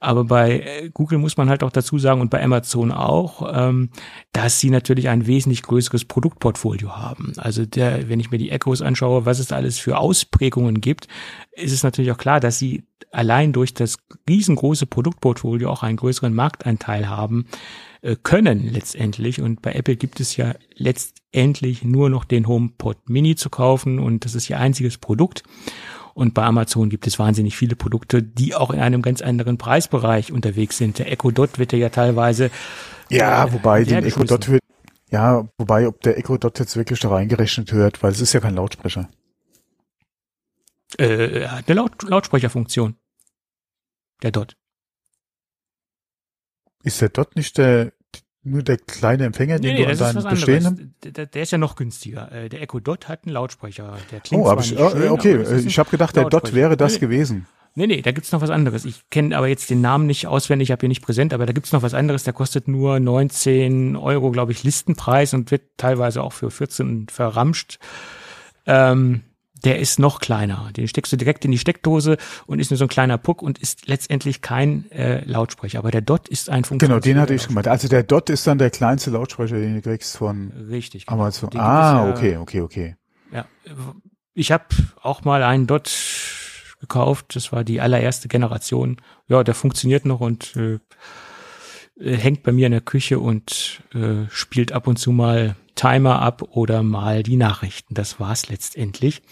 Aber 0.00 0.24
bei 0.24 0.60
äh, 0.60 0.90
Google 0.90 1.18
muss 1.18 1.36
man 1.36 1.50
halt 1.50 1.62
auch 1.62 1.70
dazu 1.70 1.98
sagen 1.98 2.22
und 2.22 2.30
bei 2.30 2.42
Amazon 2.42 2.92
auch, 2.92 3.52
ähm, 3.54 3.90
dass 4.32 4.58
sie 4.58 4.70
natürlich 4.70 5.10
ein 5.10 5.26
wesentlich 5.26 5.62
größeres 5.62 6.06
Produktportfolio 6.06 6.96
haben. 6.96 7.34
Also 7.36 7.66
der, 7.66 8.08
wenn 8.08 8.20
ich 8.20 8.30
mir 8.30 8.38
die 8.38 8.50
Echos 8.50 8.80
anschaue, 8.80 9.26
was 9.26 9.38
es 9.38 9.52
alles 9.52 9.78
für 9.78 9.98
Ausprägungen 9.98 10.80
gibt, 10.80 11.08
ist 11.52 11.72
es 11.72 11.82
natürlich 11.82 12.10
auch 12.10 12.18
klar, 12.18 12.40
dass 12.40 12.58
sie 12.58 12.84
allein 13.12 13.52
durch 13.52 13.74
das 13.74 13.98
riesengroße 14.26 14.86
Produktportfolio 14.86 15.70
auch 15.70 15.82
einen 15.82 15.98
größeren 15.98 16.34
Markteinteil 16.34 17.08
haben 17.08 17.46
äh, 18.04 18.16
können 18.22 18.68
letztendlich. 18.70 19.40
Und 19.40 19.62
bei 19.62 19.72
Apple 19.72 19.96
gibt 19.96 20.20
es 20.20 20.36
ja 20.36 20.54
letztendlich 20.74 21.84
nur 21.84 22.10
noch 22.10 22.24
den 22.26 22.46
HomePod 22.46 23.08
Mini 23.08 23.34
zu 23.34 23.48
kaufen 23.48 23.98
und 23.98 24.26
das 24.26 24.34
ist 24.34 24.50
ihr 24.50 24.60
einziges 24.60 24.98
Produkt. 24.98 25.42
Und 26.12 26.34
bei 26.34 26.42
Amazon 26.42 26.90
gibt 26.90 27.06
es 27.06 27.18
wahnsinnig 27.18 27.56
viele 27.56 27.76
Produkte, 27.76 28.22
die 28.22 28.54
auch 28.54 28.70
in 28.72 28.80
einem 28.80 29.00
ganz 29.00 29.22
anderen 29.22 29.56
Preisbereich 29.56 30.32
unterwegs 30.32 30.76
sind. 30.76 30.98
Der 30.98 31.10
Echo 31.10 31.30
Dot 31.30 31.58
wird 31.58 31.72
ja 31.72 31.88
teilweise. 31.88 32.50
Ja, 33.08 33.46
äh, 33.46 33.52
wobei 33.54 33.84
den 33.84 34.04
Echo 34.04 34.22
Dot 34.24 34.50
wird, 34.50 34.62
ja, 35.10 35.48
wobei, 35.56 35.88
ob 35.88 36.02
der 36.02 36.18
Echo 36.18 36.36
Dot 36.36 36.58
jetzt 36.58 36.76
wirklich 36.76 37.00
da 37.00 37.08
reingerechnet 37.08 37.72
wird, 37.72 38.02
weil 38.02 38.12
es 38.12 38.20
ist 38.20 38.34
ja 38.34 38.40
kein 38.40 38.54
Lautsprecher. 38.54 39.08
Äh, 40.98 41.46
eine 41.46 41.74
Laut 41.74 42.02
Lautsprecherfunktion. 42.02 42.96
Der 44.22 44.30
Dot. 44.30 44.56
Ist 46.84 47.00
der 47.00 47.08
Dot 47.08 47.34
nicht 47.34 47.58
der 47.58 47.92
nur 48.46 48.62
der 48.62 48.76
kleine 48.76 49.24
Empfänger, 49.24 49.58
den 49.58 49.74
nee, 49.74 49.86
nee, 49.86 49.94
du 49.94 50.04
an 50.04 50.14
deinem 50.14 50.30
bestehenden? 50.30 50.94
Der, 51.02 51.24
der, 51.24 51.42
ist 51.42 51.50
ja 51.50 51.56
noch 51.56 51.76
günstiger. 51.76 52.30
Äh, 52.30 52.50
der 52.50 52.60
Echo 52.60 52.78
Dot 52.78 53.08
hat 53.08 53.24
einen 53.24 53.32
Lautsprecher. 53.32 53.96
Der 54.12 54.20
klingt 54.20 54.44
oh, 54.44 54.50
aber 54.50 54.60
ich, 54.60 54.68
schön, 54.68 55.08
okay, 55.08 55.34
aber 55.36 55.52
ich 55.54 55.78
habe 55.78 55.90
gedacht, 55.90 56.14
der 56.14 56.28
Dot 56.28 56.52
wäre 56.52 56.76
das 56.76 56.94
nee, 56.94 56.98
gewesen. 56.98 57.46
Nee, 57.74 57.86
nee, 57.86 58.02
da 58.02 58.12
gibt's 58.12 58.32
noch 58.32 58.42
was 58.42 58.50
anderes. 58.50 58.84
Ich 58.84 59.08
kenne 59.08 59.36
aber 59.36 59.48
jetzt 59.48 59.70
den 59.70 59.80
Namen 59.80 60.06
nicht 60.06 60.26
auswendig, 60.26 60.66
ich 60.66 60.72
habe 60.72 60.80
hier 60.80 60.90
nicht 60.90 61.02
präsent, 61.02 61.32
aber 61.32 61.46
da 61.46 61.52
gibt's 61.52 61.72
noch 61.72 61.82
was 61.82 61.94
anderes, 61.94 62.22
der 62.22 62.34
kostet 62.34 62.68
nur 62.68 63.00
19 63.00 63.96
Euro, 63.96 64.30
glaube 64.30 64.52
ich, 64.52 64.62
Listenpreis 64.62 65.32
und 65.32 65.50
wird 65.50 65.62
teilweise 65.78 66.22
auch 66.22 66.34
für 66.34 66.50
14 66.50 67.06
verramscht. 67.10 67.78
Ähm, 68.66 69.22
der 69.64 69.78
ist 69.78 69.98
noch 69.98 70.20
kleiner. 70.20 70.70
Den 70.76 70.88
steckst 70.88 71.12
du 71.12 71.16
direkt 71.16 71.44
in 71.44 71.50
die 71.50 71.58
Steckdose 71.58 72.16
und 72.46 72.58
ist 72.58 72.70
nur 72.70 72.78
so 72.78 72.84
ein 72.84 72.88
kleiner 72.88 73.18
Puck 73.18 73.42
und 73.42 73.58
ist 73.58 73.86
letztendlich 73.86 74.42
kein 74.42 74.90
äh, 74.92 75.24
Lautsprecher. 75.24 75.78
Aber 75.78 75.90
der 75.90 76.02
Dot 76.02 76.28
ist 76.28 76.50
ein 76.50 76.64
Funktion. 76.64 76.90
Genau, 76.90 77.00
den 77.00 77.18
hatte 77.18 77.34
ich 77.34 77.48
gemeint. 77.48 77.68
Also 77.68 77.88
der 77.88 78.02
Dot 78.02 78.30
ist 78.30 78.46
dann 78.46 78.58
der 78.58 78.70
kleinste 78.70 79.10
Lautsprecher, 79.10 79.58
den 79.58 79.74
du 79.74 79.82
kriegst 79.82 80.16
von 80.16 80.52
Richtig, 80.68 81.06
genau. 81.06 81.22
Amazon. 81.22 81.50
Ah, 81.56 82.04
ja, 82.06 82.10
okay, 82.10 82.36
okay, 82.36 82.60
okay. 82.60 82.96
Ja, 83.32 83.46
ich 84.34 84.52
habe 84.52 84.64
auch 85.00 85.24
mal 85.24 85.42
einen 85.42 85.66
Dot 85.66 85.90
gekauft. 86.80 87.34
Das 87.34 87.52
war 87.52 87.64
die 87.64 87.80
allererste 87.80 88.28
Generation. 88.28 88.98
Ja, 89.28 89.42
der 89.42 89.54
funktioniert 89.54 90.04
noch 90.04 90.20
und 90.20 90.54
äh, 90.56 90.78
hängt 91.98 92.42
bei 92.42 92.52
mir 92.52 92.66
in 92.66 92.72
der 92.72 92.80
Küche 92.80 93.18
und 93.18 93.82
äh, 93.94 94.28
spielt 94.28 94.72
ab 94.72 94.86
und 94.86 94.98
zu 94.98 95.12
mal 95.12 95.56
Timer 95.74 96.20
ab 96.20 96.42
oder 96.42 96.82
mal 96.82 97.22
die 97.22 97.36
Nachrichten. 97.36 97.94
Das 97.94 98.20
war's 98.20 98.48
letztendlich. 98.48 99.22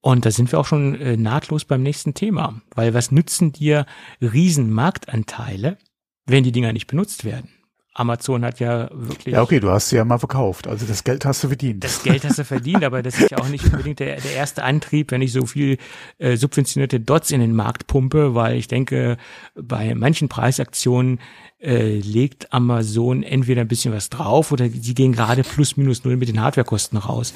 Und 0.00 0.26
da 0.26 0.30
sind 0.32 0.50
wir 0.50 0.58
auch 0.58 0.66
schon 0.66 1.00
äh, 1.00 1.16
nahtlos 1.16 1.64
beim 1.64 1.82
nächsten 1.82 2.14
Thema, 2.14 2.60
weil 2.74 2.92
was 2.92 3.12
nützen 3.12 3.52
dir 3.52 3.86
Riesenmarktanteile, 4.20 5.78
wenn 6.26 6.42
die 6.42 6.52
Dinger 6.52 6.72
nicht 6.72 6.88
benutzt 6.88 7.24
werden? 7.24 7.50
Amazon 7.94 8.42
hat 8.42 8.58
ja 8.58 8.88
wirklich. 8.90 9.34
Ja, 9.34 9.42
okay, 9.42 9.60
du 9.60 9.70
hast 9.70 9.90
sie 9.90 9.96
ja 9.96 10.04
mal 10.04 10.18
verkauft. 10.18 10.66
Also 10.66 10.86
das 10.86 11.04
Geld 11.04 11.26
hast 11.26 11.44
du 11.44 11.48
verdient. 11.48 11.84
Das 11.84 12.02
Geld 12.02 12.24
hast 12.24 12.38
du 12.38 12.44
verdient, 12.44 12.84
aber 12.84 13.02
das 13.02 13.20
ist 13.20 13.30
ja 13.30 13.38
auch 13.38 13.48
nicht 13.48 13.64
unbedingt 13.66 14.00
der, 14.00 14.18
der 14.18 14.32
erste 14.32 14.64
Antrieb, 14.64 15.10
wenn 15.10 15.20
ich 15.20 15.32
so 15.32 15.44
viel 15.44 15.76
äh, 16.18 16.36
subventionierte 16.36 17.00
Dots 17.00 17.30
in 17.30 17.40
den 17.40 17.54
Markt 17.54 17.86
pumpe, 17.86 18.34
weil 18.34 18.56
ich 18.56 18.66
denke, 18.66 19.18
bei 19.54 19.94
manchen 19.94 20.30
Preisaktionen 20.30 21.20
äh, 21.60 21.98
legt 21.98 22.52
Amazon 22.54 23.22
entweder 23.22 23.60
ein 23.60 23.68
bisschen 23.68 23.92
was 23.92 24.08
drauf 24.08 24.52
oder 24.52 24.70
sie 24.70 24.94
gehen 24.94 25.12
gerade 25.12 25.42
plus 25.42 25.76
minus 25.76 26.02
null 26.02 26.16
mit 26.16 26.28
den 26.28 26.40
Hardwarekosten 26.40 26.96
raus. 26.96 27.34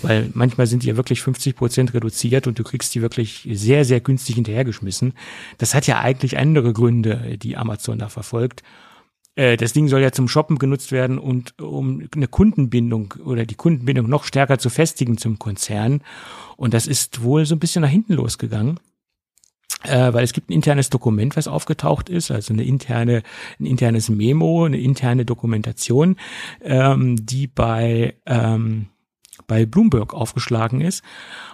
Weil 0.00 0.30
manchmal 0.32 0.66
sind 0.66 0.84
die 0.84 0.88
ja 0.88 0.96
wirklich 0.96 1.20
50 1.20 1.54
Prozent 1.54 1.92
reduziert 1.92 2.46
und 2.46 2.58
du 2.58 2.64
kriegst 2.64 2.94
die 2.94 3.02
wirklich 3.02 3.46
sehr, 3.52 3.84
sehr 3.84 4.00
günstig 4.00 4.36
hinterhergeschmissen. 4.36 5.12
Das 5.58 5.74
hat 5.74 5.86
ja 5.86 6.00
eigentlich 6.00 6.38
andere 6.38 6.72
Gründe, 6.72 7.36
die 7.36 7.58
Amazon 7.58 7.98
da 7.98 8.08
verfolgt. 8.08 8.62
Äh, 9.38 9.56
das 9.56 9.72
Ding 9.72 9.86
soll 9.88 10.00
ja 10.00 10.10
zum 10.10 10.28
Shoppen 10.28 10.58
genutzt 10.58 10.90
werden 10.90 11.18
und 11.18 11.60
um 11.60 12.08
eine 12.14 12.26
Kundenbindung 12.26 13.14
oder 13.24 13.46
die 13.46 13.54
Kundenbindung 13.54 14.08
noch 14.08 14.24
stärker 14.24 14.58
zu 14.58 14.68
festigen 14.68 15.16
zum 15.16 15.38
Konzern. 15.38 16.02
Und 16.56 16.74
das 16.74 16.88
ist 16.88 17.22
wohl 17.22 17.46
so 17.46 17.54
ein 17.54 17.60
bisschen 17.60 17.82
nach 17.82 17.88
hinten 17.88 18.14
losgegangen 18.14 18.80
äh, 19.84 20.12
weil 20.12 20.24
es 20.24 20.32
gibt 20.32 20.50
ein 20.50 20.54
internes 20.54 20.90
Dokument, 20.90 21.36
was 21.36 21.46
aufgetaucht 21.46 22.08
ist, 22.08 22.32
also 22.32 22.52
eine 22.52 22.64
interne, 22.64 23.22
ein 23.60 23.66
internes 23.66 24.08
Memo, 24.08 24.64
eine 24.64 24.80
interne 24.80 25.24
Dokumentation, 25.24 26.16
ähm, 26.62 27.24
die 27.24 27.46
bei 27.46 28.16
ähm, 28.26 28.88
bei 29.46 29.66
Bloomberg 29.66 30.14
aufgeschlagen 30.14 30.80
ist. 30.80 31.04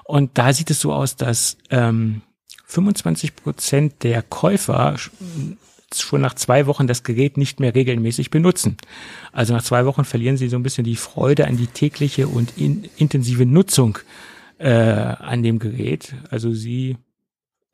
Und 0.04 0.38
da 0.38 0.54
sieht 0.54 0.70
es 0.70 0.80
so 0.80 0.94
aus, 0.94 1.16
dass 1.16 1.58
ähm, 1.68 2.22
25 2.64 3.36
Prozent 3.36 4.02
der 4.02 4.22
Käufer 4.22 4.96
schon 6.02 6.20
nach 6.20 6.34
zwei 6.34 6.66
Wochen 6.66 6.86
das 6.86 7.02
Gerät 7.02 7.36
nicht 7.36 7.60
mehr 7.60 7.74
regelmäßig 7.74 8.30
benutzen. 8.30 8.76
Also 9.32 9.52
nach 9.54 9.62
zwei 9.62 9.86
Wochen 9.86 10.04
verlieren 10.04 10.36
sie 10.36 10.48
so 10.48 10.56
ein 10.56 10.62
bisschen 10.62 10.84
die 10.84 10.96
Freude 10.96 11.46
an 11.46 11.56
die 11.56 11.66
tägliche 11.66 12.28
und 12.28 12.56
in, 12.56 12.88
intensive 12.96 13.46
Nutzung 13.46 13.98
äh, 14.58 14.70
an 14.70 15.42
dem 15.42 15.58
Gerät. 15.58 16.14
Also 16.30 16.52
sie 16.52 16.96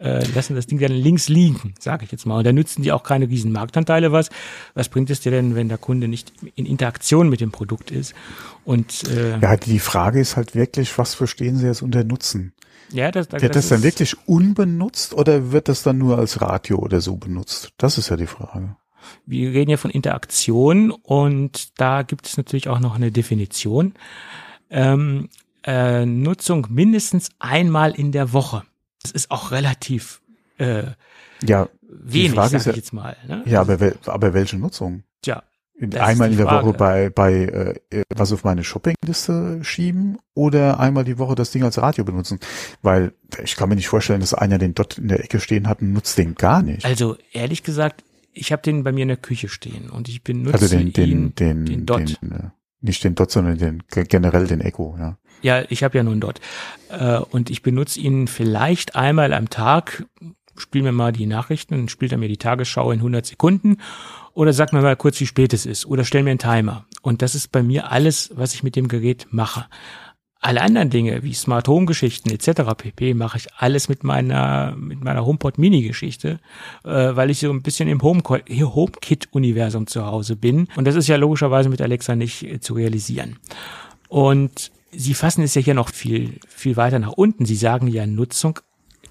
äh, 0.01 0.27
lassen 0.35 0.57
das 0.57 0.67
Ding 0.67 0.79
dann 0.79 0.93
links 0.93 1.29
liegen, 1.29 1.75
sage 1.79 2.05
ich 2.05 2.13
jetzt 2.13 2.25
mal. 2.27 2.39
Und 2.39 2.45
da 2.45 2.53
nützen 2.53 2.83
die 2.83 2.93
auch 2.93 3.03
keine 3.03 3.29
riesen 3.29 3.53
Marktanteile 3.53 4.13
was. 4.13 4.31
Was 4.75 4.89
bringt 4.89 5.11
es 5.11 5.21
dir 5.21 5.31
denn, 5.31 5.55
wenn 5.55 5.69
der 5.69 5.79
Kunde 5.79 6.09
nicht 6.09 6.33
in 6.55 6.65
Interaktion 6.65 7.29
mit 7.29 7.41
dem 7.41 7.51
Produkt 7.51 7.91
ist? 7.91 8.15
Und 8.65 9.05
äh, 9.09 9.39
ja, 9.39 9.57
die 9.57 9.79
Frage 9.79 10.21
ist 10.21 10.37
halt 10.37 10.55
wirklich, 10.55 10.97
was 10.97 11.15
verstehen 11.15 11.57
Sie 11.57 11.67
jetzt 11.67 11.83
unter 11.83 12.03
Nutzen? 12.03 12.53
Ja, 12.93 13.11
das, 13.11 13.29
das, 13.29 13.43
wird 13.43 13.55
das, 13.55 13.69
das 13.69 13.77
dann 13.79 13.83
wirklich 13.83 14.17
unbenutzt 14.27 15.15
oder 15.15 15.53
wird 15.53 15.69
das 15.69 15.83
dann 15.83 15.99
nur 15.99 16.19
als 16.19 16.41
Radio 16.41 16.79
oder 16.79 17.01
so 17.01 17.17
benutzt? 17.17 17.73
Das 17.79 17.99
ist 17.99 18.09
ja 18.09 18.17
die 18.17 18.27
Frage. 18.27 18.77
Wir 19.27 19.51
reden 19.53 19.71
ja 19.71 19.77
von 19.77 19.91
Interaktion 19.91 20.91
und 20.91 21.81
da 21.81 22.03
gibt 22.03 22.27
es 22.27 22.37
natürlich 22.37 22.69
auch 22.69 22.81
noch 22.81 22.95
eine 22.97 23.11
Definition. 23.11 23.95
Ähm, 24.71 25.29
äh, 25.65 26.05
Nutzung 26.07 26.67
mindestens 26.71 27.31
einmal 27.39 27.93
in 27.93 28.13
der 28.13 28.33
Woche 28.33 28.63
Das 29.03 29.11
ist 29.11 29.31
auch 29.31 29.51
relativ 29.51 30.21
äh, 30.59 30.85
Ja, 31.43 31.69
wenig, 31.83 32.35
sag 32.35 32.53
ist 32.53 32.67
ja- 32.67 32.71
ich 32.71 32.77
jetzt 32.77 32.93
mal. 32.93 33.17
Ne? 33.27 33.43
ja, 33.47 33.61
aber, 33.61 33.93
aber 34.07 34.35
welche 34.35 34.57
Nutzung? 34.59 35.03
Tja, 35.23 35.43
Das 35.81 36.01
einmal 36.09 36.31
in 36.31 36.37
der. 36.37 36.47
Woche 36.47 36.73
bei, 36.75 37.11
bei 37.11 37.75
äh, 37.91 38.03
was 38.15 38.33
auf 38.33 38.45
meine 38.45 38.65
Shoppingliste 38.65 39.61
schieben 39.65 40.19
oder 40.35 40.79
einmal 40.79 41.05
die 41.05 41.19
Woche 41.19 41.35
das 41.35 41.51
Ding 41.51 41.63
als 41.65 41.79
Radio 41.81 42.05
benutzen? 42.05 42.39
Weil 42.83 43.13
ich 43.43 43.57
kann 43.57 43.69
mir 43.69 43.77
nicht 43.77 43.89
vorstellen, 43.89 44.21
dass 44.21 44.35
einer 44.35 44.59
den 44.59 44.75
dort 44.75 44.99
in 44.99 45.09
der 45.09 45.25
Ecke 45.25 45.41
stehen 45.41 45.69
hat 45.69 45.81
und 45.81 45.93
nutzt 45.93 46.19
den 46.19 46.35
gar 46.35 46.63
nicht. 46.63 46.85
also 46.85 47.17
ehrlich 47.33 47.63
gesagt, 47.63 48.05
ich 48.33 48.53
habe 48.53 48.63
den 48.63 48.85
bei 48.85 48.93
mir 48.93 49.03
in 49.03 49.09
der 49.09 49.17
Küche 49.17 49.49
stehen 49.49 49.91
und 49.91 50.09
ich 50.09 50.23
benutze 50.23 50.55
Also 50.55 50.69
den, 50.77 50.93
den, 50.93 51.09
ihn, 51.11 51.35
den, 51.35 51.65
den 51.67 51.87
Dot. 51.87 52.19
den, 52.23 52.33
äh, 52.33 52.43
nicht 52.81 53.03
den 53.03 53.15
Dot, 53.15 53.31
sondern 53.31 53.59
den 53.59 53.83
ge- 53.91 54.05
generell 54.05 54.47
den 54.47 54.61
Echo, 54.61 54.97
ja. 54.99 55.17
Ja, 55.43 55.65
ich 55.71 55.83
habe 55.83 55.97
ja 55.97 56.05
nur 56.05 56.13
einen 56.13 56.21
Dot. 56.21 56.41
Äh, 56.91 57.17
und 57.19 57.49
ich 57.51 57.63
benutze 57.63 57.99
ihn 57.99 58.29
vielleicht 58.29 58.95
einmal 58.95 59.33
am 59.33 59.49
Tag, 59.51 60.05
spiel 60.57 60.83
mir 60.83 60.93
mal 60.93 61.13
die 61.13 61.25
Nachrichten 61.27 61.75
und 61.75 61.91
spielt 61.91 62.13
er 62.13 62.19
mir 62.19 62.29
die 62.29 62.37
Tagesschau 62.37 62.91
in 62.93 62.99
100 62.99 63.25
Sekunden 63.25 63.79
oder 64.35 64.53
sag 64.53 64.73
mir 64.73 64.83
mal 64.83 64.97
kurz, 64.97 65.21
wie 65.21 65.27
spät 65.27 65.53
es 65.53 65.67
ist 65.67 65.87
oder 65.87 66.05
stell 66.05 66.23
mir 66.23 66.31
einen 66.31 66.39
Timer. 66.39 66.85
Und 67.03 67.23
das 67.23 67.35
ist 67.35 67.53
bei 67.53 67.63
mir 67.63 67.91
alles, 67.91 68.31
was 68.35 68.55
ich 68.55 68.63
mit 68.63 68.77
dem 68.77 68.89
Gerät 68.89 69.27
mache. 69.31 69.67
Alle 70.43 70.63
anderen 70.63 70.89
Dinge 70.89 71.23
wie 71.23 71.35
Smart 71.35 71.69
Home 71.69 71.85
Geschichten 71.85 72.31
etc. 72.31 72.63
pp 72.75 73.13
mache 73.13 73.37
ich 73.37 73.53
alles 73.57 73.91
mit 73.91 74.05
meiner 74.05 74.75
mit 74.77 75.05
meiner 75.05 75.27
HomePod 75.27 75.59
Mini 75.59 75.83
Geschichte, 75.83 76.41
äh, 76.85 76.89
weil 76.89 77.29
ich 77.29 77.41
so 77.41 77.51
ein 77.51 77.63
bisschen 77.63 77.89
im 77.89 78.01
Home 78.01 78.23
HomeKit 78.25 79.29
Universum 79.33 79.87
zu 79.87 80.07
Hause 80.07 80.37
bin 80.37 80.69
und 80.77 80.87
das 80.87 80.95
ist 80.95 81.09
ja 81.09 81.17
logischerweise 81.17 81.69
mit 81.69 81.83
Alexa 81.83 82.17
nicht 82.17 82.43
äh, 82.43 82.61
zu 82.61 82.73
realisieren. 82.73 83.39
Und 84.09 84.73
Sie 84.93 85.15
fassen 85.15 85.45
es 85.45 85.55
ja 85.55 85.63
hier 85.63 85.75
noch 85.75 85.91
viel, 85.91 86.41
viel 86.49 86.77
weiter 86.77 86.99
nach 86.99 87.13
unten. 87.13 87.47
Sie 87.47 87.55
sagen 87.55 87.87
ja 87.87 88.07
Nutzung 88.07 88.59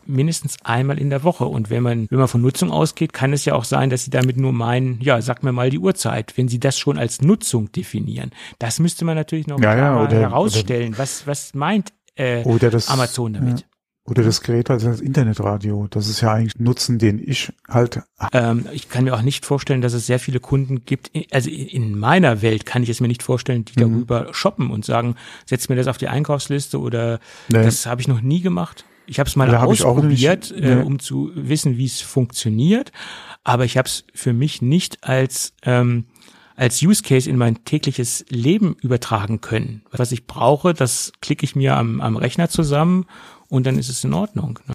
mindestens 0.10 0.58
einmal 0.64 0.98
in 1.00 1.10
der 1.10 1.24
Woche. 1.24 1.46
Und 1.46 1.70
wenn 1.70 1.84
man, 1.84 2.08
wenn 2.10 2.20
man 2.20 2.28
von 2.28 2.42
Nutzung 2.42 2.72
ausgeht, 2.72 3.14
kann 3.14 3.32
es 3.34 3.46
ja 3.46 3.54
auch 3.56 3.64
sein, 3.64 3.90
dass 3.90 4.04
Sie 4.04 4.12
damit 4.12 4.38
nur 4.38 4.52
meinen, 4.52 5.00
ja, 5.02 5.22
sag 5.22 5.44
mir 5.44 5.52
mal 5.52 5.70
die 5.70 5.80
Uhrzeit. 5.80 6.34
Wenn 6.38 6.48
Sie 6.50 6.60
das 6.60 6.78
schon 6.78 6.98
als 6.98 7.22
Nutzung 7.22 7.72
definieren, 7.72 8.32
das 8.58 8.80
müsste 8.80 9.06
man 9.06 9.16
natürlich 9.16 9.48
noch 9.48 9.60
Ja, 9.62 9.76
ja, 9.78 9.94
mal 9.96 10.06
oder- 10.08 10.20
herausstellen. 10.20 10.98
was, 10.98 11.26
was 11.28 11.54
meint 11.54 11.94
äh, 12.16 12.44
Oder 12.44 12.70
das, 12.70 12.90
Amazon 12.90 13.34
damit? 13.34 13.60
Ja. 13.62 13.66
Oder 14.06 14.24
das 14.24 14.42
Gerät 14.42 14.72
als 14.72 14.84
als 14.86 15.02
Internetradio. 15.02 15.86
Das 15.92 16.08
ist 16.10 16.22
ja 16.22 16.34
eigentlich 16.34 16.58
Nutzen, 16.58 16.98
den 16.98 17.20
ich 17.24 17.54
halt 17.68 18.02
Ähm, 18.34 18.66
ich 18.74 18.90
kann 18.90 19.04
mir 19.04 19.14
auch 19.14 19.22
nicht 19.22 19.46
vorstellen, 19.46 19.82
dass 19.82 19.94
es 19.94 20.08
sehr 20.08 20.18
viele 20.20 20.40
Kunden 20.40 20.84
gibt. 20.84 21.12
Also 21.32 21.52
in- 21.52 21.68
in 21.68 22.00
meiner 22.00 22.42
Welt 22.42 22.66
kann 22.66 22.82
ich 22.82 22.90
es 22.90 23.02
mir 23.02 23.08
nicht 23.08 23.22
vorstellen, 23.22 23.66
die 23.66 23.74
Mhm. 23.80 23.92
darüber 24.08 24.34
shoppen 24.34 24.72
und 24.72 24.84
sagen, 24.84 25.16
setz 25.46 25.70
mir 25.70 25.76
das 25.76 25.86
auf 25.86 26.00
die 26.00 26.08
Einkaufsliste 26.08 26.80
oder 26.80 27.20
Nee. 27.50 27.62
das 27.64 27.86
habe 27.86 28.02
ich 28.02 28.08
noch 28.08 28.22
nie 28.22 28.42
gemacht. 28.42 28.84
Ich 29.10 29.20
habe 29.20 29.28
es 29.28 29.36
mal 29.36 29.50
Da 29.50 29.64
auch 29.64 29.72
nicht- 29.72 29.84
ausprobiert, 29.84 30.54
nee. 30.56 30.72
äh, 30.74 30.84
um 30.84 31.00
zu 31.00 31.32
wissen, 31.34 31.78
wie 31.78 31.86
es 31.86 32.02
funktioniert. 32.02 32.92
Aber 33.44 33.66
ich 33.66 33.78
habe 33.78 33.88
es 33.88 34.06
für 34.14 34.34
mich 34.34 34.62
nicht 34.62 35.04
als 35.04 35.54
ähm, 35.64 36.06
als 36.56 36.82
Use 36.82 37.02
Case 37.04 37.30
in 37.30 37.38
mein 37.38 37.64
tägliches 37.64 38.26
Leben 38.30 38.76
übertragen 38.82 39.40
können. 39.40 39.84
Was 39.92 40.12
ich 40.12 40.28
brauche, 40.28 40.74
das 40.74 41.14
klicke 41.22 41.46
ich 41.46 41.56
mir 41.56 41.78
am, 41.78 42.02
am 42.02 42.18
Rechner 42.18 42.50
zusammen 42.50 43.06
und 43.48 43.66
dann 43.66 43.78
ist 43.80 43.88
es 43.90 44.04
in 44.04 44.14
Ordnung. 44.14 44.60
ne? 44.68 44.74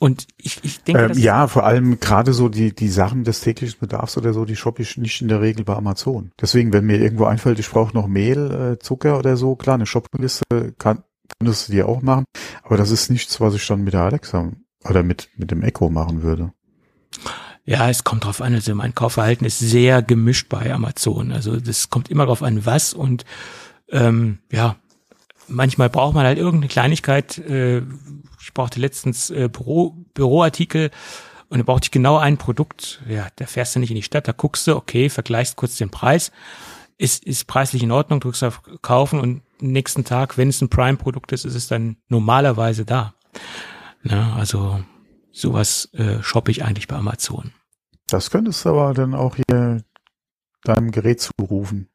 Und 0.00 0.26
ich, 0.36 0.58
ich 0.64 0.82
denke, 0.82 1.04
Ähm, 1.12 1.18
ja, 1.18 1.46
vor 1.46 1.64
allem 1.64 2.00
gerade 2.00 2.32
so 2.32 2.48
die, 2.48 2.74
die 2.74 2.88
Sachen 2.88 3.22
des 3.22 3.40
täglichen 3.40 3.78
Bedarfs 3.78 4.16
oder 4.18 4.32
so, 4.32 4.44
die 4.44 4.56
shoppe 4.56 4.82
ich 4.82 4.96
nicht 4.96 5.22
in 5.22 5.28
der 5.28 5.40
Regel 5.40 5.64
bei 5.64 5.76
Amazon. 5.76 6.32
Deswegen, 6.40 6.72
wenn 6.72 6.86
mir 6.86 6.98
irgendwo 6.98 7.26
einfällt, 7.26 7.60
ich 7.60 7.70
brauche 7.70 7.94
noch 7.96 8.08
Mehl, 8.08 8.50
äh, 8.50 8.78
Zucker 8.80 9.16
oder 9.16 9.36
so, 9.36 9.54
klar, 9.54 9.76
eine 9.76 9.86
Shoppingliste 9.86 10.42
kann, 10.76 11.04
könntest 11.38 11.68
du 11.68 11.72
dir 11.72 11.88
auch 11.88 12.02
machen, 12.02 12.24
aber 12.62 12.76
das 12.76 12.90
ist 12.90 13.10
nichts, 13.10 13.40
was 13.40 13.54
ich 13.54 13.66
dann 13.66 13.84
mit 13.84 13.94
der 13.94 14.02
Alexa 14.02 14.52
oder 14.84 15.02
mit, 15.02 15.28
mit 15.36 15.50
dem 15.50 15.62
Echo 15.62 15.90
machen 15.90 16.22
würde. 16.22 16.52
Ja, 17.64 17.88
es 17.88 18.02
kommt 18.02 18.24
drauf 18.24 18.40
an. 18.40 18.54
Also 18.54 18.74
mein 18.74 18.94
Kaufverhalten 18.94 19.46
ist 19.46 19.60
sehr 19.60 20.02
gemischt 20.02 20.48
bei 20.48 20.72
Amazon. 20.72 21.30
Also 21.30 21.60
das 21.60 21.90
kommt 21.90 22.10
immer 22.10 22.26
drauf 22.26 22.42
an, 22.42 22.66
was 22.66 22.92
und 22.92 23.24
ähm, 23.88 24.38
ja, 24.50 24.76
manchmal 25.46 25.88
braucht 25.88 26.14
man 26.14 26.26
halt 26.26 26.38
irgendeine 26.38 26.68
Kleinigkeit. 26.68 27.38
Äh, 27.38 27.82
ich 28.40 28.52
brauchte 28.54 28.80
letztens 28.80 29.30
äh, 29.30 29.48
Büro, 29.48 29.94
Büroartikel 30.14 30.90
und 31.48 31.58
da 31.58 31.64
brauchte 31.64 31.86
ich 31.86 31.90
genau 31.92 32.16
ein 32.16 32.36
Produkt. 32.36 33.02
Ja, 33.08 33.28
da 33.36 33.46
fährst 33.46 33.76
du 33.76 33.80
nicht 33.80 33.90
in 33.90 33.96
die 33.96 34.02
Stadt, 34.02 34.26
da 34.26 34.32
guckst 34.32 34.66
du, 34.66 34.74
okay, 34.74 35.08
vergleichst 35.08 35.56
kurz 35.56 35.76
den 35.76 35.90
Preis. 35.90 36.32
Ist, 37.02 37.24
ist 37.24 37.48
preislich 37.48 37.82
in 37.82 37.90
Ordnung, 37.90 38.20
drückst 38.20 38.44
auf 38.44 38.62
Kaufen 38.80 39.18
und 39.18 39.42
nächsten 39.60 40.04
Tag, 40.04 40.38
wenn 40.38 40.48
es 40.48 40.60
ein 40.60 40.68
Prime-Produkt 40.68 41.32
ist, 41.32 41.44
ist 41.44 41.56
es 41.56 41.66
dann 41.66 41.96
normalerweise 42.08 42.84
da. 42.84 43.14
Na, 44.04 44.36
also 44.36 44.84
sowas 45.32 45.88
äh, 45.94 46.22
shoppe 46.22 46.52
ich 46.52 46.64
eigentlich 46.64 46.86
bei 46.86 46.94
Amazon. 46.94 47.52
Das 48.06 48.30
könntest 48.30 48.64
du 48.64 48.68
aber 48.68 48.94
dann 48.94 49.14
auch 49.14 49.34
hier 49.34 49.82
deinem 50.62 50.92
Gerät 50.92 51.20
zurufen. 51.20 51.88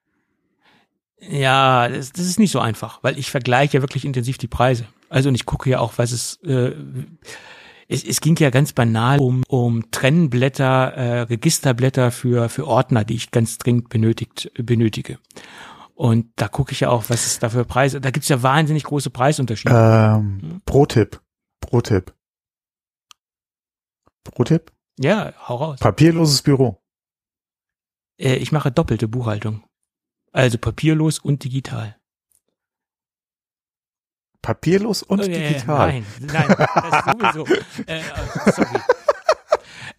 Ja, 1.21 1.87
das, 1.87 2.11
das 2.11 2.25
ist 2.25 2.37
nicht 2.37 2.51
so 2.51 2.59
einfach, 2.59 3.01
weil 3.01 3.17
ich 3.17 3.31
vergleiche 3.31 3.77
ja 3.77 3.81
wirklich 3.81 4.03
intensiv 4.03 4.37
die 4.37 4.49
Preise. 4.49 4.87
Also 5.07 5.29
und 5.29 5.35
ich 5.35 5.45
gucke 5.45 5.69
ja 5.69 5.79
auch, 5.79 5.93
was 5.95 6.11
es 6.11 6.35
äh, 6.43 6.75
es, 7.87 8.03
es 8.03 8.21
ging 8.21 8.35
ja 8.37 8.49
ganz 8.49 8.73
banal 8.73 9.19
um, 9.19 9.43
um 9.47 9.89
Trennblätter, 9.91 10.93
äh, 10.93 11.21
Registerblätter 11.21 12.11
für, 12.11 12.49
für 12.49 12.67
Ordner, 12.67 13.05
die 13.05 13.15
ich 13.15 13.31
ganz 13.31 13.57
dringend 13.57 13.89
benötigt, 13.89 14.51
benötige. 14.55 15.19
Und 15.95 16.31
da 16.35 16.47
gucke 16.47 16.73
ich 16.73 16.81
ja 16.81 16.89
auch, 16.89 17.05
was 17.09 17.25
es 17.25 17.39
da 17.39 17.49
für 17.49 17.65
Preise, 17.65 17.99
da 18.01 18.11
gibt's 18.11 18.29
ja 18.29 18.43
wahnsinnig 18.43 18.83
große 18.83 19.09
Preisunterschiede. 19.09 19.73
Ähm, 19.73 20.61
Pro-Tipp. 20.65 21.21
Pro-Tipp. 21.61 22.13
Pro-Tipp? 24.23 24.71
Ja, 24.99 25.33
hau 25.47 25.55
raus. 25.55 25.79
Papierloses 25.79 26.41
Büro. 26.41 26.81
Äh, 28.19 28.35
ich 28.35 28.51
mache 28.51 28.71
doppelte 28.71 29.07
Buchhaltung. 29.07 29.63
Also 30.33 30.57
papierlos 30.57 31.19
und 31.19 31.43
digital. 31.43 31.97
Papierlos 34.47 35.03
und 35.03 35.19
Äh, 35.19 35.49
digital. 35.49 35.87
Nein, 35.89 36.05
nein, 36.21 36.55
das 36.57 37.03
sowieso. 37.03 37.45
äh, 37.85 37.99
äh, 37.99 38.01
sorry. 38.55 38.79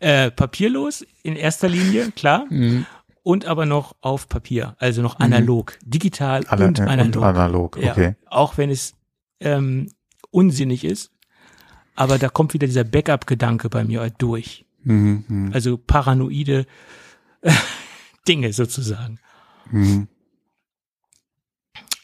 Äh, 0.01 0.31
papierlos 0.31 1.05
in 1.23 1.37
erster 1.37 1.69
Linie, 1.69 2.12
klar. 2.12 2.47
Mhm. 2.49 2.87
Und 3.23 3.45
aber 3.45 3.66
noch 3.66 3.95
auf 4.01 4.27
Papier, 4.31 4.75
also 4.79 5.03
noch 5.03 5.20
analog. 5.20 5.77
Digital 5.85 6.47
Alle, 6.47 6.66
und 6.66 6.79
äh, 6.79 6.83
analog. 6.85 7.16
Und 7.16 7.25
analog, 7.25 7.77
Ja, 7.79 7.93
okay. 7.93 8.15
Auch 8.25 8.57
wenn 8.57 8.70
es 8.70 8.95
ähm, 9.41 9.91
unsinnig 10.31 10.83
ist. 10.83 11.11
Aber 11.95 12.16
da 12.16 12.31
kommt 12.31 12.55
wieder 12.55 12.66
dieser 12.66 12.85
Backup-Gedanke 12.85 13.69
bei 13.69 13.85
mir 13.85 14.09
durch. 14.16 14.65
Mhm, 14.83 15.25
mhm, 15.29 15.51
Also 15.53 15.77
paranoide 15.77 16.65
äh, 17.43 17.53
Dinge 18.27 18.55
sozusagen. 18.55 19.20
mhm. 19.70 20.09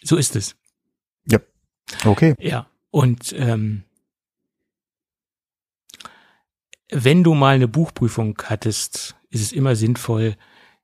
So 0.02 0.16
ist 0.16 0.36
es. 0.36 0.56
Okay. 2.04 2.34
Ja. 2.38 2.66
Und 2.90 3.34
ähm, 3.36 3.84
wenn 6.90 7.24
du 7.24 7.34
mal 7.34 7.54
eine 7.54 7.68
Buchprüfung 7.68 8.36
hattest, 8.44 9.16
ist 9.30 9.42
es 9.42 9.52
immer 9.52 9.74
sinnvoll, 9.76 10.36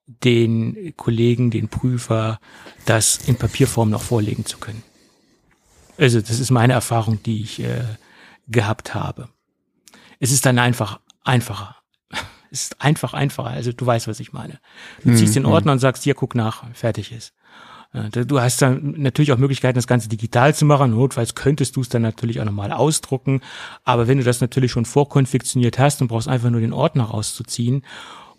den 0.06 0.94
Kollegen, 0.96 1.50
den 1.50 1.68
Prüfer, 1.68 2.40
das 2.84 3.28
in 3.28 3.36
Papierform 3.36 3.90
noch 3.90 4.02
vorlegen 4.02 4.44
zu 4.44 4.58
können. 4.58 4.82
Also 5.98 6.20
das 6.20 6.40
ist 6.40 6.50
meine 6.50 6.72
Erfahrung, 6.72 7.22
die 7.22 7.42
ich 7.42 7.60
äh, 7.62 7.84
gehabt 8.48 8.94
habe. 8.94 9.28
Es 10.18 10.32
ist 10.32 10.46
dann 10.46 10.58
einfach 10.58 11.00
einfacher. 11.22 11.76
Es 12.52 12.62
ist 12.62 12.82
einfach 12.82 13.14
einfacher. 13.14 13.50
Also 13.50 13.72
du 13.72 13.86
weißt, 13.86 14.08
was 14.08 14.18
ich 14.18 14.32
meine. 14.32 14.58
Du 15.04 15.14
ziehst 15.14 15.36
den 15.36 15.44
Mhm. 15.44 15.50
Ordner 15.50 15.70
und 15.70 15.78
sagst, 15.78 16.02
hier, 16.02 16.14
guck 16.14 16.34
nach, 16.34 16.64
fertig 16.74 17.12
ist. 17.12 17.32
Äh, 17.92 18.24
Du 18.24 18.40
hast 18.40 18.62
dann 18.62 18.94
natürlich 18.98 19.32
auch 19.32 19.38
Möglichkeiten, 19.38 19.76
das 19.76 19.86
Ganze 19.86 20.08
digital 20.08 20.54
zu 20.54 20.64
machen. 20.64 20.92
Notfalls 20.92 21.34
könntest 21.34 21.76
du 21.76 21.80
es 21.80 21.88
dann 21.88 22.02
natürlich 22.02 22.40
auch 22.40 22.44
nochmal 22.44 22.72
ausdrucken. 22.72 23.40
Aber 23.84 24.08
wenn 24.08 24.18
du 24.18 24.24
das 24.24 24.40
natürlich 24.40 24.72
schon 24.72 24.84
vorkonfektioniert 24.84 25.78
hast 25.78 26.00
und 26.02 26.08
brauchst 26.08 26.28
einfach 26.28 26.50
nur 26.50 26.60
den 26.60 26.72
Ordner 26.72 27.04
rauszuziehen 27.04 27.82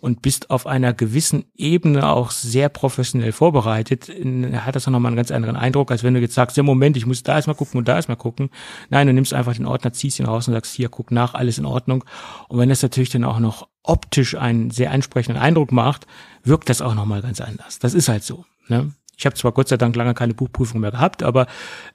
und 0.00 0.20
bist 0.20 0.50
auf 0.50 0.66
einer 0.66 0.92
gewissen 0.92 1.44
Ebene 1.54 2.08
auch 2.08 2.32
sehr 2.32 2.68
professionell 2.68 3.30
vorbereitet, 3.30 4.08
hat 4.08 4.74
das 4.74 4.88
auch 4.88 4.90
nochmal 4.90 5.10
einen 5.10 5.16
ganz 5.16 5.30
anderen 5.30 5.54
Eindruck, 5.54 5.92
als 5.92 6.02
wenn 6.02 6.12
du 6.12 6.20
jetzt 6.20 6.34
sagst, 6.34 6.56
ja 6.56 6.64
Moment, 6.64 6.96
ich 6.96 7.06
muss 7.06 7.22
da 7.22 7.36
erstmal 7.36 7.54
gucken 7.54 7.78
und 7.78 7.86
da 7.86 7.94
erstmal 7.94 8.16
gucken. 8.16 8.50
Nein, 8.90 9.06
du 9.06 9.12
nimmst 9.12 9.32
einfach 9.32 9.54
den 9.54 9.64
Ordner, 9.64 9.92
ziehst 9.92 10.18
ihn 10.18 10.26
raus 10.26 10.48
und 10.48 10.54
sagst, 10.54 10.74
hier, 10.74 10.88
guck 10.88 11.12
nach, 11.12 11.34
alles 11.34 11.58
in 11.58 11.66
Ordnung. 11.66 12.04
Und 12.48 12.58
wenn 12.58 12.68
das 12.68 12.82
natürlich 12.82 13.10
dann 13.10 13.22
auch 13.22 13.38
noch 13.38 13.68
optisch 13.84 14.34
einen 14.34 14.72
sehr 14.72 14.90
ansprechenden 14.90 15.40
Eindruck 15.40 15.70
macht, 15.70 16.08
wirkt 16.42 16.68
das 16.68 16.82
auch 16.82 16.94
nochmal 16.96 17.22
ganz 17.22 17.40
anders. 17.40 17.78
Das 17.78 17.94
ist 17.94 18.08
halt 18.08 18.24
so. 18.24 18.44
Ne? 18.68 18.92
Ich 19.22 19.26
habe 19.26 19.36
zwar 19.36 19.52
Gott 19.52 19.68
sei 19.68 19.76
Dank 19.76 19.94
lange 19.94 20.14
keine 20.14 20.34
Buchprüfung 20.34 20.80
mehr 20.80 20.90
gehabt, 20.90 21.22
aber 21.22 21.46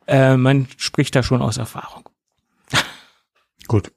äh, 0.07 0.37
man 0.37 0.67
spricht 0.77 1.13
da 1.13 1.23
schon 1.23 1.41
aus 1.41 1.57
Erfahrung. 1.57 2.07
Gut. 3.67 3.91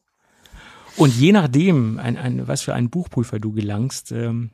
Und 0.97 1.15
je 1.15 1.31
nachdem, 1.31 2.01
ein, 2.01 2.17
ein, 2.17 2.49
was 2.49 2.63
für 2.63 2.75
einen 2.75 2.91
Buchprüfer 2.91 3.39
du 3.39 3.53
gelangst, 3.53 4.11
ähm, 4.11 4.51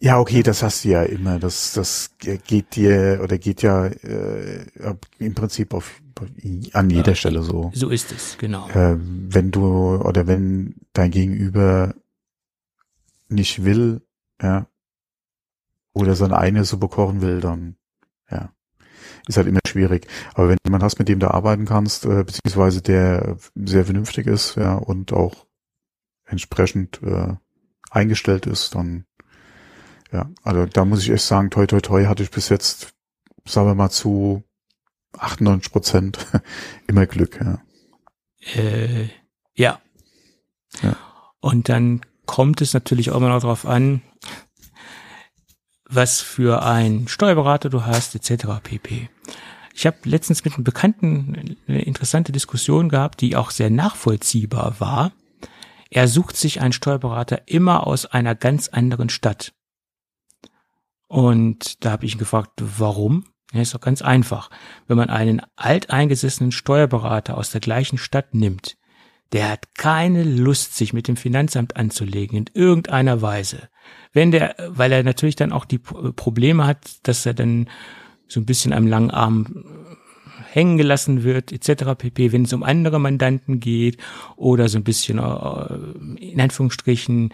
Ja, 0.00 0.18
okay, 0.18 0.42
das 0.42 0.62
hast 0.62 0.84
du 0.84 0.90
ja 0.90 1.02
immer. 1.04 1.38
Das, 1.38 1.72
das 1.72 2.10
geht 2.18 2.76
dir 2.76 3.20
oder 3.22 3.38
geht 3.38 3.62
ja 3.62 3.86
äh, 3.86 4.66
im 5.18 5.34
Prinzip 5.34 5.72
auf, 5.72 6.02
an 6.74 6.90
jeder 6.90 7.14
Stelle 7.14 7.42
so. 7.42 7.70
So 7.74 7.88
ist 7.88 8.12
es, 8.12 8.36
genau. 8.36 8.68
Äh, 8.68 8.98
wenn 9.00 9.50
du 9.50 9.96
oder 9.96 10.26
wenn 10.26 10.74
dein 10.92 11.10
Gegenüber 11.10 11.94
nicht 13.30 13.64
will, 13.64 14.02
ja, 14.42 14.66
oder 15.94 16.14
seine 16.14 16.38
eigene 16.38 16.64
Suppe 16.64 16.88
kochen 16.88 17.20
will, 17.20 17.40
dann 17.40 17.76
ja, 18.30 18.52
ist 19.26 19.36
halt 19.36 19.46
immer 19.46 19.60
schwierig. 19.66 20.06
Aber 20.34 20.48
wenn 20.48 20.58
man 20.68 20.82
hast, 20.82 20.98
mit 20.98 21.08
dem 21.08 21.18
du 21.18 21.32
arbeiten 21.32 21.64
kannst, 21.64 22.04
äh, 22.04 22.24
beziehungsweise 22.24 22.82
der 22.82 23.36
sehr 23.54 23.84
vernünftig 23.84 24.26
ist, 24.26 24.56
ja, 24.56 24.74
und 24.74 25.12
auch 25.12 25.46
entsprechend 26.24 27.02
äh, 27.02 27.34
eingestellt 27.90 28.46
ist, 28.46 28.74
dann 28.74 29.04
ja, 30.12 30.30
also 30.42 30.66
da 30.66 30.84
muss 30.84 31.02
ich 31.02 31.10
echt 31.10 31.24
sagen, 31.24 31.50
toi 31.50 31.66
toi 31.66 31.80
toi 31.80 32.06
hatte 32.06 32.22
ich 32.22 32.30
bis 32.30 32.48
jetzt, 32.48 32.92
sagen 33.46 33.66
wir 33.66 33.74
mal 33.74 33.90
zu 33.90 34.44
98 35.18 35.72
Prozent 35.72 36.26
immer 36.86 37.06
Glück, 37.06 37.40
ja. 37.40 37.58
Äh, 38.54 39.08
ja. 39.54 39.80
Ja. 40.82 40.96
Und 41.40 41.68
dann 41.68 42.00
kommt 42.26 42.60
es 42.60 42.74
natürlich 42.74 43.10
auch 43.10 43.16
immer 43.16 43.28
noch 43.28 43.40
darauf 43.40 43.66
an, 43.66 44.02
was 45.94 46.20
für 46.20 46.62
ein 46.64 47.08
Steuerberater 47.08 47.68
du 47.68 47.84
hast, 47.84 48.14
etc. 48.14 48.46
pp. 48.62 49.10
Ich 49.74 49.86
habe 49.86 49.96
letztens 50.04 50.44
mit 50.44 50.54
einem 50.54 50.64
Bekannten 50.64 51.56
eine 51.66 51.82
interessante 51.82 52.32
Diskussion 52.32 52.88
gehabt, 52.88 53.20
die 53.20 53.36
auch 53.36 53.50
sehr 53.50 53.70
nachvollziehbar 53.70 54.80
war. 54.80 55.12
Er 55.90 56.08
sucht 56.08 56.36
sich 56.36 56.60
einen 56.60 56.72
Steuerberater 56.72 57.42
immer 57.46 57.86
aus 57.86 58.06
einer 58.06 58.34
ganz 58.34 58.68
anderen 58.68 59.08
Stadt. 59.08 59.52
Und 61.08 61.84
da 61.84 61.90
habe 61.90 62.06
ich 62.06 62.14
ihn 62.14 62.18
gefragt, 62.18 62.52
warum? 62.56 63.26
Ja, 63.52 63.60
ist 63.60 63.74
doch 63.74 63.80
ganz 63.80 64.00
einfach. 64.00 64.48
Wenn 64.86 64.96
man 64.96 65.10
einen 65.10 65.42
alteingesessenen 65.56 66.52
Steuerberater 66.52 67.36
aus 67.36 67.50
der 67.50 67.60
gleichen 67.60 67.98
Stadt 67.98 68.34
nimmt, 68.34 68.76
der 69.32 69.48
hat 69.50 69.74
keine 69.74 70.24
Lust, 70.24 70.76
sich 70.76 70.92
mit 70.92 71.08
dem 71.08 71.16
Finanzamt 71.16 71.76
anzulegen 71.76 72.36
in 72.36 72.44
irgendeiner 72.54 73.22
Weise. 73.22 73.68
Wenn 74.12 74.30
der, 74.30 74.54
weil 74.68 74.92
er 74.92 75.02
natürlich 75.02 75.36
dann 75.36 75.52
auch 75.52 75.64
die 75.64 75.78
Probleme 75.78 76.66
hat, 76.66 76.98
dass 77.04 77.24
er 77.24 77.34
dann 77.34 77.68
so 78.28 78.40
ein 78.40 78.46
bisschen 78.46 78.72
am 78.72 78.86
langen 78.86 79.10
Arm 79.10 79.64
hängen 80.50 80.76
gelassen 80.76 81.22
wird, 81.22 81.50
etc. 81.50 81.94
pp, 81.96 82.32
wenn 82.32 82.44
es 82.44 82.52
um 82.52 82.62
andere 82.62 83.00
Mandanten 83.00 83.58
geht 83.58 83.96
oder 84.36 84.68
so 84.68 84.78
ein 84.78 84.84
bisschen 84.84 85.18
äh, 85.18 86.22
in 86.22 86.40
Anführungsstrichen 86.40 87.32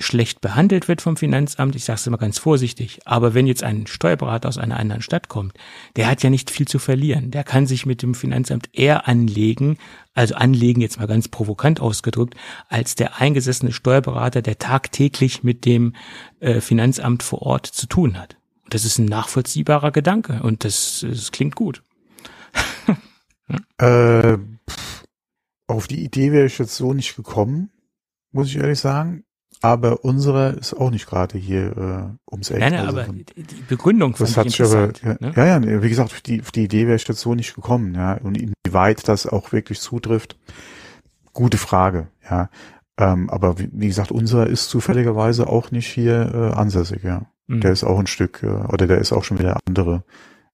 schlecht 0.00 0.40
behandelt 0.40 0.88
wird 0.88 1.02
vom 1.02 1.16
Finanzamt, 1.16 1.74
ich 1.74 1.84
sage 1.84 1.96
es 1.96 2.06
immer 2.06 2.18
ganz 2.18 2.38
vorsichtig, 2.38 3.00
aber 3.04 3.34
wenn 3.34 3.46
jetzt 3.46 3.62
ein 3.62 3.86
Steuerberater 3.86 4.48
aus 4.48 4.58
einer 4.58 4.78
anderen 4.78 5.02
Stadt 5.02 5.28
kommt, 5.28 5.54
der 5.96 6.08
hat 6.08 6.22
ja 6.22 6.30
nicht 6.30 6.50
viel 6.50 6.66
zu 6.68 6.78
verlieren. 6.78 7.30
Der 7.30 7.44
kann 7.44 7.66
sich 7.66 7.86
mit 7.86 8.02
dem 8.02 8.14
Finanzamt 8.14 8.68
eher 8.72 9.08
anlegen, 9.08 9.78
also 10.14 10.34
anlegen 10.34 10.80
jetzt 10.80 10.98
mal 10.98 11.06
ganz 11.06 11.28
provokant 11.28 11.80
ausgedrückt, 11.80 12.34
als 12.68 12.94
der 12.94 13.20
eingesessene 13.20 13.72
Steuerberater, 13.72 14.42
der 14.42 14.58
tagtäglich 14.58 15.42
mit 15.42 15.64
dem 15.64 15.94
äh, 16.40 16.60
Finanzamt 16.60 17.22
vor 17.22 17.42
Ort 17.42 17.66
zu 17.66 17.86
tun 17.86 18.18
hat. 18.18 18.36
Das 18.70 18.84
ist 18.84 18.98
ein 18.98 19.06
nachvollziehbarer 19.06 19.92
Gedanke 19.92 20.42
und 20.42 20.64
das, 20.64 21.04
das 21.08 21.32
klingt 21.32 21.54
gut. 21.54 21.82
Äh, 23.78 24.36
auf 25.66 25.86
die 25.86 26.04
Idee 26.04 26.32
wäre 26.32 26.46
ich 26.46 26.58
jetzt 26.58 26.76
so 26.76 26.92
nicht 26.92 27.16
gekommen, 27.16 27.70
muss 28.30 28.48
ich 28.48 28.56
ehrlich 28.56 28.78
sagen. 28.78 29.24
Aber 29.60 30.04
unsere 30.04 30.50
ist 30.50 30.72
auch 30.74 30.90
nicht 30.90 31.06
gerade 31.06 31.36
hier 31.36 31.76
äh, 31.76 32.32
ums 32.32 32.50
Eck. 32.50 32.60
Nein, 32.60 32.72
nein, 32.72 32.86
Also 32.86 32.96
aber 32.98 33.06
von- 33.06 33.24
die 33.36 33.62
Begründung 33.68 34.12
das 34.16 34.32
fand 34.34 34.36
hat 34.36 34.46
ich 34.46 34.56
sich 34.56 34.66
aber, 34.66 34.84
interessant. 34.84 35.20
ja, 35.20 35.28
ne? 35.28 35.32
ja, 35.36 35.58
ja, 35.58 35.82
wie 35.82 35.88
gesagt, 35.88 36.12
auf 36.12 36.20
die, 36.20 36.40
auf 36.40 36.52
die 36.52 36.64
Idee 36.64 36.86
wäre 36.86 36.96
ich 36.96 37.08
jetzt 37.08 37.20
so 37.20 37.34
nicht 37.34 37.54
gekommen, 37.54 37.94
ja. 37.94 38.14
Und 38.22 38.36
inwieweit 38.40 39.08
das 39.08 39.26
auch 39.26 39.50
wirklich 39.52 39.80
zutrifft, 39.80 40.36
gute 41.32 41.58
Frage, 41.58 42.08
ja. 42.30 42.50
Ähm, 42.98 43.30
aber 43.30 43.58
wie, 43.58 43.68
wie 43.72 43.86
gesagt, 43.88 44.10
unser 44.12 44.46
ist 44.46 44.68
zufälligerweise 44.70 45.46
auch 45.48 45.70
nicht 45.70 45.86
hier 45.88 46.32
äh, 46.34 46.56
ansässig, 46.56 47.02
ja. 47.02 47.26
Mhm. 47.48 47.60
Der 47.60 47.72
ist 47.72 47.84
auch 47.84 47.98
ein 47.98 48.06
Stück, 48.06 48.42
äh, 48.42 48.46
oder 48.46 48.86
der 48.86 48.98
ist 48.98 49.12
auch 49.12 49.24
schon 49.24 49.38
wieder 49.38 49.58
andere, 49.66 50.04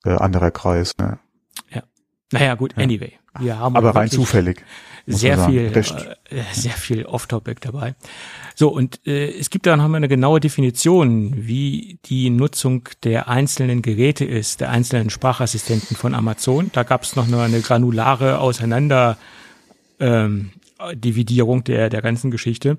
äh, 0.04 0.10
anderer 0.14 0.50
Kreis, 0.50 0.92
ne? 0.98 1.18
Naja, 2.32 2.54
gut, 2.54 2.76
anyway. 2.76 3.12
Wir 3.38 3.58
haben 3.58 3.76
Aber 3.76 3.94
rein 3.94 4.08
zufällig. 4.10 4.64
sehr 5.06 5.38
viel, 5.46 5.68
Recht. 5.68 5.94
äh, 6.30 6.42
sehr 6.52 6.72
viel 6.72 7.04
Off-Topic 7.04 7.56
dabei. 7.60 7.94
So, 8.54 8.68
und 8.68 9.00
äh, 9.06 9.28
es 9.38 9.50
gibt 9.50 9.66
da 9.66 9.76
noch 9.76 9.88
mal 9.88 9.96
eine 9.98 10.08
genaue 10.08 10.40
Definition, 10.40 11.34
wie 11.46 11.98
die 12.06 12.30
Nutzung 12.30 12.88
der 13.02 13.28
einzelnen 13.28 13.82
Geräte 13.82 14.24
ist, 14.24 14.60
der 14.60 14.70
einzelnen 14.70 15.10
Sprachassistenten 15.10 15.96
von 15.96 16.14
Amazon. 16.14 16.70
Da 16.72 16.84
gab 16.84 17.02
es 17.02 17.16
noch 17.16 17.26
eine, 17.26 17.40
eine 17.42 17.60
granulare 17.60 18.38
Auseinander 18.38 19.18
ähm, 20.00 20.50
Dividierung 20.94 21.64
der, 21.64 21.90
der 21.90 22.02
ganzen 22.02 22.30
Geschichte. 22.30 22.78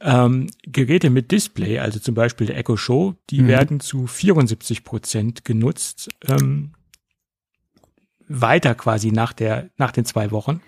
Ähm, 0.00 0.48
Geräte 0.64 1.10
mit 1.10 1.32
Display, 1.32 1.80
also 1.80 1.98
zum 1.98 2.14
Beispiel 2.14 2.46
der 2.46 2.56
Echo 2.56 2.76
Show, 2.76 3.14
die 3.30 3.40
Mhm. 3.42 3.48
werden 3.48 3.80
zu 3.80 4.06
74 4.06 4.84
Prozent 4.84 5.44
genutzt. 5.44 6.08
Ähm, 6.28 6.70
weiter 8.28 8.74
quasi 8.74 9.10
nach 9.12 9.32
der, 9.32 9.70
nach 9.76 9.92
den 9.92 10.04
zwei 10.04 10.30
Wochen. 10.30 10.60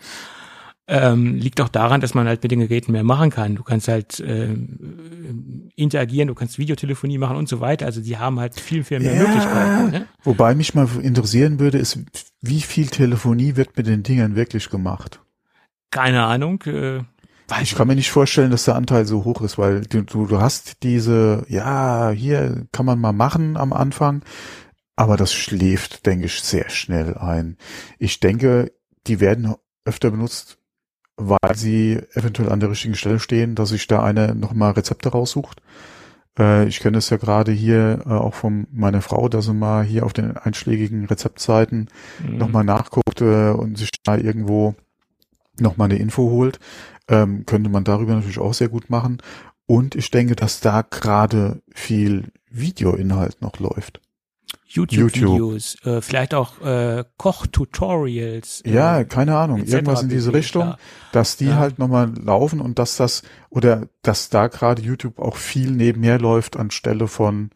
Ähm, 0.92 1.36
liegt 1.36 1.60
auch 1.60 1.68
daran, 1.68 2.00
dass 2.00 2.14
man 2.14 2.26
halt 2.26 2.42
mit 2.42 2.50
den 2.50 2.58
Geräten 2.58 2.90
mehr 2.90 3.04
machen 3.04 3.30
kann. 3.30 3.54
Du 3.54 3.62
kannst 3.62 3.86
halt 3.86 4.18
ähm, 4.26 5.70
interagieren, 5.76 6.26
du 6.26 6.34
kannst 6.34 6.58
Videotelefonie 6.58 7.16
machen 7.18 7.36
und 7.36 7.48
so 7.48 7.60
weiter. 7.60 7.86
Also 7.86 8.00
die 8.00 8.18
haben 8.18 8.40
halt 8.40 8.58
viel, 8.58 8.82
viel 8.82 8.98
mehr 8.98 9.14
Ja. 9.14 9.20
Möglichkeiten. 9.22 9.90
Ne? 9.92 10.06
Wobei 10.24 10.56
mich 10.56 10.74
mal 10.74 10.88
interessieren 11.00 11.60
würde, 11.60 11.78
ist, 11.78 12.00
wie 12.40 12.60
viel 12.60 12.88
Telefonie 12.88 13.54
wird 13.54 13.76
mit 13.76 13.86
den 13.86 14.02
Dingern 14.02 14.34
wirklich 14.34 14.68
gemacht? 14.68 15.20
Keine 15.92 16.24
Ahnung. 16.24 16.60
Äh, 16.66 17.02
Ich 17.62 17.76
kann 17.76 17.86
mir 17.86 17.94
nicht 17.94 18.10
vorstellen, 18.10 18.50
dass 18.50 18.64
der 18.64 18.74
Anteil 18.74 19.04
so 19.06 19.24
hoch 19.24 19.42
ist, 19.42 19.58
weil 19.58 19.82
du, 19.82 20.02
du, 20.02 20.26
du 20.26 20.40
hast 20.40 20.82
diese, 20.82 21.44
ja, 21.48 22.10
hier 22.10 22.66
kann 22.72 22.86
man 22.86 22.98
mal 22.98 23.12
machen 23.12 23.56
am 23.56 23.72
Anfang, 23.72 24.22
aber 25.00 25.16
das 25.16 25.32
schläft, 25.32 26.04
denke 26.04 26.26
ich, 26.26 26.42
sehr 26.42 26.68
schnell 26.68 27.16
ein. 27.16 27.56
Ich 27.98 28.20
denke, 28.20 28.70
die 29.06 29.18
werden 29.18 29.54
öfter 29.86 30.10
benutzt, 30.10 30.58
weil 31.16 31.54
sie 31.56 31.98
eventuell 32.12 32.50
an 32.52 32.60
der 32.60 32.68
richtigen 32.68 32.94
Stelle 32.94 33.18
stehen, 33.18 33.54
dass 33.54 33.70
sich 33.70 33.86
da 33.86 34.02
einer 34.02 34.34
nochmal 34.34 34.72
Rezepte 34.72 35.08
raussucht. 35.08 35.62
Äh, 36.38 36.68
ich 36.68 36.80
kenne 36.80 36.98
es 36.98 37.08
ja 37.08 37.16
gerade 37.16 37.50
hier 37.50 38.02
äh, 38.04 38.10
auch 38.10 38.34
von 38.34 38.66
meiner 38.72 39.00
Frau, 39.00 39.30
dass 39.30 39.46
sie 39.46 39.54
mal 39.54 39.84
hier 39.84 40.04
auf 40.04 40.12
den 40.12 40.36
einschlägigen 40.36 41.06
Rezeptseiten 41.06 41.88
Mhm. 42.22 42.36
nochmal 42.36 42.64
nachguckt 42.64 43.22
äh, 43.22 43.52
und 43.52 43.78
sich 43.78 43.88
da 44.04 44.18
irgendwo 44.18 44.74
nochmal 45.58 45.86
eine 45.90 45.98
Info 45.98 46.28
holt, 46.28 46.60
ähm, 47.08 47.46
könnte 47.46 47.70
man 47.70 47.84
darüber 47.84 48.14
natürlich 48.16 48.38
auch 48.38 48.52
sehr 48.52 48.68
gut 48.68 48.90
machen. 48.90 49.16
Und 49.64 49.94
ich 49.94 50.10
denke, 50.10 50.36
dass 50.36 50.60
da 50.60 50.82
gerade 50.82 51.62
viel 51.72 52.32
Videoinhalt 52.50 53.40
noch 53.40 53.60
läuft. 53.60 54.02
YouTube-Videos, 54.70 55.76
äh, 55.84 56.00
vielleicht 56.00 56.32
auch 56.34 56.60
äh, 56.60 57.04
Koch-Tutorials. 57.16 58.62
äh, 58.64 58.72
Ja, 58.72 59.04
keine 59.04 59.36
Ahnung, 59.36 59.64
irgendwas 59.64 60.02
in 60.02 60.08
diese 60.08 60.32
Richtung, 60.32 60.62
klar. 60.62 60.78
dass 61.12 61.36
die 61.36 61.46
Ja. 61.46 61.56
halt 61.56 61.78
nochmal 61.78 62.12
laufen 62.16 62.60
und 62.60 62.78
dass 62.78 62.96
das, 62.96 63.22
oder 63.50 63.88
dass 64.02 64.28
da 64.30 64.46
gerade 64.46 64.82
YouTube 64.82 65.18
auch 65.18 65.36
viel 65.36 65.70
nebenher 65.70 66.18
läuft 66.18 66.56
anstelle 66.56 67.08
von 67.08 67.50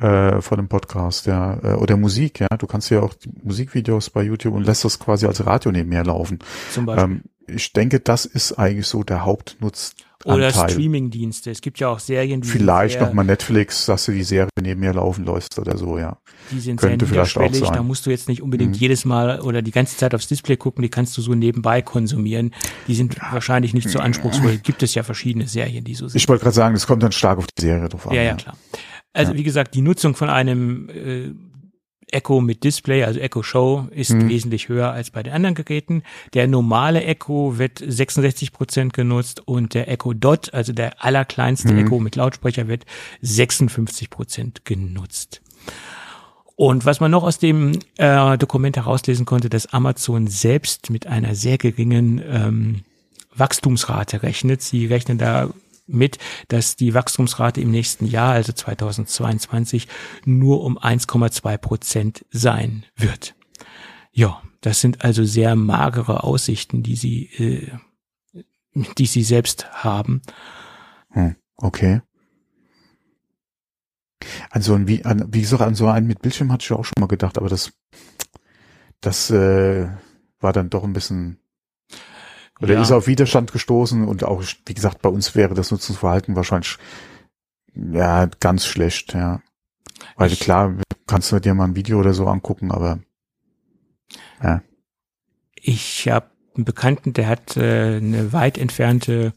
äh, 0.00 0.40
von 0.42 0.58
einem 0.60 0.68
Podcast, 0.68 1.26
ja, 1.26 1.58
äh, 1.60 1.74
oder 1.74 1.96
Musik, 1.96 2.38
ja. 2.38 2.46
Du 2.56 2.68
kannst 2.68 2.88
ja 2.90 3.00
auch 3.00 3.14
die 3.14 3.30
Musikvideos 3.42 4.10
bei 4.10 4.22
YouTube 4.22 4.54
und 4.54 4.62
lässt 4.64 4.84
das 4.84 5.00
quasi 5.00 5.26
als 5.26 5.44
Radio 5.44 5.72
nebenher 5.72 6.04
laufen. 6.04 6.38
Zum 6.72 6.86
Beispiel. 6.86 7.04
Ähm, 7.04 7.22
ich 7.48 7.72
denke, 7.72 7.98
das 7.98 8.24
ist 8.24 8.52
eigentlich 8.52 8.86
so 8.86 9.02
der 9.02 9.24
Hauptnutzanteil. 9.24 10.06
Oder 10.24 10.50
Streaming-Dienste. 10.50 11.50
Es 11.50 11.60
gibt 11.60 11.78
ja 11.78 11.88
auch 11.88 12.00
Serien, 12.00 12.40
die 12.40 12.48
Vielleicht 12.48 13.00
nochmal 13.00 13.24
Netflix, 13.24 13.86
dass 13.86 14.04
du 14.06 14.12
die 14.12 14.24
Serie 14.24 14.48
nebenher 14.60 14.94
laufen 14.94 15.24
lässt 15.24 15.58
oder 15.58 15.76
so, 15.78 15.96
ja. 15.96 16.18
die 16.50 16.58
sind 16.58 16.76
könnte 16.80 17.06
sehr 17.06 17.24
vielleicht 17.24 17.38
auch 17.38 17.54
sein. 17.66 17.74
Da 17.74 17.82
musst 17.84 18.04
du 18.04 18.10
jetzt 18.10 18.28
nicht 18.28 18.42
unbedingt 18.42 18.72
Mhm. 18.72 18.78
jedes 18.80 19.04
Mal 19.04 19.40
oder 19.40 19.62
die 19.62 19.70
ganze 19.70 19.96
Zeit 19.96 20.14
aufs 20.14 20.26
Display 20.26 20.56
gucken. 20.56 20.82
Die 20.82 20.88
kannst 20.88 21.16
du 21.16 21.22
so 21.22 21.34
nebenbei 21.34 21.82
konsumieren. 21.82 22.52
Die 22.88 22.94
sind 22.94 23.16
wahrscheinlich 23.32 23.74
nicht 23.74 23.88
so 23.88 24.00
anspruchsvoll. 24.00 24.58
Gibt 24.58 24.82
es 24.82 24.94
ja 24.94 25.04
verschiedene 25.04 25.46
Serien, 25.46 25.84
die 25.84 25.94
so 25.94 26.08
sind. 26.08 26.20
Ich 26.20 26.28
wollte 26.28 26.42
gerade 26.42 26.54
sagen, 26.56 26.74
es 26.74 26.86
kommt 26.86 27.02
dann 27.02 27.12
stark 27.12 27.38
auf 27.38 27.46
die 27.46 27.62
Serie 27.62 27.88
drauf 27.88 28.08
an. 28.08 28.14
ja, 28.14 28.22
ja, 28.22 28.34
klar. 28.34 28.56
Also 29.14 29.34
wie 29.34 29.42
gesagt, 29.42 29.74
die 29.74 29.80
Nutzung 29.82 30.14
von 30.14 30.28
einem 30.30 30.88
äh, 30.90 31.32
Echo 32.12 32.40
mit 32.40 32.64
Display, 32.64 33.04
also 33.04 33.20
Echo 33.20 33.42
Show, 33.42 33.86
ist 33.90 34.12
Mhm. 34.12 34.28
wesentlich 34.28 34.68
höher 34.68 34.90
als 34.92 35.10
bei 35.10 35.22
den 35.22 35.32
anderen 35.32 35.54
Geräten. 35.54 36.02
Der 36.34 36.46
normale 36.48 37.04
Echo 37.04 37.58
wird 37.58 37.82
66 37.86 38.52
Prozent 38.52 38.92
genutzt 38.92 39.42
und 39.46 39.74
der 39.74 39.88
Echo 39.90 40.14
Dot, 40.14 40.52
also 40.54 40.72
der 40.72 41.04
allerkleinste 41.04 41.72
Mhm. 41.72 41.86
Echo 41.86 42.00
mit 42.00 42.16
Lautsprecher, 42.16 42.68
wird 42.68 42.84
56 43.22 44.10
Prozent 44.10 44.64
genutzt. 44.64 45.40
Und 46.56 46.84
was 46.84 46.98
man 46.98 47.10
noch 47.10 47.22
aus 47.22 47.38
dem 47.38 47.78
äh, 47.98 48.36
Dokument 48.36 48.76
herauslesen 48.76 49.26
konnte, 49.26 49.48
dass 49.48 49.72
Amazon 49.72 50.26
selbst 50.26 50.90
mit 50.90 51.06
einer 51.06 51.34
sehr 51.36 51.56
geringen 51.56 52.20
ähm, 52.28 52.80
Wachstumsrate 53.34 54.22
rechnet. 54.24 54.62
Sie 54.62 54.86
rechnen 54.86 55.18
da 55.18 55.50
mit, 55.88 56.18
dass 56.48 56.76
die 56.76 56.94
Wachstumsrate 56.94 57.60
im 57.60 57.70
nächsten 57.70 58.06
Jahr, 58.06 58.32
also 58.32 58.52
2022, 58.52 59.88
nur 60.24 60.62
um 60.62 60.78
1,2 60.78 61.58
Prozent 61.58 62.24
sein 62.30 62.84
wird. 62.96 63.34
Ja, 64.12 64.42
Das 64.60 64.80
sind 64.80 65.04
also 65.04 65.24
sehr 65.24 65.54
magere 65.54 66.24
Aussichten, 66.24 66.82
die 66.82 66.96
sie, 66.96 67.26
äh, 67.38 67.70
die 68.98 69.06
sie 69.06 69.22
selbst 69.22 69.70
haben. 69.84 70.20
Hm, 71.10 71.36
okay. 71.56 72.02
An 74.50 74.62
so 74.62 74.74
ein, 74.74 74.88
wie, 74.88 75.04
an, 75.04 75.32
wie 75.32 75.42
gesagt, 75.42 75.62
an 75.62 75.76
so 75.76 75.86
einen 75.86 76.08
mit 76.08 76.22
Bildschirm 76.22 76.50
hatte 76.50 76.64
ich 76.64 76.72
auch 76.72 76.84
schon 76.84 77.00
mal 77.00 77.06
gedacht, 77.06 77.38
aber 77.38 77.48
das, 77.48 77.72
das 79.00 79.30
äh, 79.30 79.88
war 80.40 80.52
dann 80.52 80.70
doch 80.70 80.82
ein 80.82 80.92
bisschen 80.92 81.38
oder 82.60 82.74
ja. 82.74 82.82
ist 82.82 82.92
auf 82.92 83.06
Widerstand 83.06 83.52
gestoßen 83.52 84.06
und 84.06 84.24
auch, 84.24 84.42
wie 84.66 84.74
gesagt, 84.74 85.02
bei 85.02 85.08
uns 85.08 85.34
wäre 85.34 85.54
das 85.54 85.70
Nutzungsverhalten 85.70 86.36
wahrscheinlich 86.36 86.76
ja 87.74 88.26
ganz 88.40 88.66
schlecht, 88.66 89.14
ja. 89.14 89.40
Weil 90.16 90.32
ich, 90.32 90.40
klar, 90.40 90.74
kannst 91.06 91.30
du 91.30 91.38
dir 91.38 91.54
mal 91.54 91.64
ein 91.64 91.76
Video 91.76 91.98
oder 91.98 92.12
so 92.12 92.26
angucken, 92.26 92.70
aber 92.72 92.98
ja. 94.42 94.62
Ich 95.54 96.08
habe 96.08 96.26
einen 96.54 96.64
Bekannten, 96.64 97.12
der 97.12 97.28
hat 97.28 97.56
äh, 97.56 97.96
eine 97.96 98.32
weit 98.32 98.58
entfernte 98.58 99.32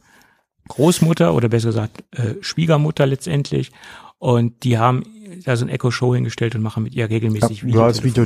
Großmutter 0.68 1.34
oder 1.34 1.49
besser 1.49 1.69
gesagt 1.69 2.03
äh, 2.11 2.35
Schwiegermutter 2.41 3.06
letztendlich 3.06 3.72
und 4.18 4.64
die 4.64 4.77
haben 4.77 5.03
da 5.43 5.55
so 5.55 5.65
ein 5.65 5.69
Echo 5.69 5.91
Show 5.91 6.13
hingestellt 6.13 6.55
und 6.55 6.61
machen 6.61 6.83
mit 6.83 6.93
ihr 6.93 7.09
regelmäßig 7.09 7.61
ja, 7.61 7.67
Video. 7.67 7.83
als 7.83 8.03
Video, 8.03 8.25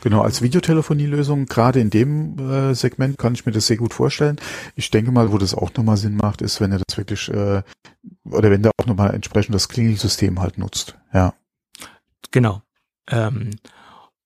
genau, 0.00 0.22
als 0.22 0.42
Videotelefonielösung, 0.42 1.46
gerade 1.46 1.80
in 1.80 1.90
dem 1.90 2.38
äh, 2.38 2.74
Segment 2.74 3.18
kann 3.18 3.34
ich 3.34 3.46
mir 3.46 3.52
das 3.52 3.66
sehr 3.66 3.76
gut 3.76 3.94
vorstellen. 3.94 4.36
Ich 4.74 4.90
denke 4.90 5.10
mal, 5.10 5.32
wo 5.32 5.38
das 5.38 5.54
auch 5.54 5.72
nochmal 5.74 5.96
Sinn 5.96 6.16
macht, 6.16 6.42
ist, 6.42 6.60
wenn 6.60 6.72
er 6.72 6.80
das 6.86 6.96
wirklich, 6.96 7.28
äh, 7.28 7.62
oder 8.24 8.50
wenn 8.50 8.62
der 8.62 8.72
auch 8.78 8.86
nochmal 8.86 9.14
entsprechend 9.14 9.54
das 9.54 9.68
Klingelsystem 9.68 10.40
halt 10.40 10.58
nutzt. 10.58 10.96
Ja. 11.12 11.34
Genau. 12.30 12.62
Ähm, 13.08 13.50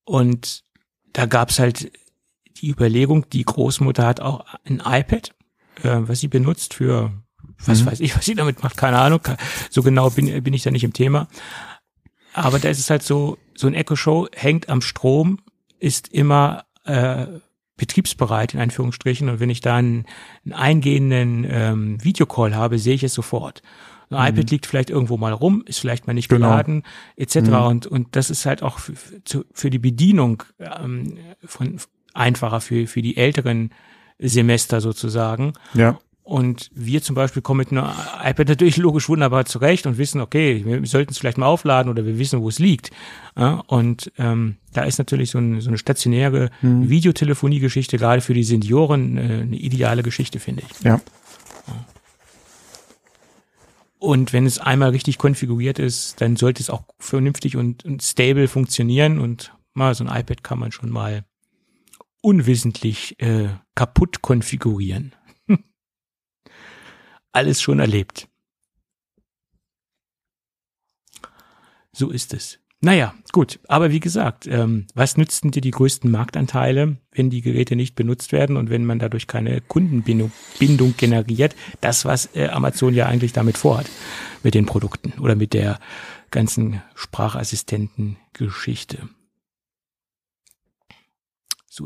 und 0.04 0.64
da 1.12 1.26
gab's 1.26 1.58
halt 1.58 1.90
die 2.60 2.70
Überlegung, 2.70 3.28
die 3.30 3.44
Großmutter 3.44 4.06
hat 4.06 4.20
auch 4.20 4.44
ein 4.64 4.82
iPad, 4.84 5.34
äh, 5.82 5.98
was 6.00 6.20
sie 6.20 6.28
benutzt 6.28 6.74
für 6.74 7.12
was 7.64 7.82
mhm. 7.82 7.86
weiß 7.86 8.00
ich, 8.00 8.16
was 8.16 8.24
sie 8.24 8.34
damit 8.34 8.62
macht, 8.62 8.76
keine 8.76 8.98
Ahnung. 8.98 9.20
So 9.70 9.82
genau 9.82 10.10
bin, 10.10 10.42
bin 10.42 10.54
ich 10.54 10.62
da 10.62 10.70
nicht 10.70 10.84
im 10.84 10.92
Thema. 10.92 11.28
Aber 12.44 12.59
da 12.59 12.69
ist 12.69 12.78
es 12.78 12.90
halt 12.90 13.02
so, 13.02 13.39
so 13.55 13.66
ein 13.66 13.74
Echo 13.74 13.97
Show 13.97 14.28
hängt 14.35 14.69
am 14.69 14.81
Strom, 14.81 15.39
ist 15.78 16.09
immer 16.09 16.65
äh, 16.85 17.27
betriebsbereit 17.77 18.55
in 18.55 18.60
Anführungsstrichen 18.60 19.28
und 19.28 19.40
wenn 19.40 19.51
ich 19.51 19.60
da 19.60 19.77
einen, 19.77 20.05
einen 20.44 20.52
eingehenden 20.52 21.47
ähm, 21.48 22.05
Videocall 22.05 22.55
habe, 22.55 22.78
sehe 22.78 22.94
ich 22.94 23.05
es 23.05 23.15
sofort. 23.15 23.62
Ein 24.10 24.32
mhm. 24.32 24.39
iPad 24.39 24.51
liegt 24.51 24.66
vielleicht 24.66 24.90
irgendwo 24.90 25.16
mal 25.16 25.32
rum, 25.32 25.62
ist 25.66 25.78
vielleicht 25.78 26.06
mal 26.06 26.15
nicht 26.15 26.28
genau. 26.28 26.48
geladen, 26.48 26.82
etc. 27.16 27.36
Mhm. 27.36 27.55
Und, 27.55 27.86
und 27.86 28.16
das 28.16 28.31
ist 28.31 28.47
halt 28.47 28.62
auch 28.62 28.78
für, 28.78 29.44
für 29.52 29.70
die 29.70 29.78
Bedienung 29.78 30.43
ähm, 30.59 31.19
von 31.44 31.78
einfacher 32.15 32.60
für, 32.60 32.86
für 32.86 33.02
die 33.02 33.16
älteren 33.16 33.70
Semester 34.19 34.81
sozusagen. 34.81 35.52
Ja. 35.74 35.98
Und 36.28 36.68
wir 36.74 37.00
zum 37.00 37.14
Beispiel 37.14 37.40
kommen 37.40 37.60
mit 37.60 37.72
einem 37.72 37.90
iPad 38.22 38.48
natürlich 38.48 38.76
logisch 38.76 39.09
wunderbar 39.09 39.46
zurecht 39.46 39.86
und 39.86 39.96
wissen, 39.96 40.20
okay, 40.20 40.62
wir 40.62 40.84
sollten 40.84 41.12
es 41.12 41.16
vielleicht 41.16 41.38
mal 41.38 41.46
aufladen 41.46 41.90
oder 41.90 42.05
wir 42.05 42.18
wissen, 42.18 42.42
wo 42.42 42.50
es 42.50 42.59
liegt. 42.59 42.90
Ja, 43.34 43.62
und 43.66 44.12
ähm, 44.18 44.56
da 44.74 44.82
ist 44.82 44.98
natürlich 44.98 45.30
so, 45.30 45.38
ein, 45.38 45.62
so 45.62 45.68
eine 45.70 45.78
stationäre 45.78 46.50
mhm. 46.60 46.90
Videotelefonie-Geschichte 46.90 47.96
gerade 47.96 48.20
für 48.20 48.34
die 48.34 48.44
Senioren 48.44 49.16
äh, 49.16 49.20
eine 49.20 49.56
ideale 49.56 50.02
Geschichte, 50.02 50.38
finde 50.38 50.64
ich. 50.68 50.84
Ja. 50.84 51.00
Und 53.98 54.34
wenn 54.34 54.44
es 54.44 54.59
einmal 54.59 54.90
richtig 54.90 55.16
konfiguriert 55.16 55.78
ist, 55.78 56.20
dann 56.20 56.36
sollte 56.36 56.62
es 56.62 56.68
auch 56.68 56.82
vernünftig 56.98 57.56
und, 57.56 57.86
und 57.86 58.02
stable 58.02 58.48
funktionieren 58.48 59.18
und 59.18 59.55
mal 59.72 59.94
so 59.94 60.05
ein 60.05 60.14
iPad 60.14 60.44
kann 60.44 60.59
man 60.59 60.72
schon 60.72 60.90
mal 60.90 61.24
unwissentlich 62.20 63.18
äh, 63.18 63.48
kaputt 63.74 64.20
konfigurieren 64.20 65.14
alles 67.39 67.62
schon 67.62 67.78
erlebt. 67.78 68.28
So 71.93 72.10
ist 72.10 72.35
es. 72.35 72.59
Naja, 72.81 73.15
gut. 73.32 73.60
Aber 73.66 73.90
wie 73.90 74.01
gesagt, 74.01 74.47
ähm, 74.47 74.86
was 74.94 75.16
nützten 75.16 75.52
dir 75.52 75.60
die 75.60 75.70
größten 75.70 76.10
Marktanteile, 76.10 76.97
wenn 77.12 77.31
die 77.31 77.43
Geräte 77.43 77.77
nicht 77.77 77.94
benutzt 77.97 78.32
werden 78.32 78.56
und 78.56 78.70
wenn 78.70 78.85
man 78.85 78.98
dadurch 78.98 79.27
keine 79.27 79.60
Kundenbindung 79.60 80.32
Bindung 80.59 80.94
generiert? 80.97 81.55
Das, 81.81 82.05
was 82.05 82.35
äh, 82.35 82.48
Amazon 82.48 82.94
ja 82.94 83.06
eigentlich 83.06 83.32
damit 83.32 83.56
vorhat, 83.56 83.86
mit 84.43 84.55
den 84.55 84.66
Produkten 84.66 85.15
oder 85.20 85.35
mit 85.35 85.55
der 85.55 85.81
ganzen 86.31 86.82
Sprachassistenten-Geschichte. 86.94 89.09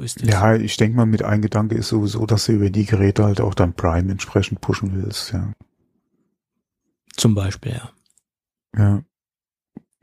Ist 0.00 0.22
es. 0.22 0.28
Ja, 0.28 0.54
ich 0.54 0.76
denke 0.76 0.96
mal, 0.96 1.06
mit 1.06 1.22
ein 1.22 1.42
Gedanke 1.42 1.74
ist 1.74 1.88
sowieso, 1.88 2.24
dass 2.26 2.46
du 2.46 2.52
über 2.52 2.70
die 2.70 2.86
Geräte 2.86 3.24
halt 3.24 3.40
auch 3.40 3.54
dein 3.54 3.74
Prime 3.74 4.10
entsprechend 4.10 4.60
pushen 4.60 4.94
willst, 4.94 5.32
ja. 5.32 5.52
Zum 7.16 7.34
Beispiel, 7.34 7.72
ja. 7.72 7.90
Ja. 8.76 9.02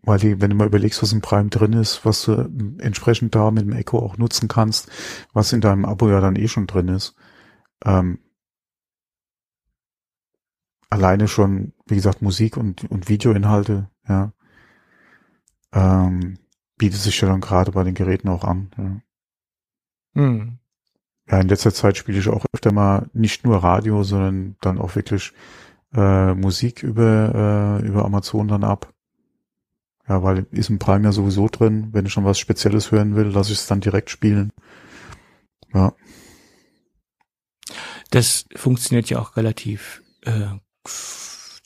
Weil 0.04 0.20
die, 0.20 0.42
wenn 0.42 0.52
du 0.52 0.56
mal 0.56 0.68
überlegst, 0.68 1.02
was 1.02 1.12
im 1.12 1.22
Prime 1.22 1.50
drin 1.50 1.74
ist, 1.74 2.06
was 2.06 2.24
du 2.24 2.34
entsprechend 2.80 3.36
da 3.36 3.52
mit 3.52 3.64
dem 3.64 3.74
Echo 3.74 4.00
auch 4.00 4.18
nutzen 4.18 4.48
kannst, 4.48 4.90
was 5.34 5.54
in 5.54 5.62
deinem 5.62 5.86
Abo 5.86 6.10
ja 6.10 6.22
dann 6.22 6.36
eh 6.36 6.48
schon 6.48 6.68
drin 6.68 6.88
ist, 6.88 7.16
ähm, 7.84 8.20
alleine 10.90 11.28
schon, 11.28 11.74
wie 11.86 11.96
gesagt, 11.96 12.22
Musik 12.22 12.58
und, 12.58 12.90
und 12.90 13.10
Videoinhalte, 13.10 13.90
ja, 14.08 14.34
ähm, 15.72 16.40
bietet 16.78 17.02
sich 17.02 17.20
ja 17.22 17.28
dann 17.28 17.42
gerade 17.42 17.72
bei 17.72 17.84
den 17.84 17.94
Geräten 17.94 18.30
auch 18.30 18.44
an, 18.44 18.72
ja. 18.78 19.02
Hm. 20.14 20.60
Ja, 21.30 21.40
in 21.40 21.48
letzter 21.48 21.74
Zeit 21.74 21.98
spiele 21.98 22.20
ich 22.20 22.28
auch 22.28 22.46
öfter 22.54 22.74
mal 22.74 23.10
nicht 23.14 23.46
nur 23.46 23.64
Radio, 23.64 24.04
sondern 24.04 24.56
dann 24.62 24.80
auch 24.80 24.96
wirklich 24.96 25.34
äh, 25.94 26.34
Musik 26.34 26.84
über, 26.84 27.80
äh, 27.82 27.88
über 27.88 28.06
Amazon 28.06 28.48
dann 28.48 28.64
ab. 28.64 28.94
Ja, 30.08 30.24
weil 30.24 30.48
ist 30.52 30.70
ein 30.70 30.80
Prime 30.80 31.06
ja 31.06 31.12
sowieso 31.12 31.48
drin. 31.48 31.90
Wenn 31.92 32.08
ich 32.08 32.14
schon 32.14 32.26
was 32.26 32.40
Spezielles 32.40 32.92
hören 32.92 33.16
will, 33.16 33.28
lasse 33.28 33.52
ich 33.52 33.60
es 33.60 33.68
dann 33.68 33.80
direkt 33.80 34.10
spielen. 34.10 34.52
Ja. 35.72 35.94
Das 38.10 38.46
funktioniert 38.56 39.10
ja 39.12 39.20
auch 39.20 39.38
relativ 39.38 40.02
äh, 40.24 40.48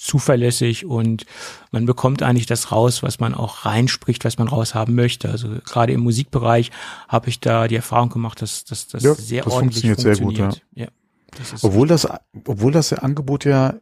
zuverlässig 0.04 0.86
und 0.86 1.26
man 1.72 1.86
bekommt 1.86 2.24
eigentlich 2.24 2.46
das 2.46 2.72
raus, 2.72 3.04
was 3.04 3.20
man 3.20 3.34
auch 3.34 3.66
reinspricht, 3.66 4.26
was 4.26 4.38
man 4.38 4.48
raushaben 4.48 4.94
möchte. 4.94 5.30
Also 5.30 5.50
gerade 5.66 5.94
im 5.94 6.02
Musikbereich 6.02 6.72
habe 7.08 7.30
ich 7.30 7.40
da 7.40 7.68
die 7.68 7.76
Erfahrung 7.76 8.10
gemacht, 8.10 8.42
dass, 8.42 8.66
dass 8.66 8.88
das 8.88 9.04
ja, 9.04 9.16
sehr 9.16 9.44
das 9.44 9.54
ordentlich 9.54 9.86
funktioniert. 9.86 10.20
funktioniert. 10.20 10.54
Sehr 10.54 10.62
gut, 10.62 10.72
ja. 10.76 10.86
ja 10.86 10.92
das 11.38 11.64
obwohl 11.64 11.88
das, 11.88 12.08
obwohl 12.46 12.72
das 12.72 12.94
Angebot 12.94 13.46
ja 13.46 13.76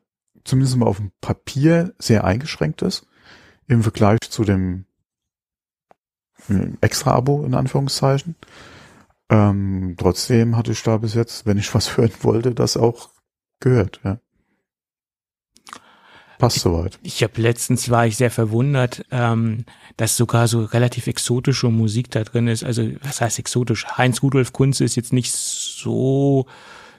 zumindest 0.44 0.78
mal 0.78 0.88
auf 0.88 0.98
dem 0.98 1.12
Papier 1.22 1.94
sehr 2.00 2.24
eingeschränkt 2.24 2.82
ist 2.82 3.06
im 3.68 3.84
Vergleich 3.84 4.20
zu 4.30 4.44
dem 4.44 4.86
Extra-Abo 6.82 7.46
in 7.46 7.54
Anführungszeichen. 7.54 8.36
Ähm, 9.30 9.96
trotzdem 9.98 10.58
hatte 10.58 10.72
ich 10.72 10.84
da 10.84 10.98
bis 10.98 11.14
jetzt, 11.14 11.46
wenn 11.46 11.58
ich 11.58 11.74
was 11.74 11.98
hören 11.98 12.12
wollte, 12.22 12.54
das 12.54 12.78
auch 12.78 13.10
gehört. 13.60 14.02
Ja. 14.04 14.20
Passt 16.42 16.62
soweit. 16.62 16.98
Ich, 17.04 17.22
habe 17.22 17.40
letztens 17.40 17.92
war 17.92 18.08
ich 18.08 18.18
sehr 18.18 18.32
verwundert, 18.32 19.06
ähm, 19.12 19.64
dass 19.96 20.18
sogar 20.18 20.48
so 20.48 20.66
relativ 20.66 21.06
exotische 21.06 21.70
Musik 21.70 22.10
da 22.10 22.24
drin 22.24 22.48
ist. 22.48 22.64
Also 22.64 22.84
was 23.04 23.22
heißt 23.22 23.38
exotisch? 23.38 23.86
Heinz 23.96 24.24
Rudolf 24.24 24.52
Kunze 24.52 24.84
ist 24.84 24.96
jetzt 24.96 25.14
nicht 25.14 25.32
so 25.32 26.48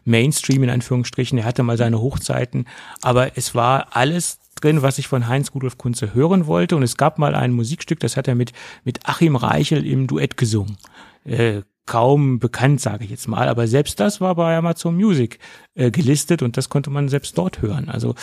Mainstream 0.04 0.62
in 0.62 0.70
Anführungsstrichen. 0.70 1.38
Er 1.38 1.44
hatte 1.44 1.64
mal 1.64 1.76
seine 1.76 2.00
Hochzeiten, 2.00 2.66
aber 3.02 3.36
es 3.36 3.52
war 3.56 3.88
alles 3.96 4.38
drin, 4.60 4.82
was 4.82 4.98
ich 4.98 5.08
von 5.08 5.26
Heinz 5.26 5.52
Rudolf 5.52 5.76
Kunze 5.76 6.14
hören 6.14 6.46
wollte. 6.46 6.76
Und 6.76 6.84
es 6.84 6.96
gab 6.96 7.18
mal 7.18 7.34
ein 7.34 7.50
Musikstück, 7.50 7.98
das 7.98 8.16
hat 8.16 8.28
er 8.28 8.36
mit 8.36 8.52
mit 8.84 9.08
Achim 9.08 9.34
Reichel 9.34 9.84
im 9.84 10.06
Duett 10.06 10.36
gesungen. 10.36 10.76
Äh, 11.24 11.62
kaum 11.86 12.38
bekannt, 12.38 12.80
sage 12.80 13.04
ich 13.04 13.10
jetzt 13.10 13.28
mal. 13.28 13.48
Aber 13.48 13.66
selbst 13.66 13.98
das 13.98 14.20
war 14.20 14.34
bei 14.36 14.56
Amazon 14.56 14.96
Music 14.96 15.38
äh, 15.74 15.90
gelistet 15.90 16.42
und 16.42 16.56
das 16.56 16.68
konnte 16.68 16.90
man 16.90 17.08
selbst 17.08 17.36
dort 17.36 17.60
hören. 17.60 17.88
Also 17.88 18.14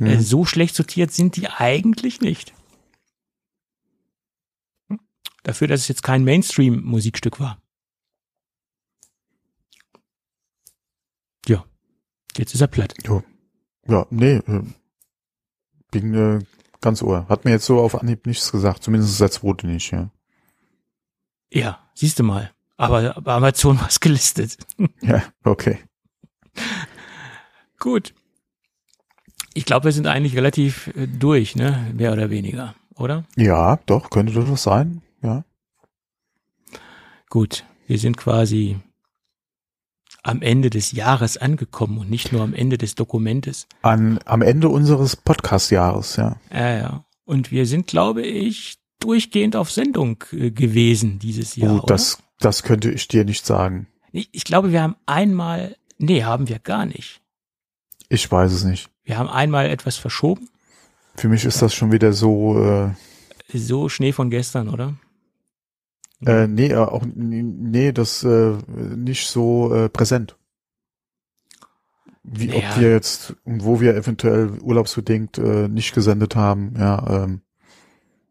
mhm. 0.00 0.20
so 0.20 0.44
schlecht 0.44 0.74
sortiert 0.74 1.12
sind 1.12 1.36
die 1.36 1.48
eigentlich 1.48 2.20
nicht. 2.20 2.52
Dafür, 5.42 5.68
dass 5.68 5.80
es 5.80 5.88
jetzt 5.88 6.02
kein 6.02 6.24
Mainstream-Musikstück 6.24 7.40
war. 7.40 7.60
Ja, 11.46 11.64
jetzt 12.36 12.54
ist 12.54 12.60
er 12.60 12.66
platt. 12.66 12.94
Jo. 13.04 13.22
Ja, 13.86 14.06
nee, 14.10 14.36
äh, 14.36 14.62
bin 15.90 16.14
äh, 16.14 16.44
ganz 16.80 17.02
ohr. 17.02 17.26
Hat 17.28 17.44
mir 17.44 17.52
jetzt 17.52 17.66
so 17.66 17.80
auf 17.80 18.00
Anhieb 18.00 18.26
nichts 18.26 18.52
gesagt, 18.52 18.82
zumindest 18.82 19.20
als 19.22 19.34
zweite 19.34 19.66
nicht, 19.66 19.90
ja. 19.90 20.10
Ja, 21.52 21.90
siehst 21.94 22.18
du 22.18 22.22
mal. 22.22 22.52
Aber 22.76 23.20
bei 23.20 23.34
Amazon 23.34 23.78
war 23.80 23.88
es 23.88 24.00
gelistet. 24.00 24.56
Ja, 25.00 25.22
okay. 25.44 25.78
Gut. 27.78 28.14
Ich 29.54 29.64
glaube, 29.64 29.86
wir 29.86 29.92
sind 29.92 30.06
eigentlich 30.06 30.36
relativ 30.36 30.88
äh, 30.96 31.06
durch, 31.06 31.56
ne? 31.56 31.92
Mehr 31.94 32.12
oder 32.12 32.30
weniger, 32.30 32.74
oder? 32.96 33.24
Ja, 33.36 33.78
doch, 33.86 34.10
könnte 34.10 34.32
das 34.32 34.62
sein, 34.62 35.02
ja. 35.22 35.44
Gut, 37.28 37.64
wir 37.86 37.98
sind 37.98 38.16
quasi 38.16 38.76
am 40.22 40.42
Ende 40.42 40.70
des 40.70 40.92
Jahres 40.92 41.36
angekommen 41.36 41.98
und 41.98 42.10
nicht 42.10 42.32
nur 42.32 42.42
am 42.42 42.54
Ende 42.54 42.78
des 42.78 42.94
Dokumentes. 42.94 43.66
An, 43.82 44.18
am 44.24 44.42
Ende 44.42 44.68
unseres 44.68 45.16
Podcast-Jahres, 45.16 46.16
ja. 46.16 46.36
Ja, 46.52 46.76
ja. 46.76 47.04
Und 47.24 47.50
wir 47.50 47.66
sind, 47.66 47.86
glaube 47.86 48.22
ich, 48.22 48.78
durchgehend 48.98 49.56
auf 49.56 49.70
Sendung 49.70 50.22
äh, 50.32 50.50
gewesen 50.50 51.18
dieses 51.18 51.56
Jahr. 51.56 51.82
Oh, 51.82 51.86
das, 51.86 52.22
das 52.38 52.62
könnte 52.62 52.90
ich 52.90 53.08
dir 53.08 53.24
nicht 53.24 53.46
sagen. 53.46 53.86
Ich, 54.12 54.28
ich 54.32 54.44
glaube, 54.44 54.72
wir 54.72 54.82
haben 54.82 54.96
einmal, 55.06 55.76
nee, 55.98 56.24
haben 56.24 56.48
wir 56.48 56.58
gar 56.58 56.86
nicht. 56.86 57.20
Ich 58.08 58.30
weiß 58.30 58.52
es 58.52 58.64
nicht. 58.64 58.89
Wir 59.04 59.18
haben 59.18 59.28
einmal 59.28 59.66
etwas 59.66 59.96
verschoben. 59.96 60.48
Für 61.16 61.28
mich 61.28 61.44
ist 61.44 61.60
das 61.62 61.74
schon 61.74 61.92
wieder 61.92 62.12
so. 62.12 62.62
Äh, 62.62 62.90
so 63.52 63.88
Schnee 63.88 64.12
von 64.12 64.30
gestern, 64.30 64.68
oder? 64.68 64.94
Äh, 66.24 66.46
nee, 66.46 66.68
äh, 66.68 66.76
auch 66.76 67.04
nee, 67.14 67.92
das 67.92 68.22
äh, 68.24 68.56
nicht 68.96 69.28
so 69.28 69.74
äh, 69.74 69.88
präsent. 69.88 70.36
Wie 72.22 72.48
Ja. 72.48 72.56
ob 72.56 72.78
wir 72.80 72.90
jetzt 72.90 73.34
und 73.44 73.64
wo 73.64 73.80
wir 73.80 73.96
eventuell 73.96 74.58
urlaubsbedingt 74.60 75.38
äh, 75.38 75.68
nicht 75.68 75.94
gesendet 75.94 76.36
haben, 76.36 76.74
ja, 76.78 77.24
ähm, 77.24 77.40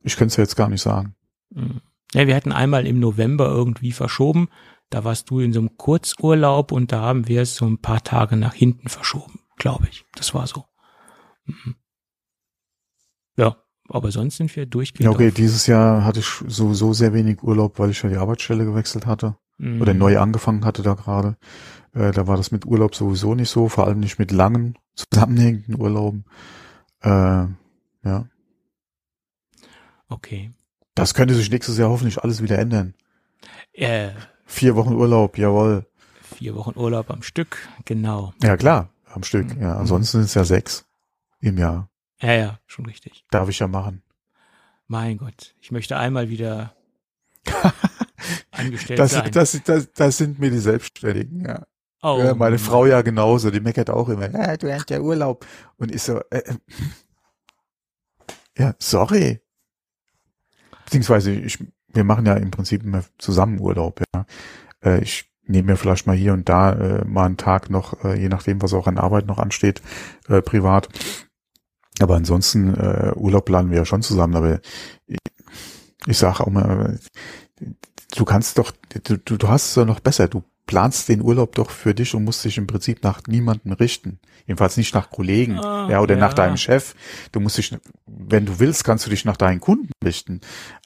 ich 0.04 0.16
könnte 0.16 0.32
es 0.32 0.38
ja 0.38 0.44
jetzt 0.44 0.56
gar 0.56 0.70
nicht 0.70 0.82
sagen. 0.82 1.16
Mhm. 1.50 1.82
Ja, 2.14 2.26
wir 2.28 2.36
hatten 2.36 2.52
einmal 2.52 2.88
im 2.88 3.00
November 3.00 3.48
irgendwie 3.50 3.91
verschoben. 3.91 4.50
Da 4.90 5.04
warst 5.04 5.30
du 5.30 5.40
in 5.40 5.54
so 5.54 5.60
einem 5.60 5.78
Kurzurlaub 5.78 6.72
und 6.72 6.91
da 6.91 7.02
haben 7.02 7.28
wir 7.28 7.41
es 7.41 7.56
so 7.56 7.66
ein 7.66 7.80
paar 7.80 8.04
Tage 8.04 8.36
nach 8.38 8.54
hinten 8.54 8.90
verschoben, 8.90 9.40
glaube 9.60 9.88
ich. 9.91 10.06
Das 10.15 10.34
war 10.34 10.48
so. 10.48 10.65
Mhm. 11.45 11.76
Ja, 13.38 13.56
aber 13.88 14.11
sonst 14.11 14.38
sind 14.38 14.53
wir 14.56 14.65
durchgehend. 14.65 15.06
Ja, 15.06 15.11
okay, 15.11 15.31
dieses 15.31 15.68
Jahr 15.68 16.03
hatte 16.03 16.19
ich 16.19 16.26
sowieso 16.48 16.94
sehr 16.94 17.14
wenig 17.14 17.44
Urlaub, 17.44 17.77
weil 17.80 17.91
ich 17.91 18.02
ja 18.02 18.10
die 18.10 18.18
Arbeitsstelle 18.18 18.65
gewechselt 18.65 19.06
hatte 19.06 19.38
Mhm. 19.57 19.81
oder 19.81 19.94
neu 19.94 20.18
angefangen 20.19 20.64
hatte 20.65 20.81
da 20.84 20.94
gerade. 20.94 21.38
Äh, 21.94 22.11
da 22.11 22.27
war 22.27 22.38
das 22.38 22.52
mit 22.52 22.65
Urlaub 22.65 22.95
sowieso 22.95 23.36
nicht 23.36 23.49
so, 23.49 23.68
vor 23.69 23.86
allem 23.88 23.99
nicht 23.99 24.18
mit 24.19 24.31
langen, 24.31 24.77
zusammenhängenden 24.95 25.80
Urlauben. 25.80 26.26
Äh, 27.02 27.10
ja. 27.10 28.26
Okay. 30.07 30.52
Das 30.95 31.14
könnte 31.14 31.34
sich 31.36 31.49
nächstes 31.52 31.77
Jahr 31.77 31.90
hoffentlich 31.90 32.19
alles 32.23 32.41
wieder 32.41 32.57
ändern. 32.60 32.94
Äh, 33.73 34.11
Vier 34.45 34.76
Wochen 34.76 34.94
Urlaub, 34.94 35.38
jawohl. 35.38 35.86
vier 36.23 36.56
Wochen 36.56 36.77
Urlaub 36.77 37.10
am 37.11 37.22
Stück, 37.22 37.68
genau. 37.86 38.34
Ja, 38.41 38.57
klar, 38.57 38.90
am 39.14 39.23
Stück. 39.23 39.56
Mhm. 39.56 39.61
Ja, 39.61 39.77
ansonsten 39.77 40.19
sind 40.19 40.26
es 40.26 40.34
ja 40.34 40.44
sechs 40.44 40.86
im 41.40 41.57
Jahr. 41.57 41.90
Ja, 42.22 42.34
ja, 42.34 42.60
schon 42.68 42.86
richtig. 42.86 43.26
Darf 43.31 43.49
ich 43.49 43.60
ja 43.60 43.68
machen. 43.68 44.03
Mein 44.88 45.18
Gott, 45.18 45.56
ich 45.61 45.72
möchte 45.72 45.98
einmal 45.98 46.30
wieder 46.30 46.76
angestellt 48.52 48.99
Das, 48.99 49.11
sein. 49.11 49.31
das, 49.31 49.60
das, 49.64 49.91
das 49.94 50.18
sind 50.18 50.40
mir 50.40 50.49
die 50.49 50.57
Selbstständigen, 50.60 51.45
ja. 51.45 51.65
oh, 52.02 52.18
ja 52.19 52.34
meine 52.34 52.57
Mann. 52.57 52.60
Frau 52.60 52.86
ja 52.86 53.02
genauso, 53.02 53.52
die 53.52 53.60
meckert 53.60 53.90
auch 53.90 54.10
immer, 54.10 54.30
ja, 54.31 54.57
du 54.57 54.73
hast 54.73 54.90
ja 54.90 54.99
Urlaub. 54.99 55.45
Und 55.77 55.94
ich 55.94 56.02
so, 56.02 56.19
äh, 56.31 56.40
äh, 56.40 56.56
ja, 58.57 58.76
sorry. 58.80 59.40
Beziehungsweise, 60.86 61.31
ich, 61.31 61.60
wir 61.90 62.03
machen 62.03 62.26
ja 62.26 62.34
im 62.34 62.52
Prinzip 62.52 62.84
immer 62.84 63.03
zusammen 63.19 63.60
Urlaub, 63.60 64.02
ja. 64.14 64.26
Äh, 64.84 65.03
ich 65.03 65.28
nehme 65.50 65.72
mir 65.72 65.78
vielleicht 65.78 66.08
mal 66.08 66.16
hier 66.16 66.34
und 66.34 66.48
da 66.48 66.74
äh, 66.74 67.06
mal 67.06 67.26
einen 67.26 67.38
Tag 67.38 67.70
noch, 67.70 68.04
äh, 68.04 68.20
je 68.20 68.30
nachdem, 68.30 68.62
was 68.62 68.74
auch 68.74 68.88
an 68.88 68.98
Arbeit 68.98 69.26
noch 69.26 69.40
ansteht, 69.40 69.82
äh, 70.28 70.42
privat. 70.42 70.90
Aber 72.00 72.16
ansonsten, 72.16 72.76
äh, 72.76 73.12
Urlaub 73.16 73.46
planen 73.46 73.72
wir 73.72 73.78
ja 73.78 73.86
schon 73.86 74.02
zusammen, 74.02 74.36
aber 74.36 74.60
ich, 75.08 75.18
ich 76.08 76.18
sage 76.18 76.42
auch 76.42 76.50
mal, 76.50 77.00
du 78.16 78.26
kannst 78.26 78.58
doch, 78.58 78.72
du, 79.04 79.18
du, 79.18 79.48
hast 79.50 79.70
es 79.70 79.74
doch 79.74 79.86
noch 79.86 80.00
besser, 80.00 80.28
du 80.28 80.44
planst 80.66 81.10
den 81.10 81.22
Urlaub 81.22 81.56
doch 81.56 81.72
für 81.72 81.96
dich 81.96 82.14
und 82.14 82.24
musst 82.24 82.46
dich 82.46 82.58
im 82.58 82.68
Prinzip 82.68 83.04
nach 83.04 83.22
niemanden 83.28 83.74
richten. 83.74 84.20
Jedenfalls 84.46 84.78
nicht 84.78 84.94
nach 84.94 85.10
Kollegen, 85.10 85.58
Ah, 85.60 85.90
ja, 85.90 86.00
oder 86.00 86.14
ja. 86.14 86.22
nach 86.22 86.36
deinem 86.36 86.58
Chef. 86.58 86.94
Du 87.32 87.40
musst 87.40 87.58
dich, 87.58 87.76
wenn 88.06 88.46
du 88.46 88.60
willst, 88.60 88.84
kannst 88.84 89.06
du 89.06 89.10
dich 89.10 89.26
nach 89.26 89.38
deinen 89.38 89.60
Kunden 89.60 89.92
richten. 90.04 90.42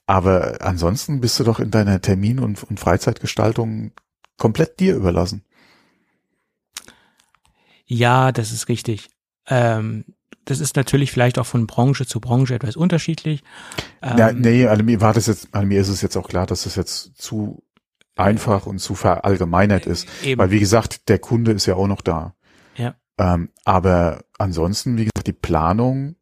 Aber 0.08 0.60
ansonsten 0.62 1.20
bist 1.20 1.40
du 1.40 1.44
doch 1.44 1.60
in 1.60 1.70
deiner 1.70 2.02
Termin- 2.02 2.40
und, 2.40 2.64
und 2.64 2.80
Freizeitgestaltung 2.80 3.92
komplett 4.38 4.80
dir 4.80 4.96
überlassen. 4.96 5.44
Ja, 7.86 8.32
das 8.32 8.52
ist 8.52 8.70
richtig. 8.70 9.10
Ähm, 9.48 10.06
das 10.46 10.60
ist 10.60 10.76
natürlich 10.76 11.12
vielleicht 11.12 11.40
auch 11.40 11.46
von 11.46 11.68
Branche 11.68 12.06
zu 12.06 12.20
Branche 12.20 12.56
etwas 12.56 12.76
unterschiedlich. 12.76 13.44
Ähm, 14.02 14.18
ja, 14.18 14.34
nee, 14.34 14.68
also 14.68 14.84
mir 14.84 15.00
war 15.00 15.14
das 15.14 15.28
jetzt, 15.28 15.50
also 15.52 15.66
mir 15.66 15.80
ist 15.80 15.90
es 15.90 16.02
jetzt 16.02 16.18
auch 16.18 16.28
klar, 16.28 16.46
dass 16.46 16.64
das 16.64 16.76
jetzt 16.76 17.16
zu 17.16 17.64
einfach 18.16 18.66
und 18.66 18.80
zu 18.80 18.96
verallgemeinert 18.96 19.86
ist. 19.86 20.08
Eben. 20.24 20.40
Weil 20.40 20.52
wie 20.52 20.60
gesagt, 20.60 21.10
der 21.10 21.20
Kunde 21.20 21.52
ist 21.52 21.66
ja 21.66 21.76
auch 21.76 21.88
noch 21.88 22.02
da. 22.02 22.36
Ja. 22.76 22.96
Ähm, 23.18 23.50
aber 23.64 24.24
ansonsten, 24.38 24.98
wie 24.98 25.06
gesagt, 25.06 25.28
die 25.28 25.34
Planung 25.34 26.16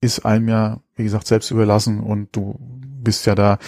ist 0.00 0.26
einem 0.26 0.48
ja, 0.48 0.80
wie 0.96 1.04
gesagt, 1.04 1.26
selbst 1.26 1.50
überlassen 1.50 2.00
und 2.00 2.34
du 2.36 2.56
bist 2.60 3.26
ja 3.26 3.34
da, 3.34 3.58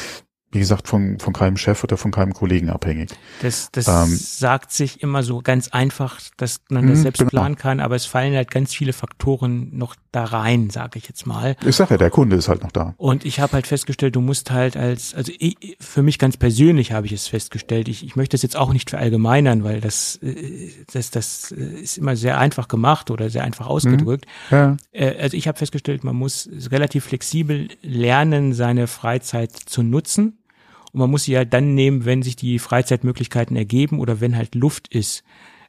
wie 0.54 0.60
gesagt, 0.60 0.88
von, 0.88 1.18
von 1.18 1.32
keinem 1.32 1.56
Chef 1.56 1.82
oder 1.84 1.96
von 1.96 2.10
keinem 2.10 2.32
Kollegen 2.32 2.70
abhängig. 2.70 3.10
Das, 3.42 3.70
das 3.72 3.88
Ähm, 3.88 4.16
sagt 4.16 4.72
sich 4.72 5.02
immer 5.02 5.22
so 5.22 5.40
ganz 5.42 5.68
einfach, 5.68 6.20
dass 6.36 6.60
man 6.70 6.86
das 6.88 6.98
Mhm, 6.98 7.02
selbst 7.02 7.18
genau. 7.18 7.30
planen 7.30 7.56
kann, 7.56 7.80
aber 7.80 7.96
es 7.96 8.06
fallen 8.06 8.34
halt 8.34 8.50
ganz 8.50 8.74
viele 8.74 8.92
Faktoren 8.92 9.76
noch 9.76 9.96
da 10.12 10.24
rein, 10.24 10.70
sage 10.70 10.98
ich 10.98 11.08
jetzt 11.08 11.26
mal. 11.26 11.56
Ich 11.66 11.74
sag 11.76 11.90
ja, 11.90 11.96
der 11.96 12.10
Kunde 12.10 12.36
ist 12.36 12.48
halt 12.48 12.62
noch 12.62 12.70
da. 12.70 12.94
Und 12.96 13.24
ich 13.24 13.40
habe 13.40 13.54
halt 13.54 13.66
festgestellt, 13.66 14.14
du 14.14 14.20
musst 14.20 14.50
halt 14.52 14.76
als, 14.76 15.12
also 15.14 15.32
ich, 15.38 15.76
für 15.80 16.02
mich 16.02 16.18
ganz 16.20 16.36
persönlich 16.36 16.92
habe 16.92 17.06
ich 17.06 17.12
es 17.12 17.26
festgestellt. 17.26 17.88
Ich, 17.88 18.04
ich 18.04 18.14
möchte 18.14 18.34
das 18.34 18.42
jetzt 18.42 18.56
auch 18.56 18.72
nicht 18.72 18.90
verallgemeinern, 18.90 19.64
weil 19.64 19.80
das, 19.80 20.20
äh, 20.22 20.70
das, 20.92 21.10
das 21.10 21.50
äh, 21.52 21.60
ist 21.82 21.98
immer 21.98 22.14
sehr 22.14 22.38
einfach 22.38 22.68
gemacht 22.68 23.10
oder 23.10 23.28
sehr 23.28 23.42
einfach 23.42 23.66
ausgedrückt. 23.66 24.26
Ja. 24.50 24.76
Äh, 24.92 25.16
also 25.20 25.36
ich 25.36 25.48
habe 25.48 25.58
festgestellt, 25.58 26.04
man 26.04 26.14
muss 26.14 26.48
relativ 26.70 27.04
flexibel 27.06 27.68
lernen, 27.82 28.52
seine 28.52 28.86
Freizeit 28.86 29.52
zu 29.52 29.82
nutzen. 29.82 30.38
Und 30.94 31.00
man 31.00 31.10
muss 31.10 31.24
sie 31.24 31.36
halt 31.36 31.52
dann 31.52 31.74
nehmen, 31.74 32.04
wenn 32.04 32.22
sich 32.22 32.36
die 32.36 32.60
Freizeitmöglichkeiten 32.60 33.56
ergeben 33.56 33.98
oder 33.98 34.20
wenn 34.20 34.36
halt 34.36 34.54
Luft 34.54 34.86
ist. 34.94 35.24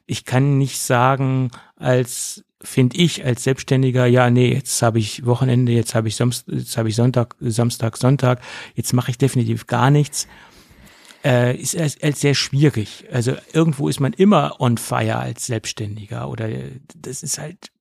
Ich 0.06 0.24
kann 0.24 0.56
nicht 0.56 0.78
sagen, 0.78 1.50
als 1.74 2.44
finde 2.62 2.96
ich 2.96 3.24
als 3.24 3.42
Selbstständiger, 3.42 4.06
ja, 4.06 4.30
nee, 4.30 4.52
jetzt 4.54 4.80
habe 4.82 5.00
ich 5.00 5.26
Wochenende, 5.26 5.72
jetzt 5.72 5.96
habe 5.96 6.06
ich 6.06 6.14
Samstag, 6.14 6.54
jetzt 6.54 6.78
habe 6.78 6.88
ich 6.88 6.94
Sonntag, 6.94 7.34
Samstag, 7.40 7.96
Sonntag, 7.96 8.40
jetzt 8.74 8.92
mache 8.92 9.10
ich 9.10 9.18
definitiv 9.18 9.66
gar 9.66 9.90
nichts. 9.90 10.28
Äh, 11.24 11.56
ist 11.56 11.76
als, 11.76 12.00
als 12.00 12.20
sehr 12.20 12.34
schwierig. 12.34 13.06
Also 13.10 13.32
irgendwo 13.52 13.88
ist 13.88 13.98
man 13.98 14.12
immer 14.12 14.60
on 14.60 14.78
fire 14.78 15.16
als 15.18 15.46
Selbstständiger 15.46 16.28
oder 16.28 16.48
das 16.94 17.24
ist 17.24 17.38
halt 17.38 17.72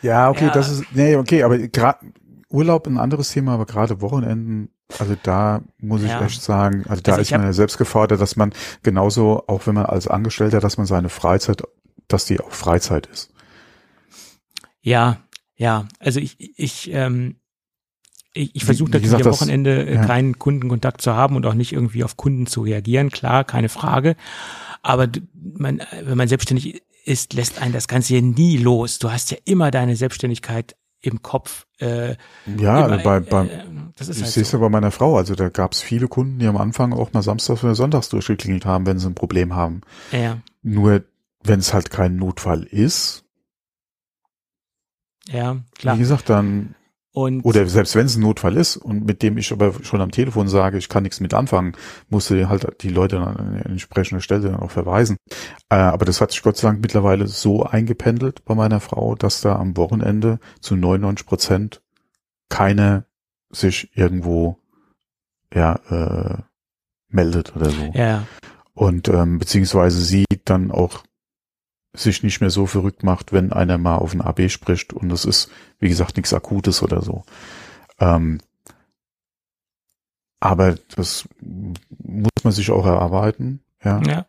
Ja, 0.00 0.30
okay, 0.30 0.46
Ja. 0.46 0.52
das 0.52 0.70
ist, 0.70 0.84
nee, 0.94 1.16
okay, 1.16 1.42
aber 1.42 1.58
gerade 1.58 2.06
Urlaub 2.48 2.86
ein 2.86 2.98
anderes 2.98 3.32
Thema, 3.32 3.54
aber 3.54 3.66
gerade 3.66 4.00
Wochenenden, 4.00 4.70
also 4.98 5.16
da 5.22 5.62
muss 5.78 6.02
ich 6.02 6.08
Ja. 6.08 6.22
echt 6.24 6.42
sagen, 6.42 6.84
also 6.88 7.02
da 7.02 7.12
Also 7.12 7.22
ist 7.22 7.30
man 7.32 7.42
ja 7.42 7.52
selbst 7.52 7.76
gefordert, 7.78 8.20
dass 8.20 8.36
man 8.36 8.52
genauso, 8.82 9.44
auch 9.46 9.66
wenn 9.66 9.74
man 9.74 9.86
als 9.86 10.06
Angestellter, 10.08 10.60
dass 10.60 10.78
man 10.78 10.86
seine 10.86 11.08
Freizeit, 11.10 11.62
dass 12.08 12.24
die 12.24 12.40
auch 12.40 12.50
Freizeit 12.52 13.06
ist. 13.06 13.30
Ja, 14.80 15.18
ja. 15.56 15.86
Also 15.98 16.20
ich, 16.20 16.36
ich, 16.58 16.90
ähm, 16.92 17.36
ich, 18.32 18.54
ich 18.54 18.64
versuche 18.64 18.88
natürlich 18.90 19.04
gesagt, 19.06 19.24
am 19.26 19.30
das- 19.32 19.40
Wochenende 19.40 19.84
äh, 19.86 19.94
ja. 19.96 20.06
keinen 20.06 20.38
Kundenkontakt 20.38 21.02
zu 21.02 21.14
haben 21.14 21.36
und 21.36 21.44
auch 21.46 21.54
nicht 21.54 21.72
irgendwie 21.72 22.04
auf 22.04 22.16
Kunden 22.16 22.46
zu 22.46 22.62
reagieren. 22.62 23.10
Klar, 23.10 23.44
keine 23.44 23.68
Frage. 23.68 24.16
Aber 24.82 25.08
man, 25.34 25.82
wenn 26.02 26.16
man 26.16 26.28
selbstständig 26.28 26.82
ist, 27.04 27.32
lässt 27.34 27.60
einen 27.60 27.72
das 27.72 27.88
Ganze 27.88 28.14
ja 28.14 28.20
nie 28.20 28.56
los. 28.58 28.98
Du 28.98 29.10
hast 29.10 29.30
ja 29.30 29.36
immer 29.44 29.70
deine 29.70 29.96
Selbstständigkeit 29.96 30.76
im 31.00 31.22
Kopf. 31.22 31.66
Äh, 31.78 32.16
Ja, 32.58 32.86
immer, 32.86 32.98
bei, 32.98 33.20
bei, 33.20 33.46
äh, 33.46 33.64
das 33.96 34.08
ist 34.08 34.16
ich 34.16 34.22
halt 34.24 34.32
sehe 34.32 34.42
es 34.42 34.52
ja 34.52 34.58
bei 34.58 34.68
meiner 34.68 34.90
Frau, 34.90 35.16
also 35.16 35.34
da 35.34 35.48
gab 35.48 35.72
es 35.72 35.80
viele 35.80 36.08
Kunden, 36.08 36.38
die 36.38 36.46
am 36.46 36.56
Anfang 36.56 36.92
auch 36.92 37.12
mal 37.12 37.22
samstags 37.22 37.62
oder 37.64 37.74
sonntags 37.74 38.08
durchgeklingelt 38.08 38.66
haben, 38.66 38.86
wenn 38.86 38.98
sie 38.98 39.08
ein 39.08 39.14
Problem 39.14 39.54
haben. 39.54 39.82
Ja, 40.12 40.38
Nur 40.62 41.04
wenn 41.44 41.60
es 41.60 41.72
halt 41.72 41.90
kein 41.90 42.16
Notfall 42.16 42.64
ist, 42.64 43.24
ja, 45.28 45.58
klar. 45.78 45.94
wie 45.96 46.00
gesagt, 46.00 46.28
dann 46.30 46.74
Und 47.18 47.44
Oder 47.44 47.66
selbst 47.66 47.96
wenn 47.96 48.06
es 48.06 48.14
ein 48.14 48.22
Notfall 48.22 48.56
ist 48.56 48.76
und 48.76 49.04
mit 49.04 49.24
dem 49.24 49.38
ich 49.38 49.50
aber 49.50 49.74
schon 49.82 50.00
am 50.00 50.12
Telefon 50.12 50.46
sage, 50.46 50.78
ich 50.78 50.88
kann 50.88 51.02
nichts 51.02 51.18
mit 51.18 51.34
anfangen, 51.34 51.72
musste 52.08 52.48
halt 52.48 52.80
die 52.82 52.90
Leute 52.90 53.16
dann 53.16 53.36
an 53.36 53.48
eine 53.48 53.64
entsprechende 53.64 54.22
Stelle 54.22 54.42
dann 54.42 54.60
auch 54.60 54.70
verweisen. 54.70 55.16
Äh, 55.68 55.74
aber 55.74 56.04
das 56.04 56.20
hat 56.20 56.30
sich 56.30 56.42
Gott 56.42 56.56
sei 56.56 56.68
Dank 56.68 56.80
mittlerweile 56.80 57.26
so 57.26 57.64
eingependelt 57.64 58.44
bei 58.44 58.54
meiner 58.54 58.78
Frau, 58.78 59.16
dass 59.16 59.40
da 59.40 59.56
am 59.56 59.76
Wochenende 59.76 60.38
zu 60.60 60.76
99 60.76 61.26
Prozent 61.26 61.82
keiner 62.48 63.04
sich 63.50 63.90
irgendwo 63.96 64.58
ja 65.52 65.74
äh, 65.90 66.42
meldet 67.08 67.56
oder 67.56 67.70
so. 67.70 67.90
ja, 67.94 68.28
Und 68.74 69.08
ähm, 69.08 69.40
beziehungsweise 69.40 70.02
sie 70.02 70.24
dann 70.44 70.70
auch 70.70 71.02
sich 71.98 72.22
nicht 72.22 72.40
mehr 72.40 72.50
so 72.50 72.66
verrückt 72.66 73.02
macht, 73.02 73.32
wenn 73.32 73.52
einer 73.52 73.78
mal 73.78 73.96
auf 73.96 74.14
ein 74.14 74.20
AB 74.20 74.50
spricht 74.50 74.92
und 74.92 75.10
es 75.12 75.24
ist, 75.24 75.50
wie 75.78 75.88
gesagt, 75.88 76.16
nichts 76.16 76.32
Akutes 76.32 76.82
oder 76.82 77.02
so. 77.02 77.24
Ähm, 77.98 78.40
aber 80.40 80.76
das 80.94 81.28
muss 81.40 82.44
man 82.44 82.52
sich 82.52 82.70
auch 82.70 82.86
erarbeiten, 82.86 83.60
ja. 83.84 84.00
ja, 84.02 84.26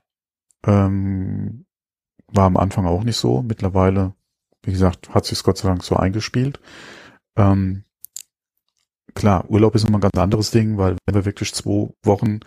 Ähm, 0.65 1.65
War 2.27 2.45
am 2.45 2.57
Anfang 2.57 2.85
auch 2.85 3.03
nicht 3.03 3.17
so. 3.17 3.41
Mittlerweile, 3.43 4.13
wie 4.63 4.71
gesagt, 4.71 5.13
hat 5.13 5.25
sich 5.25 5.41
Gott 5.43 5.57
sei 5.57 5.69
Dank 5.69 5.83
so 5.83 5.95
eingespielt. 5.95 6.59
Ähm, 7.35 7.83
klar, 9.13 9.49
Urlaub 9.49 9.75
ist 9.75 9.87
immer 9.87 9.99
ein 9.99 10.01
ganz 10.01 10.17
anderes 10.17 10.51
Ding, 10.51 10.77
weil 10.77 10.97
wenn 11.05 11.15
wir 11.15 11.25
wirklich 11.25 11.53
zwei 11.53 11.89
Wochen 12.03 12.39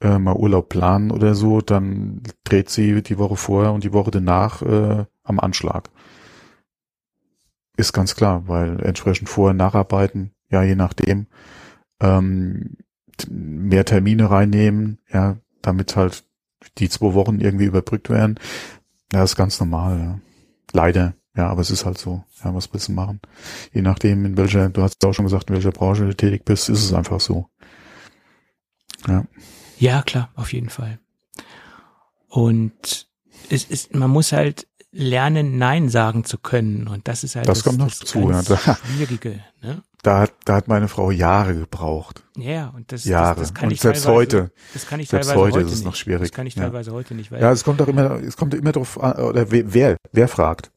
äh, 0.00 0.18
mal 0.18 0.36
Urlaub 0.36 0.68
planen 0.68 1.10
oder 1.10 1.34
so, 1.34 1.60
dann 1.60 2.22
dreht 2.44 2.70
sie 2.70 3.02
die 3.02 3.18
Woche 3.18 3.36
vorher 3.36 3.72
und 3.72 3.84
die 3.84 3.92
Woche 3.92 4.10
danach 4.10 4.62
äh, 4.62 5.04
am 5.22 5.40
Anschlag. 5.40 5.90
Ist 7.76 7.92
ganz 7.92 8.14
klar, 8.14 8.48
weil 8.48 8.80
entsprechend 8.80 9.28
vorher 9.28 9.54
nacharbeiten, 9.54 10.32
ja, 10.50 10.62
je 10.62 10.74
nachdem, 10.74 11.26
ähm, 12.00 12.76
mehr 13.28 13.84
Termine 13.84 14.30
reinnehmen, 14.30 14.98
ja, 15.12 15.36
damit 15.62 15.96
halt 15.96 16.24
die 16.78 16.88
zwei 16.88 17.14
Wochen 17.14 17.40
irgendwie 17.40 17.64
überbrückt 17.64 18.10
werden. 18.10 18.38
Ja, 19.12 19.22
ist 19.22 19.36
ganz 19.36 19.60
normal, 19.60 19.98
ja. 19.98 20.20
Leider. 20.72 21.14
Ja, 21.36 21.48
aber 21.48 21.60
es 21.60 21.70
ist 21.70 21.84
halt 21.84 21.98
so. 21.98 22.24
Ja, 22.42 22.54
was 22.54 22.72
willst 22.72 22.88
du 22.88 22.92
machen? 22.92 23.20
Je 23.72 23.82
nachdem, 23.82 24.24
in 24.24 24.36
welcher, 24.36 24.70
du 24.70 24.82
hast 24.82 25.04
auch 25.04 25.12
schon 25.12 25.26
gesagt, 25.26 25.50
in 25.50 25.56
welcher 25.56 25.70
Branche 25.70 26.06
du 26.06 26.14
tätig 26.14 26.44
bist, 26.44 26.68
ist 26.70 26.82
es 26.82 26.92
einfach 26.94 27.20
so. 27.20 27.48
Ja. 29.06 29.24
Ja, 29.78 30.02
klar, 30.02 30.30
auf 30.34 30.52
jeden 30.52 30.70
Fall. 30.70 30.98
Und 32.28 33.08
es 33.50 33.64
ist, 33.64 33.94
man 33.94 34.10
muss 34.10 34.32
halt 34.32 34.66
lernen, 34.96 35.58
Nein 35.58 35.88
sagen 35.88 36.24
zu 36.24 36.38
können. 36.38 36.88
Und 36.88 37.06
das 37.08 37.24
ist 37.24 37.36
halt 37.36 37.48
das, 37.48 37.58
das 37.58 37.64
kommt 37.64 37.78
noch 37.78 37.88
das 37.88 37.98
zu, 37.98 38.30
ja. 38.30 38.42
Schwierige. 38.42 39.40
Ne? 39.62 39.82
Da 40.02 40.20
hat, 40.20 40.32
da 40.44 40.56
hat 40.56 40.68
meine 40.68 40.88
Frau 40.88 41.10
Jahre 41.10 41.54
gebraucht. 41.54 42.22
Ja, 42.36 42.68
und 42.68 42.92
das, 42.92 43.04
Jahre. 43.04 43.40
das, 43.40 43.48
das 43.48 43.54
kann 43.54 43.66
und 43.66 43.72
ich 43.72 43.80
selbst 43.80 44.06
heute. 44.06 44.52
Das 44.72 44.86
kann 44.86 45.00
ich 45.00 45.08
selbst 45.08 45.28
teilweise 45.28 45.40
heute 45.40 45.56
heute 45.56 45.66
ist 45.66 45.72
es 45.72 45.78
nicht. 45.78 45.86
noch 45.86 45.96
schwierig. 45.96 46.30
Das 46.30 46.32
kann 46.32 46.46
ich 46.46 46.54
ja. 46.54 46.62
teilweise 46.62 46.92
heute 46.92 47.14
nicht. 47.14 47.30
Weil 47.30 47.42
ja, 47.42 47.52
es 47.52 47.64
kommt 47.64 47.80
doch 47.80 47.88
immer, 47.88 48.22
es 48.22 48.36
kommt 48.36 48.54
immer 48.54 48.72
drauf 48.72 49.02
an, 49.02 49.16
oder 49.16 49.50
wer, 49.50 49.96
wer 50.12 50.28
fragt. 50.28 50.70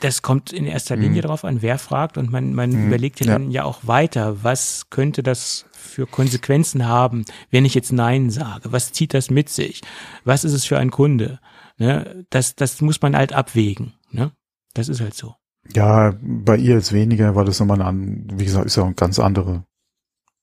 Das 0.00 0.22
kommt 0.22 0.52
in 0.52 0.66
erster 0.66 0.94
Linie 0.94 1.18
mhm. 1.18 1.22
darauf 1.22 1.44
an, 1.44 1.60
wer 1.60 1.78
fragt 1.78 2.16
und 2.16 2.30
man, 2.30 2.54
man 2.54 2.70
mhm. 2.70 2.86
überlegt 2.86 3.18
ja 3.20 3.26
dann 3.26 3.50
ja 3.50 3.64
auch 3.64 3.80
weiter, 3.82 4.44
was 4.44 4.88
könnte 4.88 5.24
das 5.24 5.66
für 5.94 6.06
Konsequenzen 6.06 6.86
haben, 6.86 7.24
wenn 7.50 7.64
ich 7.64 7.74
jetzt 7.74 7.92
Nein 7.92 8.30
sage? 8.30 8.72
Was 8.72 8.92
zieht 8.92 9.14
das 9.14 9.30
mit 9.30 9.48
sich? 9.48 9.80
Was 10.24 10.44
ist 10.44 10.52
es 10.52 10.64
für 10.64 10.78
ein 10.78 10.90
Kunde? 10.90 11.40
Ne? 11.78 12.26
Das, 12.30 12.56
das 12.56 12.80
muss 12.80 13.00
man 13.00 13.16
halt 13.16 13.32
abwägen. 13.32 13.94
Ne? 14.10 14.32
Das 14.74 14.88
ist 14.88 15.00
halt 15.00 15.14
so. 15.14 15.34
Ja, 15.72 16.14
bei 16.20 16.56
ihr 16.56 16.74
jetzt 16.74 16.92
weniger, 16.92 17.34
weil 17.34 17.46
das 17.46 17.60
nochmal 17.60 17.80
eine, 17.80 18.24
wie 18.34 18.44
gesagt, 18.44 18.66
ist 18.66 18.76
ja 18.76 18.84
eine 18.84 18.94
ganz 18.94 19.18
andere, 19.18 19.64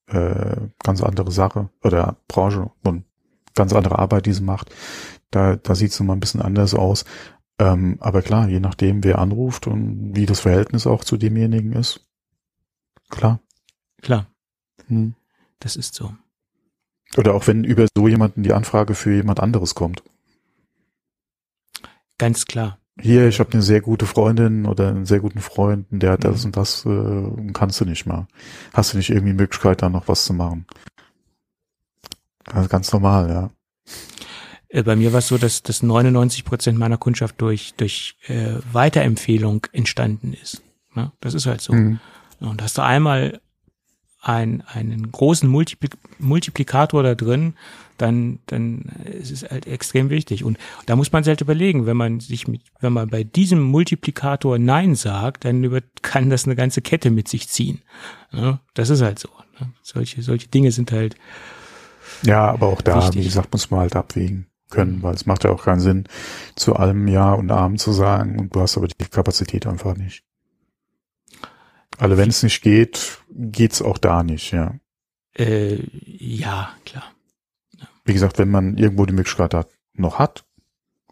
äh, 0.08 0.68
ganz 0.84 1.04
andere 1.04 1.32
Sache 1.32 1.70
oder 1.84 2.18
Branche 2.28 2.72
und 2.84 3.06
ganz 3.54 3.74
andere 3.74 4.00
Arbeit, 4.00 4.26
die 4.26 4.34
sie 4.34 4.44
macht. 4.44 4.74
Da, 5.30 5.58
da 5.58 5.76
sieht 5.76 5.92
es 5.92 6.00
nochmal 6.00 6.16
ein 6.16 6.22
bisschen 6.22 6.42
anders 6.42 6.74
aus. 6.74 7.06
Ähm, 7.60 7.98
aber 8.00 8.22
klar, 8.22 8.48
je 8.50 8.60
nachdem, 8.60 9.04
wer 9.04 9.20
anruft 9.20 9.68
und 9.68 10.16
wie 10.16 10.26
das 10.26 10.40
Verhältnis 10.40 10.88
auch 10.88 11.04
zu 11.04 11.18
demjenigen 11.18 11.74
ist. 11.74 12.08
Klar. 13.10 13.40
Klar. 14.02 14.28
Hm. 14.88 15.14
Das 15.62 15.78
ist 15.78 15.96
so. 15.96 16.14
Oder 17.16 17.34
auch 17.34 17.48
wenn 17.48 17.64
über 17.64 17.88
so 17.96 18.08
jemanden 18.08 18.44
die 18.44 18.54
Anfrage 18.54 18.96
für 18.96 19.14
jemand 19.14 19.40
anderes 19.40 19.76
kommt. 19.76 20.04
Ganz 22.18 22.46
klar. 22.46 22.78
Hier, 23.00 23.28
ich 23.28 23.40
habe 23.40 23.54
eine 23.54 23.62
sehr 23.62 23.82
gute 23.82 24.06
Freundin 24.06 24.66
oder 24.66 24.90
einen 24.90 25.06
sehr 25.06 25.20
guten 25.20 25.40
Freund, 25.40 25.88
der 25.90 26.12
hat 26.12 26.24
das 26.24 26.42
mhm. 26.42 26.46
und 26.48 26.58
das, 26.58 26.86
äh, 26.86 27.52
kannst 27.54 27.80
du 27.82 27.86
nicht 27.86 28.06
mal. 28.06 28.28
Hast 28.74 28.94
du 28.94 28.98
nicht 28.98 29.10
irgendwie 29.10 29.34
Möglichkeit, 29.34 29.82
da 29.82 29.90
noch 29.90 30.08
was 30.08 30.26
zu 30.26 30.34
machen? 30.34 30.66
Also 32.46 32.70
ganz 32.70 32.92
normal, 32.92 33.30
ja. 33.30 33.50
Äh, 34.68 34.84
bei 34.84 34.96
mir 34.96 35.14
war 35.14 35.20
es 35.20 35.28
so, 35.28 35.38
dass, 35.38 35.64
dass 35.64 35.84
99 35.84 36.46
Prozent 36.46 36.78
meiner 36.78 36.98
Kundschaft 36.98 37.42
durch, 37.42 37.74
durch 37.76 38.18
äh, 38.28 38.56
Weiterempfehlung 38.72 39.68
entstanden 39.72 40.34
ist. 40.34 40.62
Ja, 40.96 41.14
das 41.22 41.34
ist 41.34 41.46
halt 41.46 41.62
so. 41.62 41.74
Mhm. 41.74 42.00
Und 42.40 42.62
hast 42.62 42.78
du 42.78 42.84
einmal 42.84 43.40
ein, 44.22 44.62
einen 44.68 45.12
großen 45.12 45.50
Multipli 45.50 45.90
Multiplikator 46.20 47.02
da 47.02 47.16
drin, 47.16 47.56
dann, 47.98 48.40
dann 48.46 48.92
ist 49.06 49.32
es 49.32 49.50
halt 49.50 49.66
extrem 49.68 50.10
wichtig. 50.10 50.44
Und 50.44 50.58
da 50.86 50.96
muss 50.96 51.12
man 51.12 51.24
sich 51.24 51.30
halt 51.30 51.42
überlegen, 51.42 51.88
wenn 51.88 51.98
man 51.98 52.20
sich 52.20 52.48
mit, 52.48 52.62
wenn 52.80 52.94
man 52.94 53.10
bei 53.10 53.24
diesem 53.24 53.62
Multiplikator 53.62 54.60
Nein 54.60 54.96
sagt, 54.96 55.46
dann 55.46 55.64
über, 55.64 55.82
kann 56.04 56.30
das 56.30 56.46
eine 56.46 56.56
ganze 56.56 56.82
Kette 56.82 57.10
mit 57.10 57.28
sich 57.28 57.50
ziehen. 57.50 57.82
Ja, 58.32 58.60
das 58.76 58.92
ist 58.92 59.02
halt 59.02 59.18
so. 59.18 59.30
Ne? 59.60 59.74
Solche, 59.82 60.22
solche 60.22 60.48
Dinge 60.48 60.72
sind 60.72 60.92
halt. 60.92 61.16
Ja, 62.24 62.52
aber 62.52 62.68
auch 62.68 62.82
da, 62.82 62.98
wichtig. 62.98 63.22
wie 63.22 63.26
gesagt, 63.26 63.52
muss 63.52 63.72
man 63.72 63.82
halt 63.82 63.96
abwägen 63.96 64.48
können, 64.70 65.02
weil 65.02 65.16
es 65.16 65.26
macht 65.26 65.44
ja 65.44 65.50
auch 65.50 65.64
keinen 65.64 65.80
Sinn, 65.80 66.08
zu 66.56 66.76
allem 66.76 67.08
Ja 67.08 67.34
und 67.34 67.52
Arm 67.52 67.78
zu 67.78 67.92
sagen 67.92 68.40
und 68.40 68.56
du 68.56 68.62
hast 68.62 68.78
aber 68.78 68.88
die 68.88 69.06
Kapazität 69.06 69.66
einfach 69.68 69.98
nicht. 69.98 70.24
Also 72.02 72.18
wenn 72.18 72.30
es 72.30 72.42
nicht 72.42 72.64
geht, 72.64 73.20
geht's 73.30 73.80
auch 73.80 74.00
da 74.00 74.24
nicht, 74.24 74.54
ja. 74.54 74.74
Äh, 75.38 75.84
ja, 76.04 76.74
klar. 76.84 77.04
Ja. 77.78 77.88
Wie 78.06 78.14
gesagt, 78.14 78.40
wenn 78.40 78.50
man 78.50 78.76
irgendwo 78.76 79.06
die 79.06 79.14
Möglichkeit 79.14 79.54
hat, 79.54 79.70
noch 79.94 80.18
hat 80.18 80.44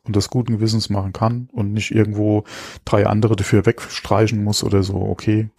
und 0.02 0.16
das 0.16 0.32
guten 0.32 0.54
Gewissens 0.54 0.90
machen 0.90 1.14
kann 1.14 1.48
und 1.52 1.74
nicht 1.74 1.92
irgendwo 1.92 2.44
drei 2.86 3.06
andere 3.06 3.36
dafür 3.36 3.68
wegstreichen 3.68 4.44
muss 4.44 4.64
oder 4.64 4.82
so, 4.82 4.96
okay. 4.96 5.52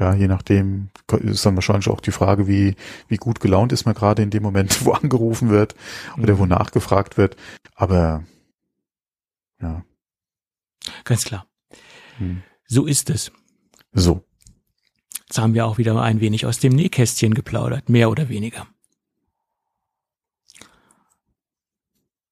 Ja, 0.00 0.14
je 0.14 0.26
nachdem 0.26 0.88
ist 1.20 1.46
dann 1.46 1.54
wahrscheinlich 1.54 1.88
auch 1.88 2.00
die 2.00 2.10
Frage, 2.10 2.48
wie, 2.48 2.74
wie 3.06 3.18
gut 3.18 3.38
gelaunt 3.38 3.70
ist 3.70 3.84
man 3.84 3.94
gerade 3.94 4.22
in 4.22 4.30
dem 4.30 4.42
Moment, 4.42 4.84
wo 4.84 4.90
angerufen 4.90 5.48
wird 5.48 5.76
oder 6.20 6.34
mhm. 6.34 6.38
wo 6.40 6.46
nachgefragt 6.46 7.16
wird. 7.16 7.36
Aber 7.76 8.24
ja. 9.62 9.84
Ganz 11.04 11.24
klar. 11.24 11.46
Hm. 12.18 12.42
So 12.66 12.86
ist 12.86 13.10
es. 13.10 13.30
So. 13.92 14.24
Jetzt 15.28 15.38
haben 15.38 15.54
wir 15.54 15.66
auch 15.66 15.78
wieder 15.78 16.00
ein 16.00 16.20
wenig 16.20 16.46
aus 16.46 16.60
dem 16.60 16.72
Nähkästchen 16.72 17.34
geplaudert, 17.34 17.88
mehr 17.88 18.10
oder 18.10 18.28
weniger. 18.28 18.66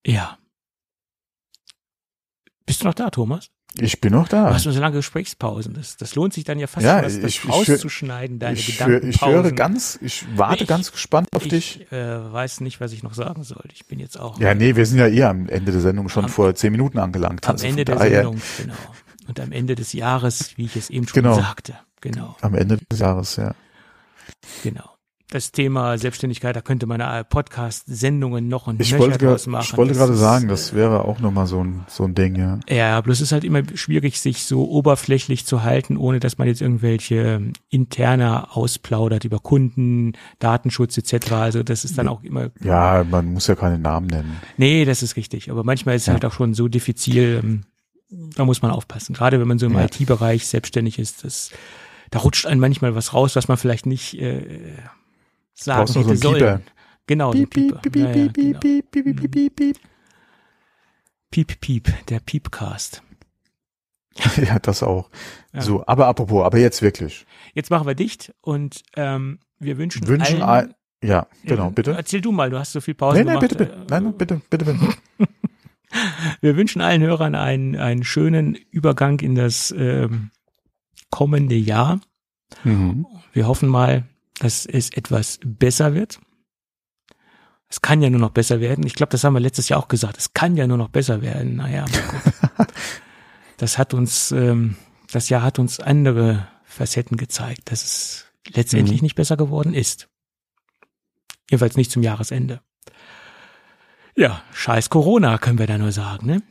Ja. 0.06 0.38
Bist 2.66 2.82
du 2.82 2.86
noch 2.86 2.94
da, 2.94 3.10
Thomas? 3.10 3.50
Ich 3.76 4.00
bin 4.00 4.12
noch 4.12 4.28
da. 4.28 4.48
Du 4.48 4.54
hast 4.54 4.66
nur 4.66 4.74
so 4.74 4.80
lange 4.80 4.96
Gesprächspausen. 4.96 5.74
Das, 5.74 5.96
das 5.96 6.14
lohnt 6.14 6.32
sich 6.32 6.44
dann 6.44 6.60
ja 6.60 6.68
fast, 6.68 6.86
ja, 6.86 7.02
das, 7.02 7.20
das 7.20 7.32
ich, 7.32 7.48
rauszuschneiden, 7.48 8.38
deine 8.38 8.56
ich, 8.56 8.66
Gedanken. 8.66 9.10
Ich 9.10 9.20
höre 9.20 9.50
ganz, 9.50 9.98
ich 10.00 10.24
warte 10.36 10.62
ich, 10.62 10.68
ganz 10.68 10.92
gespannt 10.92 11.26
auf 11.34 11.44
ich, 11.44 11.50
dich. 11.50 11.80
Ich 11.80 11.92
äh, 11.92 12.32
weiß 12.32 12.60
nicht, 12.60 12.80
was 12.80 12.92
ich 12.92 13.02
noch 13.02 13.14
sagen 13.14 13.42
soll. 13.42 13.64
Ich 13.72 13.86
bin 13.86 13.98
jetzt 13.98 14.18
auch. 14.18 14.38
Ja, 14.38 14.54
nee, 14.54 14.76
wir 14.76 14.86
sind 14.86 14.98
ja 14.98 15.08
eh 15.08 15.24
am 15.24 15.48
Ende 15.48 15.72
der 15.72 15.80
Sendung 15.80 16.08
schon 16.08 16.26
am, 16.26 16.30
vor 16.30 16.54
zehn 16.54 16.70
Minuten 16.70 17.00
angelangt. 17.00 17.44
Am 17.48 17.52
also 17.52 17.66
Ende 17.66 17.84
der 17.84 17.98
Sendung, 17.98 18.40
genau. 18.58 18.74
Und 19.26 19.40
am 19.40 19.52
Ende 19.52 19.74
des 19.74 19.92
Jahres, 19.92 20.56
wie 20.56 20.66
ich 20.66 20.76
es 20.76 20.90
eben 20.90 21.08
schon 21.08 21.22
genau. 21.22 21.34
sagte. 21.36 21.74
Genau. 22.00 22.36
Am 22.42 22.54
Ende 22.54 22.78
des 22.90 22.98
Jahres, 22.98 23.36
ja. 23.36 23.54
Genau. 24.62 24.90
Das 25.30 25.52
Thema 25.52 25.96
Selbstständigkeit, 25.96 26.54
da 26.54 26.60
könnte 26.60 26.86
man 26.86 27.00
Podcast-Sendungen 27.28 28.46
noch 28.46 28.66
und 28.66 28.80
ich 28.80 28.96
wollte 28.96 29.18
draus 29.18 29.46
machen. 29.46 29.66
Ich 29.68 29.76
wollte 29.76 29.94
gerade 29.94 30.14
sagen, 30.14 30.48
das 30.48 30.72
äh, 30.72 30.76
wäre 30.76 31.06
auch 31.06 31.18
nochmal 31.18 31.46
so 31.46 31.64
ein, 31.64 31.86
so 31.88 32.04
ein 32.04 32.14
Ding, 32.14 32.36
ja. 32.36 32.60
Ja, 32.68 33.00
bloß 33.00 33.22
ist 33.22 33.32
halt 33.32 33.42
immer 33.42 33.62
schwierig, 33.74 34.20
sich 34.20 34.44
so 34.44 34.68
oberflächlich 34.70 35.46
zu 35.46 35.64
halten, 35.64 35.96
ohne 35.96 36.20
dass 36.20 36.36
man 36.36 36.46
jetzt 36.46 36.60
irgendwelche 36.60 37.14
ähm, 37.16 37.52
interner 37.70 38.56
ausplaudert 38.56 39.24
über 39.24 39.38
Kunden, 39.40 40.12
Datenschutz 40.38 40.98
etc. 40.98 41.32
Also 41.32 41.62
das 41.62 41.84
ist 41.84 41.96
dann 41.96 42.06
auch 42.06 42.22
immer. 42.22 42.50
Ja, 42.62 43.02
man 43.02 43.32
muss 43.32 43.46
ja 43.46 43.54
keine 43.56 43.78
Namen 43.78 44.08
nennen. 44.08 44.36
Nee, 44.58 44.84
das 44.84 45.02
ist 45.02 45.16
richtig. 45.16 45.50
Aber 45.50 45.64
manchmal 45.64 45.96
ist 45.96 46.02
es 46.02 46.06
ja. 46.08 46.12
halt 46.12 46.26
auch 46.26 46.32
schon 46.32 46.52
so 46.52 46.68
diffizil, 46.68 47.40
ähm, 47.42 47.62
da 48.36 48.44
muss 48.44 48.62
man 48.62 48.70
aufpassen. 48.70 49.14
Gerade 49.14 49.40
wenn 49.40 49.48
man 49.48 49.58
so 49.58 49.66
im 49.66 49.74
ja. 49.74 49.84
IT-Bereich 49.84 50.46
selbstständig 50.46 50.98
ist, 50.98 51.24
das 51.24 51.50
da 52.10 52.20
rutscht 52.20 52.46
einem 52.46 52.60
manchmal 52.60 52.94
was 52.94 53.12
raus, 53.12 53.34
was 53.36 53.48
man 53.48 53.56
vielleicht 53.56 53.86
nicht 53.86 54.14
äh, 54.20 54.76
sagen 55.54 55.80
Brauchst 55.80 55.96
hätte 55.96 56.08
so 56.08 56.14
sollen. 56.14 56.38
Pieper. 56.38 56.60
Genau, 57.06 57.30
piep. 57.32 57.50
Piep, 57.50 57.82
piep, 57.82 57.96
ja, 57.96 58.06
ja, 58.06 58.12
piep, 58.12 58.34
genau. 58.34 58.60
piep, 58.60 58.90
piep, 58.90 59.04
piep, 59.04 59.30
piep, 59.30 59.56
piep. 59.56 59.78
Piep, 61.30 61.60
piep, 61.60 62.06
der 62.06 62.20
Piepcast. 62.20 63.02
ja, 64.36 64.58
das 64.60 64.82
auch. 64.82 65.10
Ja. 65.52 65.60
So, 65.60 65.84
aber 65.86 66.06
apropos, 66.06 66.44
aber 66.44 66.58
jetzt 66.58 66.82
wirklich. 66.82 67.26
Jetzt 67.54 67.70
machen 67.70 67.86
wir 67.86 67.94
dicht 67.94 68.32
und 68.40 68.82
ähm, 68.96 69.40
wir 69.58 69.76
wünschen, 69.76 70.06
wünschen 70.06 70.42
allen, 70.42 70.68
all, 70.68 70.74
ja, 71.02 71.26
genau, 71.42 71.70
bitte. 71.70 71.92
Erzähl 71.92 72.20
du 72.20 72.30
mal, 72.30 72.50
du 72.50 72.58
hast 72.58 72.72
so 72.72 72.80
viel 72.80 72.94
Pause 72.94 73.18
nee, 73.18 73.24
nee, 73.24 73.30
gemacht. 73.30 73.40
Bitte, 73.40 73.56
bitte. 73.56 73.86
Nein, 73.88 74.04
nein, 74.04 74.16
bitte, 74.16 74.40
bitte, 74.48 74.64
bitte. 74.64 74.88
Wir 76.40 76.56
wünschen 76.56 76.80
allen 76.80 77.02
Hörern 77.02 77.34
einen, 77.34 77.76
einen 77.76 78.04
schönen 78.04 78.54
Übergang 78.54 79.20
in 79.20 79.34
das 79.34 79.74
ähm, 79.76 80.30
kommende 81.10 81.54
Jahr. 81.54 82.00
Mhm. 82.64 83.06
Wir 83.32 83.46
hoffen 83.46 83.68
mal, 83.68 84.04
dass 84.38 84.66
es 84.66 84.90
etwas 84.90 85.38
besser 85.44 85.94
wird. 85.94 86.20
Es 87.68 87.82
kann 87.82 88.02
ja 88.02 88.10
nur 88.10 88.20
noch 88.20 88.30
besser 88.30 88.60
werden. 88.60 88.86
Ich 88.86 88.94
glaube, 88.94 89.10
das 89.10 89.24
haben 89.24 89.34
wir 89.34 89.40
letztes 89.40 89.68
Jahr 89.68 89.80
auch 89.80 89.88
gesagt. 89.88 90.18
Es 90.18 90.32
kann 90.32 90.56
ja 90.56 90.66
nur 90.66 90.76
noch 90.76 90.90
besser 90.90 91.22
werden. 91.22 91.56
Naja, 91.56 91.84
das 93.56 93.78
hat 93.78 93.94
uns, 93.94 94.30
ähm, 94.32 94.76
das 95.10 95.28
Jahr 95.28 95.42
hat 95.42 95.58
uns 95.58 95.80
andere 95.80 96.46
Facetten 96.64 97.16
gezeigt, 97.16 97.70
dass 97.70 97.82
es 97.82 98.26
letztendlich 98.48 99.00
mhm. 99.00 99.06
nicht 99.06 99.14
besser 99.16 99.36
geworden 99.36 99.74
ist. 99.74 100.08
Jedenfalls 101.50 101.76
nicht 101.76 101.90
zum 101.90 102.02
Jahresende. 102.02 102.60
Ja, 104.16 104.42
scheiß 104.52 104.90
Corona, 104.90 105.38
können 105.38 105.58
wir 105.58 105.66
da 105.66 105.78
nur 105.78 105.92
sagen, 105.92 106.26
ne? 106.26 106.42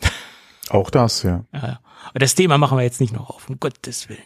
Auch 0.70 0.90
das, 0.90 1.24
ja. 1.24 1.46
ja. 1.54 1.80
Aber 2.10 2.20
das 2.20 2.36
Thema 2.36 2.58
machen 2.58 2.78
wir 2.78 2.84
jetzt 2.84 3.00
nicht 3.00 3.14
noch 3.14 3.30
auf, 3.30 3.50
um 3.50 3.60
Gottes 3.60 4.10
Willen. 4.10 4.22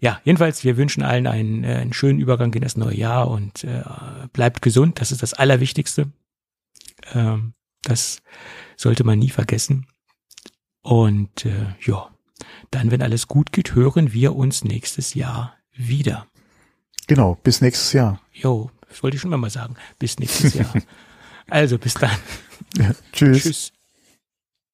Ja, 0.00 0.20
jedenfalls, 0.24 0.64
wir 0.64 0.76
wünschen 0.76 1.02
allen 1.02 1.26
einen, 1.26 1.64
äh, 1.64 1.76
einen 1.76 1.92
schönen 1.92 2.18
Übergang 2.18 2.52
in 2.54 2.62
das 2.62 2.76
neue 2.76 2.96
Jahr 2.96 3.28
und 3.28 3.64
äh, 3.64 3.82
bleibt 4.32 4.60
gesund, 4.60 5.00
das 5.00 5.12
ist 5.12 5.22
das 5.22 5.32
Allerwichtigste. 5.32 6.10
Ähm, 7.14 7.54
das 7.82 8.22
sollte 8.76 9.04
man 9.04 9.18
nie 9.18 9.30
vergessen. 9.30 9.86
Und 10.82 11.46
äh, 11.46 11.74
ja, 11.80 12.10
dann, 12.70 12.90
wenn 12.90 13.02
alles 13.02 13.28
gut 13.28 13.52
geht, 13.52 13.74
hören 13.74 14.12
wir 14.12 14.34
uns 14.34 14.64
nächstes 14.64 15.14
Jahr 15.14 15.54
wieder. 15.72 16.26
Genau, 17.06 17.36
bis 17.36 17.60
nächstes 17.60 17.92
Jahr. 17.92 18.20
Jo, 18.32 18.70
das 18.88 19.02
wollte 19.02 19.16
ich 19.16 19.20
schon 19.20 19.30
mal 19.30 19.50
sagen. 19.50 19.76
Bis 19.98 20.18
nächstes 20.18 20.54
Jahr. 20.54 20.72
also, 21.48 21.78
bis 21.78 21.94
dann. 21.94 22.16
Ja, 22.76 22.92
tschüss. 23.12 23.42
Tschüss. 23.42 23.72